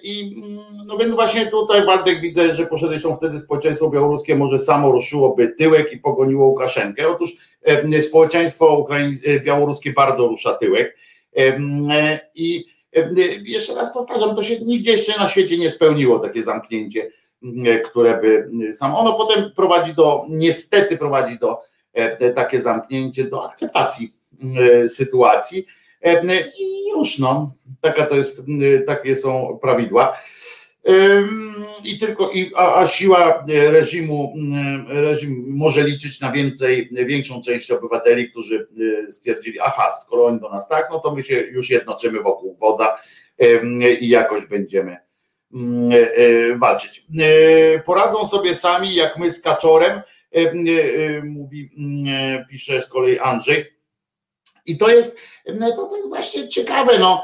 I 0.04 0.42
no 0.86 0.98
więc 0.98 1.16
właśnie 1.16 1.48
tutaj 1.48 1.86
Waldek 1.86 2.22
widzę, 2.22 2.56
że 2.56 2.66
poszedłeś 2.66 3.04
wtedy 3.18 3.40
społeczeństwo 3.40 3.90
białoruskie 3.90 4.36
może 4.36 4.60
samo 4.60 4.92
ruszyłoby 4.92 5.48
tyłek 5.48 5.94
i 5.94 5.98
pogoniło 5.98 6.48
Łukaszenkę. 6.48 7.08
Otóż 7.08 7.38
społeczeństwo 8.02 8.88
e, 9.26 9.40
białoruskie 9.40 9.94
bardzo 9.94 10.28
rusza 10.28 10.54
tyłek 10.54 10.98
i 12.36 12.66
Jeszcze 13.46 13.76
raz 13.76 13.94
powtarzam, 13.94 14.36
to 14.36 14.44
się 14.44 14.60
nigdzie 14.60 14.92
jeszcze 14.92 15.20
na 15.20 15.28
świecie 15.28 15.58
nie 15.58 15.70
spełniło 15.70 16.20
takie 16.20 16.44
zamknięcie, 16.44 17.12
które 17.86 18.22
by 18.22 18.50
sam. 18.74 18.96
Ono 18.96 19.14
potem 19.14 19.52
prowadzi 19.56 19.94
do, 19.94 20.26
niestety 20.30 20.98
prowadzi 20.98 21.40
do 21.40 21.62
takie 22.36 22.62
zamknięcie, 22.62 23.24
do 23.24 23.46
akceptacji 23.46 24.14
sytuacji. 24.88 25.66
I 26.60 26.90
już 26.90 27.20
no, 27.20 27.54
taka 27.82 28.06
to 28.06 28.16
jest, 28.16 28.42
takie 28.86 29.16
są 29.16 29.60
prawidła. 29.62 30.18
I 31.84 31.98
tylko, 32.00 32.32
i, 32.32 32.52
a, 32.56 32.76
a, 32.76 32.86
siła 32.86 33.46
reżimu, 33.48 34.34
reżim 34.88 35.46
może 35.50 35.84
liczyć 35.84 36.20
na 36.20 36.32
więcej, 36.32 36.90
większą 36.92 37.42
część 37.42 37.72
obywateli, 37.72 38.32
którzy 38.32 38.68
stwierdzili, 39.10 39.60
aha, 39.60 39.94
skoro 40.02 40.26
oni 40.26 40.40
do 40.40 40.50
nas 40.50 40.68
tak, 40.68 40.88
no 40.92 41.00
to 41.00 41.16
my 41.16 41.24
się 41.24 41.36
już 41.36 41.70
jednoczymy 41.70 42.22
wokół 42.22 42.58
wodza 42.60 42.98
i 44.02 44.10
jakoś 44.10 44.46
będziemy 44.46 44.98
mm, 45.54 46.60
walczyć. 46.60 47.06
Poradzą 47.86 48.26
sobie 48.26 48.56
sami, 48.56 48.96
jak 48.96 49.18
my 49.18 49.30
z 49.30 49.42
kaczorem, 49.42 50.02
mówi, 51.24 51.70
pisze 52.50 52.82
z 52.82 52.88
kolei 52.88 53.20
Andrzej 53.20 53.77
i 54.68 54.78
to 54.78 54.90
jest, 54.90 55.18
to, 55.76 55.86
to 55.86 55.96
jest 55.96 56.10
właśnie 56.10 56.48
ciekawe. 56.48 57.00
No, 57.00 57.24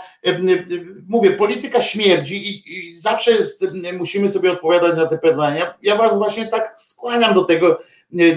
mówię, 1.08 1.32
polityka 1.32 1.82
śmierdzi 1.82 2.50
i, 2.50 2.78
i 2.90 2.96
zawsze 2.96 3.32
jest, 3.32 3.66
musimy 3.94 4.30
sobie 4.30 4.52
odpowiadać 4.52 4.98
na 4.98 5.06
te 5.06 5.18
pytania. 5.18 5.74
Ja 5.82 5.96
was 5.96 6.18
właśnie 6.18 6.48
tak 6.48 6.74
skłaniam 6.76 7.34
do 7.34 7.44
tego, 7.44 7.80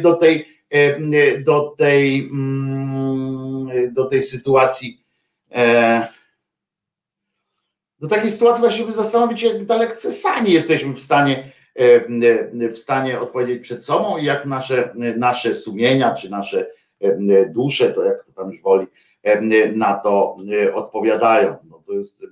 do 0.01 0.15
tej, 0.15 0.49
do 1.45 1.75
tej, 1.79 2.29
mm, 2.33 3.95
do 3.95 4.05
tej 4.05 4.23
sytuacji. 4.23 5.01
E, 5.53 6.07
do 8.01 8.09
takiej 8.09 8.31
sytuacji 8.31 8.61
właśnie 8.61 8.85
by 8.85 8.93
zastanowić 8.93 9.41
się, 9.41 9.49
jak 9.49 9.65
daleko 9.65 9.97
sami 9.97 10.53
jesteśmy 10.53 10.95
w 10.95 11.01
stanie 11.01 11.53
w 12.71 12.77
stanie 12.77 13.21
odpowiedzieć 13.21 13.63
przed 13.63 13.85
sobą 13.85 14.17
i 14.17 14.25
jak 14.25 14.47
nasze, 14.47 14.95
nasze 15.17 15.55
sumienia, 15.55 16.15
czy 16.15 16.31
nasze 16.31 16.67
dusze, 17.49 17.93
to 17.93 18.05
jak 18.05 18.23
to 18.23 18.33
tam 18.33 18.47
już 18.47 18.63
woli, 18.63 18.87
na 19.75 19.95
to 19.95 20.37
odpowiadają. 20.75 21.57
No 21.71 21.83
to, 21.87 21.93
jest, 21.93 22.27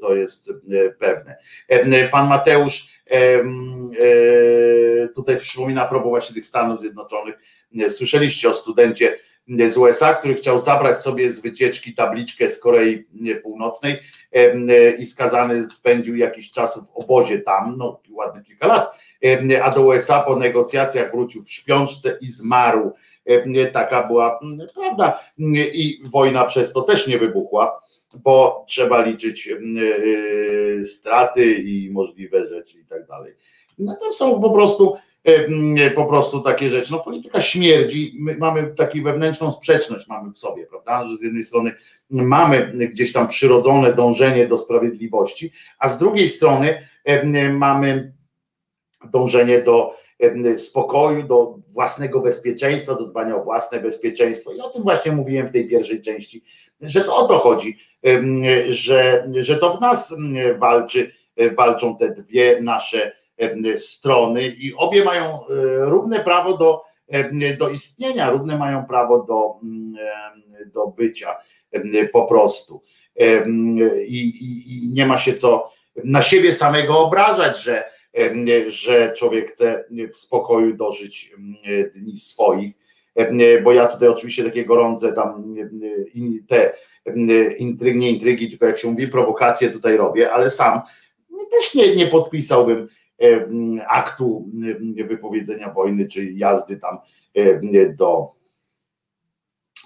to 0.00 0.14
jest 0.14 0.52
pewne. 0.98 1.36
Pan 2.10 2.28
Mateusz 2.28 3.02
e, 3.10 3.38
tutaj 5.14 5.36
przypomina 5.36 5.82
a 5.82 5.88
propos 5.88 6.08
właśnie 6.08 6.34
tych 6.34 6.46
Stanów 6.46 6.80
Zjednoczonych. 6.80 7.34
Słyszeliście 7.88 8.48
o 8.48 8.54
studencie 8.54 9.18
z 9.66 9.76
USA, 9.76 10.14
który 10.14 10.34
chciał 10.34 10.60
zabrać 10.60 11.02
sobie 11.02 11.32
z 11.32 11.40
wycieczki 11.40 11.94
tabliczkę 11.94 12.48
z 12.48 12.60
Korei 12.60 13.06
Północnej 13.42 13.98
i 14.98 15.06
skazany 15.06 15.66
spędził 15.66 16.16
jakiś 16.16 16.50
czas 16.50 16.88
w 16.88 16.96
obozie 16.96 17.38
tam, 17.38 17.74
no 17.78 18.00
ładne 18.10 18.42
kilka 18.42 18.66
lat, 18.66 18.98
a 19.62 19.70
do 19.70 19.82
USA 19.82 20.20
po 20.22 20.36
negocjacjach 20.36 21.10
wrócił 21.10 21.44
w 21.44 21.50
śpiączce 21.50 22.18
i 22.20 22.26
zmarł 22.26 22.92
E, 22.92 23.07
taka 23.72 24.06
była 24.06 24.40
prawda. 24.74 25.20
I 25.74 26.00
wojna 26.04 26.44
przez 26.44 26.72
to 26.72 26.82
też 26.82 27.06
nie 27.06 27.18
wybuchła, 27.18 27.82
bo 28.16 28.64
trzeba 28.68 29.02
liczyć 29.02 29.48
e, 29.48 30.84
straty 30.84 31.54
i 31.54 31.90
możliwe 31.90 32.48
rzeczy 32.48 32.80
i 32.80 32.84
tak 32.84 33.06
dalej. 33.06 33.34
No 33.78 33.96
to 34.00 34.12
są 34.12 34.40
po 34.40 34.50
prostu 34.50 34.96
e, 35.24 35.90
po 35.90 36.04
prostu 36.04 36.40
takie 36.40 36.70
rzeczy. 36.70 36.92
No 36.92 36.98
polityka 36.98 37.40
śmierdzi, 37.40 38.16
my 38.20 38.36
mamy 38.36 38.74
taką 38.76 39.02
wewnętrzną 39.02 39.52
sprzeczność 39.52 40.08
mamy 40.08 40.32
w 40.32 40.38
sobie, 40.38 40.66
prawda, 40.66 41.04
że 41.08 41.16
z 41.16 41.22
jednej 41.22 41.44
strony 41.44 41.74
mamy 42.10 42.72
gdzieś 42.92 43.12
tam 43.12 43.28
przyrodzone 43.28 43.94
dążenie 43.94 44.46
do 44.46 44.58
sprawiedliwości, 44.58 45.52
a 45.78 45.88
z 45.88 45.98
drugiej 45.98 46.28
strony 46.28 46.88
mamy 47.52 48.12
dążenie 49.10 49.62
do 49.62 49.94
spokoju, 50.56 51.22
do 51.22 51.58
własnego 51.68 52.20
bezpieczeństwa, 52.20 52.94
do 52.94 53.06
dbania 53.06 53.36
o 53.36 53.42
własne 53.42 53.80
bezpieczeństwo. 53.80 54.52
I 54.52 54.60
o 54.60 54.68
tym 54.68 54.82
właśnie 54.82 55.12
mówiłem 55.12 55.46
w 55.46 55.52
tej 55.52 55.68
pierwszej 55.68 56.00
części, 56.00 56.44
że 56.80 57.00
to 57.00 57.16
o 57.16 57.28
to 57.28 57.38
chodzi, 57.38 57.78
że, 58.68 59.28
że 59.38 59.56
to 59.56 59.72
w 59.72 59.80
nas 59.80 60.14
walczy, 60.58 61.12
walczą 61.56 61.96
te 61.96 62.10
dwie 62.10 62.60
nasze 62.62 63.12
strony 63.76 64.48
i 64.48 64.74
obie 64.74 65.04
mają 65.04 65.24
e, 65.24 65.44
równe 65.84 66.20
prawo 66.20 66.56
do, 66.56 66.82
do 67.58 67.68
istnienia, 67.68 68.30
równe 68.30 68.58
mają 68.58 68.86
prawo 68.86 69.22
do, 69.22 69.54
do 70.72 70.86
bycia 70.86 71.36
po 72.12 72.24
prostu. 72.24 72.82
I, 74.06 74.18
i, 74.18 74.84
I 74.84 74.88
nie 74.88 75.06
ma 75.06 75.18
się 75.18 75.34
co 75.34 75.70
na 76.04 76.22
siebie 76.22 76.52
samego 76.52 76.98
obrażać, 76.98 77.62
że 77.62 77.84
że 78.66 79.12
człowiek 79.12 79.50
chce 79.50 79.84
w 80.12 80.16
spokoju 80.16 80.76
dożyć 80.76 81.32
dni 81.94 82.16
swoich, 82.16 82.72
bo 83.64 83.72
ja 83.72 83.86
tutaj 83.86 84.08
oczywiście 84.08 84.44
takie 84.44 84.64
gorące 84.64 85.12
tam 85.12 85.54
te 86.48 86.72
intrygi, 87.58 87.98
nie 87.98 88.10
intrygi, 88.10 88.48
tylko 88.48 88.66
jak 88.66 88.78
się 88.78 88.88
mówi, 88.88 89.08
prowokacje 89.08 89.70
tutaj 89.70 89.96
robię, 89.96 90.32
ale 90.32 90.50
sam 90.50 90.80
też 91.50 91.74
nie, 91.74 91.96
nie 91.96 92.06
podpisałbym 92.06 92.88
aktu 93.88 94.50
wypowiedzenia 95.08 95.72
wojny, 95.72 96.08
czy 96.08 96.32
jazdy 96.32 96.76
tam 96.76 96.98
do 97.96 98.32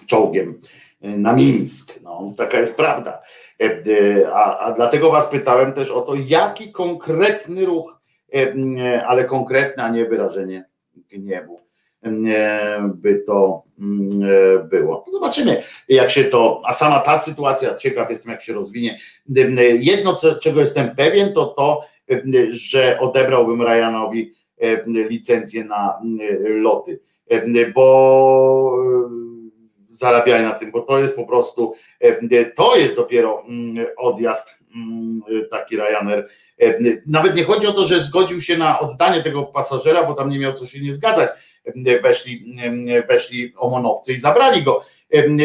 czołgiem 0.07 0.59
na 1.01 1.33
Mińsk. 1.33 2.01
No, 2.03 2.35
taka 2.37 2.59
jest 2.59 2.77
prawda. 2.77 3.23
A, 4.33 4.59
a 4.59 4.73
dlatego 4.73 5.11
Was 5.11 5.27
pytałem 5.27 5.73
też 5.73 5.91
o 5.91 6.01
to, 6.01 6.15
jaki 6.15 6.73
konkretny 6.73 7.65
ruch 7.65 7.93
E, 7.93 8.02
ale 9.07 9.25
konkretne, 9.25 9.85
a 9.85 9.89
nie 9.89 10.07
wyrażenie 10.07 10.65
gniewu 11.13 11.61
e, 12.05 12.91
by 12.95 13.23
to 13.27 13.63
mm, 13.79 14.23
e, 14.23 14.65
było. 14.65 15.05
Zobaczymy, 15.09 15.63
jak 15.89 16.11
się 16.11 16.25
to, 16.25 16.63
a 16.65 16.73
sama 16.73 17.01
ta 17.01 17.19
sytuacja, 17.19 17.75
ciekaw 17.75 18.11
jestem, 18.11 18.33
jak 18.33 18.43
się 18.43 18.53
rozwinie. 18.53 18.99
Jedno, 19.79 20.17
czego 20.43 20.61
jestem 20.61 20.97
pewien, 20.97 21.33
to 21.33 21.47
to, 21.47 21.85
że 22.49 23.01
odebrałbym 23.01 23.63
Ryanowi 23.63 24.33
licencję 24.87 25.65
na 25.65 26.01
loty, 26.43 27.01
bo 27.75 28.77
zarabiali 29.91 30.45
na 30.45 30.55
tym, 30.55 30.71
bo 30.71 30.81
to 30.81 30.99
jest 30.99 31.17
po 31.17 31.25
prostu, 31.25 31.75
to 32.55 32.77
jest 32.77 32.97
dopiero 32.97 33.45
mm, 33.49 33.87
odjazd 33.97 34.62
taki 35.51 35.77
Ryanair 35.77 36.29
E, 36.63 36.79
nawet 37.07 37.37
nie 37.37 37.45
chodzi 37.45 37.67
o 37.67 37.73
to, 37.73 37.85
że 37.85 38.01
zgodził 38.01 38.41
się 38.41 38.57
na 38.57 38.81
oddanie 38.81 39.23
tego 39.23 39.43
pasażera, 39.43 40.05
bo 40.05 40.15
tam 40.15 40.31
nie 40.31 40.39
miał 40.39 40.53
co 40.53 40.67
się 40.67 40.81
nie 40.81 40.95
zgadzać. 40.95 41.31
E, 41.87 42.01
weszli, 42.01 42.57
e, 42.89 43.07
weszli 43.07 43.53
omonowcy 43.57 44.13
i 44.13 44.19
zabrali 44.19 44.63
go. 44.63 44.85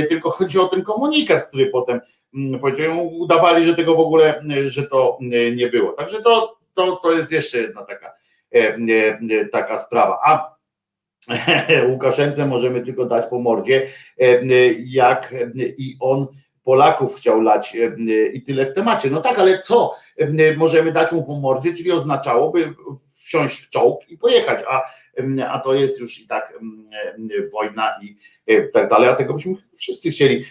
Tylko 0.09 0.29
chodzi 0.29 0.59
o 0.59 0.67
ten 0.67 0.83
komunikat, 0.83 1.47
który 1.47 1.65
potem 1.65 1.99
mm, 2.35 2.59
powiedział, 2.59 3.07
udawali, 3.07 3.63
że 3.63 3.75
tego 3.75 3.95
w 3.95 3.99
ogóle, 3.99 4.43
że 4.65 4.83
to 4.83 5.17
nie 5.55 5.67
było. 5.67 5.91
Także 5.91 6.21
to, 6.21 6.57
to, 6.73 6.95
to 6.95 7.11
jest 7.11 7.31
jeszcze 7.31 7.57
jedna 7.57 7.85
taka, 7.85 8.13
taka 9.51 9.77
sprawa. 9.77 10.19
A 10.25 10.57
Łukaszence 11.89 12.45
możemy 12.45 12.81
tylko 12.81 13.05
dać 13.05 13.25
po 13.29 13.39
mordzie, 13.39 13.87
jak 14.85 15.35
i 15.77 15.95
on 15.99 16.27
Polaków 16.67 17.15
chciał 17.15 17.41
lać 17.41 17.75
e, 17.75 17.85
e, 17.85 18.27
i 18.27 18.41
tyle 18.41 18.65
w 18.65 18.73
temacie. 18.73 19.09
No 19.09 19.21
tak, 19.21 19.39
ale 19.39 19.59
co 19.59 19.95
e, 20.17 20.55
możemy 20.55 20.91
dać 20.91 21.11
mu 21.11 21.23
po 21.23 21.39
mordzie, 21.39 21.73
czyli 21.73 21.91
oznaczałoby 21.91 22.73
wsiąść 23.13 23.61
w 23.61 23.69
czołg 23.69 24.09
i 24.09 24.17
pojechać, 24.17 24.63
a, 24.69 24.81
a 25.49 25.59
to 25.59 25.73
jest 25.73 25.99
już 25.99 26.19
i 26.19 26.27
tak 26.27 26.59
wojna 27.53 27.89
i 28.01 28.15
tak 28.73 28.89
dalej, 28.89 29.09
a 29.09 29.15
tego 29.15 29.33
byśmy 29.33 29.53
wszyscy 29.75 30.09
chcieli 30.09 30.45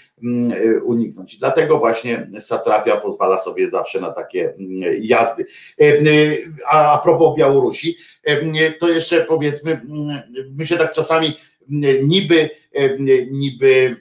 uniknąć. 0.85 1.39
Dlatego 1.39 1.79
właśnie 1.79 2.31
satrapia 2.41 2.97
pozwala 2.97 3.39
sobie 3.39 3.69
zawsze 3.69 4.01
na 4.01 4.13
takie 4.13 4.55
jazdy. 5.01 5.47
A, 6.71 6.93
a 6.93 6.99
propos 6.99 7.37
Białorusi, 7.39 7.97
to 8.81 8.89
jeszcze 8.89 9.25
powiedzmy, 9.25 9.81
my 10.57 10.67
się 10.67 10.77
tak 10.77 10.93
czasami 10.93 11.37
niby, 12.03 12.51
niby 13.31 13.97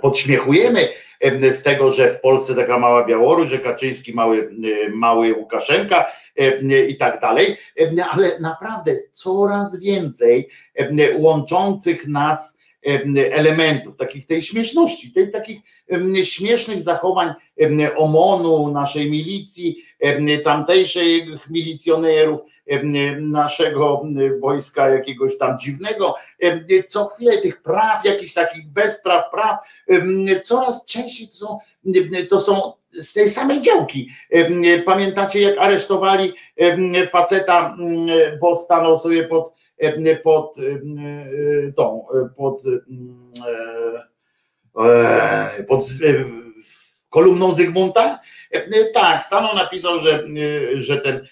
podśmiechujemy 0.00 0.88
z 1.50 1.62
tego, 1.62 1.90
że 1.90 2.10
w 2.10 2.20
Polsce 2.20 2.54
taka 2.54 2.78
mała 2.78 3.04
Białoruś, 3.04 3.48
że 3.48 3.58
Kaczyński 3.58 4.14
mały, 4.14 4.50
mały 4.94 5.34
Łukaszenka 5.34 6.06
i 6.88 6.96
tak 6.96 7.20
dalej, 7.20 7.56
ale 8.10 8.40
naprawdę 8.40 8.94
coraz 9.12 9.80
więcej 9.80 10.48
łączących 11.18 12.06
nas 12.06 12.58
elementów, 13.32 13.96
takich 13.96 14.26
tej 14.26 14.42
śmieszności, 14.42 15.12
tej 15.12 15.30
takich 15.30 15.60
śmiesznych 16.24 16.80
zachowań 16.80 17.34
OMON-u, 17.96 18.70
naszej 18.70 19.10
milicji, 19.10 19.76
tamtejszych 20.44 21.50
milicjonerów, 21.50 22.40
naszego 23.20 24.02
wojska 24.40 24.88
jakiegoś 24.88 25.38
tam 25.38 25.58
dziwnego. 25.58 26.14
Co 26.88 27.06
chwilę 27.06 27.38
tych 27.38 27.62
praw, 27.62 28.04
jakichś 28.04 28.32
takich 28.32 28.68
bezpraw 28.68 29.30
praw, 29.30 29.56
coraz 30.44 30.84
częściej 30.84 31.28
to 31.28 31.34
są, 31.34 31.58
to 32.28 32.40
są 32.40 32.72
z 32.90 33.12
tej 33.12 33.28
samej 33.28 33.62
działki. 33.62 34.08
Pamiętacie, 34.86 35.40
jak 35.40 35.58
aresztowali 35.58 36.32
faceta, 37.10 37.76
bo 38.40 38.56
stanął 38.56 38.98
sobie 38.98 39.24
pod, 39.24 39.52
pod 40.22 40.56
tą, 41.76 42.06
pod, 42.36 42.62
pod 42.62 42.62
kolumną 47.10 47.52
Zygmunta? 47.52 48.20
Tak, 48.94 49.22
stanął, 49.22 49.54
napisał, 49.54 49.98
że, 49.98 50.24
że 50.74 51.00
ten 51.00 51.26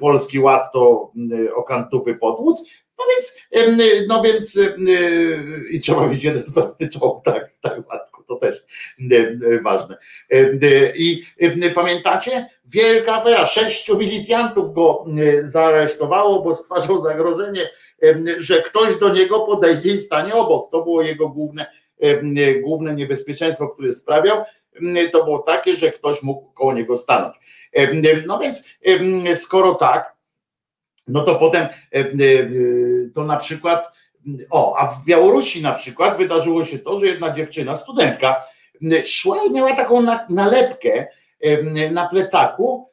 polski 0.00 0.38
ład 0.38 0.72
to 0.72 1.12
okantupy 1.54 2.14
potłuc, 2.14 2.70
no 2.98 3.04
więc, 3.14 3.48
no 4.08 4.22
więc 4.22 4.60
i 5.70 5.80
trzeba 5.80 6.08
widzieć 6.08 6.24
jeden 6.24 6.42
sprawny 6.42 6.88
czołg, 6.88 7.24
tak, 7.24 7.50
tak, 7.60 7.80
to 8.28 8.36
też 8.36 8.64
ważne. 9.62 9.98
I 10.96 11.24
pamiętacie? 11.74 12.46
Wielka 12.64 13.14
afera, 13.14 13.46
sześciu 13.46 13.98
milicjantów 13.98 14.74
go 14.74 15.04
zaaresztowało, 15.42 16.42
bo 16.42 16.54
stwarzał 16.54 16.98
zagrożenie, 16.98 17.70
że 18.38 18.62
ktoś 18.62 18.96
do 18.96 19.08
niego 19.08 19.40
podejdzie 19.40 19.92
i 19.92 19.98
stanie 19.98 20.34
obok. 20.34 20.70
To 20.70 20.82
było 20.82 21.02
jego 21.02 21.28
główne, 21.28 21.66
główne 22.62 22.94
niebezpieczeństwo, 22.94 23.68
które 23.68 23.92
sprawiał, 23.92 24.42
to 25.12 25.24
było 25.24 25.38
takie, 25.38 25.76
że 25.76 25.90
ktoś 25.90 26.22
mógł 26.22 26.52
koło 26.52 26.72
niego 26.72 26.96
stanąć. 26.96 27.34
No 28.26 28.38
więc 28.38 28.64
skoro 29.34 29.74
tak, 29.74 30.16
no 31.08 31.20
to 31.20 31.34
potem 31.34 31.68
to 33.14 33.24
na 33.24 33.36
przykład 33.36 33.92
o, 34.50 34.76
a 34.76 34.86
w 34.86 35.04
Białorusi 35.04 35.62
na 35.62 35.72
przykład 35.72 36.18
wydarzyło 36.18 36.64
się 36.64 36.78
to, 36.78 37.00
że 37.00 37.06
jedna 37.06 37.30
dziewczyna, 37.30 37.74
studentka, 37.74 38.44
szła 39.04 39.38
i 39.48 39.52
miała 39.52 39.76
taką 39.76 40.02
nalepkę 40.28 41.06
na 41.90 42.08
plecaku. 42.08 42.88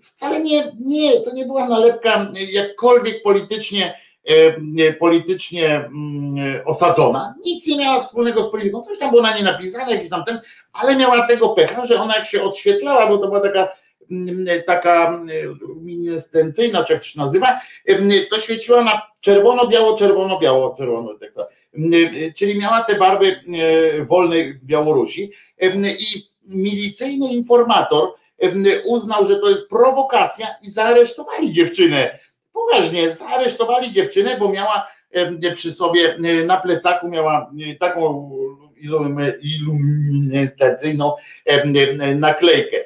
Wcale 0.00 0.40
nie, 0.40 0.72
nie, 0.80 1.20
to 1.20 1.34
nie 1.34 1.46
była 1.46 1.68
nalepka 1.68 2.32
jakkolwiek 2.50 3.22
politycznie, 3.22 3.94
politycznie 4.98 5.90
osadzona. 6.64 7.34
Nic 7.44 7.66
nie 7.66 7.76
miała 7.76 8.00
wspólnego 8.00 8.42
z 8.42 8.50
polityką. 8.50 8.80
Coś 8.80 8.98
tam 8.98 9.10
było 9.10 9.22
na 9.22 9.34
niej 9.34 9.44
napisane, 9.44 9.92
jakiś 9.92 10.10
tam 10.10 10.24
ten, 10.24 10.40
ale 10.72 10.96
miała 10.96 11.26
tego 11.26 11.48
pecha, 11.48 11.86
że 11.86 12.00
ona 12.00 12.16
jak 12.16 12.26
się 12.26 12.42
odświetlała, 12.42 13.06
bo 13.06 13.18
to 13.18 13.26
była 13.26 13.40
taka 13.40 13.68
taka 14.66 15.20
miniscencyjna, 15.80 16.84
czy 16.84 16.92
jak 16.92 17.02
to 17.02 17.08
się 17.08 17.20
nazywa, 17.20 17.60
to 18.30 18.40
świeciła 18.40 18.84
na 18.84 19.02
czerwono, 19.20 19.66
biało, 19.66 19.96
czerwono, 19.96 20.38
biało, 20.38 20.74
czerwono, 20.78 21.14
tak, 21.14 21.32
czyli 22.36 22.58
miała 22.58 22.80
te 22.80 22.94
barwy 22.94 23.40
wolnej 24.08 24.60
Białorusi 24.64 25.30
i 25.98 26.26
milicyjny 26.44 27.28
informator 27.28 28.08
uznał, 28.84 29.24
że 29.24 29.36
to 29.36 29.48
jest 29.48 29.68
prowokacja 29.68 30.46
i 30.62 30.70
zaaresztowali 30.70 31.52
dziewczynę. 31.52 32.18
Poważnie, 32.56 33.12
zaaresztowali 33.12 33.92
dziewczynę, 33.92 34.36
bo 34.38 34.48
miała 34.48 34.86
przy 35.54 35.72
sobie 35.72 36.16
na 36.46 36.56
plecaku 36.56 37.08
miała 37.08 37.50
taką 37.80 38.30
iluminacyjną 39.42 41.14
naklejkę. 42.14 42.76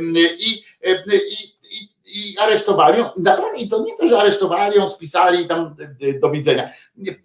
I, 0.00 0.20
i, 0.20 0.62
i, 0.84 1.88
i 2.06 2.38
aresztowali 2.38 2.98
ją. 2.98 3.04
Naprawdę, 3.16 3.58
i 3.58 3.68
to 3.68 3.82
nie 3.82 3.96
to, 3.96 4.08
że 4.08 4.18
aresztowali 4.18 4.76
ją, 4.76 4.88
spisali 4.88 5.46
tam 5.46 5.76
do 6.20 6.30
widzenia. 6.30 6.68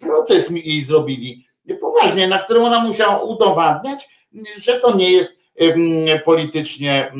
Proces 0.00 0.50
mi 0.50 0.68
jej 0.68 0.82
zrobili 0.82 1.46
poważnie, 1.80 2.28
na 2.28 2.38
którym 2.38 2.64
ona 2.64 2.84
musiała 2.84 3.22
udowadniać, 3.22 4.08
że 4.56 4.80
to 4.80 4.96
nie 4.96 5.12
jest 5.12 5.38
politycznie 6.24 7.12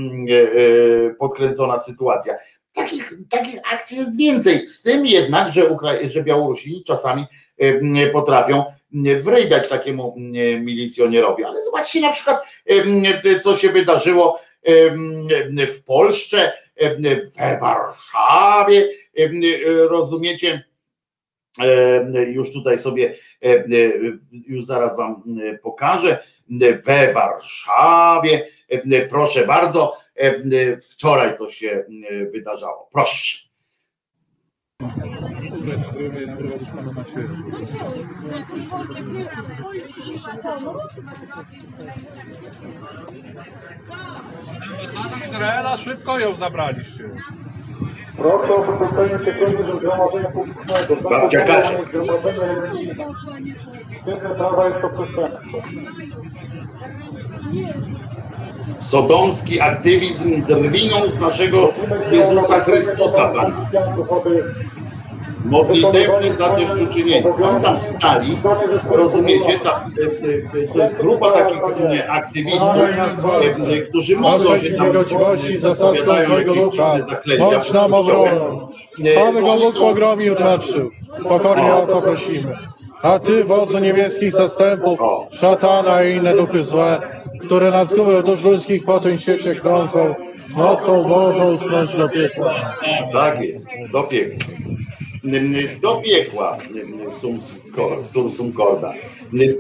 podkręcona 1.19 1.77
sytuacja. 1.77 2.35
Takich, 2.75 3.13
takich 3.31 3.73
akcji 3.73 3.99
jest 3.99 4.17
więcej. 4.17 4.67
Z 4.67 4.83
tym 4.83 5.07
jednak, 5.07 5.53
że, 5.53 5.77
że 6.11 6.23
Białorusini 6.23 6.85
czasami 6.85 7.25
potrafią 8.13 8.65
wrejdać 9.21 9.69
takiemu 9.69 10.15
milicjonerowi. 10.61 11.45
Ale 11.45 11.63
zobaczcie 11.63 12.01
na 12.01 12.13
przykład, 12.13 12.43
co 13.43 13.57
się 13.57 13.69
wydarzyło 13.69 14.41
w 15.69 15.85
Polsce, 15.87 16.53
we 17.39 17.59
Warszawie, 17.61 18.89
rozumiecie? 19.89 20.65
Już 22.27 22.53
tutaj 22.53 22.79
sobie, 22.79 23.15
już 24.47 24.65
zaraz 24.65 24.97
Wam 24.97 25.23
pokażę, 25.63 26.19
we 26.87 27.13
Warszawie, 27.13 28.47
proszę 29.11 29.47
bardzo, 29.47 29.97
wczoraj 30.91 31.39
to 31.39 31.49
się 31.49 31.85
wydarzało. 32.33 32.89
Proszę. 32.93 33.39
Ambasada 44.63 45.27
Izraela 45.27 45.77
szybko 45.77 46.19
ją 46.19 46.37
zabraliście. 46.37 47.11
Proszę 48.17 48.55
o 48.55 48.63
wypuszczenie 48.63 49.19
sekwendy 49.19 49.65
do 49.65 49.77
zgromadzenia 49.77 50.31
publicznego. 50.31 50.97
Babcia 51.11 51.41
Kasia. 51.41 51.83
Zgromadzenia 51.89 52.39
religijne. 52.55 53.05
Świetne 54.03 54.31
prawa 54.31 54.69
jest 54.69 54.81
to 54.81 54.89
przestępstwo. 54.89 55.59
Sodomski 58.79 59.61
aktywizm 59.61 60.43
drwiną 60.43 61.09
z 61.09 61.21
naszego 61.21 61.73
Jezusa 62.13 62.61
Chrystusa, 62.61 63.29
Pan. 63.29 63.53
Modlitewne 65.45 66.37
zadośćuczynienie. 66.37 67.35
Oni 67.43 67.63
tam 67.63 67.77
stali, 67.77 68.39
rozumiecie, 68.91 69.59
ta, 69.59 69.85
to 70.73 70.79
jest 70.79 70.97
grupa 70.97 71.31
takich 71.31 71.59
e, 71.99 72.11
aktywistów, 72.11 72.77
e, 73.69 73.83
którzy 73.83 74.17
modlą 74.17 74.59
się 74.59 74.71
tam, 74.71 74.87
niegodziwości 74.87 75.59
zasadzką 75.59 76.23
swojego 76.25 76.71
zaklęcia 77.09 77.45
Bądź 77.45 77.73
nam 77.73 77.95
obroną. 77.95 78.69
E, 79.05 79.15
Pan 79.15 79.35
go 79.35 79.57
Bóg 79.57 79.79
pogromił, 79.79 80.35
tłumaczył. 80.35 80.91
Pokornie 81.29 81.75
o 81.75 81.87
to 81.87 82.03
prosimy. 82.03 82.57
A 83.03 83.19
ty, 83.19 83.45
wodzu 83.45 83.79
niebieskich 83.79 84.33
zastępów, 84.33 85.01
szatana 85.31 86.05
i 86.05 86.17
inne 86.17 86.37
duchy 86.37 86.63
złe, 86.63 87.01
które 87.41 87.71
na 87.71 87.85
zgubę 87.85 88.23
dusz 88.23 88.45
ludzkich 88.45 88.85
po 88.85 89.01
tym 89.01 89.19
świecie 89.19 89.55
krążą, 89.55 90.15
nocą 90.57 91.05
Bożą 91.05 91.57
strąć 91.59 91.97
do 91.97 92.09
piekła. 92.09 92.75
Tak 93.13 93.41
jest, 93.41 93.69
do 93.93 94.03
piekła. 94.03 94.47
Do 95.81 96.01
piekła 96.05 96.59
sursum 98.03 98.53
corda. 98.53 98.93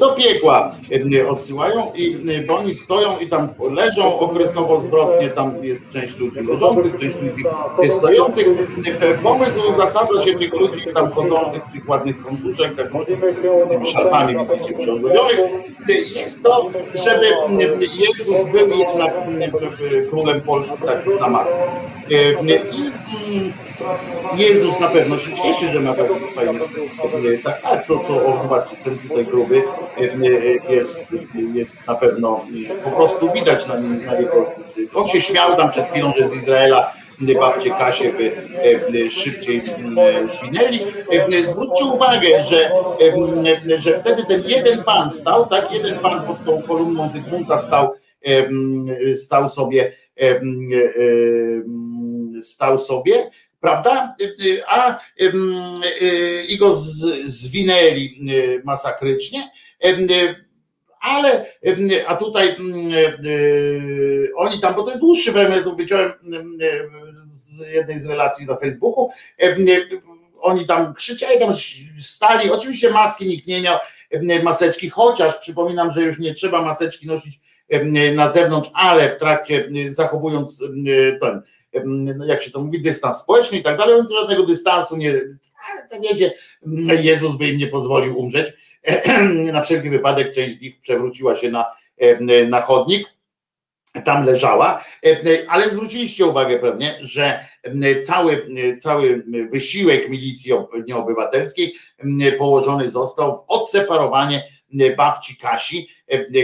Do 0.01 0.14
piekła 0.14 0.74
odsyłają 1.28 1.93
i 1.94 2.16
bo 2.47 2.56
oni 2.56 2.74
stoją 2.74 3.18
i 3.18 3.28
tam 3.28 3.48
leżą 3.70 4.18
okresowo 4.18 4.80
zwrotnie, 4.80 5.30
tam 5.30 5.64
jest 5.64 5.90
część 5.90 6.18
ludzi 6.18 6.40
leżących, 6.40 7.01
część 7.01 7.16
ludzi 7.20 7.44
stojących. 7.89 8.47
Pomysł 9.22 9.72
zasadza 9.72 10.24
się 10.24 10.34
tych 10.34 10.52
ludzi 10.52 10.80
tam 10.94 11.10
chodzących 11.10 11.64
w 11.64 11.72
tych 11.72 11.89
ładnych 11.89 12.22
kontuszach, 12.22 12.74
tak 12.74 12.86
tymi 13.68 13.86
szarfami 13.86 14.36
widzicie 14.52 14.74
przyozdobionych, 14.74 15.39
jest 15.89 16.43
to, 16.43 16.70
żeby 16.94 17.26
Jezus 17.80 18.44
był 18.52 18.78
jednak 18.78 19.14
królem 20.10 20.40
Polski 20.40 20.76
tak 20.86 21.20
na 21.20 21.28
maksa. 21.28 21.62
I 22.10 22.14
mm, 22.14 23.52
Jezus 24.36 24.80
na 24.80 24.88
pewno 24.88 25.18
się 25.18 25.36
cieszy, 25.36 25.68
że 25.68 25.80
ma 25.80 25.94
taki 25.94 26.14
fajny. 26.34 26.60
e, 27.34 27.38
Tak, 27.38 27.62
tak, 27.62 27.86
to, 27.86 27.96
to 27.98 28.38
zobaczcie, 28.42 28.76
ten 28.84 28.98
tutaj 28.98 29.24
gruby 29.26 29.62
e, 29.98 30.00
e, 30.00 30.74
jest, 30.74 31.16
jest 31.54 31.86
na 31.86 31.94
pewno 31.94 32.40
po 32.84 32.90
prostu 32.90 33.30
widać 33.32 33.66
na, 33.66 33.76
nim- 33.76 34.06
na 34.06 34.14
jego. 34.20 34.50
On 34.94 35.09
się 35.09 35.20
śmiał 35.20 35.56
tam 35.56 35.68
przed 35.68 35.86
chwilą, 35.88 36.12
że 36.18 36.28
z 36.28 36.36
Izraela 36.36 36.92
babcie 37.40 37.70
Kasie 37.70 38.12
by 38.12 39.10
szybciej 39.10 39.62
zwinęli. 40.24 40.78
Zwróćcie 41.42 41.84
uwagę, 41.84 42.42
że, 42.42 42.70
że 43.78 43.92
wtedy 43.92 44.24
ten 44.24 44.42
jeden 44.46 44.84
pan 44.84 45.10
stał, 45.10 45.46
tak, 45.46 45.72
jeden 45.72 45.98
pan 45.98 46.22
pod 46.26 46.44
tą 46.44 46.62
kolumną 46.62 47.09
Zygmunta 47.09 47.59
stał, 47.59 47.92
stał 49.14 49.48
sobie, 49.48 49.92
stał 52.40 52.78
sobie 52.78 53.30
prawda? 53.62 54.16
A 54.68 54.98
i 56.48 56.56
go 56.59 56.74
zwinęli 57.24 58.20
masakrycznie. 58.64 59.51
Ale 61.01 61.47
a 62.06 62.16
tutaj 62.16 62.56
oni 64.36 64.60
tam, 64.60 64.74
bo 64.74 64.82
to 64.82 64.89
jest 64.89 65.01
dłuższy 65.01 65.32
fragment, 65.32 65.76
wyciąłem 65.76 66.12
z 67.24 67.59
jednej 67.74 68.01
z 68.01 68.06
relacji 68.06 68.47
na 68.47 68.56
Facebooku, 68.56 69.10
oni 70.40 70.66
tam 70.66 70.94
krzyczeli, 70.94 71.40
tam 71.40 71.52
stali, 71.98 72.51
oczywiście 72.51 72.90
maski 72.90 73.26
nikt 73.26 73.47
nie 73.47 73.60
miał, 73.60 73.78
maseczki, 74.43 74.90
chociaż 74.90 75.36
przypominam, 75.36 75.93
że 75.93 76.02
już 76.02 76.18
nie 76.18 76.34
trzeba 76.34 76.62
maseczki 76.62 77.06
nosić 77.06 77.40
na 78.14 78.32
zewnątrz, 78.32 78.70
ale 78.74 79.10
w 79.10 79.18
trakcie 79.18 79.68
zachowując 79.89 80.64
ten, 81.20 81.43
jak 82.26 82.42
się 82.42 82.50
to 82.50 82.60
mówi, 82.60 82.80
dystans 82.80 83.16
społeczny 83.16 83.58
i 83.58 83.62
tak 83.62 83.78
dalej, 83.78 83.94
on 83.94 84.06
żadnego 84.08 84.46
dystansu 84.46 84.96
nie, 84.96 85.20
to 85.90 86.00
wiecie, 86.00 86.32
Jezus 87.02 87.36
by 87.36 87.48
im 87.48 87.58
nie 87.58 87.66
pozwolił 87.66 88.18
umrzeć, 88.18 88.52
na 89.52 89.62
wszelki 89.62 89.90
wypadek 89.90 90.34
część 90.34 90.58
z 90.58 90.62
nich 90.62 90.80
przewróciła 90.80 91.34
się 91.34 91.50
na, 91.50 91.66
na 92.48 92.60
chodnik, 92.60 93.12
tam 94.04 94.26
leżała, 94.26 94.84
ale 95.48 95.68
zwróciliście 95.68 96.26
uwagę 96.26 96.58
pewnie, 96.58 96.98
że 97.00 97.44
cały, 98.04 98.48
cały 98.80 99.24
wysiłek 99.50 100.08
milicji 100.08 100.52
nieobywatelskiej 100.86 101.74
położony 102.38 102.90
został 102.90 103.36
w 103.36 103.44
odseparowanie 103.48 104.42
babci 104.96 105.36
Kasi, 105.36 105.88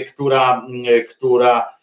która, 0.09 0.67
która 1.11 1.79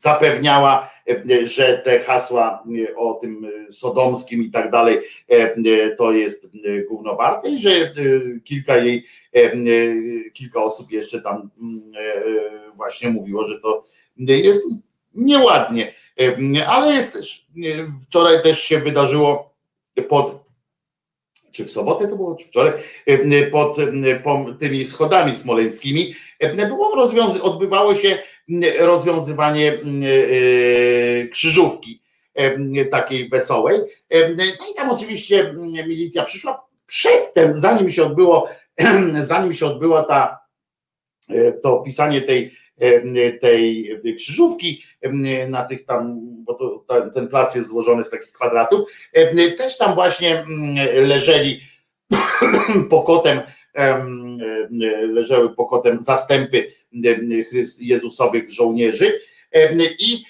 zapewniała, 0.00 0.90
że 1.42 1.78
te 1.84 2.00
hasła 2.00 2.64
o 2.96 3.14
tym 3.14 3.46
sodomskim 3.70 4.42
i 4.42 4.50
tak 4.50 4.70
dalej 4.70 4.98
to 5.98 6.12
jest 6.12 6.52
gówno 6.88 7.16
warte 7.16 7.50
i 7.50 7.58
że 7.58 7.70
kilka 8.44 8.76
jej, 8.76 9.06
kilka 10.32 10.62
osób 10.62 10.92
jeszcze 10.92 11.22
tam 11.22 11.50
właśnie 12.76 13.10
mówiło, 13.10 13.44
że 13.44 13.60
to 13.60 13.84
jest 14.18 14.62
nieładnie, 15.14 15.94
ale 16.66 16.92
jest 16.92 17.12
też, 17.12 17.46
wczoraj 18.08 18.42
też 18.42 18.62
się 18.62 18.78
wydarzyło 18.78 19.54
pod 20.08 20.50
czy 21.52 21.64
w 21.64 21.70
sobotę 21.70 22.08
to 22.08 22.16
było, 22.16 22.34
czy 22.34 22.46
wczoraj, 22.46 22.72
pod, 23.52 23.76
pod 24.24 24.58
tymi 24.58 24.84
schodami 24.84 25.36
smoleńskimi, 25.36 26.14
było 26.68 26.94
rozwiązy, 26.94 27.42
odbywało 27.42 27.94
się 27.94 28.18
rozwiązywanie 28.78 29.78
krzyżówki 31.30 32.02
takiej 32.90 33.28
wesołej. 33.28 33.80
No 34.36 34.44
i 34.44 34.74
tam 34.76 34.90
oczywiście 34.90 35.54
milicja 35.86 36.22
przyszła 36.22 36.66
przedtem, 36.86 37.52
zanim 37.52 37.90
się 37.90 38.04
odbyło, 38.04 38.48
zanim 39.20 39.54
się 39.54 39.66
odbyła 39.66 40.02
ta, 40.02 40.38
to 41.62 41.78
pisanie 41.78 42.20
tej, 42.20 42.56
tej 43.40 44.14
krzyżówki 44.16 44.82
na 45.48 45.64
tych 45.64 45.84
tam, 45.84 46.20
bo 46.44 46.54
to, 46.54 46.84
ten 47.14 47.28
plac 47.28 47.54
jest 47.54 47.68
złożony 47.68 48.04
z 48.04 48.10
takich 48.10 48.32
kwadratów, 48.32 48.90
też 49.58 49.78
tam 49.78 49.94
właśnie 49.94 50.44
leżeli 50.94 51.60
pokotem, 52.90 53.40
leżały 55.08 55.54
pokotem 55.54 56.00
zastępy 56.00 56.72
Jezusowych 57.80 58.50
żołnierzy 58.50 59.20
i, 59.98 60.24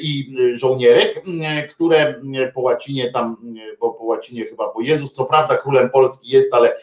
i 0.00 0.36
żołnierek, 0.52 1.22
które 1.70 2.22
po 2.54 2.60
łacinie 2.60 3.10
tam, 3.10 3.36
bo 3.80 3.90
po 3.90 4.04
łacinie 4.04 4.44
chyba, 4.44 4.72
bo 4.74 4.80
Jezus 4.80 5.12
co 5.12 5.24
prawda 5.24 5.56
królem 5.56 5.90
Polski 5.90 6.28
jest, 6.28 6.54
ale 6.54 6.76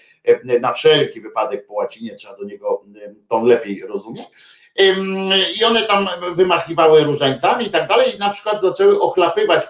na 0.61 0.73
wszelki 0.73 1.21
wypadek 1.21 1.65
po 1.65 1.73
łacinie 1.73 2.15
trzeba 2.15 2.37
do 2.37 2.43
niego, 2.43 2.83
to 3.29 3.43
lepiej 3.43 3.81
rozumie. 3.87 4.23
I 5.59 5.63
one 5.63 5.81
tam 5.81 6.07
wymachiwały 6.35 7.03
różańcami 7.03 7.65
i 7.65 7.69
tak 7.69 7.87
dalej, 7.87 8.15
i 8.15 8.19
na 8.19 8.29
przykład 8.29 8.61
zaczęły 8.61 9.01
ochlapywać 9.01 9.63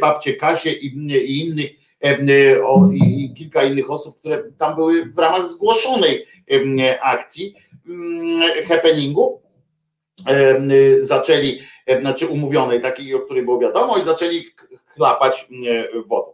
babcie 0.00 0.34
Kasię 0.34 0.72
i, 0.72 0.86
i 1.12 1.48
innych 1.48 1.79
i 2.92 3.34
kilka 3.34 3.64
innych 3.64 3.90
osób, 3.90 4.20
które 4.20 4.42
tam 4.58 4.74
były 4.74 5.04
w 5.04 5.18
ramach 5.18 5.46
zgłoszonej 5.46 6.26
akcji 7.00 7.54
happeningu. 8.68 9.42
Zaczęli, 11.00 11.60
znaczy 12.00 12.26
umówionej, 12.26 12.80
takiej, 12.80 13.14
o 13.14 13.20
której 13.20 13.44
było 13.44 13.58
wiadomo, 13.58 13.98
i 13.98 14.04
zaczęli 14.04 14.44
chlapać 14.86 15.48
wodą. 16.06 16.32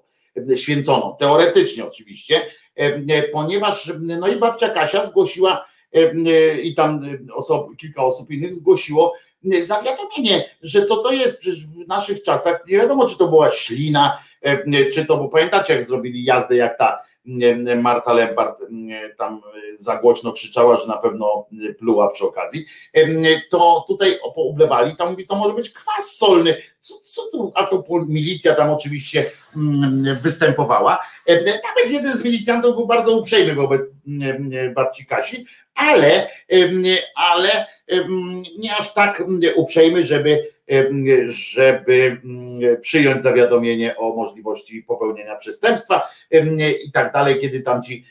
Święconą, 0.54 1.16
teoretycznie 1.18 1.84
oczywiście, 1.84 2.42
ponieważ 3.32 3.92
no 4.00 4.28
i 4.28 4.36
babcia 4.36 4.68
Kasia 4.68 5.06
zgłosiła 5.06 5.66
i 6.62 6.74
tam 6.74 7.18
osob, 7.34 7.68
kilka 7.76 8.04
osób 8.04 8.30
innych 8.30 8.54
zgłosiło 8.54 9.12
zawiadomienie, 9.60 10.50
że 10.62 10.84
co 10.84 10.96
to 10.96 11.12
jest, 11.12 11.38
przecież 11.38 11.66
w 11.66 11.86
naszych 11.86 12.22
czasach 12.22 12.64
nie 12.68 12.76
wiadomo, 12.76 13.08
czy 13.08 13.18
to 13.18 13.28
była 13.28 13.50
ślina, 13.50 14.18
czy 14.94 15.06
to, 15.06 15.16
bo 15.16 15.28
pamiętacie, 15.28 15.72
jak 15.72 15.82
zrobili 15.82 16.24
jazdę, 16.24 16.56
jak 16.56 16.78
ta 16.78 17.02
Marta 17.82 18.12
Lempart 18.12 18.62
tam 19.18 19.42
za 19.76 19.96
głośno 19.96 20.32
krzyczała, 20.32 20.76
że 20.76 20.86
na 20.86 20.96
pewno 20.96 21.46
pluła 21.78 22.08
przy 22.08 22.24
okazji, 22.24 22.66
to 23.50 23.84
tutaj 23.88 24.18
poublewali, 24.34 24.96
tam 24.96 25.10
mówi, 25.10 25.26
to 25.26 25.34
może 25.34 25.54
być 25.54 25.70
kwas 25.70 26.16
solny, 26.16 26.56
co, 26.86 26.94
co 27.04 27.22
tu, 27.32 27.52
a 27.54 27.66
to 27.66 27.84
milicja 28.08 28.54
tam 28.54 28.70
oczywiście 28.70 29.24
występowała. 30.22 30.98
Nawet 31.28 31.90
jeden 31.90 32.16
z 32.16 32.24
milicjantów 32.24 32.76
był 32.76 32.86
bardzo 32.86 33.18
uprzejmy 33.18 33.54
wobec 33.54 33.82
babci 34.74 35.06
Kasi, 35.06 35.46
ale, 35.74 36.28
ale 37.14 37.66
nie 38.58 38.76
aż 38.78 38.94
tak 38.94 39.22
uprzejmy, 39.56 40.04
żeby 40.04 40.56
żeby 41.26 42.20
przyjąć 42.80 43.22
zawiadomienie 43.22 43.96
o 43.96 44.16
możliwości 44.16 44.82
popełnienia 44.82 45.36
przestępstwa 45.36 46.02
i 46.84 46.92
tak 46.92 47.12
dalej, 47.12 47.38
kiedy 47.40 47.60
tam 47.60 47.82
ci 47.82 48.04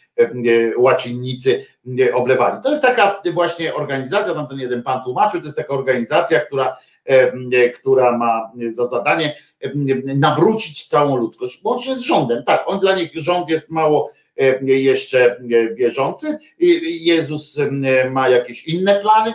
łacinnicy 0.77 1.65
oblewali. 2.13 2.57
To 2.63 2.69
jest 2.69 2.81
taka 2.81 3.21
właśnie 3.33 3.73
organizacja, 3.73 4.33
tam 4.33 4.47
ten 4.47 4.59
jeden 4.59 4.83
pan 4.83 5.03
tłumaczył, 5.03 5.39
to 5.39 5.45
jest 5.45 5.57
taka 5.57 5.73
organizacja, 5.73 6.39
która 6.39 6.77
która 7.75 8.17
ma 8.17 8.51
za 8.71 8.87
zadanie 8.87 9.35
nawrócić 10.15 10.87
całą 10.87 11.15
ludzkość, 11.15 11.61
łącznie 11.63 11.95
z 11.95 12.01
rządem. 12.01 12.43
Tak, 12.43 12.63
on 12.65 12.79
dla 12.79 12.95
nich 12.95 13.11
rząd 13.13 13.49
jest 13.49 13.69
mało 13.69 14.11
jeszcze 14.61 15.41
wierzący. 15.75 16.37
Jezus 16.99 17.59
ma 18.11 18.29
jakieś 18.29 18.67
inne 18.67 18.99
plany 18.99 19.33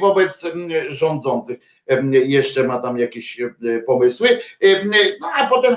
wobec 0.00 0.46
rządzących 0.88 1.58
jeszcze 2.10 2.64
ma 2.64 2.78
tam 2.78 2.98
jakieś 2.98 3.40
pomysły. 3.86 4.38
No 5.20 5.28
a 5.36 5.46
potem 5.46 5.76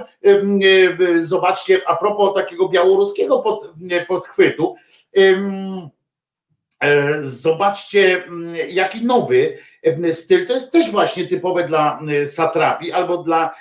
zobaczcie, 1.22 1.82
a 1.88 1.96
propos 1.96 2.34
takiego 2.36 2.70
białoruskiego 2.70 3.40
pod, 3.40 3.74
podchwytu, 4.08 4.76
zobaczcie 7.24 8.24
jaki 8.70 9.06
nowy 9.06 9.58
styl, 10.12 10.46
to 10.46 10.54
jest 10.54 10.72
też 10.72 10.92
właśnie 10.92 11.24
typowe 11.24 11.68
dla 11.68 12.00
satrapii 12.26 12.92
albo 12.92 13.18
dla 13.18 13.56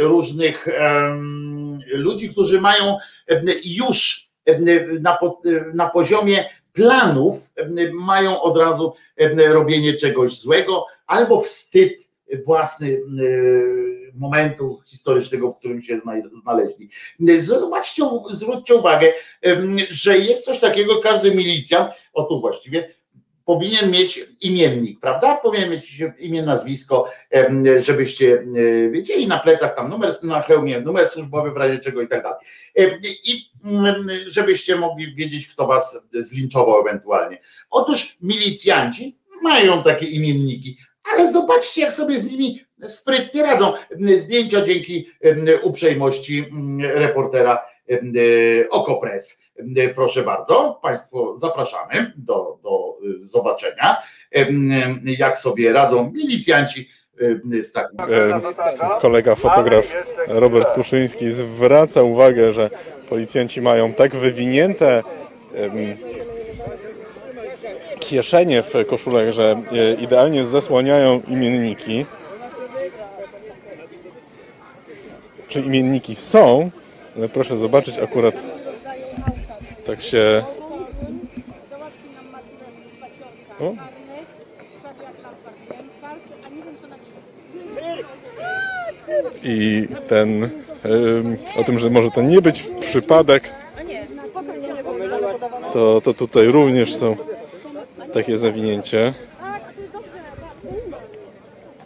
różnych 0.00 0.68
ludzi, 1.86 2.28
którzy 2.28 2.60
mają 2.60 2.98
już 3.64 4.28
na, 5.00 5.18
na 5.74 5.90
poziomie 5.90 6.44
planów 6.72 7.38
mają 7.92 8.42
od 8.42 8.56
razu 8.56 8.94
robienie 9.36 9.94
czegoś 9.94 10.40
złego 10.40 10.86
albo 11.06 11.40
wstyd 11.40 12.07
własny 12.44 13.00
momentu 14.14 14.80
historycznego, 14.86 15.50
w 15.50 15.58
którym 15.58 15.80
się 15.80 16.00
znaleźli. 16.32 16.88
Zobaczcie, 17.38 18.02
zwróćcie 18.30 18.74
uwagę, 18.74 19.12
że 19.90 20.18
jest 20.18 20.44
coś 20.44 20.58
takiego, 20.58 21.00
każdy 21.00 21.34
milicjant, 21.34 21.90
o 22.12 22.22
tu 22.22 22.40
właściwie, 22.40 22.94
powinien 23.44 23.90
mieć 23.90 24.26
imiennik, 24.40 25.00
prawda? 25.00 25.36
Powinien 25.36 25.70
mieć 25.70 26.02
imię, 26.18 26.42
nazwisko, 26.42 27.10
żebyście 27.78 28.46
wiedzieli 28.90 29.26
na 29.26 29.38
plecach 29.38 29.76
tam 29.76 29.90
numer 29.90 30.12
na 30.22 30.42
hełmie, 30.42 30.80
numer 30.80 31.08
służbowy 31.08 31.50
w 31.50 31.56
razie 31.56 31.78
czego 31.78 32.02
i 32.02 32.08
tak 32.08 32.22
dalej. 32.22 32.38
I 33.24 33.50
żebyście 34.26 34.76
mogli 34.76 35.14
wiedzieć, 35.14 35.46
kto 35.46 35.66
was 35.66 36.06
zlinczował 36.12 36.80
ewentualnie. 36.80 37.40
Otóż 37.70 38.16
milicjanci 38.22 39.18
mają 39.42 39.82
takie 39.82 40.06
imienniki, 40.06 40.78
ale 41.12 41.32
zobaczcie, 41.32 41.80
jak 41.80 41.92
sobie 41.92 42.18
z 42.18 42.32
nimi 42.32 42.60
sprytnie 42.82 43.42
radzą. 43.42 43.72
Zdjęcia 44.16 44.60
dzięki 44.60 45.08
uprzejmości 45.62 46.44
reportera 46.80 47.64
Okopres. 48.70 49.42
Proszę 49.94 50.22
bardzo, 50.22 50.78
Państwo 50.82 51.36
zapraszamy 51.36 52.12
do, 52.16 52.58
do 52.62 52.96
zobaczenia, 53.22 53.96
jak 55.04 55.38
sobie 55.38 55.72
radzą 55.72 56.10
milicjanci 56.14 56.88
z 57.62 57.72
taką. 57.72 57.96
E, 58.08 58.40
kolega 59.00 59.34
fotograf 59.34 59.92
Robert 60.28 60.70
Kuszyński 60.70 61.32
zwraca 61.32 62.02
uwagę, 62.02 62.52
że 62.52 62.70
policjanci 63.08 63.60
mają 63.60 63.92
tak 63.92 64.16
wywinięte 64.16 65.02
kieszenie 68.08 68.62
w 68.62 68.86
koszulach, 68.86 69.32
że 69.32 69.62
e, 69.72 69.94
idealnie 69.94 70.44
zasłaniają 70.44 71.20
imienniki. 71.28 72.06
Czy 75.48 75.60
imienniki 75.60 76.14
są? 76.14 76.70
Ale 77.16 77.28
proszę 77.28 77.56
zobaczyć, 77.56 77.98
akurat 77.98 78.34
tak 79.86 80.02
się. 80.02 80.44
O, 83.60 83.72
i 89.44 89.88
ten 90.08 90.48
o 91.56 91.64
tym, 91.64 91.78
że 91.78 91.90
może 91.90 92.10
to 92.10 92.22
nie 92.22 92.42
być 92.42 92.66
przypadek, 92.80 93.50
to, 95.72 96.00
to 96.00 96.14
tutaj 96.14 96.46
również 96.46 96.96
są 96.96 97.16
takie 98.14 98.38
zawinięcie. 98.38 99.14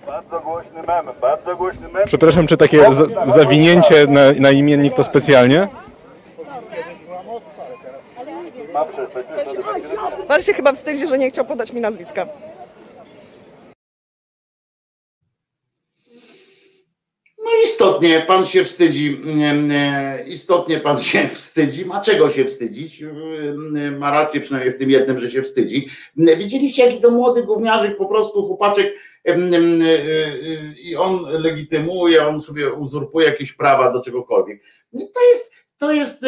Bardzo 0.07 0.41
głośny 0.41 0.83
mem, 0.87 1.07
bardzo 1.21 1.57
głośny 1.57 1.89
mem. 1.89 2.03
Przepraszam, 2.07 2.47
czy 2.47 2.57
takie 2.57 2.95
za, 2.95 3.05
zawinięcie 3.27 4.07
na, 4.07 4.21
na 4.41 4.51
imiennik 4.51 4.95
to 4.95 5.05
specjalnie? 5.05 5.69
Pan 10.29 10.43
się 10.43 10.53
chyba 10.55 10.73
wstydzi, 10.73 11.09
że 11.09 11.19
nie 11.19 11.31
chciał 11.31 11.45
podać 11.45 11.73
mi 11.73 11.81
nazwiska. 11.81 12.27
No 17.45 17.51
istotnie 17.65 18.25
pan 18.27 18.47
się 18.47 18.65
wstydzi, 18.65 19.21
mm, 19.25 19.71
e, 19.71 20.25
istotnie 20.29 20.81
pan 20.81 21.01
się 21.01 21.29
wstydzi, 21.35 21.85
ma 21.87 22.01
czego 22.01 22.31
się 22.31 22.45
wstydzić, 22.45 23.03
Mm, 23.03 23.99
ma 23.99 24.11
rację 24.11 24.41
przynajmniej 24.41 24.75
w 24.75 24.79
tym 24.79 24.91
jednym, 24.91 25.19
że 25.19 25.31
się 25.31 25.43
wstydzi. 25.43 25.89
Mm, 26.19 26.39
Widzieliście 26.39 26.87
jaki 26.87 27.01
to 27.01 27.11
młody 27.11 27.43
gówniarzyk, 27.43 27.97
po 27.97 28.07
prostu 28.07 28.43
chłopaczek 28.43 28.95
e, 29.29 29.35
e, 29.35 29.39
i 30.83 30.97
on 30.97 31.23
legitymuje, 31.31 32.27
on 32.27 32.41
sobie 32.41 32.73
uzurpuje 32.73 33.27
jakieś 33.27 33.53
prawa 33.53 33.93
do 33.93 34.03
czegokolwiek. 34.03 34.63
I 34.93 34.99
To 34.99 35.23
jest, 35.29 35.53
to 35.79 35.93
jest 35.93 36.27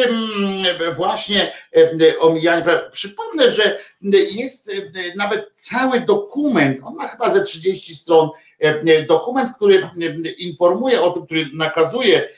właśnie 0.95 1.51
omijanie. 2.19 2.65
Przypomnę, 2.91 3.51
że 3.51 3.79
jest 4.31 4.71
nawet 5.15 5.51
cały 5.53 5.99
dokument, 5.99 6.79
on 6.83 6.95
ma 6.95 7.07
chyba 7.07 7.29
ze 7.29 7.41
30 7.41 7.95
stron, 7.95 8.29
dokument, 9.07 9.51
który 9.55 9.75
em, 9.77 10.23
informuje 10.37 11.01
o 11.01 11.11
tym, 11.11 11.25
który 11.25 11.45
nakazuje 11.53 12.29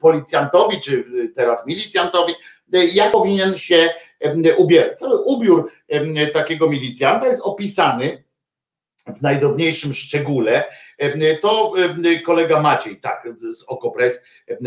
policjantowi, 0.00 0.80
czy 0.80 1.04
teraz 1.34 1.66
milicjantowi, 1.66 2.34
jak 2.92 3.12
powinien 3.12 3.56
się 3.56 3.88
ubierać. 4.56 4.98
Cały 4.98 5.18
ubiór 5.24 5.72
takiego 6.32 6.70
milicjanta 6.70 7.26
jest 7.26 7.42
opisany 7.44 8.24
w 9.06 9.22
najdrobniejszym 9.22 9.92
szczególe. 9.92 10.64
To 11.40 11.72
kolega 12.24 12.60
Maciej, 12.60 12.96
tak, 12.96 13.28
z 13.38 13.64
Okopres 13.64 14.24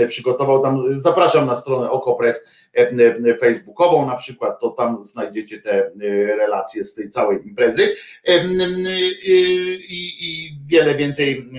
przygotował 0.08 0.64
tam, 0.64 0.84
zapraszam 0.92 1.48
na 1.48 1.56
stronę 1.56 1.92
Okopres 1.92 2.48
facebookową 3.40 4.06
na 4.06 4.16
przykład, 4.16 4.60
to 4.60 4.70
tam 4.70 5.04
znajdziecie 5.04 5.62
te 5.62 5.92
relacje 6.38 6.84
z 6.84 6.96
tej 6.96 7.10
całej 7.10 7.48
imprezy 7.48 7.96
i, 9.98 10.14
i 10.20 10.52
wiele 10.66 10.96
więcej 10.96 11.50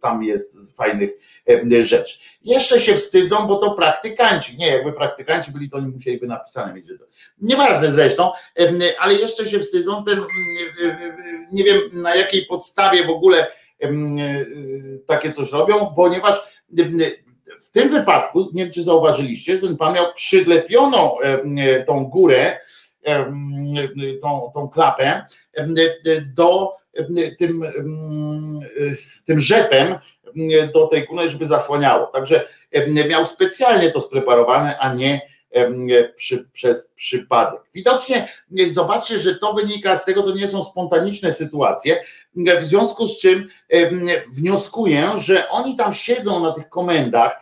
tam 0.00 0.22
jest 0.22 0.76
fajnych 0.76 1.10
rzeczy. 1.82 2.18
Jeszcze 2.44 2.80
się 2.80 2.94
wstydzą, 2.94 3.46
bo 3.46 3.56
to 3.56 3.70
praktykanci. 3.70 4.56
Nie, 4.56 4.66
jakby 4.66 4.92
praktykanci 4.92 5.50
byli, 5.50 5.70
to 5.70 5.80
nie 5.80 5.88
musieliby 5.88 6.26
napisane 6.26 6.74
mieć. 6.74 6.86
Nieważne 7.40 7.92
zresztą, 7.92 8.32
ale 8.98 9.14
jeszcze 9.14 9.46
się 9.46 9.58
wstydzą. 9.58 10.04
Ten, 10.04 10.18
nie 11.52 11.64
wiem 11.64 11.80
na 11.92 12.14
jakiej 12.14 12.46
podstawie 12.46 13.04
w 13.04 13.10
ogóle 13.10 13.46
takie 15.06 15.32
coś 15.32 15.52
robią, 15.52 15.92
ponieważ 15.96 16.40
em, 16.78 16.98
w 17.60 17.70
tym 17.70 17.88
wypadku, 17.88 18.48
nie 18.52 18.64
wiem 18.64 18.72
czy 18.72 18.82
zauważyliście, 18.82 19.56
że 19.56 19.62
ten 19.62 19.76
pan 19.76 19.94
miał 19.94 20.12
przydlepioną 20.14 21.20
em, 21.20 21.56
tą 21.86 22.04
górę, 22.04 22.58
tą, 24.22 24.50
tą 24.54 24.68
klapę 24.68 25.26
do 26.36 26.72
tym, 27.38 27.64
tym 29.24 29.40
rzepem 29.40 29.86
em, 29.92 30.72
do 30.74 30.86
tej 30.86 31.06
góry, 31.06 31.30
żeby 31.30 31.46
zasłaniało. 31.46 32.06
Także 32.06 32.48
miał 33.08 33.24
specjalnie 33.24 33.90
to 33.90 34.00
spreparowane, 34.00 34.78
a 34.78 34.94
nie 34.94 35.31
przy, 36.16 36.48
przez 36.52 36.90
przypadek. 36.94 37.60
Widocznie 37.74 38.28
nie, 38.50 38.70
zobaczcie, 38.70 39.18
że 39.18 39.34
to 39.34 39.52
wynika 39.52 39.96
z 39.96 40.04
tego, 40.04 40.22
to 40.22 40.34
nie 40.34 40.48
są 40.48 40.64
spontaniczne 40.64 41.32
sytuacje, 41.32 42.02
w 42.36 42.64
związku 42.64 43.06
z 43.06 43.20
czym 43.20 43.48
wnioskuję, 44.36 45.10
że 45.18 45.48
oni 45.48 45.76
tam 45.76 45.92
siedzą 45.92 46.40
na 46.40 46.52
tych 46.52 46.68
komendach, 46.68 47.40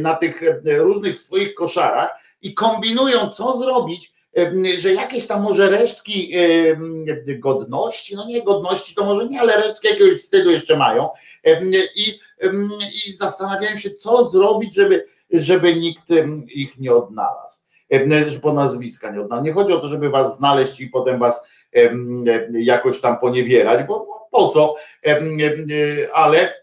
na 0.00 0.14
tych 0.14 0.42
różnych 0.64 1.18
swoich 1.18 1.54
koszarach 1.54 2.10
i 2.42 2.54
kombinują, 2.54 3.28
co 3.28 3.58
zrobić, 3.58 4.12
że 4.78 4.94
jakieś 4.94 5.26
tam 5.26 5.42
może 5.42 5.70
resztki 5.70 6.32
godności, 7.38 8.16
no 8.16 8.26
nie 8.26 8.42
godności 8.42 8.94
to 8.94 9.04
może 9.04 9.26
nie, 9.26 9.40
ale 9.40 9.56
resztki 9.56 9.88
jakiegoś 9.88 10.18
wstydu 10.18 10.50
jeszcze 10.50 10.76
mają 10.76 11.08
i, 11.96 12.18
i 13.06 13.12
zastanawiają 13.12 13.76
się, 13.76 13.90
co 13.90 14.24
zrobić, 14.24 14.74
żeby, 14.74 15.06
żeby 15.32 15.74
nikt 15.76 16.08
ich 16.54 16.78
nie 16.78 16.94
odnalazł 16.94 17.62
po 18.42 18.52
nazwiska 18.52 19.10
nie 19.10 19.20
odnalazł. 19.20 19.46
Nie 19.46 19.52
chodzi 19.52 19.72
o 19.72 19.78
to, 19.78 19.88
żeby 19.88 20.10
was 20.10 20.36
znaleźć 20.36 20.80
i 20.80 20.88
potem 20.88 21.18
was 21.18 21.46
jakoś 22.52 23.00
tam 23.00 23.18
poniewierać, 23.18 23.86
bo 23.86 24.06
po 24.30 24.48
co, 24.48 24.74
em, 25.02 25.38
ale 26.14 26.54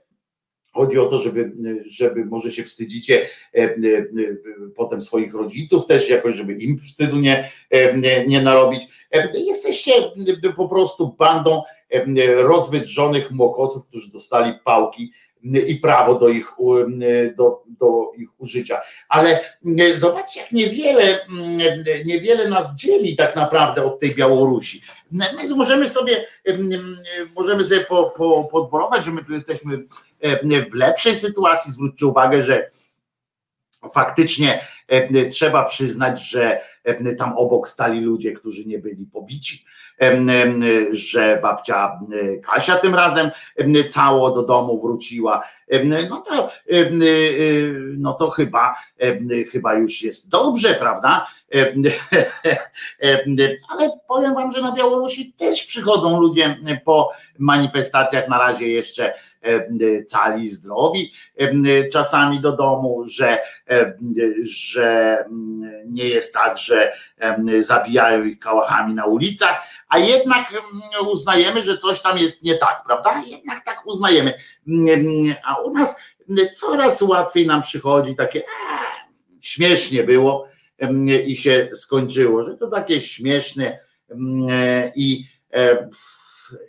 chodzi 0.74 1.00
o 1.00 1.06
to, 1.06 1.18
żeby, 1.18 1.52
żeby 1.86 2.26
może 2.26 2.52
się 2.52 2.64
wstydzicie 2.64 3.30
em, 3.54 3.70
em, 3.70 4.38
potem 4.76 5.02
swoich 5.02 5.34
rodziców 5.34 5.86
też 5.86 6.10
jakoś, 6.10 6.36
żeby 6.36 6.54
im 6.54 6.80
wstydu 6.80 7.20
nie, 7.20 7.50
nie, 7.96 8.26
nie 8.28 8.41
narobić. 8.41 8.88
Jesteście 9.34 9.91
po 10.58 10.70
prostu 10.70 11.16
bandą 11.20 11.64
rozwydrzonych 12.36 13.32
młokosów, 13.32 13.88
którzy 13.88 14.12
dostali 14.12 14.54
pałki 14.66 15.12
i 15.44 15.76
prawo 15.76 16.16
do 16.16 16.30
ich, 16.30 16.52
do, 17.36 17.64
do 17.68 18.11
ich 18.18 18.30
użycia. 18.38 18.82
Ale 19.10 19.40
mm, 19.66 19.95
zobaczcie, 19.95 20.40
jak 20.40 20.52
niewiele, 20.52 21.26
mm, 21.26 21.84
niewiele 22.06 22.49
nas 22.49 22.76
dzieli 22.76 23.16
tak 23.16 23.36
naprawdę 23.36 23.84
od 23.84 23.99
tej 23.99 24.16
Białorusi. 24.16 24.82
My 25.11 25.56
możemy 25.56 25.88
sobie, 25.90 26.26
em, 26.45 26.72
em, 26.72 26.98
możemy 27.36 27.64
sobie 27.64 27.82
po, 27.82 28.14
po, 28.18 28.44
podworować, 28.44 29.06
że 29.06 29.11
my 29.11 29.26
tu 29.26 29.34
jesteśmy 29.34 29.84
em, 30.22 30.66
w 30.72 30.74
lepszej 30.74 31.16
sytuacji. 31.16 31.72
Zwróćcie 31.72 32.06
uwagę, 32.06 32.44
że 32.44 32.70
faktycznie 33.94 34.68
em, 34.88 35.30
trzeba 35.30 35.66
przyznać, 35.66 36.22
że 36.22 36.61
tam 37.18 37.38
obok 37.38 37.68
stali 37.68 38.02
ludzie, 38.02 38.32
którzy 38.32 38.66
nie 38.66 38.80
byli 38.80 39.06
pobici, 39.06 39.66
że 40.92 41.40
babcia 41.42 42.00
Kasia 42.44 42.76
tym 42.76 42.96
razem 42.96 43.32
em, 43.58 43.74
cało 43.90 44.32
do 44.32 44.44
domu 44.44 44.82
wróciła. 44.82 45.44
No 46.10 46.18
to, 46.18 46.52
y, 46.72 47.96
no 47.98 48.14
to 48.14 48.30
chyba, 48.30 48.76
chyba 49.52 49.74
już 49.74 50.02
jest 50.02 50.30
dobrze, 50.30 50.74
prawda? 50.74 51.28
Ale 53.70 53.90
powiem 54.08 54.34
wam, 54.34 54.52
że 54.52 54.62
na 54.62 54.72
Białorusi 54.72 55.34
też 55.34 55.64
przychodzą 55.64 56.22
ludzie 56.22 56.58
po 56.86 57.12
manifestacjach 57.40 58.30
na 58.30 58.38
razie 58.38 58.68
jeszcze 58.68 59.14
cali, 60.07 60.49
zdrowi 60.49 61.14
em, 61.38 61.64
czasami 61.91 62.41
do 62.41 62.52
domu, 62.52 63.03
że, 63.06 63.40
em, 63.66 63.94
że 64.41 65.18
mm, 65.26 65.72
nie 65.86 66.06
jest 66.06 66.34
tak, 66.34 66.57
że 66.57 66.94
zabijają 67.60 68.24
ich 68.24 68.40
kałachami 68.40 68.94
na 68.94 69.06
ulicach, 69.06 69.61
a 69.90 69.98
jednak 69.98 70.52
mm, 70.52 71.07
uznajemy, 71.07 71.61
że 71.64 71.78
coś 71.78 72.02
tam 72.02 72.18
jest 72.18 72.44
nie 72.44 72.56
tak, 72.56 72.84
prawda? 72.86 73.24
Jednak 73.28 73.66
tak 73.66 73.88
uznajemy. 73.88 74.34
Mm, 74.68 75.36
A 75.44 75.56
u 75.56 75.74
nas 75.74 76.02
coraz 76.53 77.02
łatwiej 77.02 77.48
nam 77.48 77.61
przychodzi 77.61 78.16
takie, 78.16 78.44
śmiesznie 79.41 80.03
było 80.03 80.48
i 81.26 81.36
się 81.36 81.70
skończyło, 81.74 82.44
że 82.44 82.56
to 82.56 82.68
takie 82.68 83.02
śmieszne 83.02 83.80
i, 84.95 85.26
e, 85.53 85.90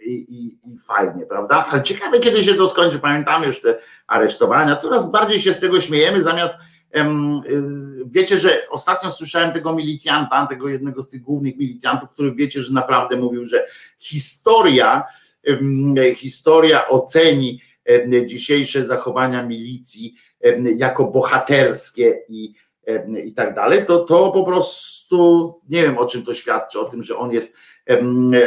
i, 0.07 0.13
i, 0.13 0.59
i 0.75 0.79
fajnie, 0.79 1.27
prawda? 1.27 1.67
Ale 1.71 1.83
ciekawe, 1.83 2.21
kiedy 2.21 2.45
się 2.45 2.55
to 2.55 2.67
skończy. 2.67 2.99
Pamiętamy 2.99 3.47
już 3.47 3.61
te 3.61 3.79
aresztowania. 4.07 4.77
Coraz 4.77 5.11
bardziej 5.11 5.41
się 5.41 5.53
z 5.53 5.61
tego 5.61 5.81
śmiejemy, 5.81 6.23
zamiast 6.23 6.55
em, 6.91 7.41
y, 7.47 7.63
wiecie, 8.07 8.39
że 8.39 8.63
ostatnio 8.71 9.11
słyszałem 9.11 9.53
tego 9.53 9.73
milicjanta, 9.73 10.47
tego 10.47 10.69
jednego 10.69 11.03
z 11.03 11.09
tych 11.09 11.23
głównych 11.23 11.57
milicjantów, 11.57 12.11
który 12.11 12.35
wiecie, 12.35 12.63
że 12.63 12.73
naprawdę 12.73 13.17
mówił, 13.17 13.45
że 13.45 13.67
historia 13.99 15.05
historia 16.15 16.89
oceni 16.89 17.61
dzisiejsze 18.27 18.85
zachowania 18.85 19.43
milicji 19.43 20.15
jako 20.77 21.05
bohaterskie 21.05 22.23
i, 22.29 22.55
i 23.25 23.33
tak 23.33 23.55
dalej, 23.55 23.87
to 23.87 23.99
to 23.99 24.31
po 24.31 24.45
prostu 24.45 25.55
nie 25.69 25.83
wiem 25.83 25.99
o 25.99 26.07
czym 26.07 26.23
to 26.23 26.35
świadczy, 26.35 26.81
o 26.81 26.85
tym, 26.85 27.03
że 27.03 27.17
on 27.17 27.33
jest 27.33 27.57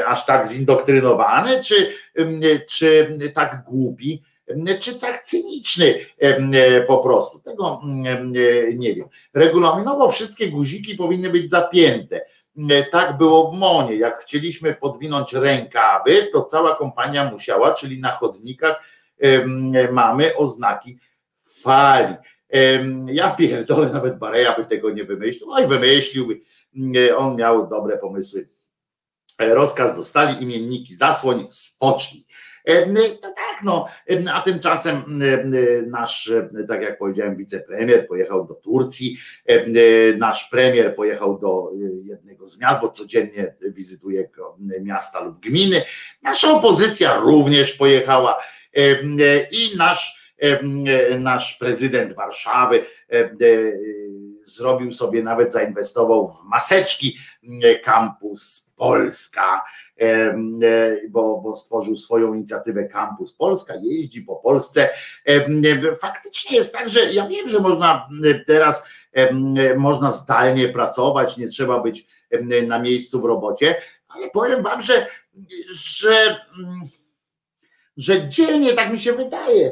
aż 0.06 0.26
tak 0.26 0.48
zindoktrynowany, 0.48 1.64
czy, 1.64 1.92
czy 2.70 3.18
tak 3.34 3.64
głupi, 3.68 4.24
czy 4.80 5.00
tak 5.00 5.24
cyniczny 5.24 5.96
po 6.88 6.98
prostu. 6.98 7.40
Tego 7.40 7.82
nie 8.76 8.96
wiem. 8.96 9.08
Regulaminowo 9.34 10.10
wszystkie 10.10 10.52
guziki 10.52 10.96
powinny 10.96 11.30
być 11.30 11.50
zapięte. 11.50 12.26
Tak 12.92 13.18
było 13.18 13.52
w 13.52 13.58
Monie. 13.58 13.96
Jak 13.96 14.22
chcieliśmy 14.22 14.74
podwinąć 14.74 15.34
rękawy, 15.34 16.28
to 16.34 16.44
cała 16.44 16.76
kompania 16.76 17.32
musiała, 17.32 17.74
czyli 17.74 18.00
na 18.00 18.12
chodnikach 18.12 18.84
mamy 19.92 20.36
oznaki 20.36 21.00
fali. 21.62 22.16
Ja 23.08 23.30
pierdolę, 23.30 23.90
nawet 23.90 24.18
Bareja 24.18 24.56
by 24.56 24.66
tego 24.66 24.90
nie 24.90 25.04
wymyślił. 25.04 25.52
Oj, 25.52 25.68
wymyśliłby. 25.68 26.42
On 27.18 27.36
miał 27.36 27.68
dobre 27.68 27.98
pomysły. 27.98 28.46
Rozkaz 29.40 29.96
dostali 29.96 30.44
imienniki, 30.44 30.96
zasłoń, 30.96 31.48
spocznij. 31.50 32.26
To 33.22 33.28
tak, 33.28 33.64
no, 33.64 33.88
a 34.34 34.42
tymczasem 34.42 35.22
nasz, 35.88 36.34
tak 36.68 36.82
jak 36.82 36.98
powiedziałem, 36.98 37.36
wicepremier 37.36 38.08
pojechał 38.08 38.48
do 38.48 38.54
Turcji, 38.54 39.18
nasz 40.18 40.50
premier 40.50 40.96
pojechał 40.96 41.40
do 41.40 41.72
jednego 42.04 42.48
z 42.48 42.60
miast, 42.60 42.82
bo 42.82 42.90
codziennie 42.90 43.56
wizytuje 43.62 44.30
miasta 44.82 45.24
lub 45.24 45.40
gminy. 45.40 45.82
Nasza 46.22 46.52
opozycja 46.52 47.18
również 47.18 47.74
pojechała 47.74 48.44
i 49.52 49.78
nasz, 49.78 50.34
nasz 51.20 51.58
prezydent 51.58 52.14
Warszawy 52.14 52.86
zrobił 54.46 54.92
sobie, 54.92 55.24
nawet 55.24 55.54
zainwestował 55.54 56.28
w 56.28 56.44
maseczki 56.46 57.18
Campus 57.84 58.72
Polska, 58.76 59.66
bo, 61.10 61.42
bo 61.42 61.56
stworzył 61.56 61.96
swoją 61.96 62.34
inicjatywę 62.34 62.86
Campus 62.86 63.34
Polska, 63.34 63.74
jeździ 63.84 64.22
po 64.22 64.36
Polsce. 64.36 64.90
Faktycznie 66.02 66.58
jest 66.58 66.74
tak, 66.74 66.90
że 66.90 67.14
ja 67.14 67.28
wiem, 67.28 67.50
że 67.50 67.60
można 67.60 68.10
teraz 68.48 68.88
można 69.78 70.12
zdalnie 70.12 70.70
pracować, 70.70 71.38
nie 71.38 71.48
trzeba 71.48 71.80
być 71.80 72.08
na 72.68 72.80
miejscu 72.80 73.22
w 73.22 73.26
robocie, 73.26 73.76
ale 74.08 74.30
powiem 74.30 74.64
wam, 74.64 74.82
że, 74.82 75.08
że 75.74 76.46
że 77.98 78.30
dzielnie, 78.30 78.74
tak 78.74 78.94
mi 78.94 79.00
się 79.00 79.14
wydaje, 79.14 79.72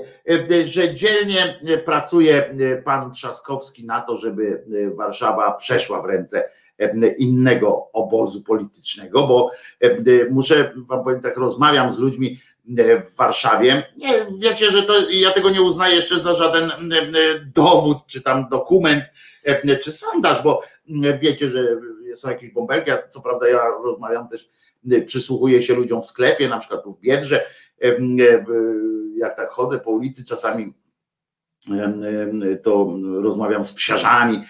że 0.65 0.93
dzielnie 0.93 1.59
pracuje 1.85 2.55
pan 2.85 3.11
Trzaskowski 3.11 3.85
na 3.85 4.01
to, 4.01 4.15
żeby 4.15 4.63
Warszawa 4.95 5.51
przeszła 5.51 6.01
w 6.01 6.05
ręce 6.05 6.49
innego 7.17 7.89
obozu 7.93 8.43
politycznego, 8.43 9.27
bo 9.27 9.51
muszę 10.29 10.73
wam 10.75 11.03
powiem 11.03 11.21
tak, 11.21 11.37
rozmawiam 11.37 11.91
z 11.91 11.99
ludźmi 11.99 12.39
w 13.11 13.17
Warszawie. 13.17 13.83
Nie, 13.97 14.09
wiecie, 14.39 14.71
że 14.71 14.83
to 14.83 14.93
ja 15.09 15.31
tego 15.31 15.49
nie 15.49 15.61
uznaję 15.61 15.95
jeszcze 15.95 16.19
za 16.19 16.33
żaden 16.33 16.71
dowód, 17.55 17.97
czy 18.07 18.21
tam 18.21 18.49
dokument, 18.49 19.03
czy 19.83 19.91
sondaż, 19.91 20.43
bo 20.43 20.61
wiecie, 21.19 21.49
że 21.49 21.77
są 22.15 22.29
jakieś 22.29 22.51
bąbelki, 22.51 22.91
a 22.91 23.07
co 23.07 23.21
prawda 23.21 23.47
ja 23.47 23.61
rozmawiam 23.83 24.27
też, 24.27 24.49
przysłuchuję 25.05 25.61
się 25.61 25.73
ludziom 25.73 26.01
w 26.01 26.05
sklepie, 26.05 26.49
na 26.49 26.57
przykład 26.57 26.83
tu 26.83 26.93
w 26.93 26.99
Biedrze, 26.99 27.45
jak 29.17 29.35
tak 29.35 29.49
chodzę 29.49 29.79
po 29.79 29.91
ulicy, 29.91 30.25
czasami 30.25 30.73
to 32.63 32.97
rozmawiam 33.21 33.65
z 33.65 33.73
psiarzami 33.73 34.43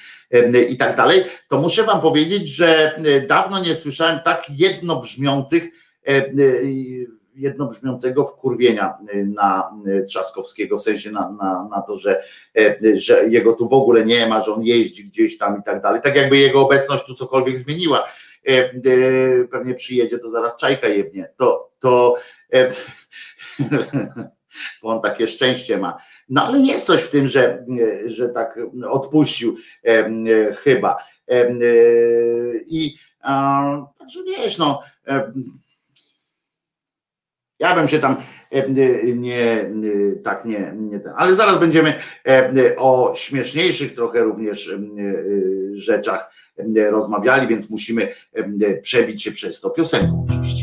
i 0.70 0.78
tak 0.78 0.98
dalej, 0.98 1.24
to 1.50 1.62
muszę 1.62 1.84
wam 1.84 2.02
powiedzieć, 2.02 2.48
że 2.48 3.00
dawno 3.28 3.64
nie 3.64 3.76
słyszałem 3.76 4.20
tak 4.26 4.46
jednobrzmiących 4.50 5.64
jednobrzmiącego 7.36 8.26
wkurwienia 8.26 8.98
na 9.26 9.72
Trzaskowskiego, 10.08 10.78
w 10.78 10.82
sensie 10.82 11.12
na, 11.12 11.32
na, 11.32 11.68
na 11.72 11.82
to, 11.82 11.98
że, 11.98 12.24
że 12.94 13.28
jego 13.28 13.54
tu 13.54 13.70
w 13.70 13.74
ogóle 13.74 14.06
nie 14.06 14.28
ma, 14.28 14.42
że 14.42 14.54
on 14.54 14.64
jeździ 14.64 15.06
gdzieś 15.06 15.38
tam 15.38 15.60
i 15.60 15.64
tak 15.64 15.82
dalej. 15.82 16.02
Tak 16.02 16.16
jakby 16.16 16.38
jego 16.38 16.62
obecność 16.62 17.06
tu 17.06 17.16
cokolwiek 17.16 17.60
zmieniła. 17.60 18.04
Pewnie 19.52 19.74
przyjedzie, 19.74 20.18
to 20.18 20.30
zaraz 20.30 20.58
czajka 20.58 20.88
jebnie. 20.88 21.30
To, 21.38 21.72
to 21.80 22.16
on 24.82 25.02
takie 25.02 25.28
szczęście 25.28 25.78
ma. 25.78 25.98
No 26.30 26.48
ale 26.48 26.60
jest 26.60 26.86
coś 26.86 27.02
w 27.02 27.10
tym, 27.10 27.28
że, 27.28 27.66
że 28.06 28.30
tak 28.30 28.60
odpuścił 28.90 29.58
chyba. 30.64 30.98
I 32.66 32.96
także 34.00 34.20
wiesz, 34.28 34.58
no 34.58 34.82
ja 37.60 37.76
bym 37.76 37.88
się 37.88 38.00
tam 38.00 38.16
nie, 39.16 39.72
tak 40.24 40.46
nie, 40.46 40.74
nie 40.78 41.00
ten, 41.00 41.14
ale 41.18 41.36
zaraz 41.36 41.60
będziemy 41.60 41.94
o 42.78 43.14
śmieszniejszych 43.16 43.94
trochę 43.94 44.24
również 44.24 44.76
rzeczach 45.72 46.32
rozmawiali, 46.90 47.48
więc 47.48 47.70
musimy 47.70 48.14
przebić 48.82 49.24
się 49.24 49.32
przez 49.32 49.62
to 49.62 49.70
piosenką 49.70 50.26
oczywiście. 50.30 50.61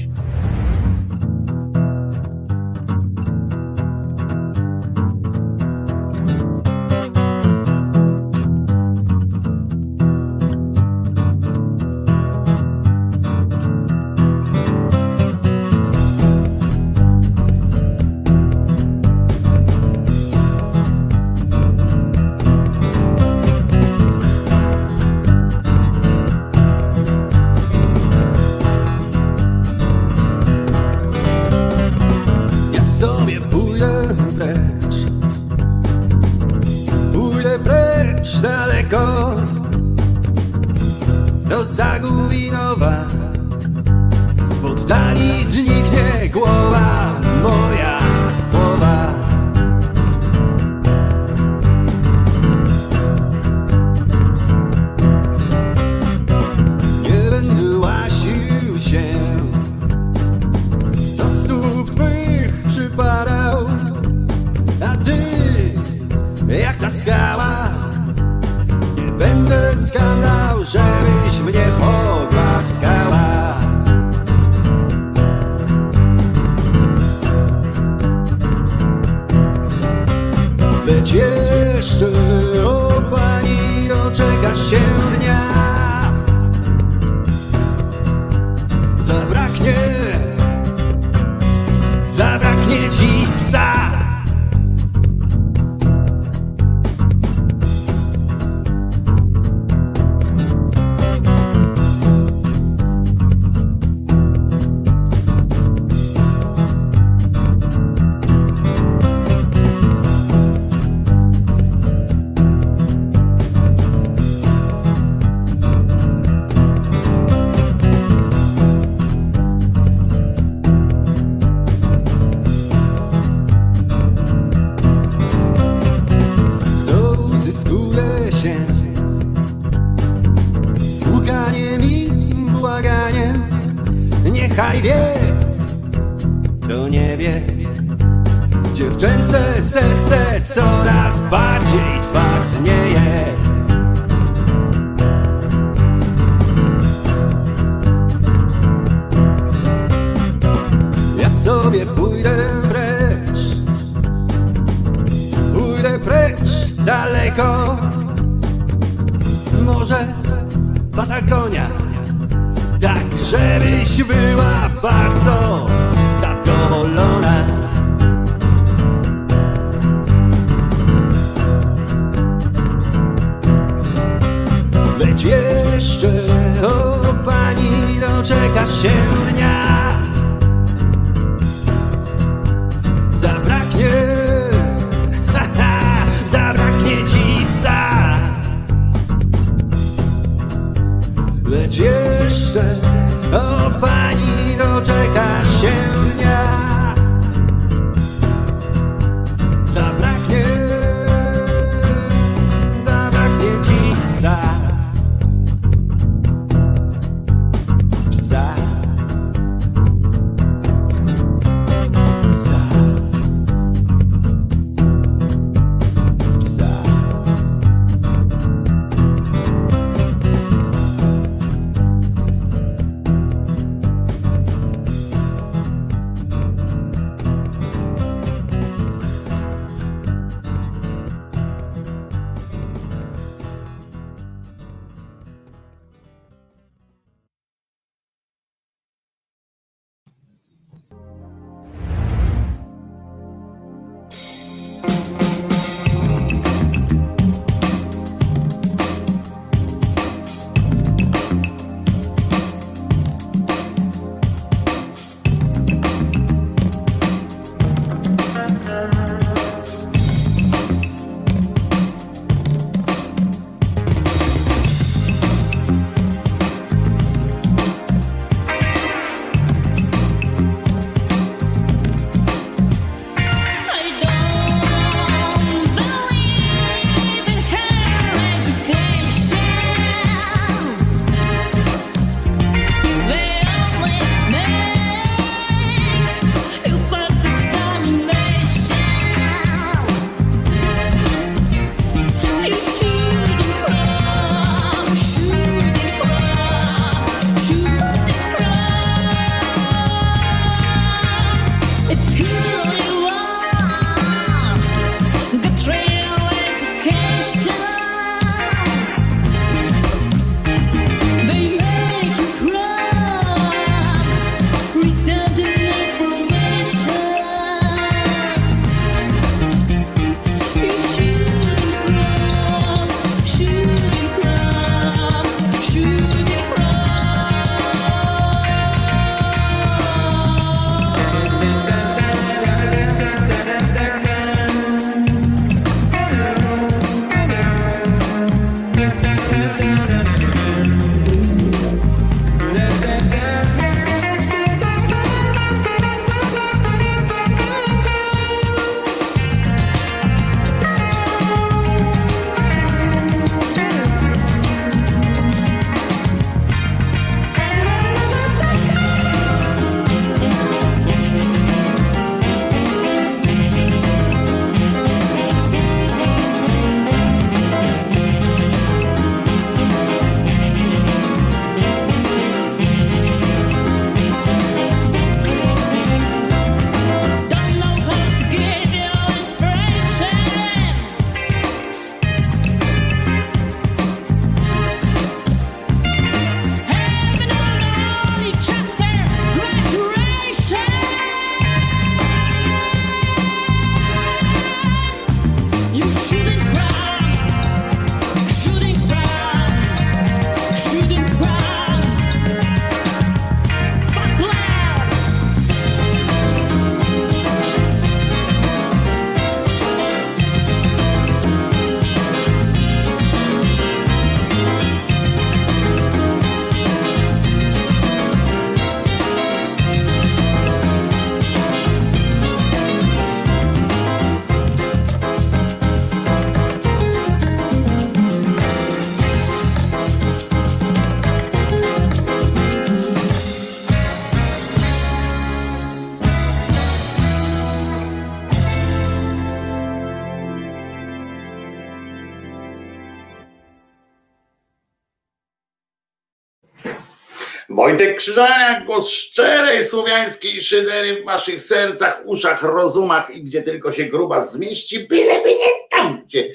Wojtek 447.58 447.96
Krzyżaniak, 447.96 448.64
głos 448.64 448.90
szczerej 448.90 449.64
słowiańskiej 449.64 450.40
szydery 450.42 451.02
w 451.02 451.04
waszych 451.04 451.40
sercach, 451.40 452.02
uszach, 452.04 452.42
rozumach 452.42 453.10
i 453.10 453.22
gdzie 453.22 453.42
tylko 453.42 453.72
się 453.72 453.84
gruba 453.84 454.20
zmieści, 454.20 454.80
byleby 454.80 455.28
nie 455.28 455.67
tam, 455.88 456.04
gdzie 456.04 456.30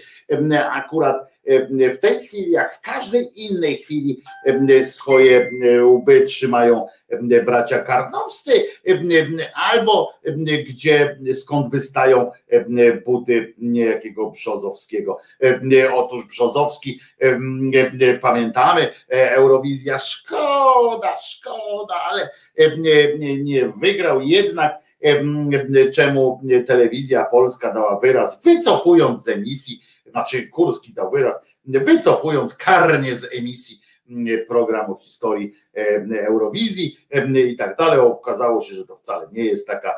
akurat 0.72 1.34
w 1.94 1.98
tej 1.98 2.28
chwili, 2.28 2.52
jak 2.52 2.74
w 2.74 2.82
każdej 2.82 3.42
innej 3.46 3.78
chwili 3.78 4.24
swoje 4.84 5.52
łby 5.84 6.22
trzymają 6.22 6.88
bracia 7.46 7.80
karnowscy, 7.80 8.66
albo 9.56 10.14
gdzie 10.68 11.20
skąd 11.34 11.72
wystają 11.72 12.32
buty 13.06 13.54
niejakiego 13.58 14.30
Brzozowskiego. 14.30 15.18
Otóż 15.94 16.26
Brzozowski, 16.26 17.00
pamiętamy, 18.22 18.82
e, 19.12 19.32
Eurowizja, 19.32 19.98
szkoda, 19.98 21.18
szkoda, 21.18 21.96
ale 22.12 22.30
nie, 23.38 23.70
wygrał 23.82 24.22
jednak 24.22 24.83
czemu 25.94 26.42
telewizja 26.68 27.26
polska 27.26 27.74
dała 27.74 28.00
wyraz, 28.00 28.44
wycofując 28.44 29.24
z 29.24 29.28
emisji, 29.28 29.80
znaczy 30.06 30.48
Kurski 30.48 30.94
dał 30.94 31.12
wyraz, 31.12 31.40
wycofując 31.66 32.56
karnie 32.56 33.16
z 33.16 33.34
emisji 33.34 33.80
program 34.48 34.92
o 34.92 34.96
historii 34.96 35.54
Eurowizji 36.28 36.98
i 37.48 37.56
tak 37.56 37.78
dalej. 37.78 38.00
Okazało 38.00 38.62
się, 38.62 38.76
że 38.76 38.86
to 38.86 38.96
wcale 38.96 39.28
nie 39.32 39.46
jest 39.46 39.68
taka 39.68 39.96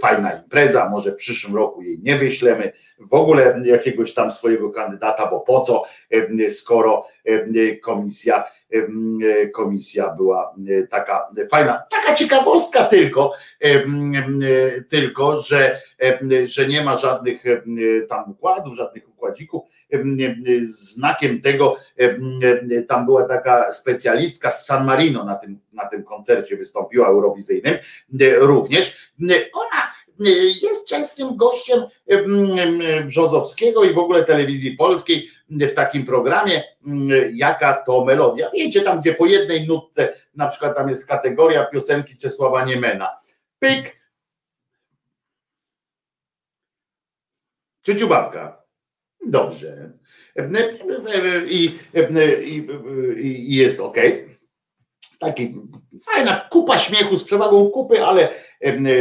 fajna 0.00 0.32
impreza, 0.32 0.88
może 0.88 1.12
w 1.12 1.16
przyszłym 1.16 1.56
roku 1.56 1.82
jej 1.82 1.98
nie 2.02 2.16
wyślemy, 2.16 2.72
w 2.98 3.14
ogóle 3.14 3.60
jakiegoś 3.64 4.14
tam 4.14 4.30
swojego 4.30 4.70
kandydata, 4.70 5.30
bo 5.30 5.40
po 5.40 5.60
co, 5.60 5.82
skoro 6.48 7.06
komisja 7.82 8.44
komisja 9.54 10.14
była 10.14 10.54
e, 10.68 10.86
taka 10.86 11.28
fajna. 11.50 11.82
Taka 11.90 12.14
ciekawostka 12.14 12.84
tylko, 12.84 13.32
em, 13.60 14.40
tylko 14.88 15.42
że, 15.42 15.80
że 16.44 16.66
nie 16.66 16.84
ma 16.84 16.96
żadnych 16.96 17.44
tam 18.08 18.30
układów, 18.30 18.76
żadnych 18.76 19.08
układzików. 19.08 19.62
Em, 19.90 20.18
Znakiem 20.62 21.40
tego 21.40 21.76
tam 22.88 23.04
była 23.04 23.22
taka 23.22 23.72
specjalistka 23.72 24.50
z 24.50 24.66
San 24.66 24.86
Marino 24.86 25.24
na 25.24 25.34
tym, 25.34 25.60
na 25.72 25.86
tym 25.86 26.02
koncercie 26.02 26.56
wystąpiła 26.56 27.08
eurowizyjnym 27.08 27.74
również. 28.40 29.12
Ona 29.52 29.92
jest 30.62 30.88
częstym 30.88 31.36
gościem 31.36 31.82
em, 32.06 32.58
em, 32.58 33.06
Brzozowskiego 33.06 33.84
i 33.84 33.94
w 33.94 33.98
ogóle 33.98 34.24
telewizji 34.24 34.76
polskiej 34.76 35.30
w 35.50 35.74
takim 35.74 36.06
programie, 36.06 36.62
em, 36.86 37.08
jaka 37.32 37.74
to 37.74 38.04
melodia. 38.04 38.50
Wiecie, 38.54 38.80
tam 38.80 39.00
gdzie 39.00 39.14
po 39.14 39.26
jednej 39.26 39.66
nutce, 39.66 40.12
na 40.34 40.48
przykład 40.48 40.76
tam 40.76 40.88
jest 40.88 41.08
kategoria 41.08 41.64
piosenki 41.64 42.16
Czesława 42.16 42.64
Niemena. 42.64 43.16
Pyk. 43.58 43.98
Czy 47.84 47.96
dziubabka? 47.96 48.62
Dobrze. 49.26 49.92
I, 51.46 51.78
i, 52.44 52.66
i 53.50 53.56
jest 53.56 53.80
ok. 53.80 53.96
Taki 55.18 55.54
fajna 56.02 56.48
kupa 56.50 56.78
śmiechu 56.78 57.16
z 57.16 57.24
przewagą 57.24 57.70
kupy, 57.70 58.04
ale 58.04 58.28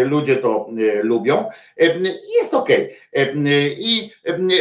ludzie 0.06 0.36
to 0.36 0.70
lubią. 1.02 1.50
Jest 2.38 2.54
ok. 2.54 2.70
I 3.78 4.12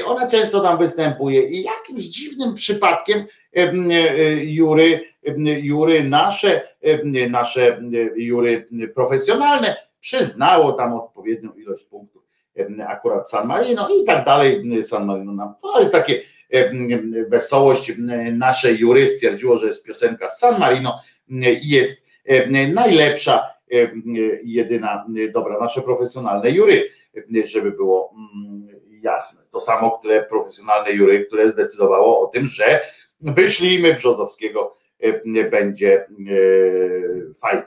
ona 0.05 0.27
często 0.27 0.61
tam 0.61 0.79
występuje. 0.79 1.43
I 1.49 1.63
jakimś 1.63 2.05
dziwnym 2.05 2.55
przypadkiem 2.55 3.25
em, 3.53 3.89
jury, 4.45 5.01
jury 5.63 6.05
nasze, 6.05 6.63
nasze 7.31 7.81
jury 8.17 8.69
profesjonalne 8.95 9.77
przyznało 10.01 10.73
tam 10.73 10.95
odpowiednią 10.95 11.53
ilość 11.53 11.85
punktów 11.85 12.27
akurat 12.89 13.31
San 13.31 13.47
Marino 13.47 13.89
i 14.03 14.05
tak 14.05 14.25
dalej. 14.25 14.83
San 14.83 15.07
Marino 15.07 15.33
nam 15.33 15.55
to 15.63 15.81
jest 15.81 15.93
takie 15.93 16.23
wesołość. 17.29 17.93
Nasze 18.33 18.77
jury 18.77 19.07
stwierdziło, 19.07 19.59
że 19.59 19.67
jest 19.67 19.85
piosenka 19.85 20.29
San 20.29 20.61
Marino 20.61 21.01
jest 21.63 22.07
e, 22.25 22.67
najlepsza 22.67 23.57
i 24.43 24.53
jedyna 24.53 25.07
e, 25.17 25.29
dobra, 25.29 25.59
nasze 25.59 25.83
profesjonalne 25.83 26.53
jury, 26.53 26.89
e, 27.37 27.47
żeby 27.47 27.71
było 27.71 28.15
mm, 28.15 28.69
jasne. 29.03 29.45
To 29.51 29.61
samo, 29.61 29.99
które 29.99 30.23
profesjonalne 30.23 30.93
jury, 30.93 31.25
które 31.27 31.49
zdecydowało 31.49 32.21
o 32.21 32.27
tym, 32.27 32.47
że 32.47 32.81
wyślijmy 33.21 33.95
Brzozowskiego 33.95 34.77
będzie 35.51 36.07
fajnie. 37.41 37.63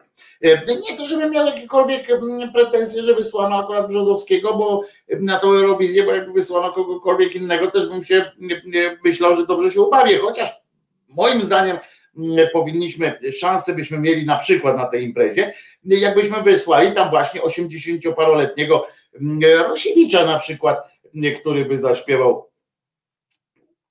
Nie 0.68 0.98
to, 0.98 1.06
żebym 1.06 1.32
miał 1.32 1.46
jakiekolwiek 1.46 2.08
pretensje, 2.54 3.04
że 3.04 3.16
wysłano 3.16 3.64
akurat 3.64 3.88
Brzozowskiego, 3.88 4.54
bo 4.54 4.82
na 5.20 5.40
tą 5.40 5.48
Eurowizję, 5.48 6.04
bo 6.04 6.14
jakby 6.14 6.34
wysłano 6.34 6.74
kogokolwiek 6.74 7.36
innego, 7.36 7.72
też 7.72 7.90
bym 7.90 8.04
się 8.04 8.32
myślał, 9.04 9.36
że 9.36 9.46
dobrze 9.46 9.72
się 9.72 9.82
ubawię, 9.82 10.18
chociaż 10.18 10.62
moim 11.10 11.42
zdaniem 11.42 11.78
powinniśmy, 12.54 13.20
szansę 13.40 13.76
byśmy 13.76 14.00
mieli 14.00 14.26
na 14.26 14.38
przykład 14.38 14.78
na 14.78 14.86
tej 14.86 15.04
imprezie, 15.04 15.54
jakbyśmy 15.84 16.42
wysłali 16.42 16.92
tam 16.92 17.10
właśnie 17.10 17.42
80-paroletniego 17.42 18.82
Rosiewicza 19.68 20.26
na 20.26 20.40
przykład, 20.40 20.90
który 21.42 21.66
by 21.66 21.78
zaśpiewał 21.78 22.50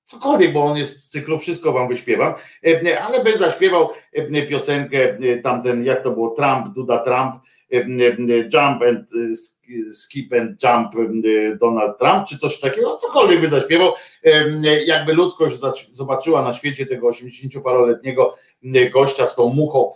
cokolwiek, 0.05 0.53
bo 0.53 0.61
on 0.61 0.77
jest 0.77 1.01
z 1.01 1.09
cyklu 1.09 1.39
Wszystko 1.39 1.73
wam 1.73 1.89
wyśpiewam, 1.89 2.35
ale 3.01 3.25
by 3.25 3.39
zaśpiewał 3.39 3.91
piosenkę 4.49 5.19
tamten, 5.43 5.85
jak 5.85 6.03
to 6.03 6.11
było, 6.11 6.31
Trump, 6.31 6.75
Duda 6.75 6.99
Trump, 6.99 7.35
Jump 8.53 8.83
and 8.83 9.11
Skip 9.93 10.33
and 10.33 10.63
Jump 10.63 10.93
Donald 11.61 11.99
Trump, 11.99 12.27
czy 12.29 12.39
coś 12.39 12.61
takiego, 12.61 12.97
cokolwiek 12.97 13.41
by 13.41 13.49
zaśpiewał, 13.49 13.93
jakby 14.87 15.13
ludzkość 15.13 15.57
zobaczyła 15.91 16.43
na 16.43 16.53
świecie 16.53 16.87
tego 16.87 17.09
80-paroletniego 17.09 18.33
gościa 18.93 19.27
z 19.27 19.35
tą 19.35 19.49
muchą, 19.49 19.93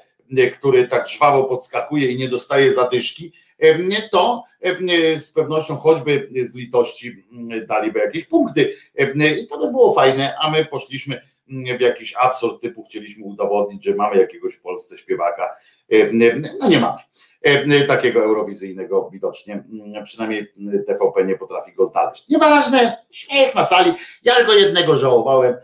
który 0.53 0.89
tak 0.89 1.09
żwawo 1.09 1.45
podskakuje 1.45 2.09
i 2.09 2.17
nie 2.17 2.29
dostaje 2.29 2.75
zadyszki, 2.75 3.33
to 4.11 4.45
z 5.17 5.33
pewnością 5.33 5.77
choćby 5.77 6.29
z 6.43 6.55
litości 6.55 7.25
daliby 7.69 7.99
jakieś 7.99 8.25
punkty. 8.25 8.75
I 9.43 9.47
to 9.47 9.59
by 9.59 9.71
było 9.71 9.93
fajne, 9.93 10.35
a 10.41 10.51
my 10.51 10.65
poszliśmy 10.65 11.21
w 11.79 11.81
jakiś 11.81 12.15
absurd 12.19 12.63
typu 12.63 12.83
chcieliśmy 12.83 13.25
udowodnić, 13.25 13.85
że 13.85 13.95
mamy 13.95 14.21
jakiegoś 14.21 14.55
w 14.55 14.61
Polsce 14.61 14.99
śpiewaka, 14.99 15.57
no 16.13 16.69
nie 16.69 16.81
mamy 16.81 16.99
takiego 17.89 18.25
eurowizyjnego 18.25 19.11
widocznie, 19.13 19.65
przynajmniej 20.05 20.53
TVP 20.87 21.25
nie 21.25 21.39
potrafi 21.39 21.73
go 21.73 21.87
znaleźć. 21.87 22.29
Nieważne, 22.29 22.97
śmiech 23.11 23.55
na 23.55 23.65
sali, 23.65 23.93
ja 24.23 24.35
tylko 24.35 24.53
jednego 24.53 24.97
żałowałem, 24.97 25.55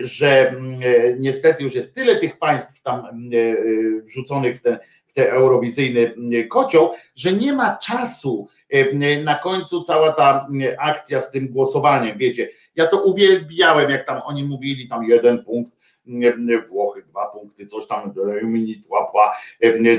że 0.00 0.54
niestety 1.18 1.64
już 1.64 1.74
jest 1.74 1.94
tyle 1.94 2.16
tych 2.16 2.38
państw 2.38 2.82
tam 2.82 3.02
wrzuconych 4.02 4.56
w 4.56 4.62
ten, 4.62 4.78
w 5.06 5.12
ten 5.12 5.26
eurowizyjny 5.26 6.14
kocioł, 6.50 6.90
że 7.14 7.32
nie 7.32 7.52
ma 7.52 7.76
czasu 7.76 8.48
na 9.24 9.34
końcu 9.34 9.82
cała 9.82 10.12
ta 10.12 10.48
akcja 10.78 11.20
z 11.20 11.30
tym 11.30 11.48
głosowaniem, 11.48 12.18
wiecie, 12.18 12.48
ja 12.76 12.86
to 12.86 13.02
uwielbiałem, 13.02 13.90
jak 13.90 14.06
tam 14.06 14.20
oni 14.24 14.44
mówili, 14.44 14.88
tam 14.88 15.04
jeden 15.04 15.44
punkt, 15.44 15.72
Włochy 16.68 17.02
dwa 17.02 17.26
punkty, 17.26 17.66
coś 17.66 17.86
tam 17.86 18.12
minit 18.42 18.86
łapła, 18.88 19.36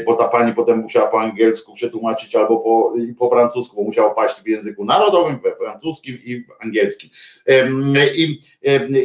bo 0.06 0.14
ta 0.14 0.28
pani 0.28 0.54
potem 0.54 0.78
musiała 0.78 1.08
po 1.08 1.22
angielsku 1.22 1.74
przetłumaczyć 1.74 2.36
albo 2.36 2.58
po, 2.58 2.94
po 3.20 3.30
francusku, 3.30 3.76
bo 3.76 3.84
musiała 3.84 4.14
paść 4.14 4.42
w 4.42 4.48
języku 4.48 4.86
narodowym, 4.86 5.40
we 5.40 5.56
francuskim 5.56 6.18
i 6.24 6.44
w 6.44 6.52
angielskim. 6.60 7.10
I, 8.16 8.40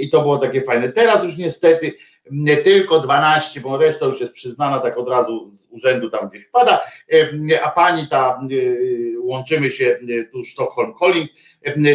I 0.01 0.10
to 0.10 0.23
było 0.23 0.39
takie 0.39 0.62
fajne. 0.62 0.93
Teraz 0.93 1.24
już 1.24 1.39
niestety 1.39 1.86
nie 1.86 2.15
tylko 2.65 3.01
12, 3.01 3.61
bo 3.61 3.78
reszta 3.78 4.07
już 4.07 4.20
jest 4.20 4.32
przyznana 4.32 4.78
tak 4.78 4.98
od 4.98 5.09
razu 5.09 5.51
z 5.51 5.66
urzędu 5.70 6.11
tam 6.11 6.28
gdzieś 6.28 6.47
wpada, 6.47 6.81
a 7.62 7.70
pani 7.70 8.09
ta, 8.09 8.40
łączymy 9.19 9.70
się 9.70 9.98
tu 10.32 10.44
Sztokholm 10.44 10.94
Calling, 10.98 11.31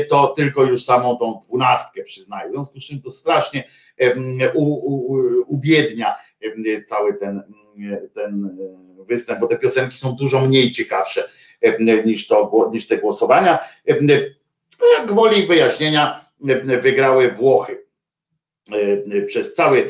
to 0.10 0.28
tylko 0.28 0.64
już 0.64 0.84
samą 0.84 1.18
tą 1.18 1.40
dwunastkę 1.44 2.04
przyznaje. 2.04 2.50
W 2.50 2.52
związku 2.52 2.80
z 2.80 2.84
czym 2.88 3.02
to 3.02 3.12
strasznie 3.12 3.64
u, 4.54 5.16
ubiednia 5.48 6.16
cały 6.86 7.14
ten, 7.14 7.44
ten 8.14 8.58
występ, 9.08 9.40
bo 9.40 9.48
te 9.48 9.58
piosenki 9.58 9.98
są 9.98 10.16
dużo 10.16 10.42
mniej 10.42 10.72
ciekawsze 10.72 11.30
niż, 12.06 12.28
to, 12.28 12.70
niż 12.74 12.88
te 12.88 12.98
głosowania. 12.98 13.60
Jak 15.00 15.14
woli 15.14 15.48
wyjaśnienia 15.48 16.26
wygrały 16.82 17.32
Włochy. 17.32 17.86
Przez 19.28 19.54
cały 19.54 19.90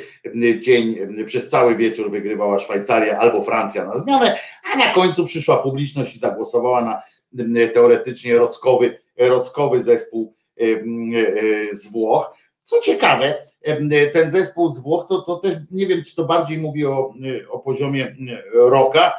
dzień, 0.60 0.98
przez 1.26 1.50
cały 1.50 1.76
wieczór 1.76 2.12
wygrywała 2.12 2.60
Szwajcaria 2.60 3.20
albo 3.20 3.44
Francja 3.44 3.86
na 3.86 3.98
zmianę, 4.00 4.38
a 4.74 4.78
na 4.78 4.94
końcu 4.94 5.26
przyszła 5.26 5.58
publiczność 5.58 6.16
i 6.16 6.20
zagłosowała 6.20 6.82
na 6.82 7.02
teoretycznie 7.74 8.38
rockowy, 8.38 9.00
rockowy 9.18 9.84
zespół 9.84 10.34
z 11.72 11.92
Włoch. 11.92 12.38
Co 12.64 12.80
ciekawe, 12.80 13.36
ten 14.14 14.32
zespół 14.32 14.70
z 14.70 14.80
Włoch, 14.80 15.06
to, 15.10 15.22
to 15.22 15.36
też 15.36 15.54
nie 15.72 15.88
wiem, 15.88 16.04
czy 16.04 16.16
to 16.16 16.26
bardziej 16.26 16.58
mówi 16.58 16.86
o, 16.86 17.14
o 17.50 17.60
poziomie 17.60 18.16
rocka, 18.54 19.14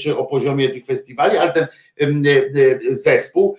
czy 0.00 0.18
o 0.18 0.24
poziomie 0.24 0.68
tych 0.68 0.86
festiwali, 0.86 1.38
ale 1.38 1.52
ten 1.52 1.68
e, 2.26 2.94
zespół 2.94 3.56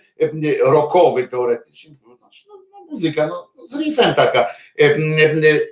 rockowy 0.63 1.27
teoretycznie, 1.27 1.95
to 2.03 2.15
znaczy, 2.15 2.45
no, 2.49 2.55
no, 2.71 2.74
muzyka 2.91 3.27
no, 3.27 3.51
z 3.65 3.79
riffem 3.79 4.15
taka, 4.15 4.47
em, 4.77 5.15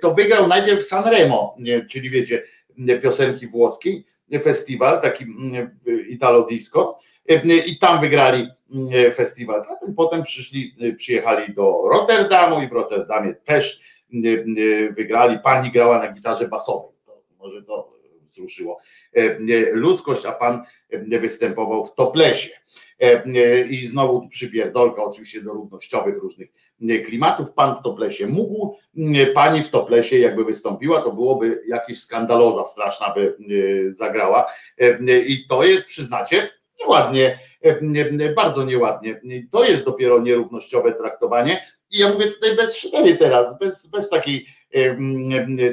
to 0.00 0.14
wygrał 0.14 0.48
najpierw 0.48 0.82
Sanremo, 0.82 1.56
czyli 1.90 2.10
wiecie, 2.10 2.42
piosenki 3.02 3.46
włoskiej, 3.46 4.06
festiwal, 4.42 5.00
taki 5.00 5.24
Italo 6.08 6.42
Disco 6.42 6.98
i 7.66 7.78
tam 7.78 8.00
wygrali 8.00 8.48
festiwal. 9.14 9.62
Potem, 9.68 9.94
potem 9.94 10.22
przyszli, 10.22 10.76
przyjechali 10.96 11.54
do 11.54 11.82
Rotterdamu 11.92 12.62
i 12.62 12.68
w 12.68 12.72
Rotterdamie 12.72 13.34
też 13.34 13.80
wygrali. 14.90 15.38
Pani 15.38 15.70
grała 15.70 15.98
na 15.98 16.12
gitarze 16.12 16.48
basowej. 16.48 16.92
To 17.06 17.22
może 17.38 17.62
to 17.62 17.92
wzruszyło 18.22 18.78
ludzkość, 19.72 20.26
a 20.26 20.32
pan 20.32 20.62
występował 21.20 21.84
w 21.84 21.94
toplesie. 21.94 22.50
I 23.70 23.86
znowu 23.86 24.28
przypierdolka 24.28 25.04
oczywiście 25.04 25.42
do 25.42 25.52
równościowych 25.52 26.16
różnych 26.16 26.48
klimatów. 27.06 27.52
Pan 27.52 27.76
w 27.76 27.82
toplesie 27.82 28.26
mógł, 28.26 28.76
pani 29.34 29.62
w 29.62 29.70
toplesie 29.70 30.18
jakby 30.18 30.44
wystąpiła, 30.44 31.00
to 31.00 31.12
byłoby 31.12 31.62
jakieś 31.66 32.00
skandaloza 32.00 32.64
straszna 32.64 33.14
by 33.14 33.36
zagrała. 33.88 34.46
I 35.26 35.46
to 35.48 35.64
jest, 35.64 35.86
przyznacie, 35.86 36.50
nieładnie, 36.80 37.38
bardzo 38.36 38.64
nieładnie. 38.64 39.20
To 39.50 39.64
jest 39.64 39.84
dopiero 39.84 40.20
nierównościowe 40.20 40.92
traktowanie. 40.92 41.64
I 41.90 41.98
ja 41.98 42.12
mówię 42.12 42.26
tutaj 42.26 42.56
bez 42.56 42.76
szydery 42.76 43.16
teraz, 43.16 43.58
bez, 43.58 43.86
bez 43.86 44.08
takiej 44.08 44.46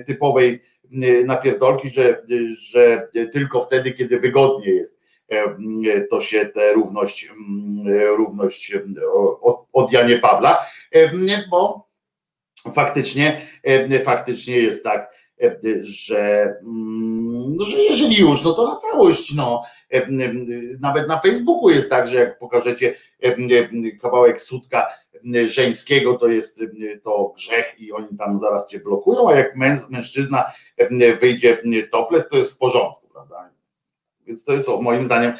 typowej 0.08 0.62
napierdolki, 1.26 1.90
że, 1.90 2.24
że 2.60 3.08
tylko 3.32 3.62
wtedy, 3.62 3.92
kiedy 3.92 4.20
wygodnie 4.20 4.72
jest, 4.72 5.01
to 6.10 6.22
się 6.22 6.46
tę 6.46 6.74
równość, 6.74 7.32
równość 8.18 8.74
od, 9.42 9.66
od 9.74 9.92
Janie 9.92 10.18
Pawla, 10.18 10.66
bo 11.52 11.88
faktycznie, 12.74 13.42
faktycznie 14.04 14.58
jest 14.58 14.84
tak, 14.84 15.12
że, 15.82 16.56
no, 17.58 17.66
że 17.66 17.78
jeżeli 17.78 18.20
już, 18.20 18.44
no 18.44 18.54
to 18.54 18.68
na 18.68 18.76
całość, 18.76 19.36
no, 19.36 19.64
nawet 20.80 21.08
na 21.08 21.20
Facebooku 21.20 21.70
jest 21.70 21.90
tak, 21.90 22.08
że 22.08 22.20
jak 22.20 22.40
pokażecie 22.40 22.96
kawałek 24.02 24.42
sutka 24.42 24.88
żeńskiego, 25.46 26.14
to 26.14 26.28
jest 26.28 26.62
to 27.04 27.34
grzech 27.36 27.76
i 27.80 27.92
oni 27.92 28.18
tam 28.18 28.40
zaraz 28.40 28.70
cię 28.70 28.80
blokują, 28.80 29.30
a 29.30 29.36
jak 29.36 29.56
mężczyzna 29.90 30.44
wyjdzie 31.22 31.62
topless, 31.92 32.30
to 32.30 32.38
jest 32.38 32.54
w 32.54 32.58
porządku, 32.58 33.08
prawda? 33.14 33.61
Więc 34.32 34.44
to 34.44 34.54
jest 34.54 34.70
moim 34.82 35.06
zdaniem 35.06 35.34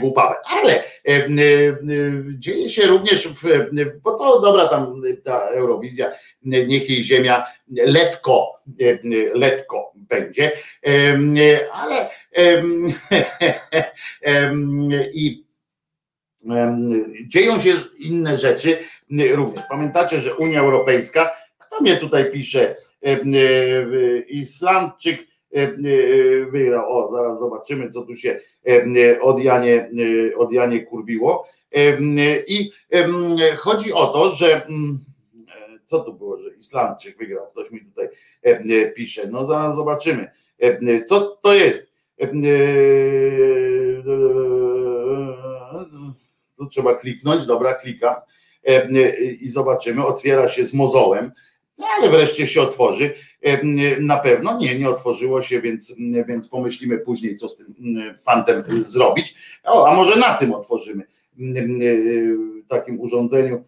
głupawe. 0.00 0.34
Ale 0.44 0.82
dzieje 2.38 2.68
się 2.68 2.86
również, 2.86 3.28
w, 3.28 3.42
bo 4.02 4.18
to 4.18 4.40
dobra, 4.40 4.68
tam 4.68 5.02
ta 5.24 5.38
Eurowizja, 5.38 6.12
niech 6.42 6.90
jej 6.90 7.02
ziemia 7.02 7.44
letko, 7.68 8.58
letko 9.34 9.92
będzie, 9.94 10.52
ale 11.72 12.10
i 15.12 15.44
dzieją 17.26 17.58
się 17.58 17.74
inne 17.98 18.38
rzeczy 18.38 18.78
również. 19.32 19.64
Pamiętacie, 19.70 20.20
że 20.20 20.34
Unia 20.34 20.60
Europejska, 20.60 21.30
kto 21.58 21.80
mnie 21.80 21.96
tutaj 21.96 22.32
pisze, 22.32 22.76
Islandczyk, 24.28 25.33
E, 25.54 25.62
e, 25.62 26.46
wygrał. 26.50 26.98
O, 26.98 27.10
zaraz 27.10 27.38
zobaczymy, 27.38 27.90
co 27.90 28.02
tu 28.02 28.16
się 28.16 28.40
e, 28.66 29.20
od 29.20 29.40
Janie, 29.40 29.90
od 30.36 30.52
Janie 30.52 30.80
kurwiło. 30.86 31.48
I 32.46 32.70
chodzi 33.56 33.92
o 33.92 34.06
to, 34.06 34.30
że 34.30 34.66
mm, 34.66 34.98
co 35.86 36.00
tu 36.00 36.14
było, 36.14 36.38
że 36.38 36.50
Islandczyk 36.54 37.18
wygrał, 37.18 37.46
ktoś 37.50 37.70
mi 37.70 37.80
tutaj 37.80 38.08
pisze. 38.94 39.28
No 39.30 39.44
zaraz 39.44 39.76
zobaczymy. 39.76 40.30
Co 41.06 41.20
to 41.20 41.54
jest? 41.54 41.92
Tu 46.58 46.66
trzeba 46.66 46.94
kliknąć, 46.94 47.46
dobra, 47.46 47.74
klikam 47.74 48.14
i 49.40 49.48
zobaczymy. 49.48 50.06
Otwiera 50.06 50.48
się 50.48 50.64
z 50.64 50.74
mozołem, 50.74 51.32
ale 51.98 52.10
wreszcie 52.10 52.46
się 52.46 52.62
otworzy 52.62 53.14
na 54.00 54.16
pewno 54.16 54.58
nie, 54.58 54.78
nie 54.78 54.88
otworzyło 54.88 55.42
się, 55.42 55.60
więc, 55.60 55.94
więc 56.28 56.48
pomyślimy 56.48 56.98
później, 56.98 57.36
co 57.36 57.48
z 57.48 57.56
tym 57.56 57.74
fantem 58.24 58.64
zrobić. 58.80 59.34
O, 59.64 59.88
a 59.88 59.96
może 59.96 60.20
na 60.20 60.34
tym 60.34 60.52
otworzymy, 60.52 61.04
takim 62.68 63.00
urządzeniu, 63.00 63.64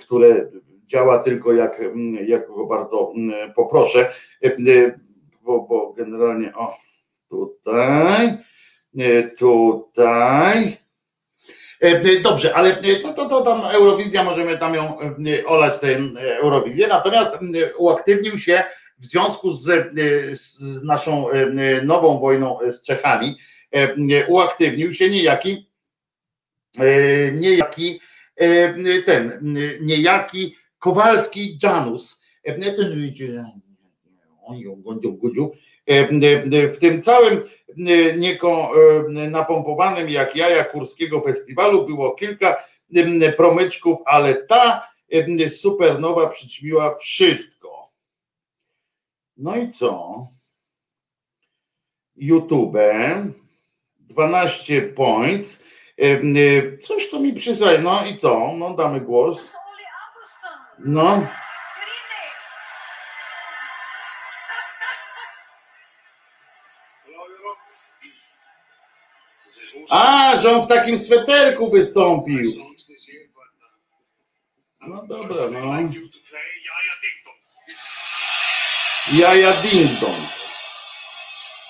które 0.00 0.50
działa 0.86 1.18
tylko 1.18 1.52
jak, 1.52 1.82
jak 2.26 2.46
go 2.46 2.66
bardzo 2.66 3.12
poproszę, 3.56 4.12
bo, 5.42 5.60
bo 5.60 5.92
generalnie 5.92 6.54
o 6.54 6.76
tutaj, 7.28 8.38
tutaj. 9.38 10.76
Dobrze, 12.22 12.54
ale 12.54 12.76
to, 13.02 13.12
to, 13.12 13.28
to 13.28 13.42
tam 13.42 13.60
Eurowizja, 13.60 14.24
możemy 14.24 14.58
tam 14.58 14.74
ją 14.74 14.98
olać 15.46 15.78
tę 15.78 15.98
Eurowizję, 16.42 16.88
natomiast 16.88 17.38
uaktywnił 17.78 18.38
się 18.38 18.62
w 19.00 19.06
związku 19.06 19.50
z, 19.50 19.68
e, 19.68 19.90
z 20.34 20.82
naszą 20.82 21.30
e, 21.30 21.84
nową 21.84 22.18
wojną 22.18 22.58
z 22.70 22.82
Czechami 22.82 23.36
e, 23.70 24.26
uaktywnił 24.26 24.92
się 24.92 25.10
niejaki 25.10 25.70
niejaki 27.32 28.00
ten, 29.06 29.54
niejaki 29.80 30.56
Kowalski 30.78 31.58
Janus. 31.62 32.22
W 36.70 36.76
tym 36.80 37.02
całym 37.02 37.42
nieko 38.16 38.72
napompowanym 39.08 40.08
jak 40.10 40.36
jaja 40.36 40.64
Kurskiego 40.64 41.20
Festiwalu 41.20 41.86
było 41.86 42.14
kilka 42.14 42.56
promyczków, 43.36 43.98
ale 44.06 44.34
ta 44.34 44.88
supernowa 45.48 46.26
przyćmiła 46.26 46.94
wszystko. 46.94 47.59
No 49.40 49.56
i 49.56 49.72
co? 49.72 50.26
YouTube 52.16 52.76
12 53.98 54.82
points. 54.82 55.64
Coś 56.80 57.10
tu 57.10 57.20
mi 57.20 57.32
przysłać. 57.32 57.80
No 57.82 58.06
i 58.06 58.16
co? 58.16 58.52
No 58.56 58.74
damy 58.74 59.00
głos. 59.00 59.56
No. 60.78 61.26
A, 69.92 70.36
że 70.36 70.56
on 70.56 70.62
w 70.62 70.66
takim 70.66 70.98
sweterku 70.98 71.70
wystąpił. 71.70 72.42
No 74.80 75.06
dobra, 75.06 75.36
no. 75.50 75.90
Jaja 79.12 79.62
ding 79.62 80.00
dong. 80.00 80.28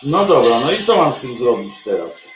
No 0.02 0.24
dobra, 0.24 0.60
no 0.60 0.72
i 0.72 0.84
co 0.84 0.96
mam 0.96 1.12
z 1.12 1.18
tym 1.18 1.38
zrobić 1.38 1.74
teraz? 1.84 2.28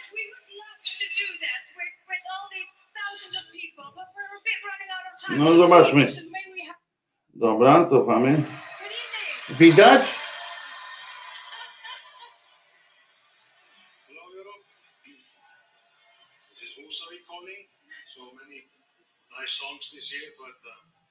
No 5.31 5.47
zobaczmy. 5.47 6.07
Dobra, 7.35 7.85
cofamy. 7.85 8.45
Widać? 9.49 10.05
nice 19.45 19.61
songs 19.61 19.91
this 19.93 20.13
year, 20.13 20.33
but 20.41 20.57
uh, 20.65 21.04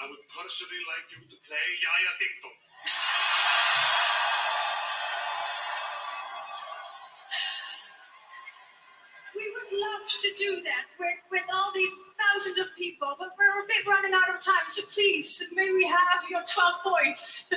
I 0.00 0.06
would 0.06 0.22
personally 0.30 0.78
like 0.86 1.10
you 1.10 1.18
to 1.26 1.36
play 1.42 1.66
Yaya 1.82 2.12
Ding 2.20 2.36
Dong. 2.40 2.54
We 9.34 9.42
would 9.50 9.70
love 9.74 10.06
to 10.06 10.30
do 10.38 10.62
that 10.62 10.86
with, 11.00 11.18
with 11.32 11.42
all 11.52 11.72
these 11.74 11.90
thousands 12.14 12.60
of 12.60 12.66
people, 12.76 13.16
but 13.18 13.30
we're 13.38 13.64
a 13.64 13.66
bit 13.66 13.84
running 13.88 14.14
out 14.14 14.30
of 14.32 14.38
time, 14.40 14.68
so 14.68 14.82
please, 14.86 15.42
may 15.52 15.72
we 15.72 15.84
have 15.84 16.22
your 16.30 16.44
12 16.46 16.74
points? 16.84 17.50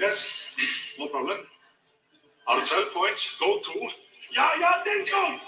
yes, 0.00 0.50
no 0.98 1.06
problem. 1.06 1.46
Our 2.48 2.66
12 2.66 2.92
points 2.92 3.38
go 3.38 3.60
to 3.60 3.88
Yaya 4.34 4.82
Ding 4.84 5.04
Dong! 5.04 5.38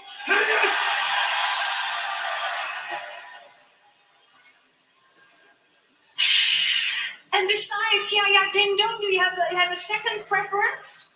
Martindo, 8.49 8.85
do 9.01 9.07
you 9.09 9.21
have 9.21 9.33
a, 9.39 9.57
have 9.57 9.73
a 9.73 9.77
second 9.77 10.25
preference? 10.27 11.09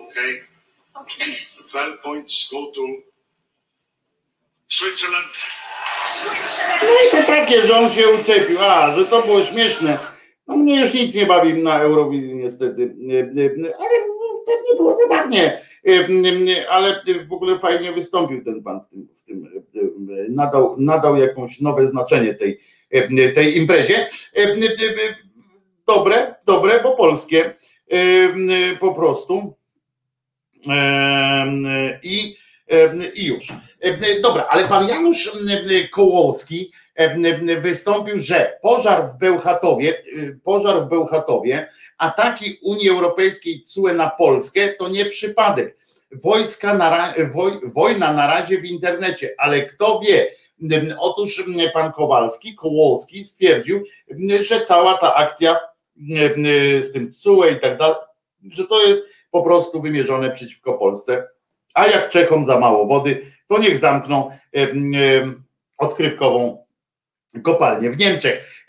Okay. 0.00 0.40
Okay. 1.00 1.36
The 1.56 1.68
12 1.70 2.02
points 2.02 2.50
go 2.50 2.72
to 2.74 3.02
Switzerland. 4.68 5.26
No 6.82 6.94
i 7.08 7.10
to 7.10 7.26
takie, 7.26 7.66
że 7.66 7.78
on 7.78 7.90
się 7.90 8.08
uczepił, 8.08 8.58
a, 8.60 8.94
że 8.94 9.04
to 9.04 9.22
było 9.22 9.42
śmieszne. 9.42 9.98
No 10.46 10.56
mnie 10.56 10.80
już 10.80 10.94
nic 10.94 11.14
nie 11.14 11.26
bawi 11.26 11.62
na 11.62 11.80
Eurowizji 11.80 12.34
niestety, 12.34 12.94
ale 13.78 13.90
pewnie 14.46 14.76
było 14.76 14.96
zabawnie, 14.96 15.62
ale 16.68 17.02
w 17.28 17.32
ogóle 17.32 17.58
fajnie 17.58 17.92
wystąpił 17.92 18.44
ten 18.44 18.62
pan 18.62 18.80
w 18.80 18.88
tym, 18.88 19.08
w 19.16 19.22
tym 19.22 20.08
nadał, 20.28 20.76
nadał 20.78 21.16
jakąś 21.16 21.60
nowe 21.60 21.86
znaczenie 21.86 22.34
tej, 22.34 22.60
tej 23.34 23.58
imprezie. 23.58 24.08
Dobre, 25.86 26.34
dobre, 26.46 26.82
bo 26.82 26.96
polskie 26.96 27.54
po 28.80 28.94
prostu. 28.94 29.54
I 32.02 32.36
i 33.14 33.26
już. 33.26 33.52
Dobra, 34.22 34.46
ale 34.50 34.64
pan 34.64 34.88
Janusz 34.88 35.32
Kołowski 35.92 36.72
wystąpił, 37.60 38.18
że 38.18 38.58
pożar 38.62 39.08
w 39.08 39.18
Bełchatowie, 39.18 40.02
pożar 40.44 40.84
w 40.84 40.88
Bełchatowie, 40.88 41.68
ataki 41.98 42.58
Unii 42.62 42.88
Europejskiej 42.90 43.62
CUE 43.62 43.92
na 43.94 44.10
Polskę 44.10 44.68
to 44.68 44.88
nie 44.88 45.04
przypadek. 45.04 45.76
Wojska 46.12 46.74
na, 46.74 47.14
woj, 47.32 47.60
wojna 47.64 48.12
na 48.12 48.26
razie 48.26 48.58
w 48.58 48.64
internecie, 48.64 49.34
ale 49.38 49.66
kto 49.66 50.00
wie, 50.00 50.26
otóż 50.98 51.44
pan 51.72 51.92
Kowalski, 51.92 52.54
Kołowski 52.54 53.24
stwierdził, 53.24 53.82
że 54.40 54.60
cała 54.60 54.94
ta 54.94 55.14
akcja 55.14 55.58
z 56.80 56.92
tym 56.92 57.12
CUE 57.12 57.44
i 57.44 57.60
tak 57.60 57.78
dalej, 57.78 57.96
że 58.50 58.64
to 58.64 58.86
jest 58.86 59.02
po 59.30 59.42
prostu 59.42 59.82
wymierzone 59.82 60.30
przeciwko 60.30 60.74
Polsce 60.74 61.28
a 61.74 61.86
jak 61.86 62.08
Czechom 62.08 62.44
za 62.44 62.58
mało 62.58 62.86
wody, 62.86 63.26
to 63.48 63.58
niech 63.58 63.78
zamkną 63.78 64.30
odkrywkową 65.78 66.64
kopalnię 67.42 67.90
w 67.90 67.98
Niemczech. 67.98 68.64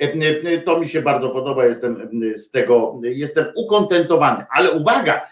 To 0.65 0.79
mi 0.79 0.87
się 0.87 1.01
bardzo 1.01 1.29
podoba, 1.29 1.65
jestem 1.65 2.09
z 2.35 2.51
tego, 2.51 2.99
jestem 3.03 3.45
ukontentowany. 3.55 4.45
Ale 4.51 4.71
uwaga, 4.71 5.29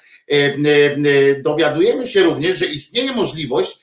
dowiadujemy 1.43 2.07
się 2.07 2.23
również, 2.23 2.57
że 2.57 2.65
istnieje 2.65 3.11
możliwość 3.11 3.79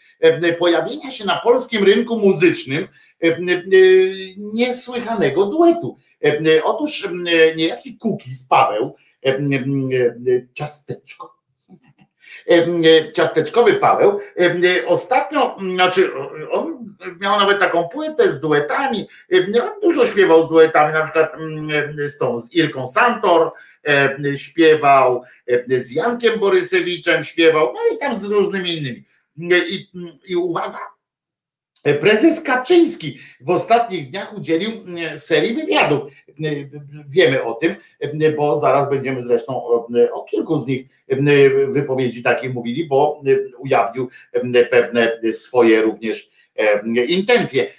pojawienia 0.58 1.10
się 1.10 1.24
na 1.24 1.36
polskim 1.36 1.84
rynku 1.84 2.18
muzycznym 2.18 2.88
niesłychanego 4.36 5.46
duetu. 5.46 5.98
Otóż 6.64 7.08
niejaki 7.56 7.98
Kukiz 7.98 8.46
Paweł, 8.48 8.96
ciasteczko, 10.54 11.34
ciasteczkowy 13.12 13.74
Paweł. 13.74 14.20
Ostatnio, 14.86 15.56
znaczy 15.74 16.10
on 16.50 16.94
miał 17.20 17.38
nawet 17.38 17.60
taką 17.60 17.88
płytę 17.88 18.30
z 18.30 18.40
duetami, 18.40 19.08
on 19.62 19.80
dużo 19.82 20.06
śpiewał 20.06 20.46
z 20.46 20.48
duetami, 20.48 20.92
na 20.92 21.02
przykład 21.02 21.32
z 22.06 22.18
tą, 22.18 22.40
z 22.40 22.52
Irką 22.52 22.86
Santor 22.86 23.52
śpiewał, 24.36 25.22
z 25.68 25.92
Jankiem 25.92 26.40
Borysewiczem 26.40 27.24
śpiewał, 27.24 27.72
no 27.74 27.80
i 27.96 27.98
tam 27.98 28.20
z 28.20 28.24
różnymi 28.24 28.78
innymi. 28.78 29.04
I, 29.38 29.88
i 30.26 30.36
uwaga, 30.36 30.78
Prezes 32.00 32.40
Kaczyński 32.40 33.18
w 33.40 33.50
ostatnich 33.50 34.10
dniach 34.10 34.36
udzielił 34.36 34.70
serii 35.16 35.54
wywiadów. 35.54 36.02
Wiemy 37.08 37.42
o 37.42 37.54
tym, 37.54 37.74
bo 38.36 38.58
zaraz 38.58 38.90
będziemy 38.90 39.22
zresztą 39.22 39.64
o 40.12 40.24
kilku 40.30 40.58
z 40.58 40.66
nich 40.66 40.86
wypowiedzi 41.68 42.22
takie 42.22 42.48
mówili, 42.48 42.86
bo 42.86 43.22
ujawnił 43.58 44.08
pewne 44.70 45.20
swoje 45.32 45.82
również 45.82 46.28
intencje. 47.08 47.70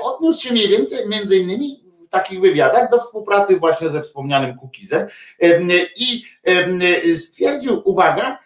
Odniósł 0.00 0.42
się 0.42 0.52
mniej 0.52 0.68
więcej 0.68 1.08
między 1.08 1.38
innymi 1.38 1.80
w 2.06 2.08
takich 2.08 2.40
wywiadach 2.40 2.90
do 2.90 2.98
współpracy 2.98 3.56
właśnie 3.56 3.88
ze 3.88 4.02
wspomnianym 4.02 4.56
Kukizem 4.56 5.06
i 5.96 6.22
stwierdził, 7.16 7.82
uwaga, 7.84 8.38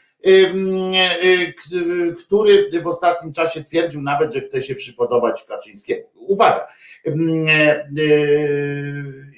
który 2.19 2.81
w 2.83 2.87
ostatnim 2.87 3.33
czasie 3.33 3.65
twierdził 3.65 4.03
nawet, 4.03 4.35
że 4.35 4.41
chce 4.41 4.63
się 4.63 4.75
przypodobać 4.75 5.45
Kaczyńskiemu. 5.45 6.03
Uwaga, 6.15 6.69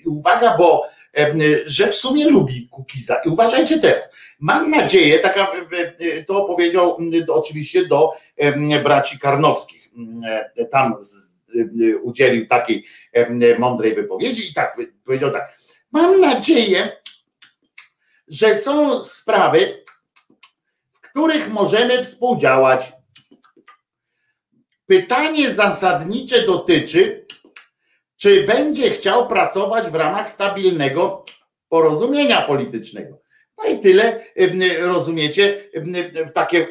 uwaga, 0.07 0.57
bo 0.59 0.83
że 1.67 1.87
w 1.87 1.95
sumie 1.95 2.31
lubi 2.31 2.69
Kukiza. 2.71 3.21
I 3.25 3.29
uważajcie 3.29 3.79
teraz, 3.79 4.13
mam 4.39 4.71
nadzieję, 4.71 5.19
taka, 5.19 5.53
to 6.27 6.45
powiedział 6.45 6.99
oczywiście 7.29 7.87
do 7.87 8.13
braci 8.83 9.19
Karnowskich, 9.19 9.91
tam 10.71 10.97
udzielił 12.03 12.47
takiej 12.47 12.85
mądrej 13.59 13.95
wypowiedzi 13.95 14.51
i 14.51 14.55
tak 14.55 14.77
powiedział 15.05 15.31
tak, 15.31 15.59
mam 15.93 16.21
nadzieję, 16.21 16.93
że 18.29 18.57
są 18.57 19.03
sprawy, 19.03 19.85
których 21.11 21.49
możemy 21.49 22.05
współdziałać. 22.05 22.93
Pytanie 24.87 25.51
zasadnicze 25.51 26.43
dotyczy, 26.47 27.27
czy 28.17 28.43
będzie 28.43 28.91
chciał 28.91 29.29
pracować 29.29 29.91
w 29.91 29.95
ramach 29.95 30.29
stabilnego 30.29 31.25
porozumienia 31.69 32.43
politycznego. 32.43 33.21
No 33.59 33.65
i 33.71 33.79
tyle, 33.79 34.25
rozumiecie, 34.81 35.71
takie, 36.35 36.69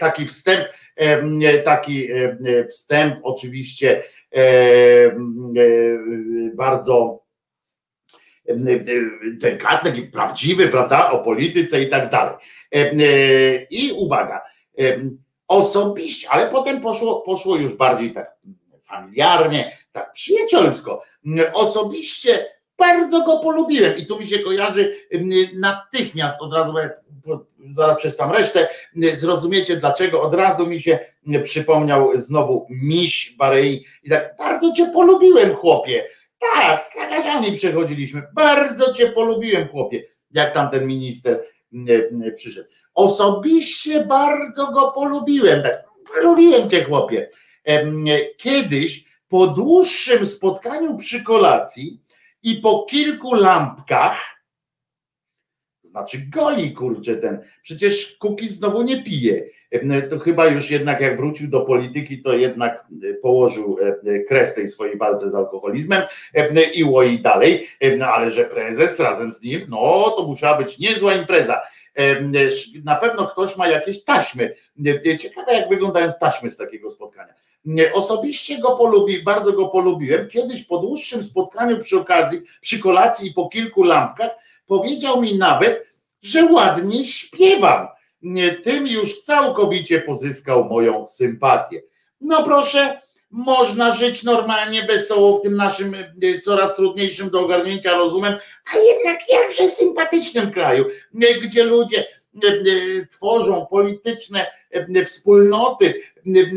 taki 0.00 0.26
wstęp, 0.26 0.68
taki 1.64 2.08
wstęp 2.70 3.20
oczywiście 3.22 4.02
bardzo 6.54 7.22
delikatny, 9.40 9.92
taki 9.92 10.02
prawdziwy, 10.02 10.68
prawda, 10.68 11.10
o 11.10 11.18
polityce 11.18 11.82
i 11.82 11.88
tak 11.88 12.10
dalej. 12.10 12.34
I 13.70 13.92
uwaga, 13.92 14.42
osobiście, 15.48 16.28
ale 16.30 16.46
potem 16.46 16.80
poszło, 16.80 17.20
poszło 17.20 17.56
już 17.56 17.74
bardziej 17.74 18.12
tak 18.12 18.36
familiarnie, 18.82 19.78
tak 19.92 20.12
przyjacielsko. 20.12 21.02
Osobiście 21.52 22.46
bardzo 22.78 23.24
go 23.24 23.38
polubiłem 23.38 23.96
i 23.96 24.06
tu 24.06 24.20
mi 24.20 24.28
się 24.28 24.38
kojarzy 24.38 24.94
natychmiast 25.54 26.42
od 26.42 26.52
razu, 26.52 26.74
zaraz 27.70 27.96
przeczytam 27.96 28.32
resztę, 28.32 28.68
zrozumiecie 29.14 29.76
dlaczego, 29.76 30.22
od 30.22 30.34
razu 30.34 30.66
mi 30.66 30.80
się 30.80 30.98
przypomniał 31.44 32.10
znowu 32.14 32.66
miś 32.70 33.34
Barei 33.38 33.84
i 34.02 34.10
tak 34.10 34.36
bardzo 34.38 34.72
cię 34.72 34.90
polubiłem 34.94 35.54
chłopie, 35.54 36.04
tak, 36.40 36.80
z 36.80 36.90
tragarzami 36.90 37.56
przechodziliśmy, 37.56 38.22
bardzo 38.32 38.94
cię 38.94 39.06
polubiłem 39.06 39.68
chłopie, 39.68 40.04
jak 40.30 40.54
tam 40.54 40.70
ten 40.70 40.86
minister 40.86 41.44
przyszedł. 42.36 42.68
Osobiście 42.94 44.04
bardzo 44.04 44.72
go 44.72 44.92
polubiłem, 44.92 45.62
tak, 45.62 45.84
polubiłem 46.14 46.70
cię 46.70 46.84
chłopie. 46.84 47.28
Kiedyś 48.36 49.04
po 49.28 49.46
dłuższym 49.46 50.26
spotkaniu 50.26 50.96
przy 50.96 51.24
kolacji 51.24 52.00
i 52.42 52.56
po 52.56 52.86
kilku 52.90 53.34
lampkach, 53.34 54.20
znaczy 55.82 56.18
goli 56.18 56.72
kurczę 56.72 57.16
ten, 57.16 57.44
przecież 57.62 58.16
Kuki 58.16 58.48
znowu 58.48 58.82
nie 58.82 59.02
pije, 59.02 59.44
to 60.10 60.18
chyba 60.18 60.46
już 60.46 60.70
jednak 60.70 61.00
jak 61.00 61.16
wrócił 61.16 61.48
do 61.48 61.60
polityki, 61.60 62.22
to 62.22 62.34
jednak 62.34 62.84
położył 63.22 63.78
kres 64.28 64.54
tej 64.54 64.68
swojej 64.68 64.96
walce 64.98 65.30
z 65.30 65.34
alkoholizmem 65.34 66.02
i 66.74 66.84
łoi 66.84 67.18
dalej, 67.18 67.68
no 67.98 68.06
ale 68.06 68.30
że 68.30 68.44
prezes 68.44 69.00
razem 69.00 69.30
z 69.30 69.42
nim, 69.42 69.60
no 69.68 70.14
to 70.16 70.26
musiała 70.28 70.58
być 70.58 70.78
niezła 70.78 71.14
impreza. 71.14 71.60
Na 72.84 72.96
pewno 72.96 73.26
ktoś 73.26 73.56
ma 73.56 73.68
jakieś 73.68 74.04
taśmy. 74.04 74.54
Ciekawe, 75.18 75.52
jak 75.52 75.68
wyglądają 75.68 76.12
taśmy 76.20 76.50
z 76.50 76.56
takiego 76.56 76.90
spotkania. 76.90 77.34
Osobiście 77.92 78.58
go 78.58 78.76
polubi, 78.76 79.22
bardzo 79.22 79.52
go 79.52 79.68
polubiłem. 79.68 80.28
Kiedyś 80.28 80.62
po 80.62 80.78
dłuższym 80.78 81.22
spotkaniu 81.22 81.78
przy 81.78 82.00
okazji, 82.00 82.40
przy 82.60 82.78
kolacji 82.78 83.30
i 83.30 83.34
po 83.34 83.48
kilku 83.48 83.82
lampkach, 83.82 84.30
powiedział 84.66 85.22
mi 85.22 85.38
nawet, 85.38 85.94
że 86.22 86.44
ładnie 86.44 87.04
śpiewam. 87.04 87.88
Tym 88.62 88.86
już 88.86 89.20
całkowicie 89.20 90.00
pozyskał 90.00 90.64
moją 90.64 91.06
sympatię. 91.06 91.82
No 92.20 92.42
proszę, 92.42 93.00
można 93.30 93.94
żyć 93.94 94.22
normalnie, 94.22 94.82
wesoło 94.82 95.38
w 95.38 95.42
tym 95.42 95.56
naszym 95.56 95.96
coraz 96.44 96.76
trudniejszym 96.76 97.30
do 97.30 97.40
ogarnięcia 97.40 97.96
rozumem, 97.96 98.34
a 98.74 98.78
jednak 98.78 99.18
jakże 99.32 99.68
sympatycznym 99.68 100.50
kraju, 100.50 100.84
gdzie 101.42 101.64
ludzie 101.64 102.06
tworzą 103.10 103.66
polityczne 103.66 104.46
wspólnoty, 105.06 105.94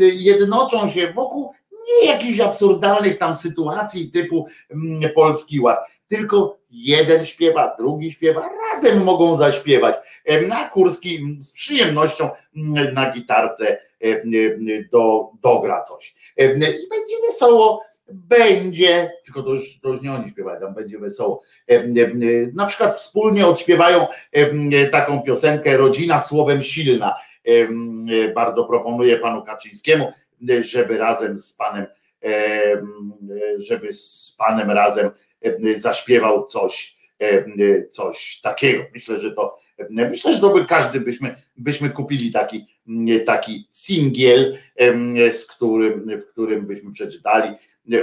jednoczą 0.00 0.88
się 0.88 1.10
wokół 1.12 1.52
nie 1.88 2.08
jakichś 2.08 2.40
absurdalnych 2.40 3.18
tam 3.18 3.34
sytuacji 3.34 4.10
typu 4.10 4.46
mm, 4.70 5.12
Polski 5.14 5.60
Ład, 5.60 5.78
tylko 6.08 6.58
jeden 6.74 7.24
śpiewa, 7.24 7.74
drugi 7.78 8.12
śpiewa, 8.12 8.50
razem 8.72 9.04
mogą 9.04 9.36
zaśpiewać. 9.36 9.96
Na 10.48 10.68
Kurski 10.68 11.36
z 11.40 11.52
przyjemnością 11.52 12.30
mm, 12.56 12.94
na 12.94 13.10
gitarce 13.10 13.78
em, 14.00 14.16
em, 14.16 14.66
do, 14.92 15.30
dogra 15.42 15.82
coś. 15.82 16.14
I 16.36 16.48
będzie 16.88 17.16
wesoło, 17.26 17.80
będzie, 18.08 19.12
tylko 19.24 19.42
to 19.42 19.50
już, 19.50 19.80
to 19.80 19.88
już 19.88 20.02
nie 20.02 20.12
oni 20.12 20.28
śpiewają, 20.28 20.60
tam 20.60 20.74
będzie 20.74 20.98
wesoło. 20.98 21.42
Em, 21.66 21.94
Na 22.54 22.66
przykład 22.66 22.96
wspólnie 22.96 23.46
odśpiewają 23.46 24.06
taką 24.92 25.22
piosenkę 25.22 25.76
Rodzina 25.76 26.18
słowem 26.18 26.62
silna. 26.62 27.14
Bardzo 28.34 28.64
proponuję 28.64 29.16
panu 29.18 29.42
Kaczyńskiemu, 29.42 30.12
żeby 30.60 30.98
razem 30.98 31.38
z 31.38 31.52
panem, 31.52 31.86
em, 32.20 33.12
żeby 33.56 33.92
z 33.92 34.34
panem 34.38 34.70
razem 34.70 35.06
em, 35.06 35.12
zaśpiewał 35.74 36.46
coś, 36.46 36.96
em, 37.18 37.56
coś 37.90 38.40
takiego. 38.40 38.84
Myślę, 38.94 39.18
że 39.18 39.32
to 39.32 39.64
myślę, 39.88 40.34
że 40.34 40.40
to 40.40 40.50
by 40.50 40.66
każdy 40.66 41.00
byśmy, 41.00 41.42
byśmy 41.56 41.90
kupili 41.90 42.32
taki, 42.32 42.66
taki 43.26 43.68
singiel, 43.70 44.58
z 45.30 45.46
którym, 45.46 46.20
w 46.20 46.26
którym 46.26 46.66
byśmy 46.66 46.92
przeczytali. 46.92 47.54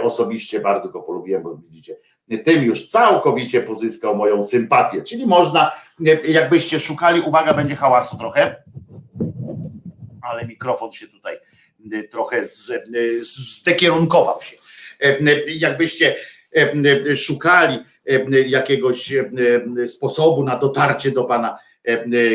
Osobiście 0.01 0.59
bardzo 0.59 0.89
go 0.89 1.01
polubiłem, 1.01 1.43
bo 1.43 1.55
widzicie, 1.55 1.97
tym 2.45 2.63
już 2.63 2.87
całkowicie 2.87 3.61
pozyskał 3.61 4.15
moją 4.15 4.43
sympatię. 4.43 5.01
Czyli 5.01 5.27
można, 5.27 5.71
jakbyście 6.27 6.79
szukali, 6.79 7.21
uwaga, 7.21 7.53
będzie 7.53 7.75
hałasu 7.75 8.17
trochę, 8.17 8.63
ale 10.21 10.45
mikrofon 10.45 10.91
się 10.91 11.07
tutaj 11.07 11.37
trochę 12.09 12.43
zdekierunkował 13.19 14.41
się. 14.41 14.57
Jakbyście 15.47 16.15
szukali 17.15 17.77
jakiegoś 18.47 19.13
sposobu 19.87 20.43
na 20.43 20.57
dotarcie 20.57 21.11
do 21.11 21.23
pana 21.23 21.57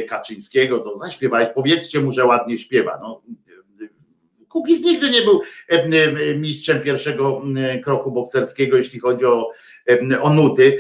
Kaczyńskiego, 0.09 0.79
to 0.79 0.97
zaśpiewałeś, 0.97 1.49
powiedzcie 1.55 2.01
mu, 2.01 2.13
że 2.13 2.25
ładnie 2.25 2.59
śpiewa. 2.59 2.99
No, 3.03 3.23
Kukiz 4.49 4.85
nigdy 4.85 5.11
nie 5.11 5.23
był 5.23 5.41
mistrzem 6.37 6.81
pierwszego 6.81 7.43
kroku 7.85 8.13
bokserskiego, 8.13 8.77
jeśli 8.77 9.01
chodzi 9.01 9.25
o, 9.25 9.51
o 10.21 10.31
nuty. 10.31 10.79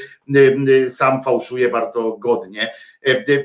Sam 0.88 1.22
fałszuje 1.22 1.68
bardzo 1.68 2.12
godnie, 2.12 2.72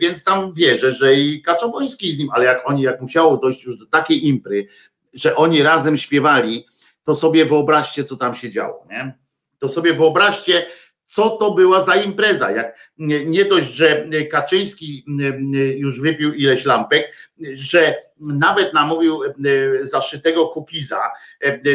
więc 0.02 0.24
tam 0.24 0.53
wierzę, 0.53 0.92
że 0.92 1.16
i 1.16 1.42
Kaczoboński 1.42 2.11
z 2.11 2.20
nim, 2.20 2.30
ale 2.34 2.45
jak 2.45 2.70
oni, 2.70 2.82
jak 2.82 3.02
musiało 3.02 3.38
dojść 3.38 3.66
już 3.66 3.78
do 3.78 3.86
takiej 3.86 4.28
impry, 4.28 4.68
że 5.14 5.36
oni 5.36 5.64
razem 5.64 5.98
śpiewali, 5.98 6.66
to 7.03 7.16
sobie 7.16 7.45
wyobraźcie, 7.45 8.03
co 8.03 8.18
tam 8.18 8.36
się 8.36 8.50
działo. 8.50 8.88
Nie? 8.90 9.14
To 9.61 9.69
sobie 9.69 9.93
wyobraźcie, 9.93 10.65
co 11.06 11.30
to 11.30 11.51
była 11.51 11.83
za 11.83 11.95
impreza. 11.95 12.51
Jak 12.51 12.91
nie 13.25 13.45
dość, 13.45 13.72
że 13.72 14.07
Kaczyński 14.31 15.06
już 15.77 16.01
wypił 16.01 16.33
ileś 16.33 16.65
lampek, 16.65 17.15
że 17.53 17.95
nawet 18.19 18.73
namówił 18.73 19.19
zaszytego 19.81 20.48
Kukiza 20.48 21.01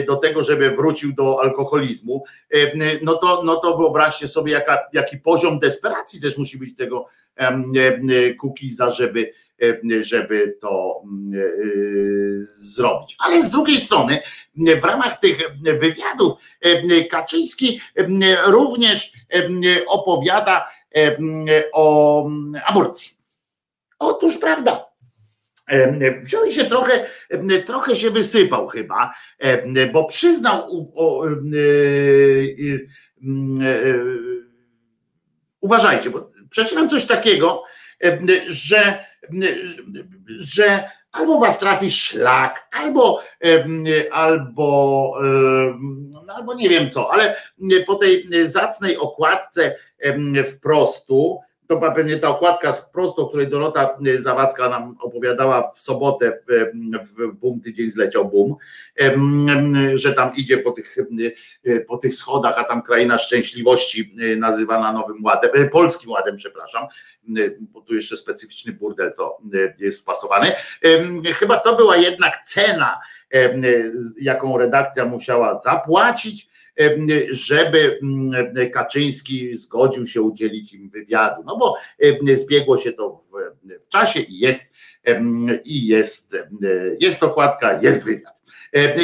do 0.06 0.16
tego, 0.16 0.42
żeby 0.42 0.70
wrócił 0.70 1.12
do 1.12 1.42
alkoholizmu, 1.42 2.24
no 3.02 3.14
to, 3.14 3.42
no 3.44 3.56
to 3.56 3.76
wyobraźcie 3.76 4.26
sobie, 4.26 4.52
jaka, 4.52 4.78
jaki 4.92 5.18
poziom 5.18 5.58
desperacji 5.58 6.20
też 6.20 6.38
musi 6.38 6.58
być 6.58 6.76
tego 6.76 7.06
Kukiza, 8.40 8.90
żeby, 8.90 9.32
żeby 10.00 10.56
to 10.60 11.02
zrobić. 12.44 13.16
Ale 13.18 13.42
z 13.42 13.50
drugiej 13.50 13.78
strony, 13.78 14.18
w 14.80 14.84
ramach 14.84 15.20
tych 15.20 15.38
wywiadów 15.62 16.32
Kaczyński 17.10 17.80
również 18.46 19.12
opowiada 19.86 20.68
o 21.72 22.28
aborcji. 22.66 23.16
Otóż 23.98 24.38
prawda. 24.38 24.86
Wziął 26.22 26.50
się 26.50 26.64
trochę, 26.64 27.06
trochę 27.66 27.96
się 27.96 28.10
wysypał 28.10 28.66
chyba, 28.66 29.14
bo 29.92 30.04
przyznał, 30.04 30.92
o, 30.94 31.26
e, 31.26 31.30
e, 31.30 32.78
e, 33.68 33.94
uważajcie, 35.60 36.10
bo 36.10 36.30
przeczytam 36.50 36.88
coś 36.88 37.04
takiego, 37.04 37.62
że, 38.48 39.04
że 40.28 40.90
albo 41.12 41.38
was 41.38 41.58
trafi 41.58 41.90
szlak, 41.90 42.68
albo, 42.72 43.22
albo, 44.12 45.12
no, 46.10 46.34
albo 46.34 46.54
nie 46.54 46.68
wiem 46.68 46.90
co, 46.90 47.12
ale 47.12 47.36
po 47.86 47.94
tej 47.94 48.28
zacnej 48.44 48.96
okładce 48.96 49.76
wprostu, 50.46 51.40
to 51.68 51.76
pewnie 51.76 52.16
ta 52.16 52.28
okładka 52.28 52.72
wprost, 52.72 53.18
o 53.18 53.28
której 53.28 53.48
Dorota 53.48 53.98
Zawadzka 54.18 54.68
nam 54.68 54.96
opowiadała 55.00 55.70
w 55.70 55.78
sobotę 55.78 56.38
w, 56.48 56.70
w 57.02 57.32
Bum 57.32 57.60
Tydzień 57.60 57.90
zleciał 57.90 58.28
Bum, 58.28 58.56
że 59.94 60.12
tam 60.12 60.36
idzie 60.36 60.58
po 60.58 60.70
tych, 60.70 60.96
po 61.88 61.96
tych 61.96 62.14
schodach, 62.14 62.54
a 62.58 62.64
tam 62.64 62.82
kraina 62.82 63.18
szczęśliwości 63.18 64.14
nazywana 64.36 64.92
Nowym 64.92 65.24
Ładem, 65.24 65.50
Polskim 65.72 66.10
Ładem, 66.10 66.36
przepraszam, 66.36 66.86
bo 67.58 67.80
tu 67.80 67.94
jeszcze 67.94 68.16
specyficzny 68.16 68.72
burdel 68.72 69.12
to 69.16 69.38
jest 69.78 70.00
wpasowany. 70.00 70.52
Chyba 71.34 71.58
to 71.58 71.76
była 71.76 71.96
jednak 71.96 72.42
cena, 72.44 73.00
jaką 74.20 74.58
redakcja 74.58 75.04
musiała 75.04 75.60
zapłacić, 75.60 76.48
żeby 77.30 77.98
mm, 78.02 78.70
Kaczyński 78.70 79.54
zgodził 79.54 80.06
się 80.06 80.22
udzielić 80.22 80.72
im 80.72 80.90
wywiadu. 80.90 81.42
No 81.46 81.56
bo 81.56 81.76
zbiegło 82.34 82.78
się 82.78 82.92
to 82.92 83.10
w, 83.10 83.84
w 83.84 83.88
czasie 83.88 84.20
i 84.20 84.38
jest, 84.38 84.72
i 85.64 85.86
jest, 85.86 86.36
jest 87.00 87.22
okładka, 87.22 87.82
jest 87.82 88.04
wywiad. 88.04 88.36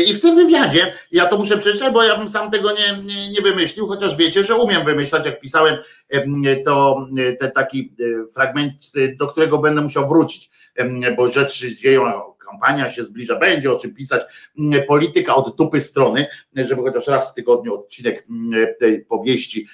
I 0.07 0.15
w 0.15 0.21
tym 0.21 0.37
wywiadzie, 0.37 0.93
ja 1.11 1.27
to 1.27 1.39
muszę 1.39 1.59
przeczytać, 1.59 1.93
bo 1.93 2.03
ja 2.03 2.19
bym 2.19 2.29
sam 2.29 2.51
tego 2.51 2.73
nie, 2.73 3.03
nie, 3.03 3.31
nie 3.31 3.41
wymyślił, 3.41 3.89
chociaż 3.89 4.17
wiecie, 4.17 4.45
że 4.45 4.57
umiem 4.57 4.85
wymyślać, 4.85 5.27
jak 5.27 5.41
pisałem 5.41 5.77
to 6.65 7.07
ten 7.41 7.51
taki 7.51 7.95
fragment, 8.35 8.73
do 9.17 9.27
którego 9.27 9.59
będę 9.59 9.83
musiał 9.83 10.09
wrócić, 10.09 10.51
bo 11.17 11.29
rzeczy 11.31 11.77
dzieją, 11.77 12.32
kampania 12.53 12.91
się 12.91 13.05
zbliża, 13.05 13.37
będzie 13.37 13.73
o 13.73 13.79
czym 13.79 13.95
pisać, 13.95 14.23
polityka 14.89 15.35
od 15.35 15.57
dupy 15.57 15.81
strony, 15.81 16.27
żeby 16.55 16.83
chociaż 16.83 17.07
raz 17.07 17.31
w 17.31 17.35
tygodniu 17.35 17.75
odcinek 17.75 18.27
tej 18.81 19.05
powieści 19.05 19.67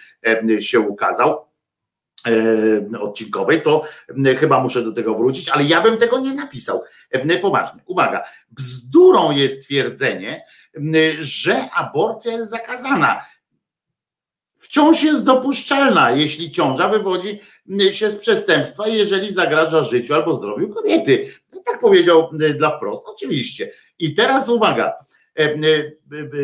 się 0.59 0.81
ukazał 0.81 1.49
odcinkowej, 3.01 3.63
to 3.63 3.83
chyba 4.39 4.63
muszę 4.63 4.83
do 4.83 4.93
tego 4.93 5.15
wrócić, 5.15 5.49
ale 5.49 5.65
ja 5.65 5.81
bym 5.81 5.97
tego 5.97 6.19
nie 6.19 6.35
napisał. 6.35 6.83
Poważnie, 7.43 7.83
uwaga, 7.87 8.25
bzdurą 8.51 9.31
jest 9.31 9.65
twierdzenie, 9.65 10.45
że 11.21 11.71
aborcja 11.71 12.33
jest 12.33 12.51
zakazana. 12.51 13.25
Wciąż 14.59 15.03
jest 15.03 15.25
dopuszczalna, 15.25 16.11
jeśli 16.11 16.51
ciąża 16.51 16.89
wywodzi 16.89 17.41
się 17.91 18.11
z 18.11 18.17
przestępstwa, 18.17 18.89
jeżeli 18.89 19.33
zagraża 19.33 19.83
życiu 19.83 20.15
albo 20.15 20.35
zdrowiu 20.35 20.75
kobiety. 20.75 21.33
Tak 21.65 21.81
powiedział 21.81 22.31
dla 22.57 22.77
wprost, 22.77 23.03
oczywiście. 23.07 23.73
I 23.99 24.15
teraz 24.15 24.49
uwaga, 24.49 24.93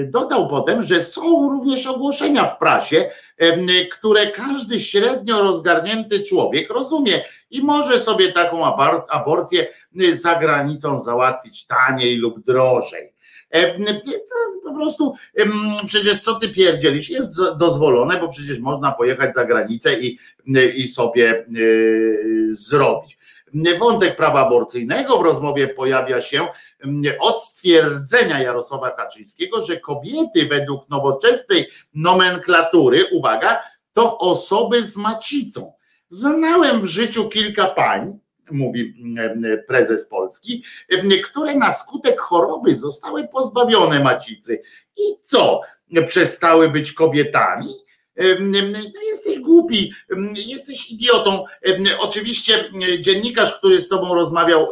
dodał 0.06 0.48
potem, 0.48 0.82
że 0.82 1.00
są 1.00 1.50
również 1.50 1.86
ogłoszenia 1.86 2.44
w 2.44 2.58
prasie, 2.58 3.10
które 3.92 4.26
każdy 4.26 4.80
średnio 4.80 5.42
rozgarnięty 5.42 6.22
człowiek 6.22 6.70
rozumie 6.70 7.24
i 7.50 7.62
może 7.62 7.98
sobie 7.98 8.32
taką 8.32 8.64
abor- 8.64 9.02
aborcję 9.08 9.66
za 10.12 10.34
granicą 10.34 11.00
załatwić 11.00 11.66
taniej 11.66 12.16
lub 12.16 12.40
drożej. 12.40 13.13
To 13.54 14.68
po 14.68 14.74
prostu 14.74 15.14
przecież 15.86 16.20
co 16.20 16.34
ty 16.34 16.48
pierdzielisz, 16.48 17.10
jest 17.10 17.40
dozwolone, 17.58 18.20
bo 18.20 18.28
przecież 18.28 18.58
można 18.58 18.92
pojechać 18.92 19.34
za 19.34 19.44
granicę 19.44 20.00
i, 20.00 20.18
i 20.74 20.88
sobie 20.88 21.46
zrobić. 22.48 23.18
Wątek 23.78 24.16
prawa 24.16 24.46
aborcyjnego 24.46 25.18
w 25.18 25.24
rozmowie 25.24 25.68
pojawia 25.68 26.20
się 26.20 26.46
od 27.20 27.42
stwierdzenia 27.42 28.42
Jarosława 28.42 28.90
Kaczyńskiego, 28.90 29.60
że 29.60 29.80
kobiety 29.80 30.46
według 30.46 30.90
nowoczesnej 30.90 31.68
nomenklatury, 31.94 33.04
uwaga, 33.12 33.60
to 33.92 34.18
osoby 34.18 34.84
z 34.84 34.96
macicą. 34.96 35.72
Znałem 36.08 36.80
w 36.80 36.86
życiu 36.86 37.28
kilka 37.28 37.66
pań, 37.66 38.18
mówi 38.50 38.94
prezes 39.66 40.08
Polski, 40.08 40.64
które 41.24 41.54
na 41.54 41.72
skutek 41.72 42.20
choroby 42.20 42.74
zostały 42.74 43.28
pozbawione 43.28 44.00
macicy. 44.00 44.62
I 44.96 45.02
co? 45.22 45.60
Przestały 46.06 46.70
być 46.70 46.92
kobietami? 46.92 47.74
No 48.40 49.02
jesteś 49.08 49.38
głupi, 49.38 49.92
jesteś 50.46 50.90
idiotą. 50.90 51.44
Oczywiście 51.98 52.70
dziennikarz, 53.00 53.58
który 53.58 53.80
z 53.80 53.88
tobą 53.88 54.14
rozmawiał, 54.14 54.68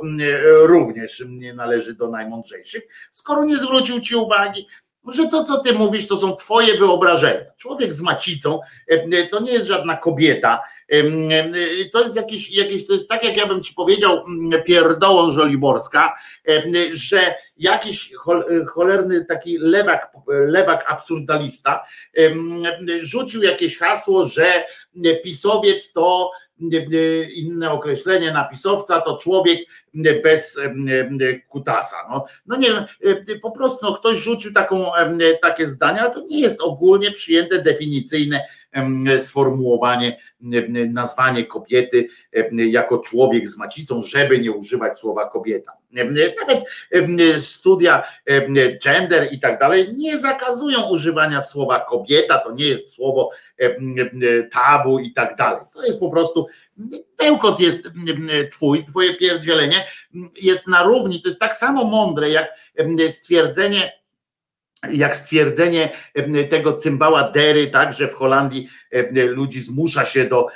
również 0.63 1.25
nie 1.29 1.55
należy 1.55 1.95
do 1.95 2.09
najmądrzejszych, 2.09 2.83
skoro 3.13 3.45
nie 3.45 3.57
zwrócił 3.57 4.01
ci 4.01 4.17
uwagi, 4.17 4.67
że 5.09 5.29
to, 5.29 5.45
co 5.45 5.59
ty 5.59 5.73
mówisz, 5.73 6.07
to 6.07 6.17
są 6.17 6.37
twoje 6.37 6.79
wyobrażenia. 6.79 7.45
Człowiek 7.57 7.95
z 7.95 8.01
macicą 8.01 8.61
e, 8.89 9.27
to 9.27 9.41
nie 9.41 9.53
jest 9.53 9.67
żadna 9.67 9.97
kobieta. 9.97 10.63
To 11.93 12.03
jest 12.03 12.17
jakieś, 12.17 12.51
jakieś, 12.51 12.87
to 12.87 12.93
jest 12.93 13.09
tak, 13.09 13.25
jak 13.25 13.37
ja 13.37 13.47
bym 13.47 13.63
ci 13.63 13.75
powiedział, 13.75 14.25
pierdoło 14.67 15.31
żoliborska, 15.31 16.15
że 16.93 17.35
jakiś 17.57 18.13
cholerny 18.69 19.25
taki 19.25 19.59
lewak, 19.59 20.11
lewak 20.29 20.93
absurdalista 20.93 21.83
rzucił 23.01 23.43
jakieś 23.43 23.79
hasło, 23.79 24.27
że 24.27 24.65
pisowiec 25.25 25.93
to 25.93 26.31
inne 27.35 27.71
określenie 27.71 28.33
napisowca 28.33 29.01
to 29.01 29.17
człowiek 29.17 29.59
bez 30.25 30.59
kutasa. 31.49 31.97
No, 32.11 32.25
no 32.47 32.57
nie 32.57 32.69
po 33.43 33.51
prostu 33.51 33.79
no, 33.83 33.95
ktoś 33.95 34.19
rzucił 34.19 34.53
taką, 34.53 34.85
takie 35.43 35.69
zdanie, 35.69 36.01
ale 36.01 36.11
to 36.11 36.21
nie 36.21 36.41
jest 36.41 36.61
ogólnie 36.61 37.11
przyjęte 37.11 37.63
definicyjne 37.63 38.41
sformułowanie, 39.19 40.19
nazwanie 40.89 41.45
kobiety 41.45 42.09
jako 42.51 42.99
człowiek 42.99 43.49
z 43.49 43.59
macicą, 43.59 44.03
żeby 44.03 44.39
nie 44.39 44.53
używać 44.53 44.99
słowa 44.99 45.31
kobieta. 45.31 45.73
Nawet 45.93 46.65
studia 47.39 48.03
gender 48.85 49.29
i 49.33 49.41
tak 49.41 49.61
dalej 49.61 49.87
nie 49.97 50.19
zakazują 50.19 50.91
używania 50.91 51.41
słowa 51.41 51.81
kobieta, 51.81 52.39
to 52.39 52.53
nie 52.53 52.65
jest 52.65 52.95
słowo 52.95 53.31
tabu 54.53 54.99
i 54.99 55.13
tak 55.13 55.37
dalej. 55.37 55.63
To 55.73 55.85
jest 55.85 56.01
po 56.01 56.11
prostu 56.11 56.47
bełkot 57.19 57.61
jest 57.61 57.91
twój, 58.51 58.85
twoje 58.85 59.15
pierdzielenie 59.15 59.85
jest 60.43 60.67
na 60.67 60.83
równi, 60.83 61.23
to 61.23 61.29
jest 61.29 61.41
tak 61.41 61.57
samo 61.57 61.85
mądre 61.85 62.31
jak 62.31 62.49
stwierdzenie 63.09 64.03
jak 64.91 65.17
stwierdzenie 65.17 65.93
tego 66.51 66.73
cymbała 66.73 67.31
Dery, 67.31 67.67
tak, 67.67 67.93
że 67.93 68.09
w 68.09 68.15
Holandii 68.15 68.69
ludzi 69.13 69.61
zmusza 69.61 70.05
się 70.05 70.25
do 70.25 70.47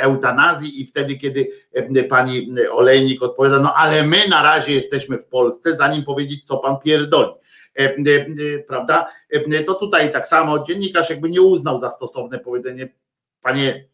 eutanazji 0.00 0.80
i 0.82 0.86
wtedy, 0.86 1.16
kiedy 1.16 1.48
pani 2.08 2.48
Olejnik 2.70 3.22
odpowiada, 3.22 3.58
no 3.58 3.74
ale 3.74 4.02
my 4.02 4.18
na 4.30 4.42
razie 4.42 4.72
jesteśmy 4.72 5.18
w 5.18 5.26
Polsce, 5.26 5.76
zanim 5.76 6.04
powiedzieć, 6.04 6.46
co 6.46 6.58
pan 6.58 6.76
pierdoli. 6.84 7.32
Prawda? 8.68 9.06
To 9.66 9.74
tutaj 9.74 10.12
tak 10.12 10.26
samo 10.26 10.64
dziennikarz 10.64 11.10
jakby 11.10 11.30
nie 11.30 11.42
uznał 11.42 11.80
za 11.80 11.90
stosowne 11.90 12.38
powiedzenie, 12.38 12.88
panie 13.42 13.84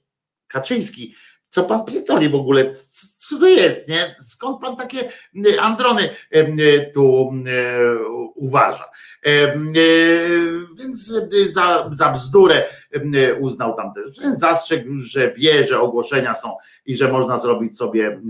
Kaczyński, 0.49 1.15
co 1.51 1.65
pan 1.65 1.85
pierdoli 1.85 2.29
w 2.29 2.35
ogóle, 2.35 2.71
co 3.19 3.39
to 3.39 3.49
jest, 3.49 3.89
nie? 3.89 4.15
Skąd 4.19 4.61
pan 4.61 4.77
takie 4.77 5.09
androny 5.61 6.09
tu 6.95 7.33
uważa? 8.35 8.85
Więc 10.79 11.15
za, 11.47 11.91
za 11.93 12.11
bzdurę 12.11 12.65
uznał 13.41 13.77
tam 13.77 13.93
też, 13.95 14.17
zastrzegł, 14.17 14.89
że 14.97 15.31
wie, 15.31 15.65
że 15.65 15.81
ogłoszenia 15.81 16.35
są 16.35 16.57
i 16.87 16.97
że 16.97 17.13
można 17.13 17.39
zrobić 17.39 17.79
sobie 17.79 18.21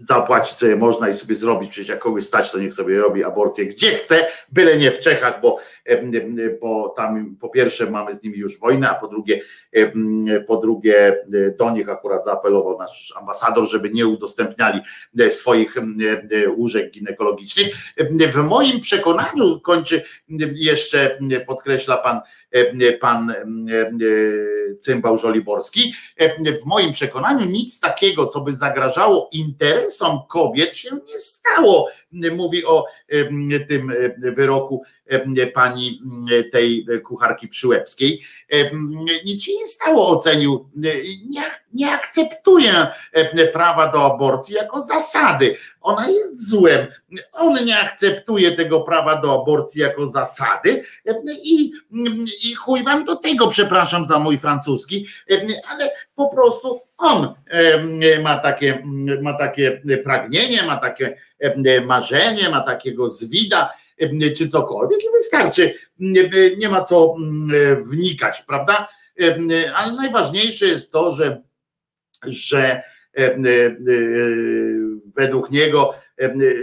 zapłacić 0.00 0.58
sobie 0.58 0.76
można 0.76 1.08
i 1.08 1.12
sobie 1.12 1.34
zrobić, 1.34 1.70
przecież 1.70 1.88
jak 1.88 1.98
kogoś 1.98 2.24
stać, 2.24 2.50
to 2.50 2.58
niech 2.58 2.72
sobie 2.72 3.00
robi 3.00 3.24
aborcję 3.24 3.66
gdzie 3.66 3.94
chce, 3.94 4.26
byle 4.52 4.76
nie 4.76 4.90
w 4.90 5.00
Czechach, 5.00 5.40
bo, 5.40 5.58
bo 6.60 6.88
tam 6.88 7.36
po 7.40 7.48
pierwsze 7.48 7.90
mamy 7.90 8.14
z 8.14 8.22
nimi 8.22 8.38
już 8.38 8.58
wojnę, 8.58 8.90
a 8.90 8.94
po 8.94 9.08
drugie, 9.08 9.40
po 10.46 10.56
drugie 10.56 11.24
do 11.58 11.70
nich 11.70 11.88
akurat 11.88 12.24
zaapelował 12.24 12.78
nasz 12.78 13.14
ambasador, 13.16 13.68
żeby 13.68 13.90
nie 13.90 14.06
udostępniali 14.06 14.80
swoich 15.30 15.74
łóżek 16.56 16.90
ginekologicznych. 16.90 17.74
W 18.32 18.36
moim 18.36 18.80
przekonaniu 18.80 19.60
kończy 19.60 20.02
jeszcze 20.54 21.18
podkreśla 21.46 21.96
pan 21.96 22.20
pan 23.00 23.34
Cymbał 24.80 25.18
Żoliborski. 25.18 25.94
W 26.62 26.66
moim 26.66 26.92
przekonaniu 26.92 27.46
nic 27.46 27.80
takiego, 27.80 28.26
co 28.26 28.40
by 28.40 28.54
zagrażało 28.54 29.28
interesom 29.32 30.18
kobiet 30.28 30.76
się 30.76 30.94
nie 30.94 31.18
stało. 31.18 31.88
Mówi 32.12 32.64
o 32.64 32.86
tym 33.68 33.92
wyroku 34.18 34.82
pani 35.54 36.02
tej 36.52 36.86
kucharki 37.04 37.48
przyłębskiej. 37.48 38.22
Nic 39.24 39.42
się 39.42 39.52
nie 39.54 39.66
stało, 39.66 40.08
ocenił. 40.08 40.70
Nie, 40.74 40.94
nie 41.72 41.90
akceptuje 41.90 42.86
prawa 43.52 43.92
do 43.92 44.14
aborcji 44.14 44.54
jako 44.54 44.80
zasady. 44.80 45.56
Ona 45.80 46.08
jest 46.08 46.50
złem. 46.50 46.86
On 47.32 47.64
nie 47.64 47.78
akceptuje 47.78 48.52
tego 48.52 48.80
prawa 48.80 49.20
do 49.20 49.42
aborcji 49.42 49.80
jako 49.80 50.06
zasady 50.06 50.82
i, 51.44 51.72
i 52.44 52.54
chuj 52.54 52.84
wam 52.84 53.04
do 53.04 53.16
tego, 53.16 53.46
przepraszam 53.46 54.06
za 54.06 54.18
mój 54.18 54.38
francuski, 54.38 55.06
ale 55.68 55.90
po 56.14 56.28
prostu 56.28 56.80
on 57.00 57.34
ma 58.22 58.38
takie, 58.38 58.82
ma 59.22 59.34
takie 59.34 59.82
pragnienie, 60.04 60.62
ma 60.62 60.76
takie 60.76 61.16
marzenie, 61.86 62.48
ma 62.48 62.60
takiego 62.60 63.10
zwida, 63.10 63.70
czy 64.36 64.48
cokolwiek 64.48 65.00
i 65.04 65.10
wystarczy. 65.12 65.74
Nie 66.58 66.68
ma 66.68 66.82
co 66.82 67.16
wnikać, 67.90 68.42
prawda? 68.42 68.88
Ale 69.76 69.92
najważniejsze 69.92 70.66
jest 70.66 70.92
to, 70.92 71.12
że, 71.12 71.42
że 72.22 72.82
według 75.16 75.50
niego, 75.50 75.94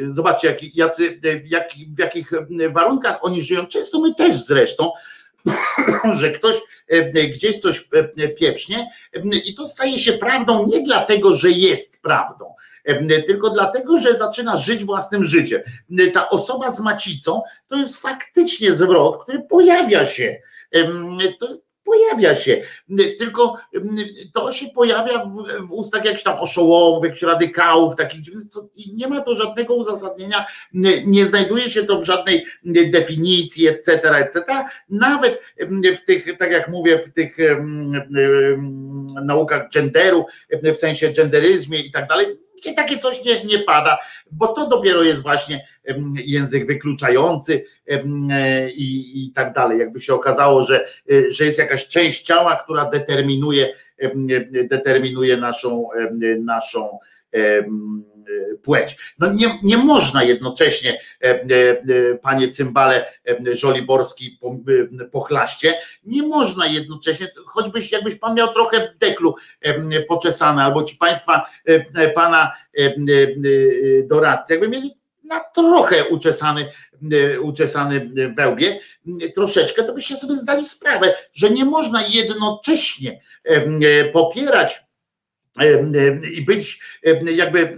zobaczcie, 0.10 0.48
jak, 0.48 0.76
jacy, 0.76 1.20
jak, 1.46 1.70
w 1.96 2.00
jakich 2.00 2.32
warunkach 2.72 3.18
oni 3.22 3.42
żyją. 3.42 3.66
Często 3.66 4.00
my 4.00 4.16
też 4.16 4.36
zresztą, 4.36 4.92
że 6.20 6.32
ktoś 6.32 6.56
gdzieś 7.34 7.60
coś 7.60 7.90
pieprznie 8.40 8.90
i 9.46 9.56
to 9.56 9.68
staje 9.68 10.00
się 10.00 10.14
prawdą 10.14 10.68
nie 10.68 10.84
dlatego, 10.84 11.34
że 11.34 11.52
jest 11.52 12.02
prawdą, 12.02 12.54
tylko 13.28 13.50
dlatego, 13.50 14.00
że 14.00 14.18
zaczyna 14.18 14.56
żyć 14.56 14.84
własnym 14.86 15.24
życiem. 15.24 15.62
Ta 16.14 16.30
osoba 16.30 16.72
z 16.72 16.80
macicą 16.80 17.42
to 17.68 17.78
jest 17.78 18.02
faktycznie 18.02 18.72
zwrot, 18.72 19.24
który 19.24 19.40
pojawia 19.40 20.06
się. 20.06 20.42
To 21.40 21.48
pojawia 21.88 22.36
się, 22.36 22.62
tylko 23.18 23.58
to 24.34 24.52
się 24.52 24.66
pojawia 24.76 25.24
w, 25.24 25.68
w 25.68 25.72
ustach 25.72 26.06
jakichś 26.06 26.24
tam 26.24 26.40
oszołomów, 26.40 27.04
jakichś 27.04 27.22
radykałów, 27.22 27.96
takich, 27.96 28.22
nie 28.94 29.08
ma 29.08 29.22
to 29.22 29.36
żadnego 29.36 29.76
uzasadnienia, 29.76 30.46
nie 31.06 31.26
znajduje 31.26 31.70
się 31.70 31.84
to 31.84 32.00
w 32.00 32.06
żadnej 32.06 32.46
definicji, 32.66 33.68
etc., 33.68 34.02
etc., 34.16 34.44
nawet 34.90 35.42
w 35.98 36.06
tych, 36.06 36.38
tak 36.38 36.52
jak 36.52 36.70
mówię, 36.70 37.00
w 37.00 37.14
tych 37.14 37.38
naukach 39.24 39.70
genderu, 39.70 40.26
w 40.64 40.78
sensie 40.78 41.10
genderyzmie 41.10 41.80
i 41.80 41.92
tak 41.92 42.08
dalej, 42.08 42.47
gdzie 42.58 42.74
takie 42.74 42.98
coś 42.98 43.26
nie, 43.26 43.44
nie 43.44 43.60
pada, 43.60 43.98
bo 44.32 44.48
to 44.48 44.68
dopiero 44.68 45.04
jest 45.04 45.22
właśnie 45.22 45.68
język 46.26 46.68
wykluczający 46.68 47.66
i, 48.76 49.26
i 49.26 49.32
tak 49.36 49.54
dalej. 49.54 49.80
Jakby 49.80 50.02
się 50.02 50.14
okazało, 50.14 50.62
że, 50.62 50.88
że 51.30 51.46
jest 51.46 51.60
jakaś 51.60 51.88
część 51.88 52.22
ciała, 52.22 52.56
która 52.56 52.90
determinuje, 52.90 53.74
determinuje 54.64 55.38
naszą, 55.38 55.90
naszą 56.40 57.00
płeć. 58.64 58.98
No 59.20 59.34
nie, 59.34 59.60
nie 59.64 59.78
można 59.78 60.24
jednocześnie, 60.24 61.00
panie 62.22 62.50
cymbale 62.50 63.06
Żoliborski 63.52 64.40
pochlaście, 65.12 65.74
nie 66.04 66.24
można 66.24 66.68
jednocześnie, 66.68 67.28
choćbyś 67.46 67.92
jakbyś 67.92 68.16
pan 68.16 68.36
miał 68.36 68.54
trochę 68.54 68.88
w 68.88 68.98
deklu 68.98 69.36
poczesane, 70.08 70.64
albo 70.64 70.84
ci 70.84 70.96
państwa, 70.96 71.50
pana 72.16 72.52
doradcy, 74.04 74.54
jakby 74.54 74.68
mieli 74.68 74.90
na 75.24 75.40
trochę 75.40 76.06
uczesany, 76.06 76.66
uczesany 77.42 78.10
wełbie, 78.38 78.80
troszeczkę, 79.36 79.84
to 79.84 79.94
byście 79.94 80.16
sobie 80.16 80.34
zdali 80.34 80.66
sprawę, 80.66 81.16
że 81.34 81.50
nie 81.50 81.66
można 81.66 82.08
jednocześnie 82.08 83.22
popierać 84.14 84.87
i 86.34 86.42
być 86.42 86.80
jakby 87.32 87.78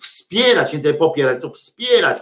wspierać, 0.00 0.72
nie 0.72 0.94
popierać, 0.94 1.42
co 1.42 1.50
wspierać 1.50 2.18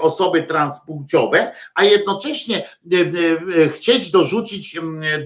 osoby 0.00 0.42
transpłciowe, 0.42 1.52
a 1.74 1.84
jednocześnie 1.84 2.66
chcieć 3.72 4.10
dorzucić 4.10 4.78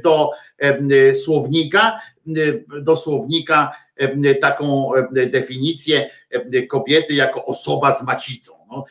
do 0.03 0.31
słownika, 1.25 2.01
do 2.81 2.97
słownika 2.97 3.73
taką 4.41 4.91
definicję 5.13 6.11
kobiety 6.69 7.15
jako 7.15 7.45
osoba 7.45 7.93
z 7.93 8.03
macicą. 8.03 8.53
No, 8.71 8.85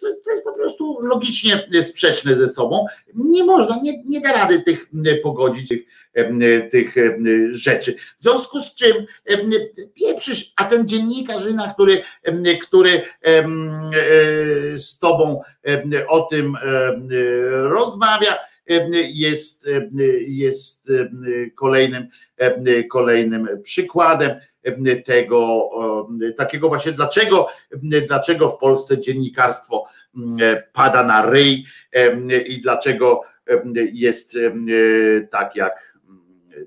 to 0.00 0.30
jest 0.30 0.44
po 0.44 0.52
prostu 0.52 1.00
logicznie 1.00 1.68
sprzeczne 1.82 2.34
ze 2.34 2.48
sobą. 2.48 2.86
Nie 3.14 3.44
można, 3.44 3.78
nie, 3.82 4.02
nie 4.04 4.20
da 4.20 4.32
rady 4.32 4.62
tych 4.62 4.86
pogodzić 5.22 5.68
tych 5.68 5.80
tych 6.70 6.94
rzeczy. 7.48 7.94
W 8.18 8.22
związku 8.22 8.60
z 8.60 8.74
czym 8.74 9.06
pieprzysz, 9.94 10.52
a 10.56 10.64
ten 10.64 10.88
dziennikarzyna, 10.88 11.74
który, 11.74 12.02
który 12.62 13.02
z 14.76 14.98
tobą 14.98 15.40
o 16.08 16.20
tym 16.20 16.56
rozmawia, 17.70 18.38
jest, 19.14 19.68
jest 20.26 20.92
kolejnym, 21.56 22.08
kolejnym 22.90 23.48
przykładem 23.62 24.30
tego, 25.04 25.70
takiego 26.36 26.68
właśnie, 26.68 26.92
dlaczego, 26.92 27.46
dlaczego 28.08 28.50
w 28.50 28.58
Polsce 28.58 28.98
dziennikarstwo 28.98 29.84
pada 30.72 31.04
na 31.04 31.30
ryj 31.30 31.64
i 32.46 32.60
dlaczego 32.60 33.20
jest 33.92 34.38
tak 35.30 35.56
jak 35.56 35.89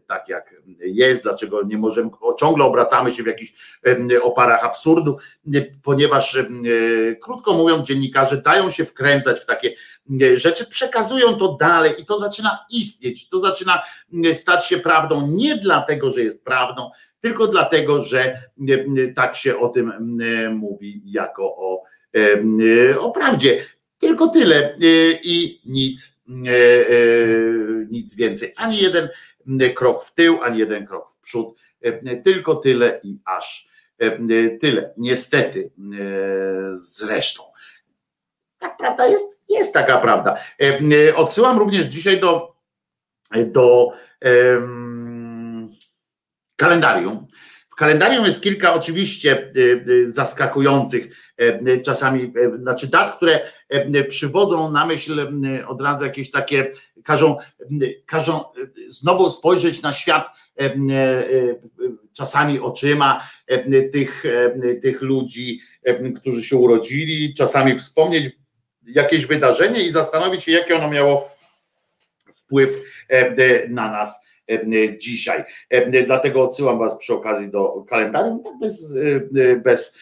tak 0.07 0.29
jak 0.29 0.55
jest, 0.79 1.23
dlaczego 1.23 1.63
nie 1.63 1.77
możemy, 1.77 2.09
ciągle 2.39 2.65
obracamy 2.65 3.11
się 3.11 3.23
w 3.23 3.27
jakichś 3.27 3.53
oparach 4.21 4.65
absurdu, 4.65 5.17
ponieważ 5.83 6.37
krótko 7.21 7.53
mówiąc, 7.53 7.87
dziennikarze 7.87 8.41
dają 8.41 8.71
się 8.71 8.85
wkręcać 8.85 9.39
w 9.39 9.45
takie 9.45 9.73
rzeczy, 10.33 10.65
przekazują 10.65 11.35
to 11.35 11.57
dalej 11.59 11.93
i 12.01 12.05
to 12.05 12.17
zaczyna 12.17 12.65
istnieć, 12.69 13.29
to 13.29 13.39
zaczyna 13.39 13.81
stać 14.33 14.65
się 14.65 14.77
prawdą 14.77 15.27
nie 15.27 15.55
dlatego, 15.55 16.11
że 16.11 16.21
jest 16.21 16.43
prawdą, 16.43 16.89
tylko 17.21 17.47
dlatego, 17.47 18.01
że 18.01 18.41
tak 19.15 19.35
się 19.35 19.57
o 19.57 19.69
tym 19.69 20.17
mówi 20.55 21.01
jako 21.05 21.43
o, 21.43 21.83
o 22.99 23.11
prawdzie. 23.11 23.65
Tylko 23.97 24.27
tyle 24.27 24.75
i 25.23 25.61
nic, 25.65 26.19
nic 27.89 28.15
więcej. 28.15 28.53
Ani 28.55 28.77
jeden 28.77 29.09
krok 29.75 30.05
w 30.05 30.13
tył, 30.13 30.43
ani 30.43 30.59
jeden 30.59 30.87
krok 30.87 31.11
w 31.11 31.17
przód. 31.19 31.59
Tylko 32.23 32.55
tyle 32.55 32.99
i 33.03 33.19
aż 33.25 33.67
tyle. 34.59 34.93
Niestety 34.97 35.71
zresztą. 36.71 37.43
Tak 38.59 38.77
prawda 38.77 39.07
jest, 39.07 39.41
jest 39.49 39.73
taka 39.73 39.97
prawda. 39.97 40.37
Odsyłam 41.15 41.59
również 41.59 41.85
dzisiaj 41.85 42.19
do, 42.19 42.55
do 43.45 43.89
um, 44.25 45.69
kalendarium. 46.55 47.27
W 47.69 47.75
kalendarium 47.75 48.25
jest 48.25 48.43
kilka 48.43 48.73
oczywiście 48.73 49.53
zaskakujących 50.05 51.33
czasami, 51.85 52.33
znaczy 52.59 52.87
dat, 52.87 53.17
które 53.17 53.39
przywodzą 54.09 54.71
na 54.71 54.85
myśl 54.85 55.27
od 55.67 55.81
razu 55.81 56.05
jakieś 56.05 56.31
takie, 56.31 56.71
każą, 57.03 57.37
każą 58.05 58.43
znowu 58.87 59.29
spojrzeć 59.29 59.81
na 59.81 59.93
świat 59.93 60.25
czasami 62.13 62.59
oczyma 62.59 63.29
tych, 63.91 64.23
tych 64.81 65.01
ludzi, 65.01 65.61
którzy 66.15 66.43
się 66.43 66.57
urodzili, 66.57 67.33
czasami 67.33 67.79
wspomnieć 67.79 68.35
jakieś 68.85 69.25
wydarzenie 69.25 69.83
i 69.83 69.91
zastanowić 69.91 70.43
się, 70.43 70.51
jakie 70.51 70.75
ono 70.75 70.89
miało 70.89 71.29
wpływ 72.33 72.71
na 73.69 73.91
nas 73.91 74.32
dzisiaj. 74.97 75.43
Dlatego 76.05 76.43
odsyłam 76.43 76.79
Was 76.79 76.97
przy 76.97 77.13
okazji 77.13 77.51
do 77.51 77.85
kalendarium, 77.89 78.43
tak 78.43 78.53
bez, 78.61 78.95
bez, 79.63 79.97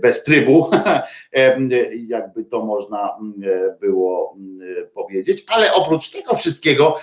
bez 0.00 0.24
trybu, 0.24 0.70
jakby 2.08 2.44
to 2.44 2.64
można 2.64 3.18
było 3.80 4.36
powiedzieć. 4.94 5.44
Ale 5.48 5.74
oprócz 5.74 6.10
tego 6.10 6.34
wszystkiego 6.34 7.00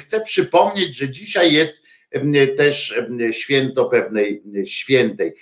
chcę 0.00 0.20
przypomnieć, 0.20 0.96
że 0.96 1.08
dzisiaj 1.08 1.52
jest 1.52 1.82
też 2.56 3.00
święto 3.30 3.84
pewnej 3.84 4.42
świętej. 4.64 5.34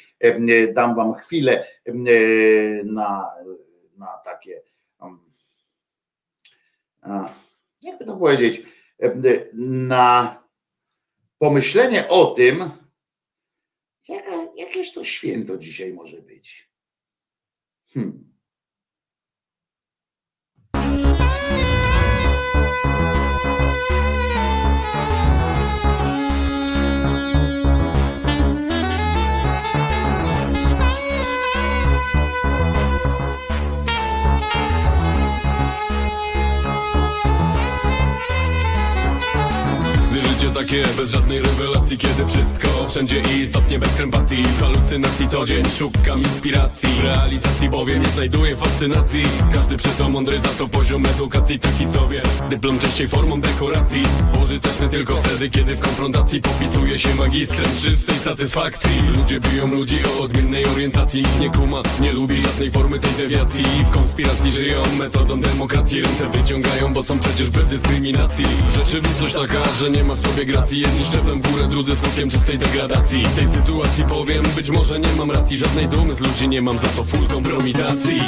Dam 0.73 0.95
Wam 0.95 1.15
chwilę 1.15 1.67
na, 2.85 3.31
na 3.99 4.09
takie, 4.25 4.63
jakby 7.83 8.05
to 8.05 8.17
powiedzieć, 8.17 8.63
na 9.89 10.43
pomyślenie 11.39 12.09
o 12.09 12.27
tym, 12.27 12.71
jakież 14.57 14.93
to 14.93 15.05
święto 15.05 15.59
dzisiaj 15.59 15.93
może 15.93 16.23
być. 16.23 16.71
Hmm. 17.89 18.34
Takie 40.65 40.85
bez 40.97 41.11
żadnej 41.11 41.43
rewelacji 41.43 41.99
Kiedy 41.99 42.27
wszystko 42.27 42.89
wszędzie 42.89 43.23
i 43.37 43.41
istotnie 43.41 43.79
bez 43.79 43.95
krępacji 43.95 44.43
W 44.43 44.61
halucynacji 44.61 45.29
co 45.29 45.47
dzień 45.47 45.65
szukam 45.79 46.23
inspiracji 46.23 46.89
W 46.89 47.01
realizacji 47.01 47.69
bowiem 47.69 48.03
nie 48.03 48.09
znajduję 48.09 48.57
fascynacji. 48.57 49.25
Każdy 49.55 49.77
to 49.99 50.09
mądry 50.09 50.41
za 50.41 50.49
to 50.49 50.69
poziom 50.69 51.07
edukacji 51.07 51.61
taki 51.61 51.87
sobie 51.87 52.23
Dyplom 52.51 52.79
częściej 52.79 53.09
formą 53.09 53.41
dekoracji. 53.41 54.03
Pożyteczny 54.41 54.89
tylko 54.89 55.17
wtedy 55.17 55.51
kiedy 55.51 55.77
w 55.77 55.81
konfrontacji 55.81 56.41
Popisuje 56.41 56.99
się 56.99 57.15
magistrem 57.15 57.67
czystej 57.83 58.19
satysfakcji. 58.19 59.03
Ludzie 59.17 59.41
biją 59.41 59.67
ludzi 59.67 59.99
o 60.05 60.23
odmiennej 60.23 60.65
orientacji 60.65 61.23
Nikt 61.23 61.41
nie 61.41 61.51
kuma, 61.51 61.83
nie 62.01 62.13
lubi 62.13 62.39
żadnej 62.39 62.71
formy 62.71 62.99
tej 62.99 63.13
dewiacji. 63.13 63.65
W 63.65 63.91
konspiracji 63.91 64.51
żyją 64.51 64.83
metodą 64.99 65.41
demokracji 65.41 66.01
Ręce 66.01 66.29
wyciągają, 66.29 66.93
bo 66.93 67.05
są 67.05 67.19
przecież 67.19 67.51
bez 67.51 67.67
dyskryminacji 67.67 68.45
Rzeczywistość 68.77 69.35
taka, 69.35 69.75
że 69.81 69.91
nie 69.91 70.05
ma 70.05 70.15
w 70.15 70.21
sobie 70.21 70.47
gracji 70.55 70.81
Jedni 70.81 71.05
szczeblem 71.05 71.43
w 71.43 71.51
górę, 71.51 71.67
drudzy 71.67 71.97
skokiem 71.97 72.31
czystej 72.31 72.59
degradacji. 72.59 73.27
W 73.27 73.35
tej 73.39 73.47
sytuacji 73.47 74.05
powiem, 74.05 74.45
być 74.57 74.71
może 74.71 75.01
nie 75.01 75.13
mam 75.19 75.31
racji. 75.31 75.59
Żadnej 75.59 75.87
dumy 75.89 76.15
z 76.15 76.21
ludzi 76.21 76.49
nie 76.49 76.63
mam, 76.63 76.77
za 76.79 76.89
to 76.97 77.05
full 77.05 77.27
kompromitacji 77.27 78.21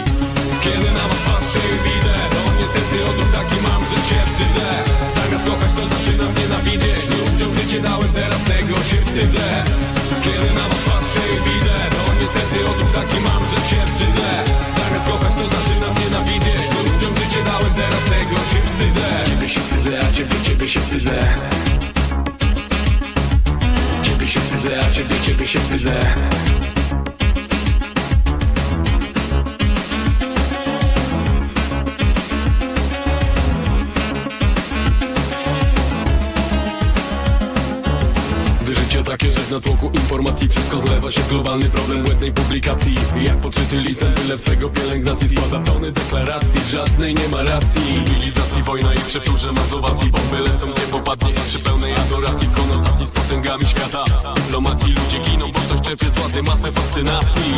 Kiedy 0.65 0.89
na 0.99 1.05
was 1.11 1.21
patrzę 1.27 1.61
i 1.75 1.77
widzę 1.87 2.17
To 2.35 2.41
niestety 2.61 2.97
odruch 3.11 3.31
taki 3.39 3.59
mam, 3.67 3.83
że 3.93 4.01
się 4.09 4.19
wstydzę. 4.29 4.69
Zamiast 5.17 5.45
kochać 5.49 5.73
to 5.77 5.83
zaczynam 5.95 6.33
nienawidzieć 6.39 7.05
Ludziom 7.19 7.51
życie 7.59 7.81
dałem, 7.87 8.11
teraz 8.19 8.41
tego 8.51 8.77
się 8.89 8.99
wstydzę. 9.07 9.47
Kiedy 10.25 10.49
na 10.59 10.65
was 10.71 10.83
patrzę 10.89 11.23
i 11.35 11.37
widzę 11.47 11.77
To 11.97 12.03
niestety 12.21 12.57
odruch 12.71 12.93
taki 12.99 13.19
mam, 13.27 13.43
że 13.53 13.61
się 13.71 13.81
wstydzę. 13.91 14.29
Zamiast 14.79 15.07
kochać 15.11 15.33
to 15.39 15.45
zaczynam 15.57 15.95
nienawidzieć 16.03 16.67
Ludziom 16.77 17.13
życie 17.21 17.41
dałem, 17.49 17.73
teraz 17.81 18.03
tego 18.13 18.37
się 18.51 18.61
wstydzę. 18.69 19.09
Ciebie 19.29 19.49
się 19.55 19.61
wstydzę, 19.67 19.95
a 20.07 20.09
ciebie, 20.17 20.37
ciebie 20.47 20.67
się 20.69 20.81
wstydzę 20.81 21.56
ciebie, 24.97 25.21
ciebie 25.21 25.47
się 25.47 25.59
wstydzę 25.59 25.93
natłoku 39.57 39.91
informacji. 39.95 40.49
Wszystko 40.49 40.79
zlewa 40.79 41.11
się 41.11 41.21
w 41.21 41.29
globalny 41.29 41.71
problem 41.71 42.03
błędnej 42.05 42.33
publikacji. 42.33 42.95
Jak 43.23 43.37
podczyty 43.37 43.77
lisem, 43.77 44.13
tyle 44.13 44.39
swego 44.39 44.71
pielęgnacji 44.71 45.29
Składa 45.29 45.65
tony 45.73 45.93
deklaracji, 45.93 46.61
żadnej 46.71 47.15
nie 47.15 47.29
ma 47.29 47.43
racji. 47.43 47.83
Cywilizacji, 47.95 48.63
wojna 48.63 48.95
i 48.95 48.99
przeczurze 48.99 49.53
mazowacji. 49.53 50.11
Bomby 50.11 50.39
lecą, 50.39 50.67
nie 50.67 50.87
popadnie, 50.93 51.35
przy 51.49 51.59
pełnej 51.59 51.95
adoracji. 51.95 52.49
Konotacji 52.49 53.07
z 53.07 53.11
potęgami 53.11 53.67
świata. 53.67 54.05
Dyplomacji 54.35 54.93
ludzie 54.93 55.19
giną, 55.19 55.53
bo 55.53 55.61
ktoś 55.61 55.81
czerpie 55.81 56.11
z 56.11 56.15
władzy 56.15 56.43
masę 56.43 56.73
fascynacji. 56.73 57.53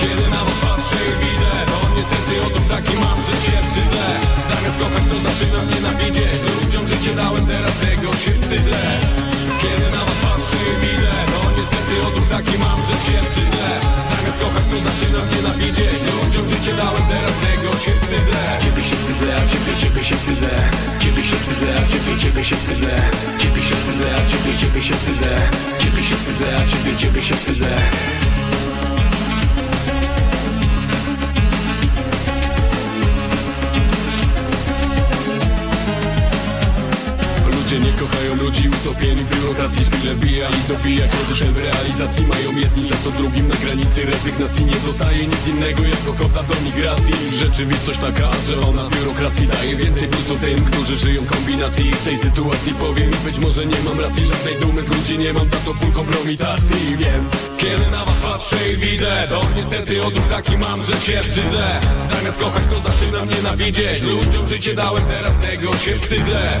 Kiedy 0.00 0.30
na 0.30 0.44
was 0.44 0.58
patrzę 0.62 0.98
i 1.10 1.12
widzę 1.22 1.52
To 1.70 1.78
niestety 1.96 2.32
odruch 2.46 2.68
taki 2.68 2.94
mam, 3.04 3.18
że 3.26 3.34
się 3.44 3.56
wstydzę. 3.66 4.04
Zamiast 4.48 4.78
kochać 4.78 5.04
to 5.10 5.16
zaczynam 5.28 5.66
nienawidzieć. 5.70 6.40
Ludziom 6.64 6.88
życie 6.88 7.14
dałem, 7.16 7.46
teraz 7.46 7.74
tego 7.78 8.12
się 8.12 8.32
wstydzę 8.40 9.31
Kiedy 9.62 9.86
na 9.96 10.02
was 10.06 10.18
patrzę 10.24 10.58
i 10.72 10.74
widzę 10.82 11.14
To 11.32 11.38
niestety 11.58 11.92
odruch 12.06 12.28
taki 12.28 12.58
mam, 12.58 12.78
że 12.88 12.96
się 13.04 13.18
wstydzę. 13.28 13.68
Zamiast 14.10 14.38
kochać 14.40 14.64
to 14.70 14.76
zaczynam 14.88 15.26
nienawidzieć 15.34 15.98
Ludziom 16.16 16.48
życie 16.48 16.72
dałem, 16.80 17.04
teraz 17.12 17.34
tego 17.44 17.70
się 17.84 17.92
wstydzę 18.00 18.40
Ciebie 18.62 18.82
się 18.88 18.96
wstydzę, 18.96 19.28
a 19.36 19.42
ciebie, 19.50 19.72
ciebie 19.80 20.04
się 20.04 20.16
wstydzę. 20.16 20.50
Ciebie 21.02 21.24
się 21.24 21.36
wstydzę, 21.36 21.70
a 21.80 21.84
ciebie, 21.92 22.12
ciebie 22.22 22.44
się 22.44 22.56
wstydzę 22.56 22.94
Ciebie 23.38 23.62
się 23.62 23.74
wstydzę, 23.76 24.08
a 24.16 24.22
ciebie, 24.30 24.52
ciebie 24.58 24.82
się 24.82 24.94
wstydzę 24.94 25.34
Ciebie 25.78 26.02
się 26.04 26.16
wstydzę, 26.16 26.48
a 26.56 26.62
ciebie, 26.70 26.96
ciebie 26.96 27.22
się 27.22 27.34
wstydzę 27.36 27.76
Ludzie 37.72 37.90
nie 37.90 37.98
kochają 37.98 38.34
ludzi 38.36 38.68
utopieni 38.68 39.24
w 39.24 39.30
biurokracji 39.30 39.84
Szpile 39.84 40.14
bija 40.14 40.48
i 40.48 40.68
dobija 40.68 41.08
Którzy 41.08 41.44
w 41.44 41.58
realizacji 41.58 42.26
mają 42.26 42.58
jedni 42.58 42.90
za 42.90 42.96
to 42.96 43.10
drugim 43.10 43.48
Na 43.48 43.54
granicy 43.54 44.04
rezygnacji 44.04 44.64
nie 44.64 44.78
zostaje 44.86 45.26
nic 45.26 45.46
innego 45.48 45.82
Jak 45.82 46.04
kokota 46.04 46.42
do 46.42 46.54
migracji. 46.64 47.14
Rzeczywistość 47.38 47.98
taka, 47.98 48.30
że 48.48 48.60
ona 48.60 48.88
biurokracji 48.88 49.46
daje 49.46 49.76
więcej 49.76 50.08
plusu 50.08 50.36
tym, 50.38 50.64
którzy 50.64 50.96
żyją 50.96 51.22
w 51.22 51.30
kombinacji. 51.30 51.92
W 51.92 52.02
tej 52.02 52.16
sytuacji 52.16 52.74
powiem 52.74 53.10
być 53.24 53.38
może 53.38 53.66
nie 53.66 53.80
mam 53.84 54.00
racji 54.00 54.26
Żadnej 54.26 54.54
dumy 54.60 54.82
z 54.82 54.88
ludzi 54.88 55.18
nie 55.18 55.32
mam, 55.32 55.50
za 55.50 55.56
to 55.56 55.74
full 55.74 55.92
kompromitacji 55.92 56.96
Więc 56.96 57.30
kiedy 57.58 57.86
na 57.90 58.04
was 58.04 58.16
patrzę 58.16 58.56
i 58.72 58.76
widzę 58.76 59.26
To 59.28 59.40
niestety 59.56 60.04
odruch 60.04 60.28
taki 60.28 60.56
mam, 60.58 60.82
że 60.82 61.00
się 61.00 61.20
brzydzę 61.28 61.80
Zamiast 62.12 62.38
kochać 62.38 62.64
to 62.66 62.80
zaczynam 62.80 63.28
nienawidzieć. 63.28 64.02
Ludziom 64.02 64.48
życie 64.48 64.74
dałem, 64.74 65.04
teraz 65.04 65.32
tego 65.36 65.76
się 65.76 65.94
wstydzę 65.94 66.60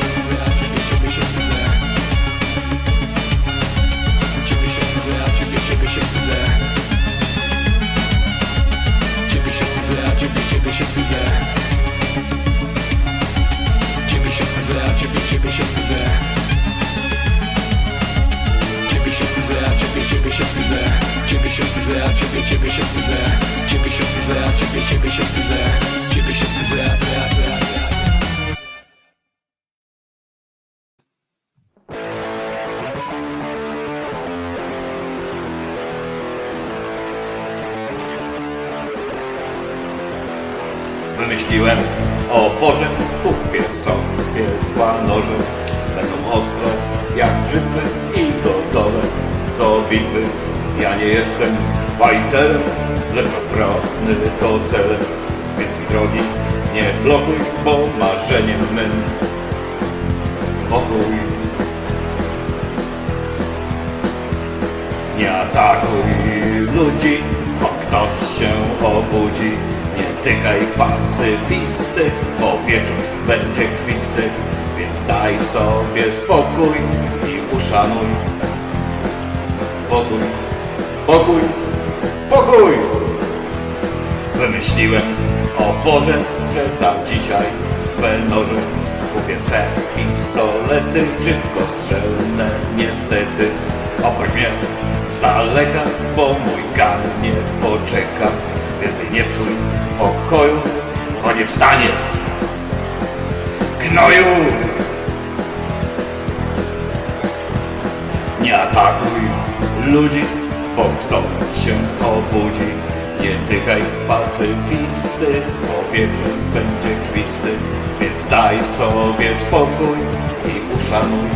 spokój 119.51 119.99
i 120.45 120.75
uszanuj. 120.75 121.29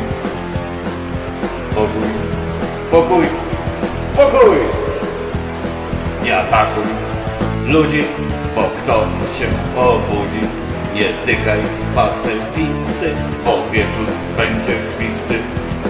Pokój, 1.76 2.10
pokój, 2.92 3.26
pokój! 4.16 4.58
Nie 6.24 6.38
atakuj 6.38 6.84
ludzi, 7.68 8.04
bo 8.56 8.62
ktoś 8.62 9.40
się 9.40 9.48
obudzi. 9.80 10.48
Nie 10.94 11.04
tykaj 11.26 11.60
pacyfisty, 11.96 13.16
bo 13.46 13.72
wieczór 13.72 14.08
będzie 14.38 14.76
kwisty. 14.98 15.34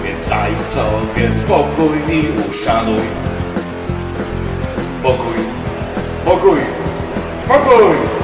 Więc 0.04 0.28
daj 0.28 0.52
sobie 0.64 1.32
spokój 1.32 2.14
i 2.14 2.48
uszanuj. 2.50 3.06
Pokój, 5.02 5.38
pokój, 6.24 6.58
pokój! 7.48 8.15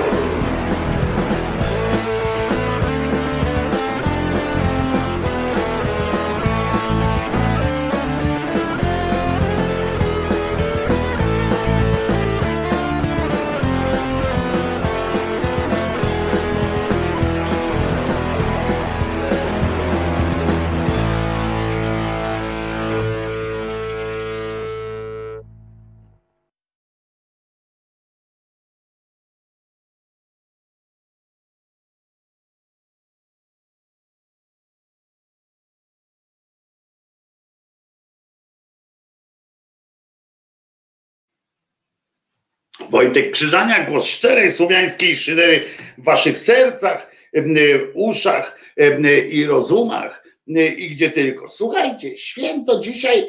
Wojtek 43.02 43.30
Krzyżania, 43.30 43.84
głos 43.84 44.06
szczerej 44.06 44.50
słowiańskiej 44.50 45.16
szydery 45.16 45.64
w 45.98 46.04
waszych 46.04 46.38
sercach, 46.38 47.10
em, 47.32 47.54
uszach 47.94 48.58
em, 48.76 49.06
i 49.30 49.44
rozumach 49.44 50.24
em, 50.48 50.76
i 50.76 50.88
gdzie 50.88 51.10
tylko. 51.10 51.48
Słuchajcie, 51.48 52.16
święto 52.16 52.80
dzisiaj 52.80 53.26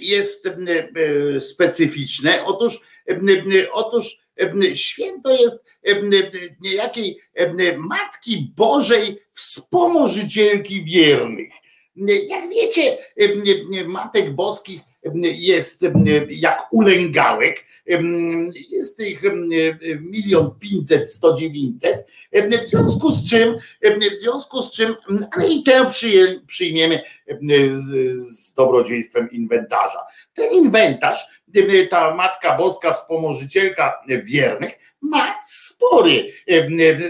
jest 0.00 0.48
specyficzne. 1.40 2.44
Otóż, 2.44 2.80
otóż 3.72 4.18
święto 4.74 5.36
jest 5.36 5.64
niejakiej 6.60 7.18
Matki 7.76 8.52
Bożej 8.56 9.18
Wspomożycielki 9.32 10.84
Wiernych. 10.84 11.52
Jak 12.28 12.48
wiecie, 12.48 12.98
Matek 13.86 14.34
Boskich 14.34 14.80
jest 15.22 15.86
jak 16.28 16.62
ulęgałek, 16.72 17.64
jest 18.70 19.00
ich 19.00 19.22
milion 20.00 20.50
pięćset, 20.60 21.10
sto 21.10 21.34
dziewięćset, 21.34 22.06
w 22.32 22.64
związku 22.64 23.10
z 23.10 23.30
czym, 23.30 23.54
w 24.12 24.20
związku 24.20 24.62
z 24.62 24.72
czym, 24.72 24.94
ale 25.30 25.48
i 25.48 25.62
tę 25.62 25.90
przyjmiemy 26.46 27.00
z, 27.74 28.18
z 28.18 28.54
dobrodziejstwem 28.54 29.30
inwentarza. 29.30 30.00
Ten 30.34 30.52
inwentarz, 30.52 31.42
ta 31.90 32.14
Matka 32.14 32.56
Boska, 32.56 32.92
wspomożycielka 32.92 34.02
wiernych, 34.24 34.78
ma 35.00 35.34
spory. 35.48 36.32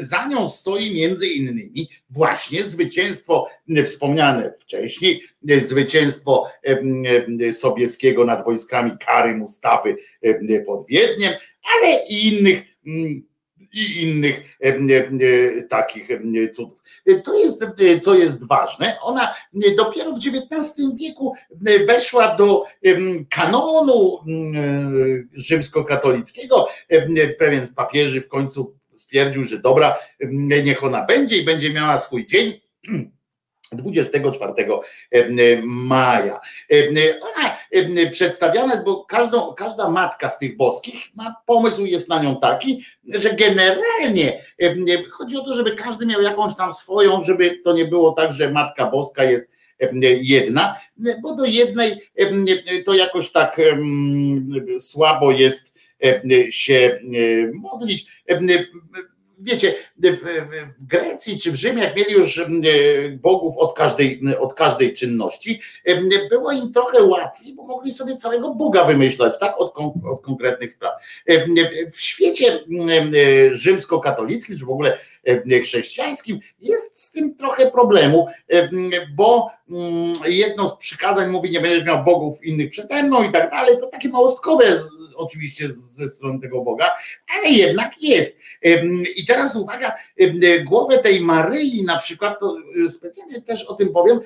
Za 0.01 0.27
nią 0.27 0.49
stoi 0.49 0.95
między 0.95 1.27
innymi 1.27 1.89
właśnie 2.11 2.65
zwycięstwo 2.65 3.49
wspomniane 3.85 4.55
wcześniej, 4.59 5.23
zwycięstwo 5.63 6.47
Sobieskiego 7.53 8.25
nad 8.25 8.45
wojskami 8.45 8.93
Kary 8.99 9.37
Mustafy 9.37 9.97
pod 10.67 10.87
Wiedniem, 10.87 11.33
ale 11.63 12.07
i 12.09 12.29
innych 12.29 12.63
i 13.75 14.03
innych 14.03 14.59
takich 15.69 16.09
cudów. 16.55 16.83
To 17.25 17.39
jest, 17.39 17.67
co 18.03 18.15
jest 18.15 18.49
ważne, 18.49 18.97
ona 19.01 19.35
dopiero 19.77 20.13
w 20.13 20.19
XIX 20.19 20.75
wieku 21.01 21.35
weszła 21.87 22.37
do 22.37 22.65
kanonu 23.31 24.19
rzymskokatolickiego. 25.33 26.69
Pewien 27.39 27.67
z 27.67 27.75
papieży 27.75 28.21
w 28.21 28.29
końcu 28.29 28.75
stwierdził, 28.95 29.45
że 29.45 29.59
dobra, 29.59 29.99
niech 30.65 30.85
ona 30.85 31.05
będzie 31.05 31.37
i 31.37 31.45
będzie 31.45 31.73
miała 31.73 31.97
swój 31.97 32.27
dzień 32.27 32.61
24 33.73 34.53
maja. 35.63 36.41
Ona 37.21 37.57
przedstawiana, 38.11 38.83
bo 38.83 39.05
każdą, 39.05 39.55
każda 39.55 39.89
matka 39.89 40.29
z 40.29 40.39
tych 40.39 40.57
boskich 40.57 40.95
ma 41.15 41.35
pomysł 41.47 41.87
jest 41.87 42.09
na 42.09 42.23
nią 42.23 42.41
taki, 42.41 42.85
że 43.09 43.35
generalnie 43.35 44.45
chodzi 45.11 45.37
o 45.37 45.45
to, 45.45 45.55
żeby 45.55 45.77
każdy 45.77 46.07
miał 46.07 46.23
jakąś 46.23 46.57
tam 46.57 46.73
swoją, 46.73 47.25
żeby 47.25 47.61
to 47.65 47.73
nie 47.73 47.85
było 47.85 48.13
tak, 48.13 48.33
że 48.33 48.51
matka 48.51 48.91
boska 48.91 49.25
jest 49.25 49.45
jedna, 50.21 50.77
bo 51.23 51.35
do 51.35 51.45
jednej 51.45 52.01
to 52.85 52.95
jakoś 52.95 53.33
tak 53.33 53.61
słabo 54.79 55.31
jest 55.31 55.75
się 56.51 57.01
modlić 57.55 58.07
wiecie, 59.39 59.75
w 60.79 60.85
Grecji 60.87 61.41
czy 61.41 61.53
w 61.53 61.55
Rzymie, 61.55 61.83
jak 61.83 61.97
mieli 61.97 62.13
już 62.13 62.43
bogów 63.21 63.57
od 63.57 63.77
każdej, 63.77 64.21
od 64.39 64.55
każdej 64.55 64.95
czynności, 64.95 65.61
było 66.31 66.53
im 66.53 66.73
trochę 66.73 67.03
łatwiej, 67.03 67.55
bo 67.55 67.65
mogli 67.65 67.91
sobie 67.91 68.17
całego 68.17 68.55
Boga 68.55 68.85
wymyślać, 68.85 69.39
tak, 69.39 69.61
od, 69.61 69.75
od 70.05 70.21
konkretnych 70.21 70.73
spraw. 70.73 70.93
W 71.93 72.01
świecie 72.01 72.65
rzymskokatolickim, 73.51 74.59
czy 74.59 74.65
w 74.65 74.71
ogóle 74.71 74.99
chrześcijańskim, 75.63 76.39
jest 76.61 77.05
z 77.05 77.13
tym 77.13 77.35
trochę 77.35 77.71
problemu, 77.71 78.27
bo 79.17 79.51
jedno 80.27 80.69
z 80.69 80.77
przykazań 80.77 81.31
mówi, 81.31 81.51
nie 81.51 81.61
będziesz 81.61 81.85
miał 81.85 82.05
bogów 82.05 82.45
innych 82.45 82.71
przede 82.71 83.03
mną 83.03 83.23
i 83.23 83.33
tak 83.33 83.51
dalej, 83.51 83.77
to 83.81 83.87
takie 83.87 84.09
małostkowe 84.09 84.81
oczywiście 85.15 85.69
ze 85.73 86.09
strony 86.09 86.41
tego 86.41 86.61
Boga, 86.61 86.95
ale 87.37 87.49
jednak 87.49 88.03
jest. 88.03 88.39
I 89.17 89.27
teraz 89.27 89.57
uwaga, 89.57 89.95
głowę 90.65 90.99
tej 90.99 91.21
Maryi 91.21 91.85
na 91.85 91.99
przykład, 91.99 92.41
to 92.41 92.57
y, 92.87 92.91
specjalnie 92.91 93.43
też 93.43 93.65
o 93.65 93.75
tym 93.75 93.89
powiem, 93.89 94.21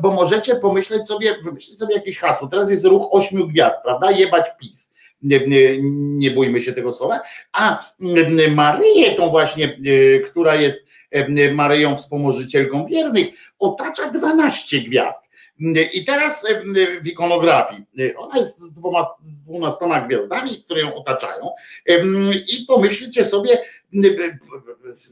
bo 0.00 0.12
możecie 0.12 0.56
pomyśleć 0.56 1.08
sobie, 1.08 1.36
wymyślić 1.42 1.78
sobie 1.78 1.94
jakieś 1.94 2.18
hasło. 2.18 2.48
Teraz 2.48 2.70
jest 2.70 2.84
ruch 2.84 3.08
ośmiu 3.10 3.48
gwiazd, 3.48 3.76
prawda? 3.84 4.10
Jebać 4.10 4.46
PiS. 4.60 4.92
Nie, 5.22 5.46
nie, 5.46 5.78
nie 6.18 6.30
bójmy 6.30 6.62
się 6.62 6.72
tego 6.72 6.92
słowa. 6.92 7.20
A 7.52 7.84
Maryję, 8.50 9.10
tą 9.16 9.30
właśnie, 9.30 9.78
y, 9.86 10.22
która 10.26 10.54
jest 10.54 10.86
Maryją 11.52 11.96
wspomożycielką 11.96 12.86
wiernych, 12.86 13.28
otacza 13.58 14.10
12 14.10 14.80
gwiazd. 14.80 15.25
I 15.92 16.04
teraz 16.04 16.46
w 17.02 17.06
ikonografii, 17.06 17.84
ona 18.16 18.38
jest 18.38 18.58
z 18.58 18.72
dwoma, 18.72 19.06
dwunastoma 19.22 20.00
gwiazdami, 20.00 20.62
które 20.64 20.80
ją 20.80 20.94
otaczają. 20.94 21.50
I 22.58 22.64
pomyślcie 22.68 23.24
sobie, 23.24 23.62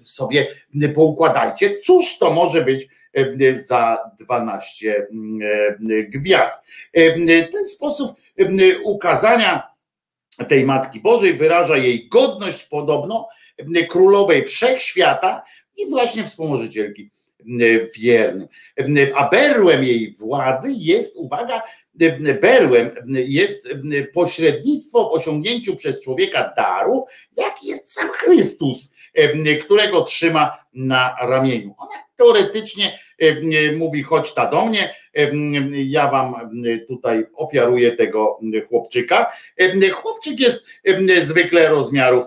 sobie 0.02 0.46
poukładajcie, 0.94 1.80
cóż 1.80 2.18
to 2.18 2.30
może 2.30 2.62
być 2.62 2.88
za 3.54 4.10
12 4.20 5.06
gwiazd. 6.08 6.66
Ten 7.52 7.66
sposób 7.66 8.16
ukazania 8.84 9.74
tej 10.48 10.64
Matki 10.64 11.00
Bożej 11.00 11.34
wyraża 11.34 11.76
jej 11.76 12.08
godność 12.08 12.64
podobno 12.64 13.28
królowej 13.90 14.44
wszechświata 14.44 15.42
i 15.76 15.90
właśnie 15.90 16.24
wspomożycielki 16.24 17.10
wiernym. 17.98 18.48
A 19.14 19.28
berłem 19.28 19.84
jej 19.84 20.12
władzy 20.12 20.68
jest, 20.76 21.16
uwaga, 21.16 21.62
berłem 22.40 22.90
jest 23.08 23.68
pośrednictwo 24.14 25.08
w 25.08 25.12
osiągnięciu 25.12 25.76
przez 25.76 26.00
człowieka 26.02 26.52
daru, 26.56 27.04
jak 27.36 27.54
jest 27.62 27.92
sam 27.92 28.08
Chrystus, 28.08 28.94
którego 29.60 30.00
trzyma 30.00 30.64
na 30.74 31.16
ramieniu. 31.20 31.74
Ona 31.78 32.04
teoretycznie 32.16 32.98
mówi, 33.76 34.02
chodź 34.02 34.34
ta 34.34 34.46
do 34.46 34.66
mnie, 34.66 34.94
ja 35.72 36.10
wam 36.10 36.50
tutaj 36.88 37.26
ofiaruję 37.34 37.92
tego 37.92 38.40
chłopczyka. 38.68 39.32
Chłopczyk 39.92 40.40
jest 40.40 40.64
zwykle 41.20 41.68
rozmiarów 41.68 42.24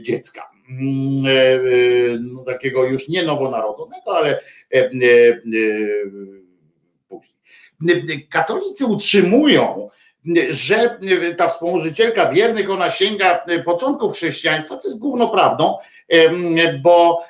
dziecka. 0.00 0.50
Mm, 0.70 1.26
e, 1.26 1.30
e, 1.30 1.60
no, 2.20 2.44
takiego 2.44 2.84
już 2.84 3.08
nie 3.08 3.22
nowonarodzonego, 3.22 4.16
ale 4.16 4.40
e, 4.74 4.90
później. 7.08 8.28
Katolicy 8.30 8.86
utrzymują, 8.86 9.88
że 10.50 10.98
ta 11.36 11.48
wspomożycielka 11.48 12.32
wiernych, 12.32 12.70
ona 12.70 12.90
sięga 12.90 13.44
początków 13.64 14.12
chrześcijaństwa, 14.12 14.76
co 14.76 14.88
jest 14.88 15.00
główną 15.00 15.28
prawdą, 15.28 15.78
bo 16.82 17.24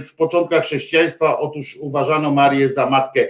w 0.00 0.14
początkach 0.16 0.64
chrześcijaństwa 0.64 1.38
otóż 1.38 1.76
uważano 1.80 2.30
Marię 2.30 2.68
za 2.68 2.90
matkę, 2.90 3.28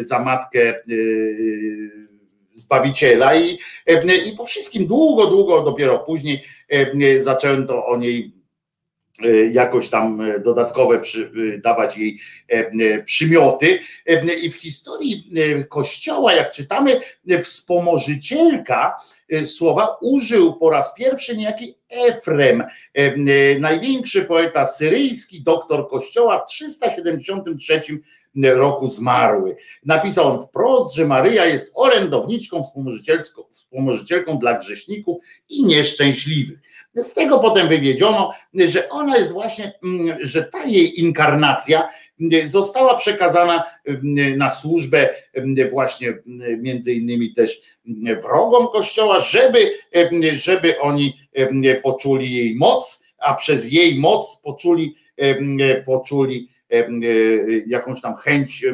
za 0.00 0.18
matkę 0.18 0.74
Zbawiciela 2.54 3.34
i, 3.34 3.58
i 4.26 4.32
po 4.36 4.44
wszystkim 4.44 4.86
długo, 4.86 5.26
długo 5.26 5.62
dopiero 5.62 5.98
później 5.98 6.44
zaczęto 7.20 7.86
o 7.86 7.96
niej 7.96 8.32
e, 9.24 9.46
jakoś 9.46 9.88
tam 9.88 10.22
dodatkowe 10.44 10.98
przy, 10.98 11.30
dawać 11.64 11.96
jej 11.96 12.20
przymioty. 13.04 13.78
I 14.42 14.50
w 14.50 14.54
historii 14.54 15.30
Kościoła, 15.68 16.32
jak 16.32 16.50
czytamy, 16.50 17.00
wspomożycielka 17.42 18.96
e, 19.28 19.46
słowa 19.46 19.96
użył 20.00 20.54
po 20.54 20.70
raz 20.70 20.94
pierwszy 20.94 21.36
niejaki 21.36 21.74
Efrem, 21.88 22.64
największy 23.60 24.24
poeta 24.24 24.66
syryjski, 24.66 25.42
doktor 25.42 25.88
Kościoła 25.88 26.38
w 26.38 26.46
373 26.46 27.80
roku 28.42 28.88
zmarły. 28.88 29.56
Napisał 29.84 30.28
on 30.28 30.46
wprost, 30.46 30.94
że 30.94 31.06
Maryja 31.06 31.46
jest 31.46 31.72
orędowniczką 31.74 32.62
wspomożycielką 33.50 34.38
dla 34.38 34.58
grzeszników 34.58 35.16
i 35.48 35.64
nieszczęśliwych. 35.64 36.58
Z 36.94 37.14
tego 37.14 37.38
potem 37.38 37.68
wywiedziono, 37.68 38.32
że 38.54 38.88
ona 38.88 39.16
jest 39.16 39.32
właśnie, 39.32 39.72
mm, 39.84 40.16
że 40.20 40.42
ta 40.42 40.64
jej 40.64 41.00
inkarnacja 41.00 41.88
mm, 42.20 42.48
została 42.48 42.96
przekazana 42.96 43.64
mm, 43.84 44.36
na 44.38 44.50
służbę 44.50 45.08
właśnie 45.70 46.18
między 46.58 46.94
innymi 46.94 47.34
też 47.34 47.60
wrogom 48.22 48.68
Kościoła, 48.68 49.18
żeby, 49.18 49.70
żeby 50.32 50.80
oni 50.80 51.16
poczuli 51.82 52.32
jej 52.32 52.54
moc, 52.54 53.04
a 53.18 53.34
przez 53.34 53.72
jej 53.72 53.98
moc 53.98 54.40
poczuli, 54.44 54.94
poczuli 55.86 56.53
jakąś 57.66 58.00
tam 58.00 58.14
chęć, 58.16 58.64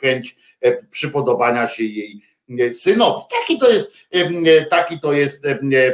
chęć 0.00 0.36
e, 0.60 0.82
przypodobania 0.86 1.66
się 1.66 1.84
jej 1.84 2.33
synowi. 2.70 3.22
Taki 3.40 3.58
to 3.58 3.70
jest, 3.70 3.92
taki 4.70 5.00
to 5.00 5.12
jest 5.12 5.46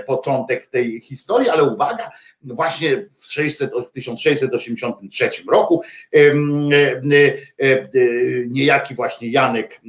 początek 0.07 0.67
tej 0.67 1.01
historii, 1.01 1.49
ale 1.49 1.65
uwaga, 1.65 2.11
właśnie 2.43 3.07
w, 3.07 3.33
600, 3.33 3.71
w 3.89 3.93
1683 3.93 5.31
roku 5.51 5.83
niejaki 8.49 8.95
właśnie 8.95 9.31
Janek 9.31 9.81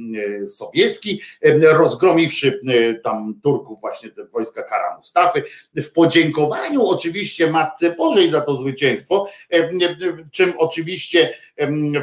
Sobieski, 0.48 1.20
rozgromiwszy 1.60 2.60
tam 3.04 3.40
Turków 3.42 3.80
właśnie 3.80 4.10
te 4.10 4.24
wojska 4.24 4.62
Kara 4.62 4.96
Mustafy, 4.96 5.42
w 5.76 5.92
podziękowaniu 5.92 6.86
oczywiście 6.86 7.50
Matce 7.50 7.90
Bożej 7.90 8.30
za 8.30 8.40
to 8.40 8.56
zwycięstwo, 8.56 9.28
czym 10.30 10.52
oczywiście 10.58 11.34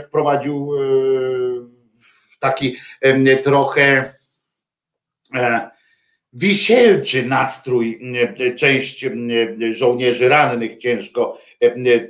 wprowadził 0.02 0.72
taki 2.40 2.78
trochę 3.44 4.14
E, 4.14 4.19
wisielczy 6.34 7.26
nastrój 7.26 8.00
e, 8.40 8.56
część 8.56 9.06
e, 9.06 9.12
żołnierzy 9.72 10.30
rannych 10.30 10.78
ciężko 10.78 11.42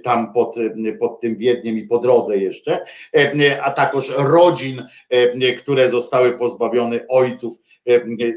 tam 0.03 0.33
pod, 0.33 0.55
pod 0.99 1.19
tym 1.19 1.35
Wiedniem 1.35 1.77
i 1.77 1.83
po 1.83 1.99
drodze 1.99 2.37
jeszcze, 2.37 2.79
a 3.61 3.71
także 3.71 4.13
rodzin, 4.17 4.83
które 5.57 5.89
zostały 5.89 6.37
pozbawione 6.37 7.07
ojców 7.07 7.57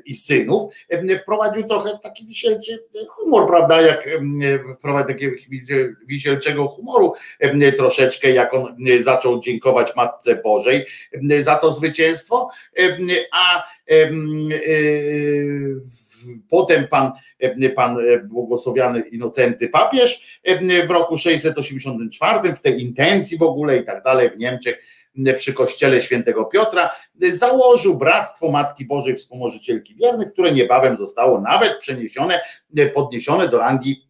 i 0.05 0.15
synów, 0.15 0.74
wprowadził 1.18 1.65
trochę 1.65 1.97
w 1.97 2.00
taki 2.00 2.26
wisielczy 2.26 2.78
humor, 3.08 3.47
prawda, 3.47 3.81
jak 3.81 4.08
wprowadził 4.78 5.08
takiego 5.08 5.36
wisielczego 6.07 6.68
humoru 6.68 7.12
troszeczkę, 7.76 8.31
jak 8.31 8.55
on 8.55 8.76
zaczął 9.00 9.41
dziękować 9.41 9.97
Matce 9.97 10.36
Bożej 10.36 10.84
za 11.39 11.57
to 11.57 11.73
zwycięstwo, 11.73 12.49
a 13.32 13.65
potem 16.51 16.89
pan, 16.89 17.12
pan 17.76 17.97
błogosławiony 18.25 19.01
Inocenty 19.01 19.68
papież 19.68 20.41
w 20.86 20.91
roku 20.91 21.17
684 21.17 22.55
w 22.55 22.60
tej 22.60 22.83
intencji 22.83 23.39
w 23.39 23.42
ogóle 23.42 23.76
i 23.76 23.84
tak 23.84 24.02
dalej 24.02 24.31
w 24.31 24.39
Niemczech 24.39 24.78
przy 25.36 25.52
kościele 25.52 26.01
świętego 26.01 26.44
Piotra 26.44 26.91
założył 27.28 27.99
Bractwo 27.99 28.51
Matki 28.51 28.84
Bożej 28.84 29.17
Wspomożycielki 29.17 29.94
Wiernych, 29.94 30.33
które 30.33 30.52
niebawem 30.52 30.97
zostało 30.97 31.41
nawet 31.41 31.78
przeniesione, 31.78 32.41
podniesione 32.94 33.49
do 33.49 33.59
rangi 33.59 34.09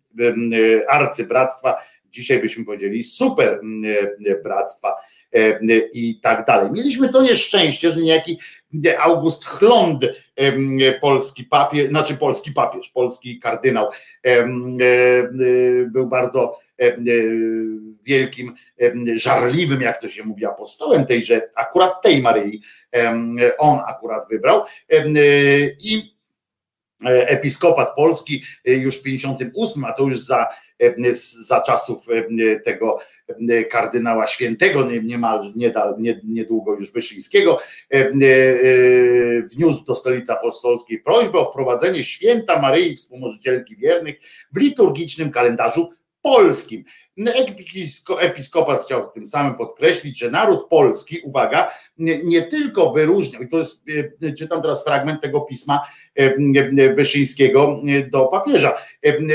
arcybractwa, 0.88 1.74
dzisiaj 2.10 2.40
byśmy 2.40 2.64
powiedzieli 2.64 3.04
super 3.04 3.60
bractwa 4.42 4.96
i 5.92 6.20
tak 6.22 6.46
dalej. 6.46 6.70
Mieliśmy 6.72 7.08
to 7.08 7.22
nieszczęście, 7.22 7.90
że 7.90 8.00
niejaki 8.00 8.38
August 8.98 9.44
Chlond, 9.44 10.04
polski 11.00 11.44
papież, 11.44 11.88
znaczy 11.88 12.16
polski 12.16 12.52
papież, 12.52 12.88
polski 12.88 13.38
kardynał, 13.38 13.88
był 15.86 16.06
bardzo 16.06 16.58
wielkim, 18.04 18.54
żarliwym, 19.14 19.80
jak 19.80 20.00
to 20.00 20.08
się 20.08 20.22
mówi, 20.24 20.44
apostołem 20.46 21.06
tejże, 21.06 21.48
akurat 21.56 22.02
tej 22.02 22.22
Maryi, 22.22 22.62
on 23.58 23.78
akurat 23.86 24.28
wybrał 24.30 24.62
i 25.80 26.12
episkopat 27.04 27.94
polski 27.96 28.42
już 28.64 28.98
w 28.98 29.02
58, 29.02 29.84
a 29.84 29.92
to 29.92 30.02
już 30.02 30.20
za, 30.20 30.46
za 31.40 31.60
czasów 31.60 32.06
tego 32.64 32.98
kardynała 33.70 34.26
świętego, 34.26 34.88
niemal 35.02 35.52
niedługo 36.24 36.74
już 36.74 36.92
Wyszyńskiego, 36.92 37.58
wniósł 39.54 39.84
do 39.84 39.94
stolicy 39.94 40.32
apostolskiej 40.32 41.00
prośbę 41.00 41.38
o 41.38 41.50
wprowadzenie 41.50 42.04
święta 42.04 42.62
Maryi 42.62 42.96
Wspomożycielki 42.96 43.76
Wiernych 43.76 44.16
w 44.52 44.56
liturgicznym 44.56 45.30
kalendarzu 45.30 45.90
polskim. 46.22 46.84
Episkopat 48.20 48.84
chciał 48.84 49.10
tym 49.10 49.26
samym 49.26 49.54
podkreślić, 49.54 50.18
że 50.18 50.30
naród 50.30 50.68
polski, 50.68 51.20
uwaga, 51.20 51.68
nie, 51.98 52.18
nie, 52.24 52.42
tylko 52.42 52.90
wyróżniał, 52.90 53.42
i 53.42 53.48
to 53.48 53.58
jest, 53.58 53.84
czytam 54.38 54.62
teraz 54.62 54.84
fragment 54.84 55.22
tego 55.22 55.40
pisma 55.40 55.80
Wyszyńskiego 56.94 57.80
do 58.10 58.24
papieża, 58.24 58.74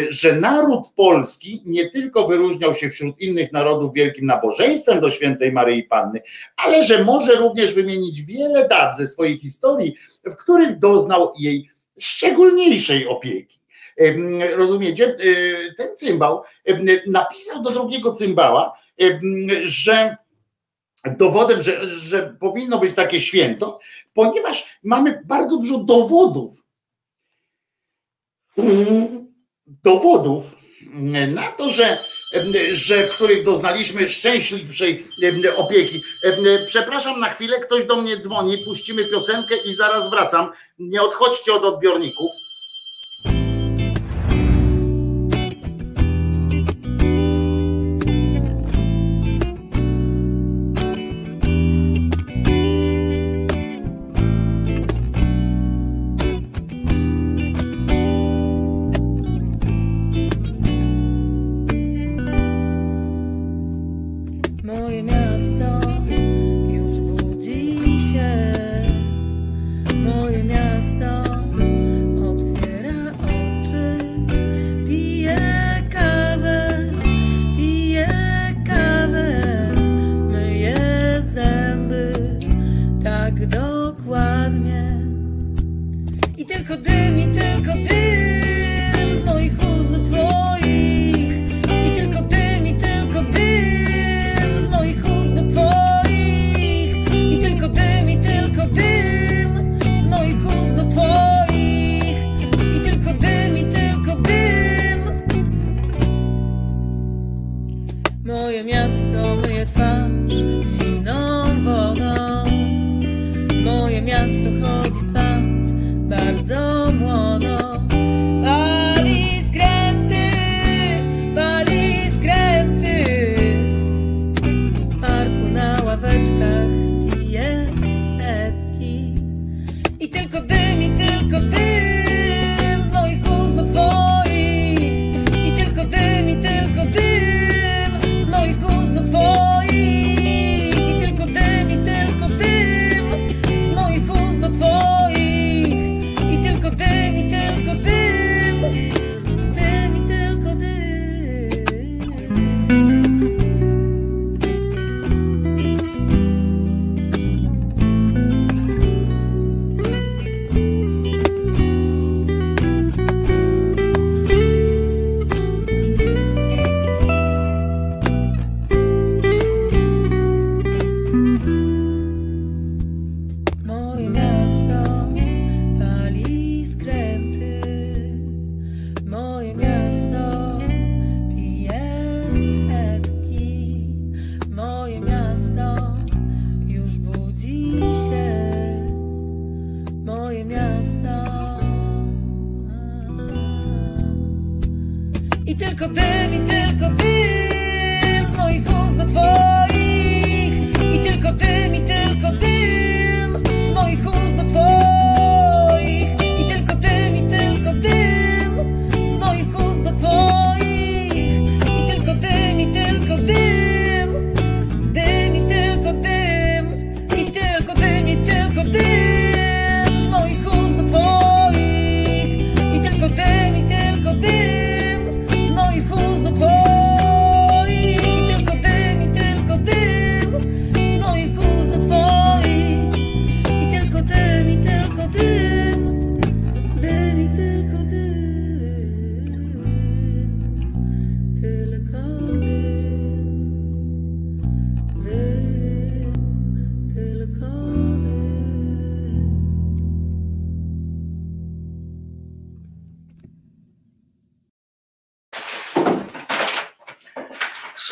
że 0.09 0.35
naród 0.35 0.89
polski 0.95 1.61
nie 1.65 1.89
tylko 1.89 2.27
wyróżniał 2.27 2.73
się 2.73 2.89
wśród 2.89 3.19
innych 3.19 3.51
narodów 3.51 3.93
wielkim 3.93 4.25
nabożeństwem 4.25 4.99
do 4.99 5.09
świętej 5.09 5.51
Maryi 5.51 5.83
Panny, 5.83 6.21
ale 6.55 6.83
że 6.83 7.03
może 7.03 7.35
również 7.35 7.73
wymienić 7.73 8.21
wiele 8.21 8.67
dat 8.67 8.97
ze 8.97 9.07
swojej 9.07 9.39
historii, 9.39 9.95
w 10.23 10.35
których 10.35 10.79
doznał 10.79 11.33
jej 11.39 11.69
szczególniejszej 11.99 13.07
opieki. 13.07 13.56
Rozumiecie? 14.55 15.15
Ten 15.77 15.97
cymbał 15.97 16.43
napisał 17.07 17.61
do 17.61 17.71
drugiego 17.71 18.13
cymbała, 18.13 18.73
że 19.63 20.17
dowodem, 21.17 21.61
że, 21.61 21.89
że 21.89 22.35
powinno 22.39 22.79
być 22.79 22.93
takie 22.95 23.21
święto, 23.21 23.79
ponieważ 24.13 24.79
mamy 24.83 25.21
bardzo 25.25 25.57
dużo 25.57 25.77
dowodów, 25.77 26.63
dowodów 29.67 30.57
na 31.27 31.47
to, 31.47 31.69
że, 31.69 32.03
że 32.71 33.07
w 33.07 33.09
których 33.09 33.43
doznaliśmy 33.43 34.09
szczęśliwszej 34.09 35.05
opieki. 35.55 36.01
Przepraszam 36.67 37.19
na 37.19 37.29
chwilę, 37.29 37.59
ktoś 37.59 37.85
do 37.85 38.01
mnie 38.01 38.19
dzwoni, 38.19 38.57
puścimy 38.65 39.05
piosenkę 39.05 39.55
i 39.65 39.73
zaraz 39.73 40.09
wracam. 40.09 40.51
Nie 40.79 41.01
odchodźcie 41.01 41.53
od 41.53 41.63
odbiorników. 41.63 42.31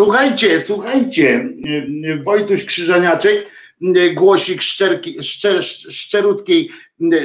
Słuchajcie, 0.06 0.60
słuchajcie, 0.60 1.50
Wojtuś 2.24 2.66
Krzyżaniaczek, 2.66 3.52
głosik 4.14 4.62
szczerki, 4.62 5.24
szczer, 5.24 5.64
szczerutkiej 5.64 6.70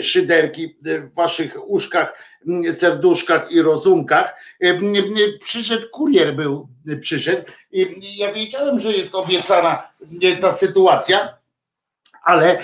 szyderki 0.02 0.76
w 0.82 1.14
waszych 1.16 1.68
uszkach, 1.70 2.24
serduszkach 2.72 3.52
i 3.52 3.62
rozumkach. 3.62 4.34
Przyszedł 5.44 5.88
kurier 5.92 6.36
był, 6.36 6.68
przyszedł 7.00 7.42
i 7.72 8.16
ja 8.16 8.32
wiedziałem, 8.32 8.80
że 8.80 8.92
jest 8.92 9.14
obiecana 9.14 9.88
ta 10.40 10.52
sytuacja, 10.52 11.38
ale 12.22 12.62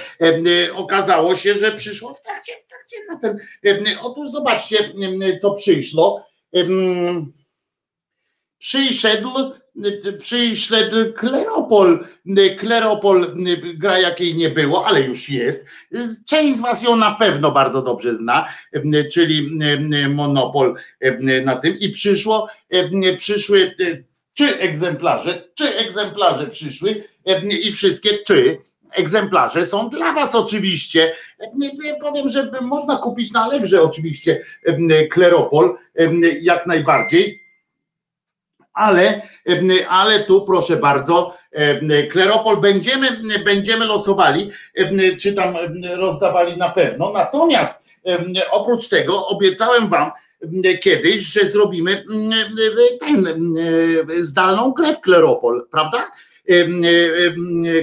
okazało 0.74 1.34
się, 1.34 1.54
że 1.54 1.72
przyszło 1.72 2.14
w 2.14 2.22
trakcie, 2.22 2.52
w 2.52 2.66
trakcie 2.66 2.96
na 3.08 3.18
ten. 3.18 3.38
Otóż 4.02 4.30
zobaczcie, 4.30 4.92
co 5.42 5.54
przyszło. 5.54 6.26
Przyszedł 8.58 9.30
przyszedł 10.18 11.12
Kleropol. 11.12 12.06
Kleropol, 12.58 13.36
gra 13.74 13.98
jakiej 13.98 14.34
nie 14.34 14.50
było, 14.50 14.86
ale 14.86 15.00
już 15.00 15.28
jest. 15.28 15.66
Część 16.26 16.58
z 16.58 16.60
Was 16.60 16.82
ją 16.82 16.96
na 16.96 17.14
pewno 17.14 17.52
bardzo 17.52 17.82
dobrze 17.82 18.16
zna, 18.16 18.48
czyli 19.12 19.58
Monopol 20.08 20.74
na 21.44 21.56
tym. 21.56 21.78
I 21.78 21.88
przyszło, 21.88 22.48
przyszły 23.16 23.74
czy 24.34 24.58
egzemplarze, 24.58 25.48
czy 25.54 25.76
egzemplarze 25.76 26.46
przyszły 26.46 27.04
i 27.64 27.72
wszystkie 27.72 28.10
czy 28.26 28.58
egzemplarze 28.90 29.66
są 29.66 29.88
dla 29.88 30.12
Was 30.12 30.34
oczywiście. 30.34 31.12
Powiem, 32.00 32.28
że 32.28 32.50
można 32.60 32.96
kupić 32.96 33.32
na 33.32 33.42
Allegrze 33.42 33.82
oczywiście 33.82 34.40
Kleropol 35.10 35.76
jak 36.40 36.66
najbardziej 36.66 37.45
ale, 38.76 39.22
ale 39.88 40.20
tu 40.20 40.44
proszę 40.44 40.76
bardzo, 40.76 41.36
Kleropol 42.10 42.56
będziemy, 42.56 43.08
będziemy 43.44 43.84
losowali, 43.84 44.50
czy 45.20 45.32
tam 45.32 45.54
rozdawali 45.96 46.56
na 46.56 46.68
pewno. 46.68 47.12
Natomiast 47.12 47.82
oprócz 48.50 48.88
tego 48.88 49.26
obiecałem 49.26 49.88
wam 49.88 50.10
kiedyś, 50.80 51.22
że 51.22 51.40
zrobimy 51.40 52.04
ten 53.00 53.54
zdalną 54.20 54.72
grę 54.72 54.94
w 54.94 55.00
Kleropol, 55.00 55.66
prawda? 55.70 56.10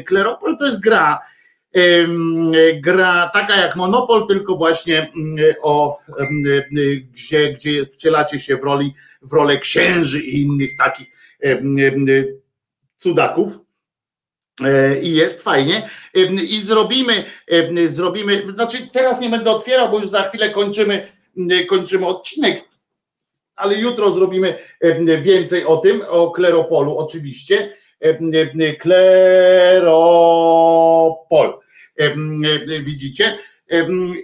Kleropol 0.06 0.58
to 0.58 0.66
jest 0.66 0.82
gra, 0.82 1.20
gra 2.82 3.30
taka 3.34 3.56
jak 3.56 3.76
Monopol, 3.76 4.28
tylko 4.28 4.56
właśnie 4.56 5.12
o 5.62 6.00
gdzie, 7.12 7.54
gdzie 7.54 7.86
wcielacie 7.86 8.40
się 8.40 8.58
w 8.58 8.64
roli 8.64 8.94
w 9.22 9.34
rolę 9.34 9.58
księży 9.58 10.22
i 10.22 10.42
innych 10.42 10.78
takich 10.78 11.08
cudaków. 12.98 13.60
E, 14.64 15.00
I 15.02 15.14
jest 15.14 15.44
fajnie. 15.44 15.88
I 16.50 16.60
zrobimy, 16.60 17.24
zrobimy, 17.86 18.46
znaczy 18.54 18.78
teraz 18.92 19.22
nie 19.22 19.30
będę 19.30 19.52
otwierał, 19.52 19.90
bo 19.90 20.00
już 20.00 20.10
za 20.10 20.24
chwilę 20.24 20.50
kończymy, 20.50 21.08
kończymy 21.68 22.08
odcinek, 22.08 22.64
ale 23.56 23.80
jutro 23.80 24.12
zrobimy 24.12 24.60
więcej 25.22 25.66
o 25.66 25.78
tym, 25.78 26.02
o 26.10 26.32
kleropolu 26.32 26.98
oczywiście. 26.98 27.78
Kleropol. 28.80 29.94
Widzicie? 32.84 33.38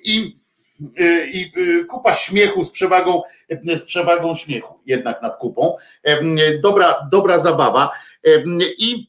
I 0.04 0.40
i 1.34 1.52
kupa 1.88 2.14
śmiechu 2.14 2.64
z 2.64 2.72
przewagą, 2.72 3.22
z 3.76 3.84
przewagą 3.84 4.36
śmiechu 4.36 4.80
jednak 4.86 5.22
nad 5.22 5.38
kupą. 5.38 5.76
Dobra, 6.64 7.08
dobra 7.12 7.38
zabawa. 7.38 7.92
I, 8.78 9.08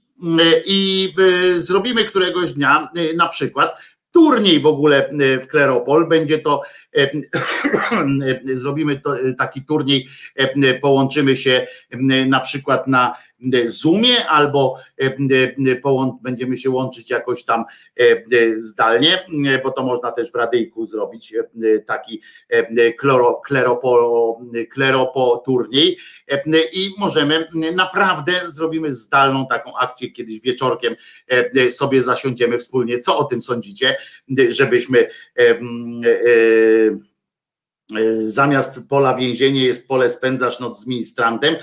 i 0.66 1.12
zrobimy 1.56 2.04
któregoś 2.04 2.52
dnia 2.52 2.88
na 3.16 3.28
przykład 3.28 3.76
turniej 4.12 4.60
w 4.60 4.66
ogóle 4.66 5.10
w 5.42 5.46
Kleropol. 5.46 6.08
Będzie 6.08 6.38
to, 6.38 6.62
zrobimy 8.52 9.00
to, 9.00 9.16
taki 9.38 9.64
turniej, 9.64 10.08
połączymy 10.80 11.36
się 11.36 11.66
na 12.26 12.40
przykład 12.40 12.86
na 12.86 13.16
Zoomie 13.66 14.26
albo 14.28 14.76
będziemy 16.22 16.56
się 16.56 16.70
łączyć 16.70 17.10
jakoś 17.10 17.44
tam 17.44 17.64
zdalnie, 18.56 19.24
bo 19.64 19.70
to 19.70 19.82
można 19.82 20.12
też 20.12 20.32
w 20.32 20.34
radyjku 20.34 20.86
zrobić 20.86 21.34
taki 21.86 22.22
klero, 22.98 23.40
kleropo, 23.46 24.40
kleropo 24.70 25.42
turniej 25.46 25.98
i 26.72 26.90
możemy 26.98 27.48
naprawdę 27.74 28.32
zrobimy 28.44 28.94
zdalną 28.94 29.46
taką 29.46 29.76
akcję 29.76 30.10
kiedyś 30.10 30.40
wieczorkiem 30.40 30.96
sobie 31.70 32.02
zasiądziemy 32.02 32.58
wspólnie. 32.58 33.00
Co 33.00 33.18
o 33.18 33.24
tym 33.24 33.42
sądzicie, 33.42 33.96
żebyśmy 34.48 35.08
zamiast 38.24 38.80
pola 38.88 39.14
więzienie 39.14 39.64
jest 39.64 39.88
pole 39.88 40.10
spędzasz 40.10 40.60
noc 40.60 40.80
z 40.80 40.86
ministrantem. 40.86 41.54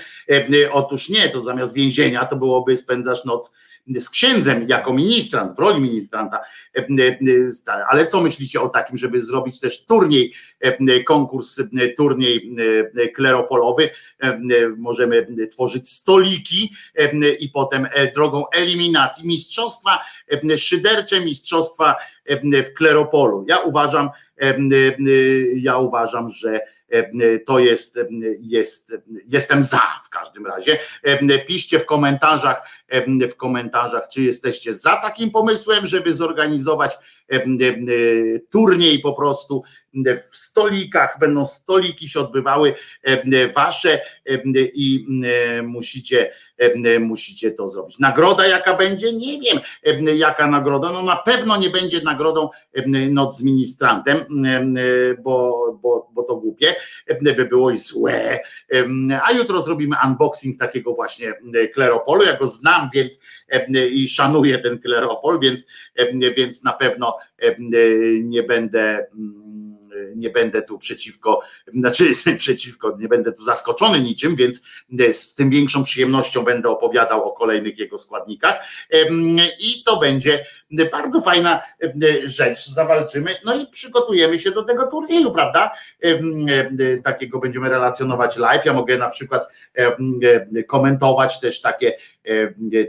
Otóż 0.72 1.08
nie, 1.08 1.28
to 1.28 1.42
zamiast 1.42 1.74
więzienia 1.74 2.24
to 2.24 2.36
byłoby 2.36 2.76
spędzasz 2.76 3.24
noc 3.24 3.52
z 3.96 4.10
księdzem 4.10 4.64
jako 4.68 4.92
ministrant, 4.92 5.56
w 5.56 5.58
roli 5.58 5.80
ministranta. 5.80 6.40
Ale 7.88 8.06
co 8.06 8.20
myślicie 8.20 8.60
o 8.60 8.68
takim, 8.68 8.98
żeby 8.98 9.20
zrobić 9.20 9.60
też 9.60 9.84
turniej, 9.84 10.34
konkurs, 11.06 11.62
turniej 11.96 12.56
kleropolowy? 13.14 13.90
Możemy 14.76 15.26
tworzyć 15.50 15.88
stoliki 15.88 16.72
i 17.40 17.48
potem 17.48 17.88
drogą 18.14 18.44
eliminacji 18.48 19.28
mistrzostwa 19.28 20.00
szydercze, 20.56 21.20
mistrzostwa 21.20 21.96
w 22.50 22.72
kleropolu. 22.76 23.44
Ja 23.48 23.58
uważam, 23.58 24.10
ja 25.54 25.78
uważam, 25.78 26.30
że 26.30 26.60
to 27.46 27.58
jest, 27.58 27.98
jest, 28.40 28.96
jestem 29.28 29.62
za 29.62 29.82
w 30.04 30.10
każdym 30.10 30.46
razie. 30.46 30.78
Piszcie 31.46 31.78
w 31.78 31.86
komentarzach, 31.86 32.68
w 33.30 33.36
komentarzach, 33.36 34.08
czy 34.08 34.22
jesteście 34.22 34.74
za 34.74 34.96
takim 34.96 35.30
pomysłem, 35.30 35.86
żeby 35.86 36.14
zorganizować 36.14 36.98
turniej 38.50 38.98
po 38.98 39.12
prostu 39.12 39.62
w 40.32 40.36
stolikach, 40.36 41.16
będą 41.20 41.46
stoliki 41.46 42.08
się 42.08 42.20
odbywały 42.20 42.74
wasze 43.56 44.00
i 44.74 45.06
musicie, 45.62 46.32
musicie 47.00 47.50
to 47.50 47.68
zrobić. 47.68 47.98
Nagroda 47.98 48.46
jaka 48.46 48.74
będzie? 48.74 49.12
Nie 49.12 49.40
wiem 49.40 49.58
jaka 50.16 50.46
nagroda, 50.46 50.92
no 50.92 51.02
na 51.02 51.16
pewno 51.16 51.56
nie 51.56 51.70
będzie 51.70 52.00
nagrodą 52.02 52.48
noc 53.10 53.38
z 53.38 53.42
ministrantem, 53.42 54.44
bo, 55.22 55.66
bo, 55.82 56.10
bo 56.12 56.22
to 56.22 56.36
głupie 56.36 56.74
by 57.22 57.44
było 57.44 57.70
i 57.70 57.78
złe, 57.78 58.38
a 59.22 59.32
jutro 59.32 59.62
zrobimy 59.62 59.96
unboxing 60.04 60.58
takiego 60.58 60.94
właśnie 60.94 61.32
kleropolu, 61.74 62.24
ja 62.24 62.36
go 62.36 62.46
znam, 62.46 62.90
więc 62.94 63.20
i 63.90 64.08
szanuję 64.08 64.58
ten 64.58 64.78
kleropol, 64.78 65.40
więc, 65.40 65.66
więc 66.36 66.64
na 66.64 66.72
pewno 66.72 67.18
nie 68.22 68.42
będę 68.42 69.06
nie 70.18 70.30
będę 70.30 70.62
tu 70.62 70.78
przeciwko, 70.78 71.40
znaczy 71.74 72.12
przeciwko, 72.38 72.96
nie 72.98 73.08
będę 73.08 73.32
tu 73.32 73.42
zaskoczony 73.42 74.00
niczym, 74.00 74.36
więc 74.36 74.62
z 75.12 75.34
tym 75.34 75.50
większą 75.50 75.82
przyjemnością 75.82 76.44
będę 76.44 76.68
opowiadał 76.68 77.24
o 77.24 77.32
kolejnych 77.32 77.78
jego 77.78 77.98
składnikach. 77.98 78.66
I 79.60 79.82
to 79.84 79.96
będzie 79.96 80.44
bardzo 80.92 81.20
fajna 81.20 81.62
rzecz, 82.24 82.68
zawalczymy, 82.68 83.36
no 83.44 83.54
i 83.56 83.66
przygotujemy 83.66 84.38
się 84.38 84.50
do 84.50 84.62
tego 84.62 84.86
turnieju, 84.86 85.32
prawda? 85.32 85.70
Takiego 87.04 87.38
będziemy 87.38 87.68
relacjonować 87.68 88.36
live, 88.36 88.64
ja 88.64 88.72
mogę 88.72 88.98
na 88.98 89.10
przykład 89.10 89.48
komentować 90.66 91.40
też 91.40 91.60
takie, 91.60 91.96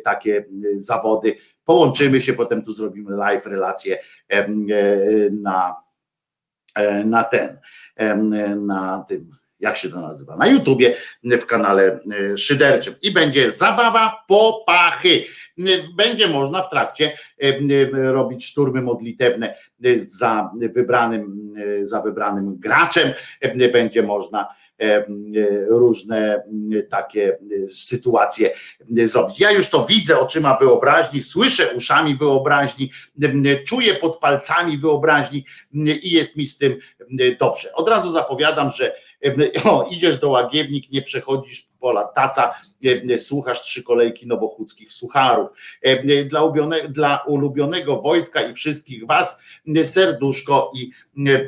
takie 0.03 0.45
zawody, 0.73 1.35
połączymy 1.65 2.21
się, 2.21 2.33
potem 2.33 2.63
tu 2.63 2.73
zrobimy 2.73 3.17
live 3.17 3.45
relacje 3.45 3.99
na 5.31 5.75
E, 5.79 5.88
na 7.05 7.23
ten, 7.23 7.57
e, 7.95 8.15
na 8.55 9.05
tym, 9.07 9.25
jak 9.59 9.77
się 9.77 9.89
to 9.89 10.01
nazywa, 10.01 10.37
na 10.37 10.47
YouTubie, 10.47 10.95
w 11.23 11.45
kanale 11.45 11.99
e, 12.33 12.37
szyderczym 12.37 12.93
i 13.01 13.11
będzie 13.11 13.51
zabawa 13.51 14.23
po 14.27 14.63
pachy. 14.67 15.23
Będzie 15.97 16.27
można 16.27 16.61
w 16.61 16.69
trakcie 16.69 17.17
robić 17.93 18.45
szturmy 18.45 18.81
modlitewne 18.81 19.55
za 20.05 20.51
wybranym, 20.73 21.53
za 21.81 22.01
wybranym 22.01 22.55
graczem, 22.59 23.13
będzie 23.73 24.03
można 24.03 24.47
różne 25.67 26.43
takie 26.89 27.37
sytuacje 27.69 28.51
zrobić. 28.89 29.39
Ja 29.39 29.51
już 29.51 29.69
to 29.69 29.85
widzę 29.85 30.19
oczyma 30.19 30.57
wyobraźni, 30.57 31.23
słyszę 31.23 31.73
uszami 31.75 32.15
wyobraźni, 32.15 32.91
czuję 33.67 33.93
pod 33.93 34.17
palcami 34.17 34.77
wyobraźni 34.77 35.45
i 36.01 36.11
jest 36.11 36.35
mi 36.35 36.45
z 36.45 36.57
tym 36.57 36.77
dobrze. 37.39 37.73
Od 37.73 37.89
razu 37.89 38.09
zapowiadam, 38.11 38.71
że 38.71 38.95
o, 39.65 39.87
idziesz 39.91 40.17
do 40.17 40.29
łagiewnik, 40.29 40.91
nie 40.91 41.01
przechodzisz 41.01 41.67
Pola 41.79 42.03
Taca, 42.03 42.53
słuchasz 43.17 43.61
trzy 43.61 43.83
kolejki 43.83 44.27
nowochódzkich 44.27 44.93
sucharów. 44.93 45.49
Dla, 46.25 46.43
ulubione, 46.43 46.89
dla 46.89 47.17
ulubionego 47.27 48.01
Wojtka 48.01 48.41
i 48.41 48.53
wszystkich 48.53 49.07
was 49.07 49.39
serduszko 49.83 50.71
i 50.75 50.91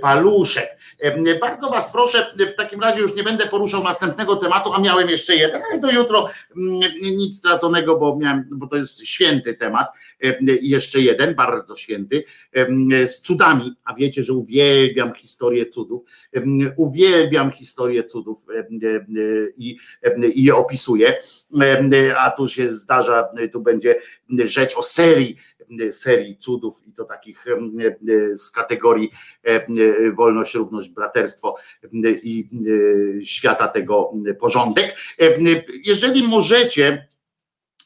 paluszek. 0.02 0.78
Bardzo 1.42 1.70
Was 1.70 1.92
proszę, 1.92 2.28
w 2.54 2.56
takim 2.56 2.82
razie 2.82 3.02
już 3.02 3.16
nie 3.16 3.24
będę 3.24 3.46
poruszał 3.46 3.84
następnego 3.84 4.36
tematu, 4.36 4.74
a 4.74 4.82
miałem 4.82 5.10
jeszcze 5.10 5.36
jeden, 5.36 5.62
ale 5.72 5.80
do 5.80 5.92
jutro 5.92 6.30
nic 7.02 7.38
straconego, 7.38 7.98
bo, 7.98 8.18
miałem, 8.18 8.50
bo 8.52 8.68
to 8.68 8.76
jest 8.76 9.08
święty 9.08 9.54
temat. 9.54 9.88
Jeszcze 10.62 11.00
jeden, 11.00 11.36
bardzo 11.36 11.76
święty, 11.76 12.24
z 13.06 13.22
cudami. 13.22 13.74
A 13.86 13.94
wiecie, 13.94 14.24
że 14.24 14.34
uwielbiam 14.34 15.14
historię 15.14 15.66
cudów. 15.66 16.04
Uwielbiam 16.78 17.52
historię 17.52 18.04
cudów 18.04 18.46
i, 19.58 19.78
i 20.28 20.44
je 20.44 20.56
opisuję. 20.56 21.18
A 22.18 22.32
tu 22.32 22.48
się 22.48 22.70
zdarza, 22.70 23.30
tu 23.52 23.62
będzie 23.62 23.96
rzecz 24.30 24.78
o 24.78 24.84
serii 24.84 25.38
serii 25.92 26.38
cudów 26.38 26.84
i 26.88 26.94
to 26.94 27.06
takich 27.06 27.46
z 28.34 28.52
kategorii 28.52 29.12
wolność, 30.14 30.56
równość, 30.56 30.90
braterstwo 30.90 31.56
i 32.24 32.50
świata 33.24 33.68
tego 33.68 34.14
porządek. 34.40 34.96
Jeżeli 35.84 36.28
możecie, 36.28 37.08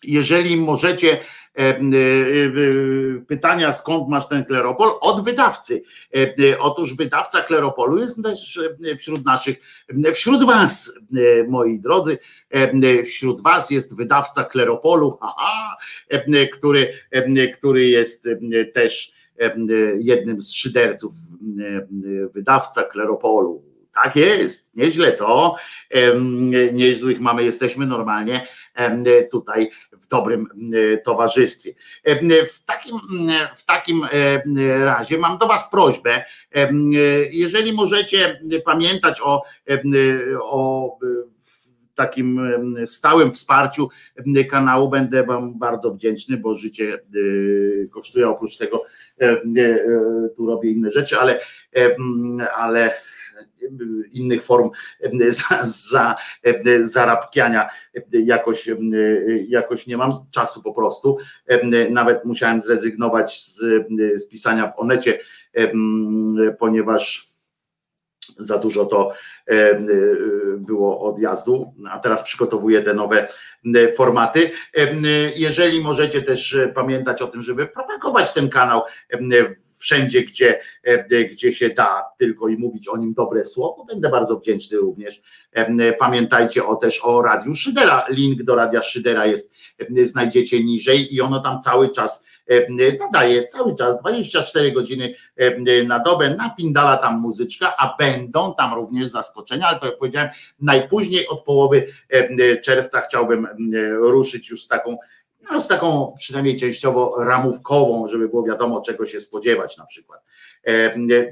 jeżeli 0.07 0.57
możecie 0.57 1.17
pytania, 3.27 3.73
skąd 3.73 4.09
masz 4.09 4.27
ten 4.27 4.45
kleropol? 4.45 4.89
Od 5.01 5.23
wydawcy. 5.23 5.83
Otóż 6.59 6.95
wydawca 6.95 7.41
kleropolu 7.41 8.01
jest 8.01 8.23
też 8.23 8.59
wśród 8.99 9.25
naszych, 9.25 9.57
wśród 10.13 10.43
Was, 10.43 10.93
moi 11.47 11.79
drodzy, 11.79 12.17
wśród 13.05 13.41
Was 13.41 13.69
jest 13.69 13.97
wydawca 13.97 14.43
kleropolu, 14.43 15.17
aha, 15.21 15.77
który, 16.53 16.93
który 17.57 17.85
jest 17.85 18.29
też 18.73 19.13
jednym 19.97 20.41
z 20.41 20.53
szyderców 20.53 21.13
wydawca 22.33 22.83
kleropolu 22.83 23.74
tak 24.03 24.15
jest, 24.15 24.75
nieźle, 24.77 25.13
co? 25.13 25.55
Niezłych 26.73 27.19
mamy, 27.19 27.43
jesteśmy 27.43 27.85
normalnie 27.85 28.47
tutaj 29.31 29.69
w 29.91 30.07
dobrym 30.07 30.47
towarzystwie. 31.03 31.73
W 32.47 32.65
takim, 32.65 32.95
w 33.55 33.65
takim 33.65 34.07
razie 34.83 35.17
mam 35.17 35.37
do 35.37 35.47
Was 35.47 35.71
prośbę, 35.71 36.25
jeżeli 37.31 37.73
możecie 37.73 38.39
pamiętać 38.65 39.21
o, 39.23 39.43
o 40.41 40.89
takim 41.95 42.55
stałym 42.85 43.31
wsparciu 43.31 43.89
kanału, 44.51 44.89
będę 44.89 45.23
Wam 45.23 45.59
bardzo 45.59 45.91
wdzięczny, 45.91 46.37
bo 46.37 46.55
życie 46.55 46.99
kosztuje 47.91 48.29
oprócz 48.29 48.57
tego, 48.57 48.83
tu 50.37 50.45
robię 50.45 50.71
inne 50.71 50.91
rzeczy, 50.91 51.19
ale, 51.19 51.39
ale 52.55 52.93
innych 54.11 54.43
form 54.43 54.69
za, 55.29 55.59
za, 55.63 56.15
zarabkiania 56.81 57.69
jakoś, 58.11 58.69
jakoś 59.47 59.87
nie 59.87 59.97
mam 59.97 60.11
czasu 60.31 60.63
po 60.63 60.73
prostu. 60.73 61.17
Nawet 61.89 62.25
musiałem 62.25 62.61
zrezygnować 62.61 63.43
z, 63.43 63.59
z 64.15 64.27
pisania 64.27 64.71
w 64.71 64.79
Onecie, 64.79 65.19
ponieważ 66.59 67.35
za 68.37 68.57
dużo 68.57 68.85
to 68.85 69.13
było 70.57 71.01
odjazdu, 71.01 71.73
a 71.89 71.99
teraz 71.99 72.23
przygotowuję 72.23 72.81
te 72.81 72.93
nowe 72.93 73.27
formaty. 73.95 74.51
Jeżeli 75.35 75.81
możecie 75.81 76.21
też 76.21 76.57
pamiętać 76.75 77.21
o 77.21 77.27
tym, 77.27 77.41
żeby 77.41 77.67
propagować 77.67 78.33
ten 78.33 78.49
kanał 78.49 78.81
wszędzie, 79.85 80.21
gdzie, 80.21 80.59
gdzie 81.31 81.53
się 81.53 81.69
da 81.69 82.05
tylko 82.17 82.47
i 82.47 82.57
mówić 82.57 82.87
o 82.87 82.97
nim 82.97 83.13
dobre 83.13 83.43
słowo, 83.43 83.85
będę 83.85 84.09
bardzo 84.09 84.35
wdzięczny 84.35 84.77
również. 84.77 85.21
Pamiętajcie 85.99 86.65
o 86.65 86.75
też 86.75 86.99
o 87.03 87.21
Radiu 87.21 87.55
Szydera. 87.55 88.05
Link 88.09 88.43
do 88.43 88.55
Radia 88.55 88.81
Szydera 88.81 89.25
jest, 89.25 89.53
znajdziecie 90.01 90.63
niżej 90.63 91.15
i 91.15 91.21
ono 91.21 91.39
tam 91.39 91.61
cały 91.61 91.89
czas 91.89 92.25
nadaje 92.99 93.47
cały 93.47 93.75
czas 93.75 93.99
24 93.99 94.71
godziny 94.71 95.15
na 95.87 95.99
dobę, 95.99 96.35
napindala 96.35 96.97
tam 96.97 97.19
muzyczka, 97.19 97.73
a 97.77 97.95
będą 97.99 98.55
tam 98.55 98.73
również 98.73 99.07
zaskoczenia, 99.07 99.67
ale 99.67 99.79
to 99.79 99.85
jak 99.85 99.97
powiedziałem, 99.97 100.29
najpóźniej 100.59 101.27
od 101.27 101.43
połowy 101.43 101.87
czerwca 102.63 103.01
chciałbym 103.01 103.47
ruszyć 103.93 104.49
już 104.49 104.63
z 104.63 104.67
taką 104.67 104.97
no, 105.51 105.61
z 105.61 105.67
taką 105.67 106.15
przynajmniej 106.19 106.55
częściowo 106.55 107.23
ramówkową, 107.23 108.07
żeby 108.07 108.29
było 108.29 108.43
wiadomo, 108.43 108.81
czego 108.81 109.05
się 109.05 109.19
spodziewać 109.19 109.77
na 109.77 109.85
przykład. 109.85 110.21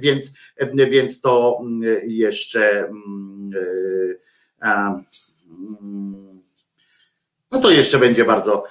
Więc, 0.01 0.33
więc 0.89 1.21
to 1.21 1.61
jeszcze 2.07 2.89
no 7.51 7.59
to 7.61 7.71
jeszcze 7.71 7.99
będzie 7.99 8.25
bardzo, 8.25 8.63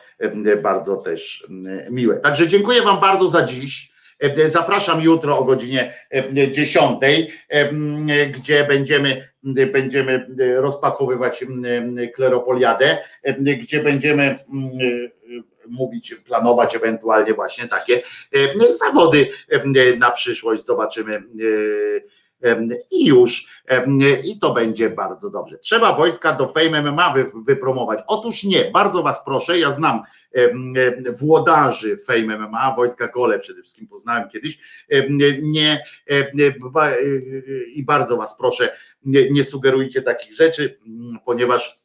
bardzo 0.63 0.97
też 0.97 1.49
miłe. 1.91 2.17
Także 2.17 2.49
dziękuję 2.49 2.83
Wam 2.83 3.01
bardzo 3.01 3.29
za 3.29 3.45
dziś. 3.45 3.93
Zapraszam 4.45 5.03
jutro 5.03 5.39
o 5.39 5.45
godzinie 5.45 5.95
10, 6.51 6.99
gdzie 8.33 8.65
będziemy, 8.65 9.29
będziemy 9.73 10.27
rozpakowywać 10.57 11.45
kleropoliadę, 12.15 12.99
gdzie 13.39 13.83
będziemy 13.83 14.37
mówić, 15.69 16.15
planować 16.15 16.77
ewentualnie 16.77 17.35
właśnie 17.35 17.69
takie 17.69 18.03
zawody 18.79 19.29
na 19.99 20.11
przyszłość. 20.11 20.67
Zobaczymy. 20.67 21.23
I 22.91 23.07
już, 23.07 23.47
i 24.25 24.39
to 24.39 24.55
będzie 24.55 24.91
bardzo 24.91 25.31
dobrze. 25.31 25.59
Trzeba 25.59 25.93
Wojtka 25.93 26.33
do 26.33 26.49
Fame 26.49 26.83
MMA 26.83 27.15
wypromować. 27.47 27.99
Otóż 28.07 28.45
nie, 28.45 28.71
bardzo 28.71 29.03
Was 29.03 29.25
proszę, 29.25 29.59
ja 29.59 29.73
znam 29.73 30.03
włodarzy 31.21 31.97
Fame 32.07 32.39
MMA, 32.39 32.75
Wojtka 32.77 33.09
Gole 33.09 33.39
przede 33.39 33.63
wszystkim 33.63 33.89
poznałem 33.89 34.29
kiedyś, 34.29 34.59
nie 35.43 35.85
i 37.75 37.83
bardzo 37.83 38.17
Was 38.17 38.39
proszę, 38.39 38.77
nie, 39.05 39.31
nie 39.31 39.45
sugerujcie 39.45 40.03
takich 40.03 40.35
rzeczy, 40.35 40.79
ponieważ 41.25 41.82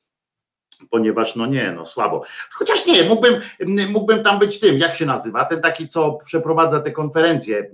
ponieważ 0.89 1.35
no 1.35 1.45
nie, 1.45 1.71
no 1.71 1.85
słabo. 1.85 2.23
Chociaż 2.51 2.85
nie, 2.85 3.03
mógłbym, 3.03 3.41
mógłbym 3.89 4.23
tam 4.23 4.39
być 4.39 4.59
tym, 4.59 4.77
jak 4.77 4.95
się 4.95 5.05
nazywa, 5.05 5.45
ten 5.45 5.61
taki, 5.61 5.87
co 5.87 6.17
przeprowadza 6.25 6.79
te 6.79 6.91
konferencje, 6.91 7.71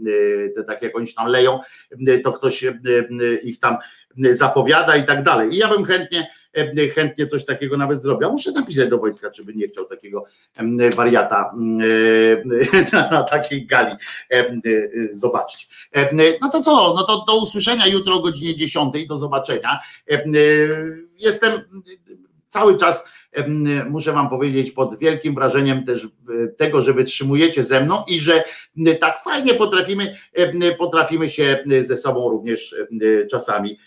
te 0.55 0.63
takie 0.63 0.85
jak 0.85 0.97
oni 0.97 1.13
tam 1.13 1.27
leją, 1.27 1.59
to 2.23 2.31
ktoś 2.31 2.65
ich 3.43 3.59
tam 3.59 3.77
zapowiada 4.31 4.97
i 4.97 5.03
tak 5.03 5.23
dalej. 5.23 5.53
I 5.53 5.57
ja 5.57 5.67
bym 5.67 5.85
chętnie, 5.85 6.27
chętnie 6.95 7.27
coś 7.27 7.45
takiego 7.45 7.77
nawet 7.77 8.01
zrobił. 8.01 8.31
Muszę 8.31 8.51
napisać 8.51 8.89
do 8.89 8.97
Wojtka, 8.97 9.31
czy 9.31 9.43
by 9.43 9.53
nie 9.53 9.67
chciał 9.67 9.85
takiego 9.85 10.25
wariata 10.95 11.53
na 13.11 13.23
takiej 13.23 13.65
gali 13.65 13.95
zobaczyć. 15.11 15.89
No 16.41 16.49
to 16.49 16.61
co, 16.61 16.93
no 16.97 17.03
to 17.03 17.25
do 17.27 17.41
usłyszenia 17.41 17.87
jutro 17.87 18.15
o 18.15 18.19
godzinie 18.19 18.55
10, 18.55 19.07
do 19.07 19.17
zobaczenia. 19.17 19.79
Jestem 21.17 21.51
cały 22.53 22.77
czas 22.77 23.05
muszę 23.89 24.13
Wam 24.13 24.29
powiedzieć, 24.29 24.71
pod 24.71 24.99
wielkim 24.99 25.35
wrażeniem 25.35 25.85
też 25.85 26.07
tego, 26.57 26.81
że 26.81 26.93
wytrzymujecie 26.93 27.63
ze 27.63 27.81
mną 27.81 28.03
i 28.07 28.19
że 28.19 28.43
tak 28.99 29.19
fajnie 29.19 29.53
potrafimy, 29.53 30.15
potrafimy 30.77 31.29
się 31.29 31.63
ze 31.81 31.97
sobą 31.97 32.29
również 32.29 32.75
czasami 33.31 33.77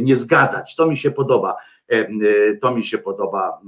nie 0.00 0.16
zgadzać. 0.16 0.74
To 0.74 0.86
mi 0.86 0.96
się 0.96 1.10
podoba. 1.10 1.56
To 2.60 2.74
mi 2.74 2.84
się 2.84 2.98
podoba. 2.98 3.60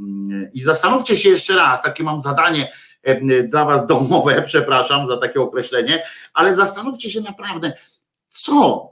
I 0.53 0.63
zastanówcie 0.63 1.17
się 1.17 1.29
jeszcze 1.29 1.57
raz, 1.57 1.83
takie 1.83 2.03
mam 2.03 2.21
zadanie 2.21 2.73
dla 3.45 3.65
Was 3.65 3.87
domowe, 3.87 4.43
przepraszam 4.47 5.07
za 5.07 5.17
takie 5.17 5.41
określenie, 5.41 6.03
ale 6.35 6.55
zastanówcie 6.55 7.11
się 7.11 7.21
naprawdę, 7.21 7.73
co, 8.29 8.89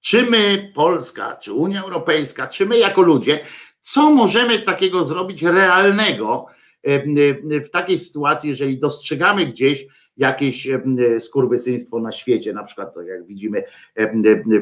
czy 0.00 0.22
my, 0.22 0.72
Polska, 0.74 1.36
czy 1.36 1.52
Unia 1.52 1.82
Europejska, 1.82 2.46
czy 2.46 2.66
my 2.66 2.78
jako 2.78 3.02
ludzie, 3.02 3.40
co 3.82 4.10
możemy 4.10 4.58
takiego 4.58 5.04
zrobić 5.04 5.42
realnego 5.42 6.46
w 7.64 7.70
takiej 7.72 7.98
sytuacji, 7.98 8.50
jeżeli 8.50 8.78
dostrzegamy 8.78 9.46
gdzieś 9.46 9.86
jakieś 10.16 10.68
skurwysyństwo 11.18 12.00
na 12.00 12.12
świecie, 12.12 12.52
na 12.52 12.62
przykład 12.62 12.94
tak 12.94 13.06
jak 13.06 13.26
widzimy 13.26 13.64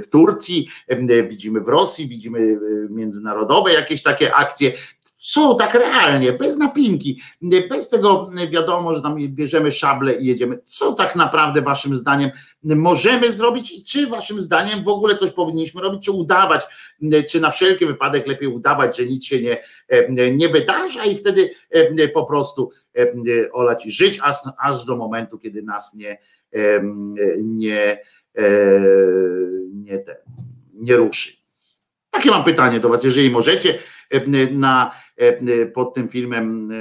w 0.01 0.09
Turcji, 0.09 0.69
widzimy 1.29 1.61
w 1.61 1.69
Rosji, 1.69 2.09
widzimy 2.09 2.59
międzynarodowe 2.91 3.73
jakieś 3.73 4.03
takie 4.03 4.35
akcje. 4.35 4.73
Są 5.23 5.57
tak 5.57 5.75
realnie, 5.75 6.33
bez 6.33 6.57
napinki, 6.57 7.21
bez 7.71 7.89
tego 7.89 8.31
wiadomo, 8.51 8.95
że 8.95 9.03
tam 9.03 9.17
bierzemy 9.29 9.73
szable 9.73 10.15
i 10.15 10.27
jedziemy. 10.27 10.59
Co 10.67 10.93
tak 10.93 11.17
naprawdę 11.17 11.63
waszym 11.63 11.97
zdaniem 11.97 12.31
możemy 12.63 13.33
zrobić 13.33 13.73
i 13.73 13.85
czy 13.85 14.07
waszym 14.07 14.41
zdaniem 14.41 14.85
w 14.85 14.89
ogóle 14.89 15.17
coś 15.17 15.31
powinniśmy 15.31 15.83
robić, 15.83 16.05
czy 16.05 16.13
udawać, 16.13 16.67
czy 17.29 17.41
na 17.41 17.51
wszelki 17.51 17.87
wypadek 17.87 18.27
lepiej 18.27 18.49
udawać, 18.49 18.97
że 18.97 19.07
nic 19.07 19.25
się 19.25 19.41
nie, 19.41 19.63
nie 20.33 20.49
wydarza 20.49 21.05
i 21.05 21.17
wtedy 21.17 21.51
po 22.15 22.25
prostu 22.25 22.71
olać 23.53 23.87
i 23.87 23.91
żyć 23.91 24.19
aż, 24.23 24.37
aż 24.59 24.85
do 24.85 24.97
momentu, 24.97 25.39
kiedy 25.39 25.63
nas 25.63 25.95
nie, 25.95 26.19
nie, 27.43 27.99
nie, 29.73 30.05
nie 30.75 30.97
ruszy. 30.97 31.33
Takie 32.11 32.31
mam 32.31 32.45
pytanie 32.45 32.81
do 32.81 32.89
Was, 32.89 33.05
jeżeli 33.05 33.31
możecie 33.31 33.79
na, 34.51 34.95
pod 35.75 35.95
tym 35.95 36.09
filmem 36.09 36.73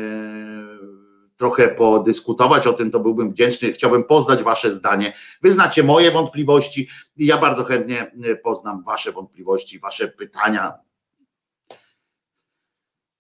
trochę 1.38 1.68
podyskutować 1.68 2.68
o 2.68 2.74
tym, 2.74 2.92
to 2.92 3.00
byłbym 3.00 3.32
wdzięczny. 3.32 3.72
Chciałbym 3.72 4.04
poznać 4.04 4.44
Wasze 4.44 4.72
zdanie. 4.72 5.14
Wy 5.42 5.52
znacie 5.52 5.84
moje 5.84 6.12
wątpliwości 6.12 6.88
i 7.18 7.26
ja 7.26 7.38
bardzo 7.38 7.64
chętnie 7.64 8.12
poznam 8.44 8.84
Wasze 8.84 9.12
wątpliwości, 9.12 9.80
Wasze 9.80 10.08
pytania, 10.08 10.74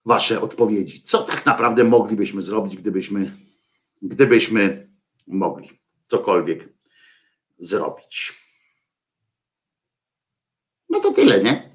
Wasze 0.05 0.41
odpowiedzi. 0.41 1.03
Co 1.03 1.21
tak 1.21 1.45
naprawdę 1.45 1.83
moglibyśmy 1.83 2.41
zrobić, 2.41 2.77
gdybyśmy, 2.77 3.31
gdybyśmy 4.01 4.89
mogli 5.27 5.79
cokolwiek 6.07 6.69
zrobić? 7.57 8.33
No 10.89 10.99
to 10.99 11.11
tyle, 11.11 11.43
nie? 11.43 11.68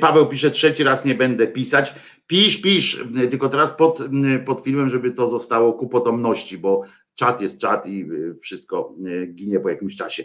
Paweł 0.00 0.26
pisze 0.26 0.50
trzeci 0.50 0.84
raz 0.84 1.04
nie 1.04 1.14
będę 1.14 1.46
pisać. 1.46 1.94
Pisz, 2.26 2.60
pisz, 2.60 3.04
tylko 3.30 3.48
teraz 3.48 3.72
pod, 3.72 4.00
pod 4.46 4.60
filmem, 4.60 4.90
żeby 4.90 5.10
to 5.10 5.26
zostało 5.26 5.72
ku 5.72 5.88
potomności, 5.88 6.58
bo 6.58 6.82
czat 7.14 7.40
jest 7.40 7.60
czat 7.60 7.86
i 7.86 8.06
wszystko 8.40 8.94
ginie 9.34 9.60
po 9.60 9.68
jakimś 9.68 9.96
czasie. 9.96 10.24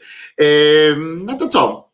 No 1.26 1.38
to 1.38 1.48
co? 1.50 1.94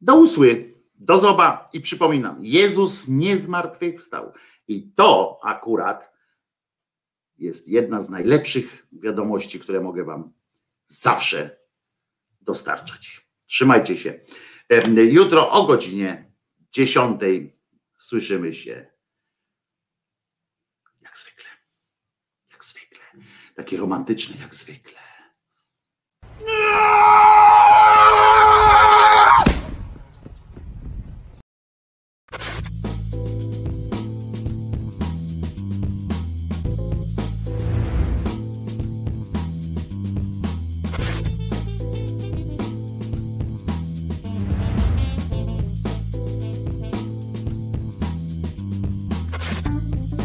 Do 0.00 0.16
usły, 0.16 0.74
do 0.94 1.18
zoba 1.18 1.68
i 1.72 1.80
przypominam, 1.80 2.36
Jezus 2.40 3.08
nie 3.08 3.36
zmartwychwstał. 3.36 4.32
I 4.68 4.92
to 4.92 5.40
akurat 5.42 6.12
jest 7.38 7.68
jedna 7.68 8.00
z 8.00 8.10
najlepszych 8.10 8.86
wiadomości, 8.92 9.60
które 9.60 9.80
mogę 9.80 10.04
Wam 10.04 10.32
zawsze 10.86 11.56
dostarczać. 12.40 13.26
Trzymajcie 13.46 13.96
się. 13.96 14.20
Jutro 15.10 15.50
o 15.50 15.66
godzinie 15.66 16.32
10 16.72 17.20
słyszymy 17.98 18.54
się. 18.54 18.86
Jak 21.00 21.16
zwykle. 21.16 21.44
Jak 22.52 22.64
zwykle. 22.64 23.02
Takie 23.54 23.76
romantyczne 23.76 24.36
jak 24.36 24.54
zwykle. 24.54 25.00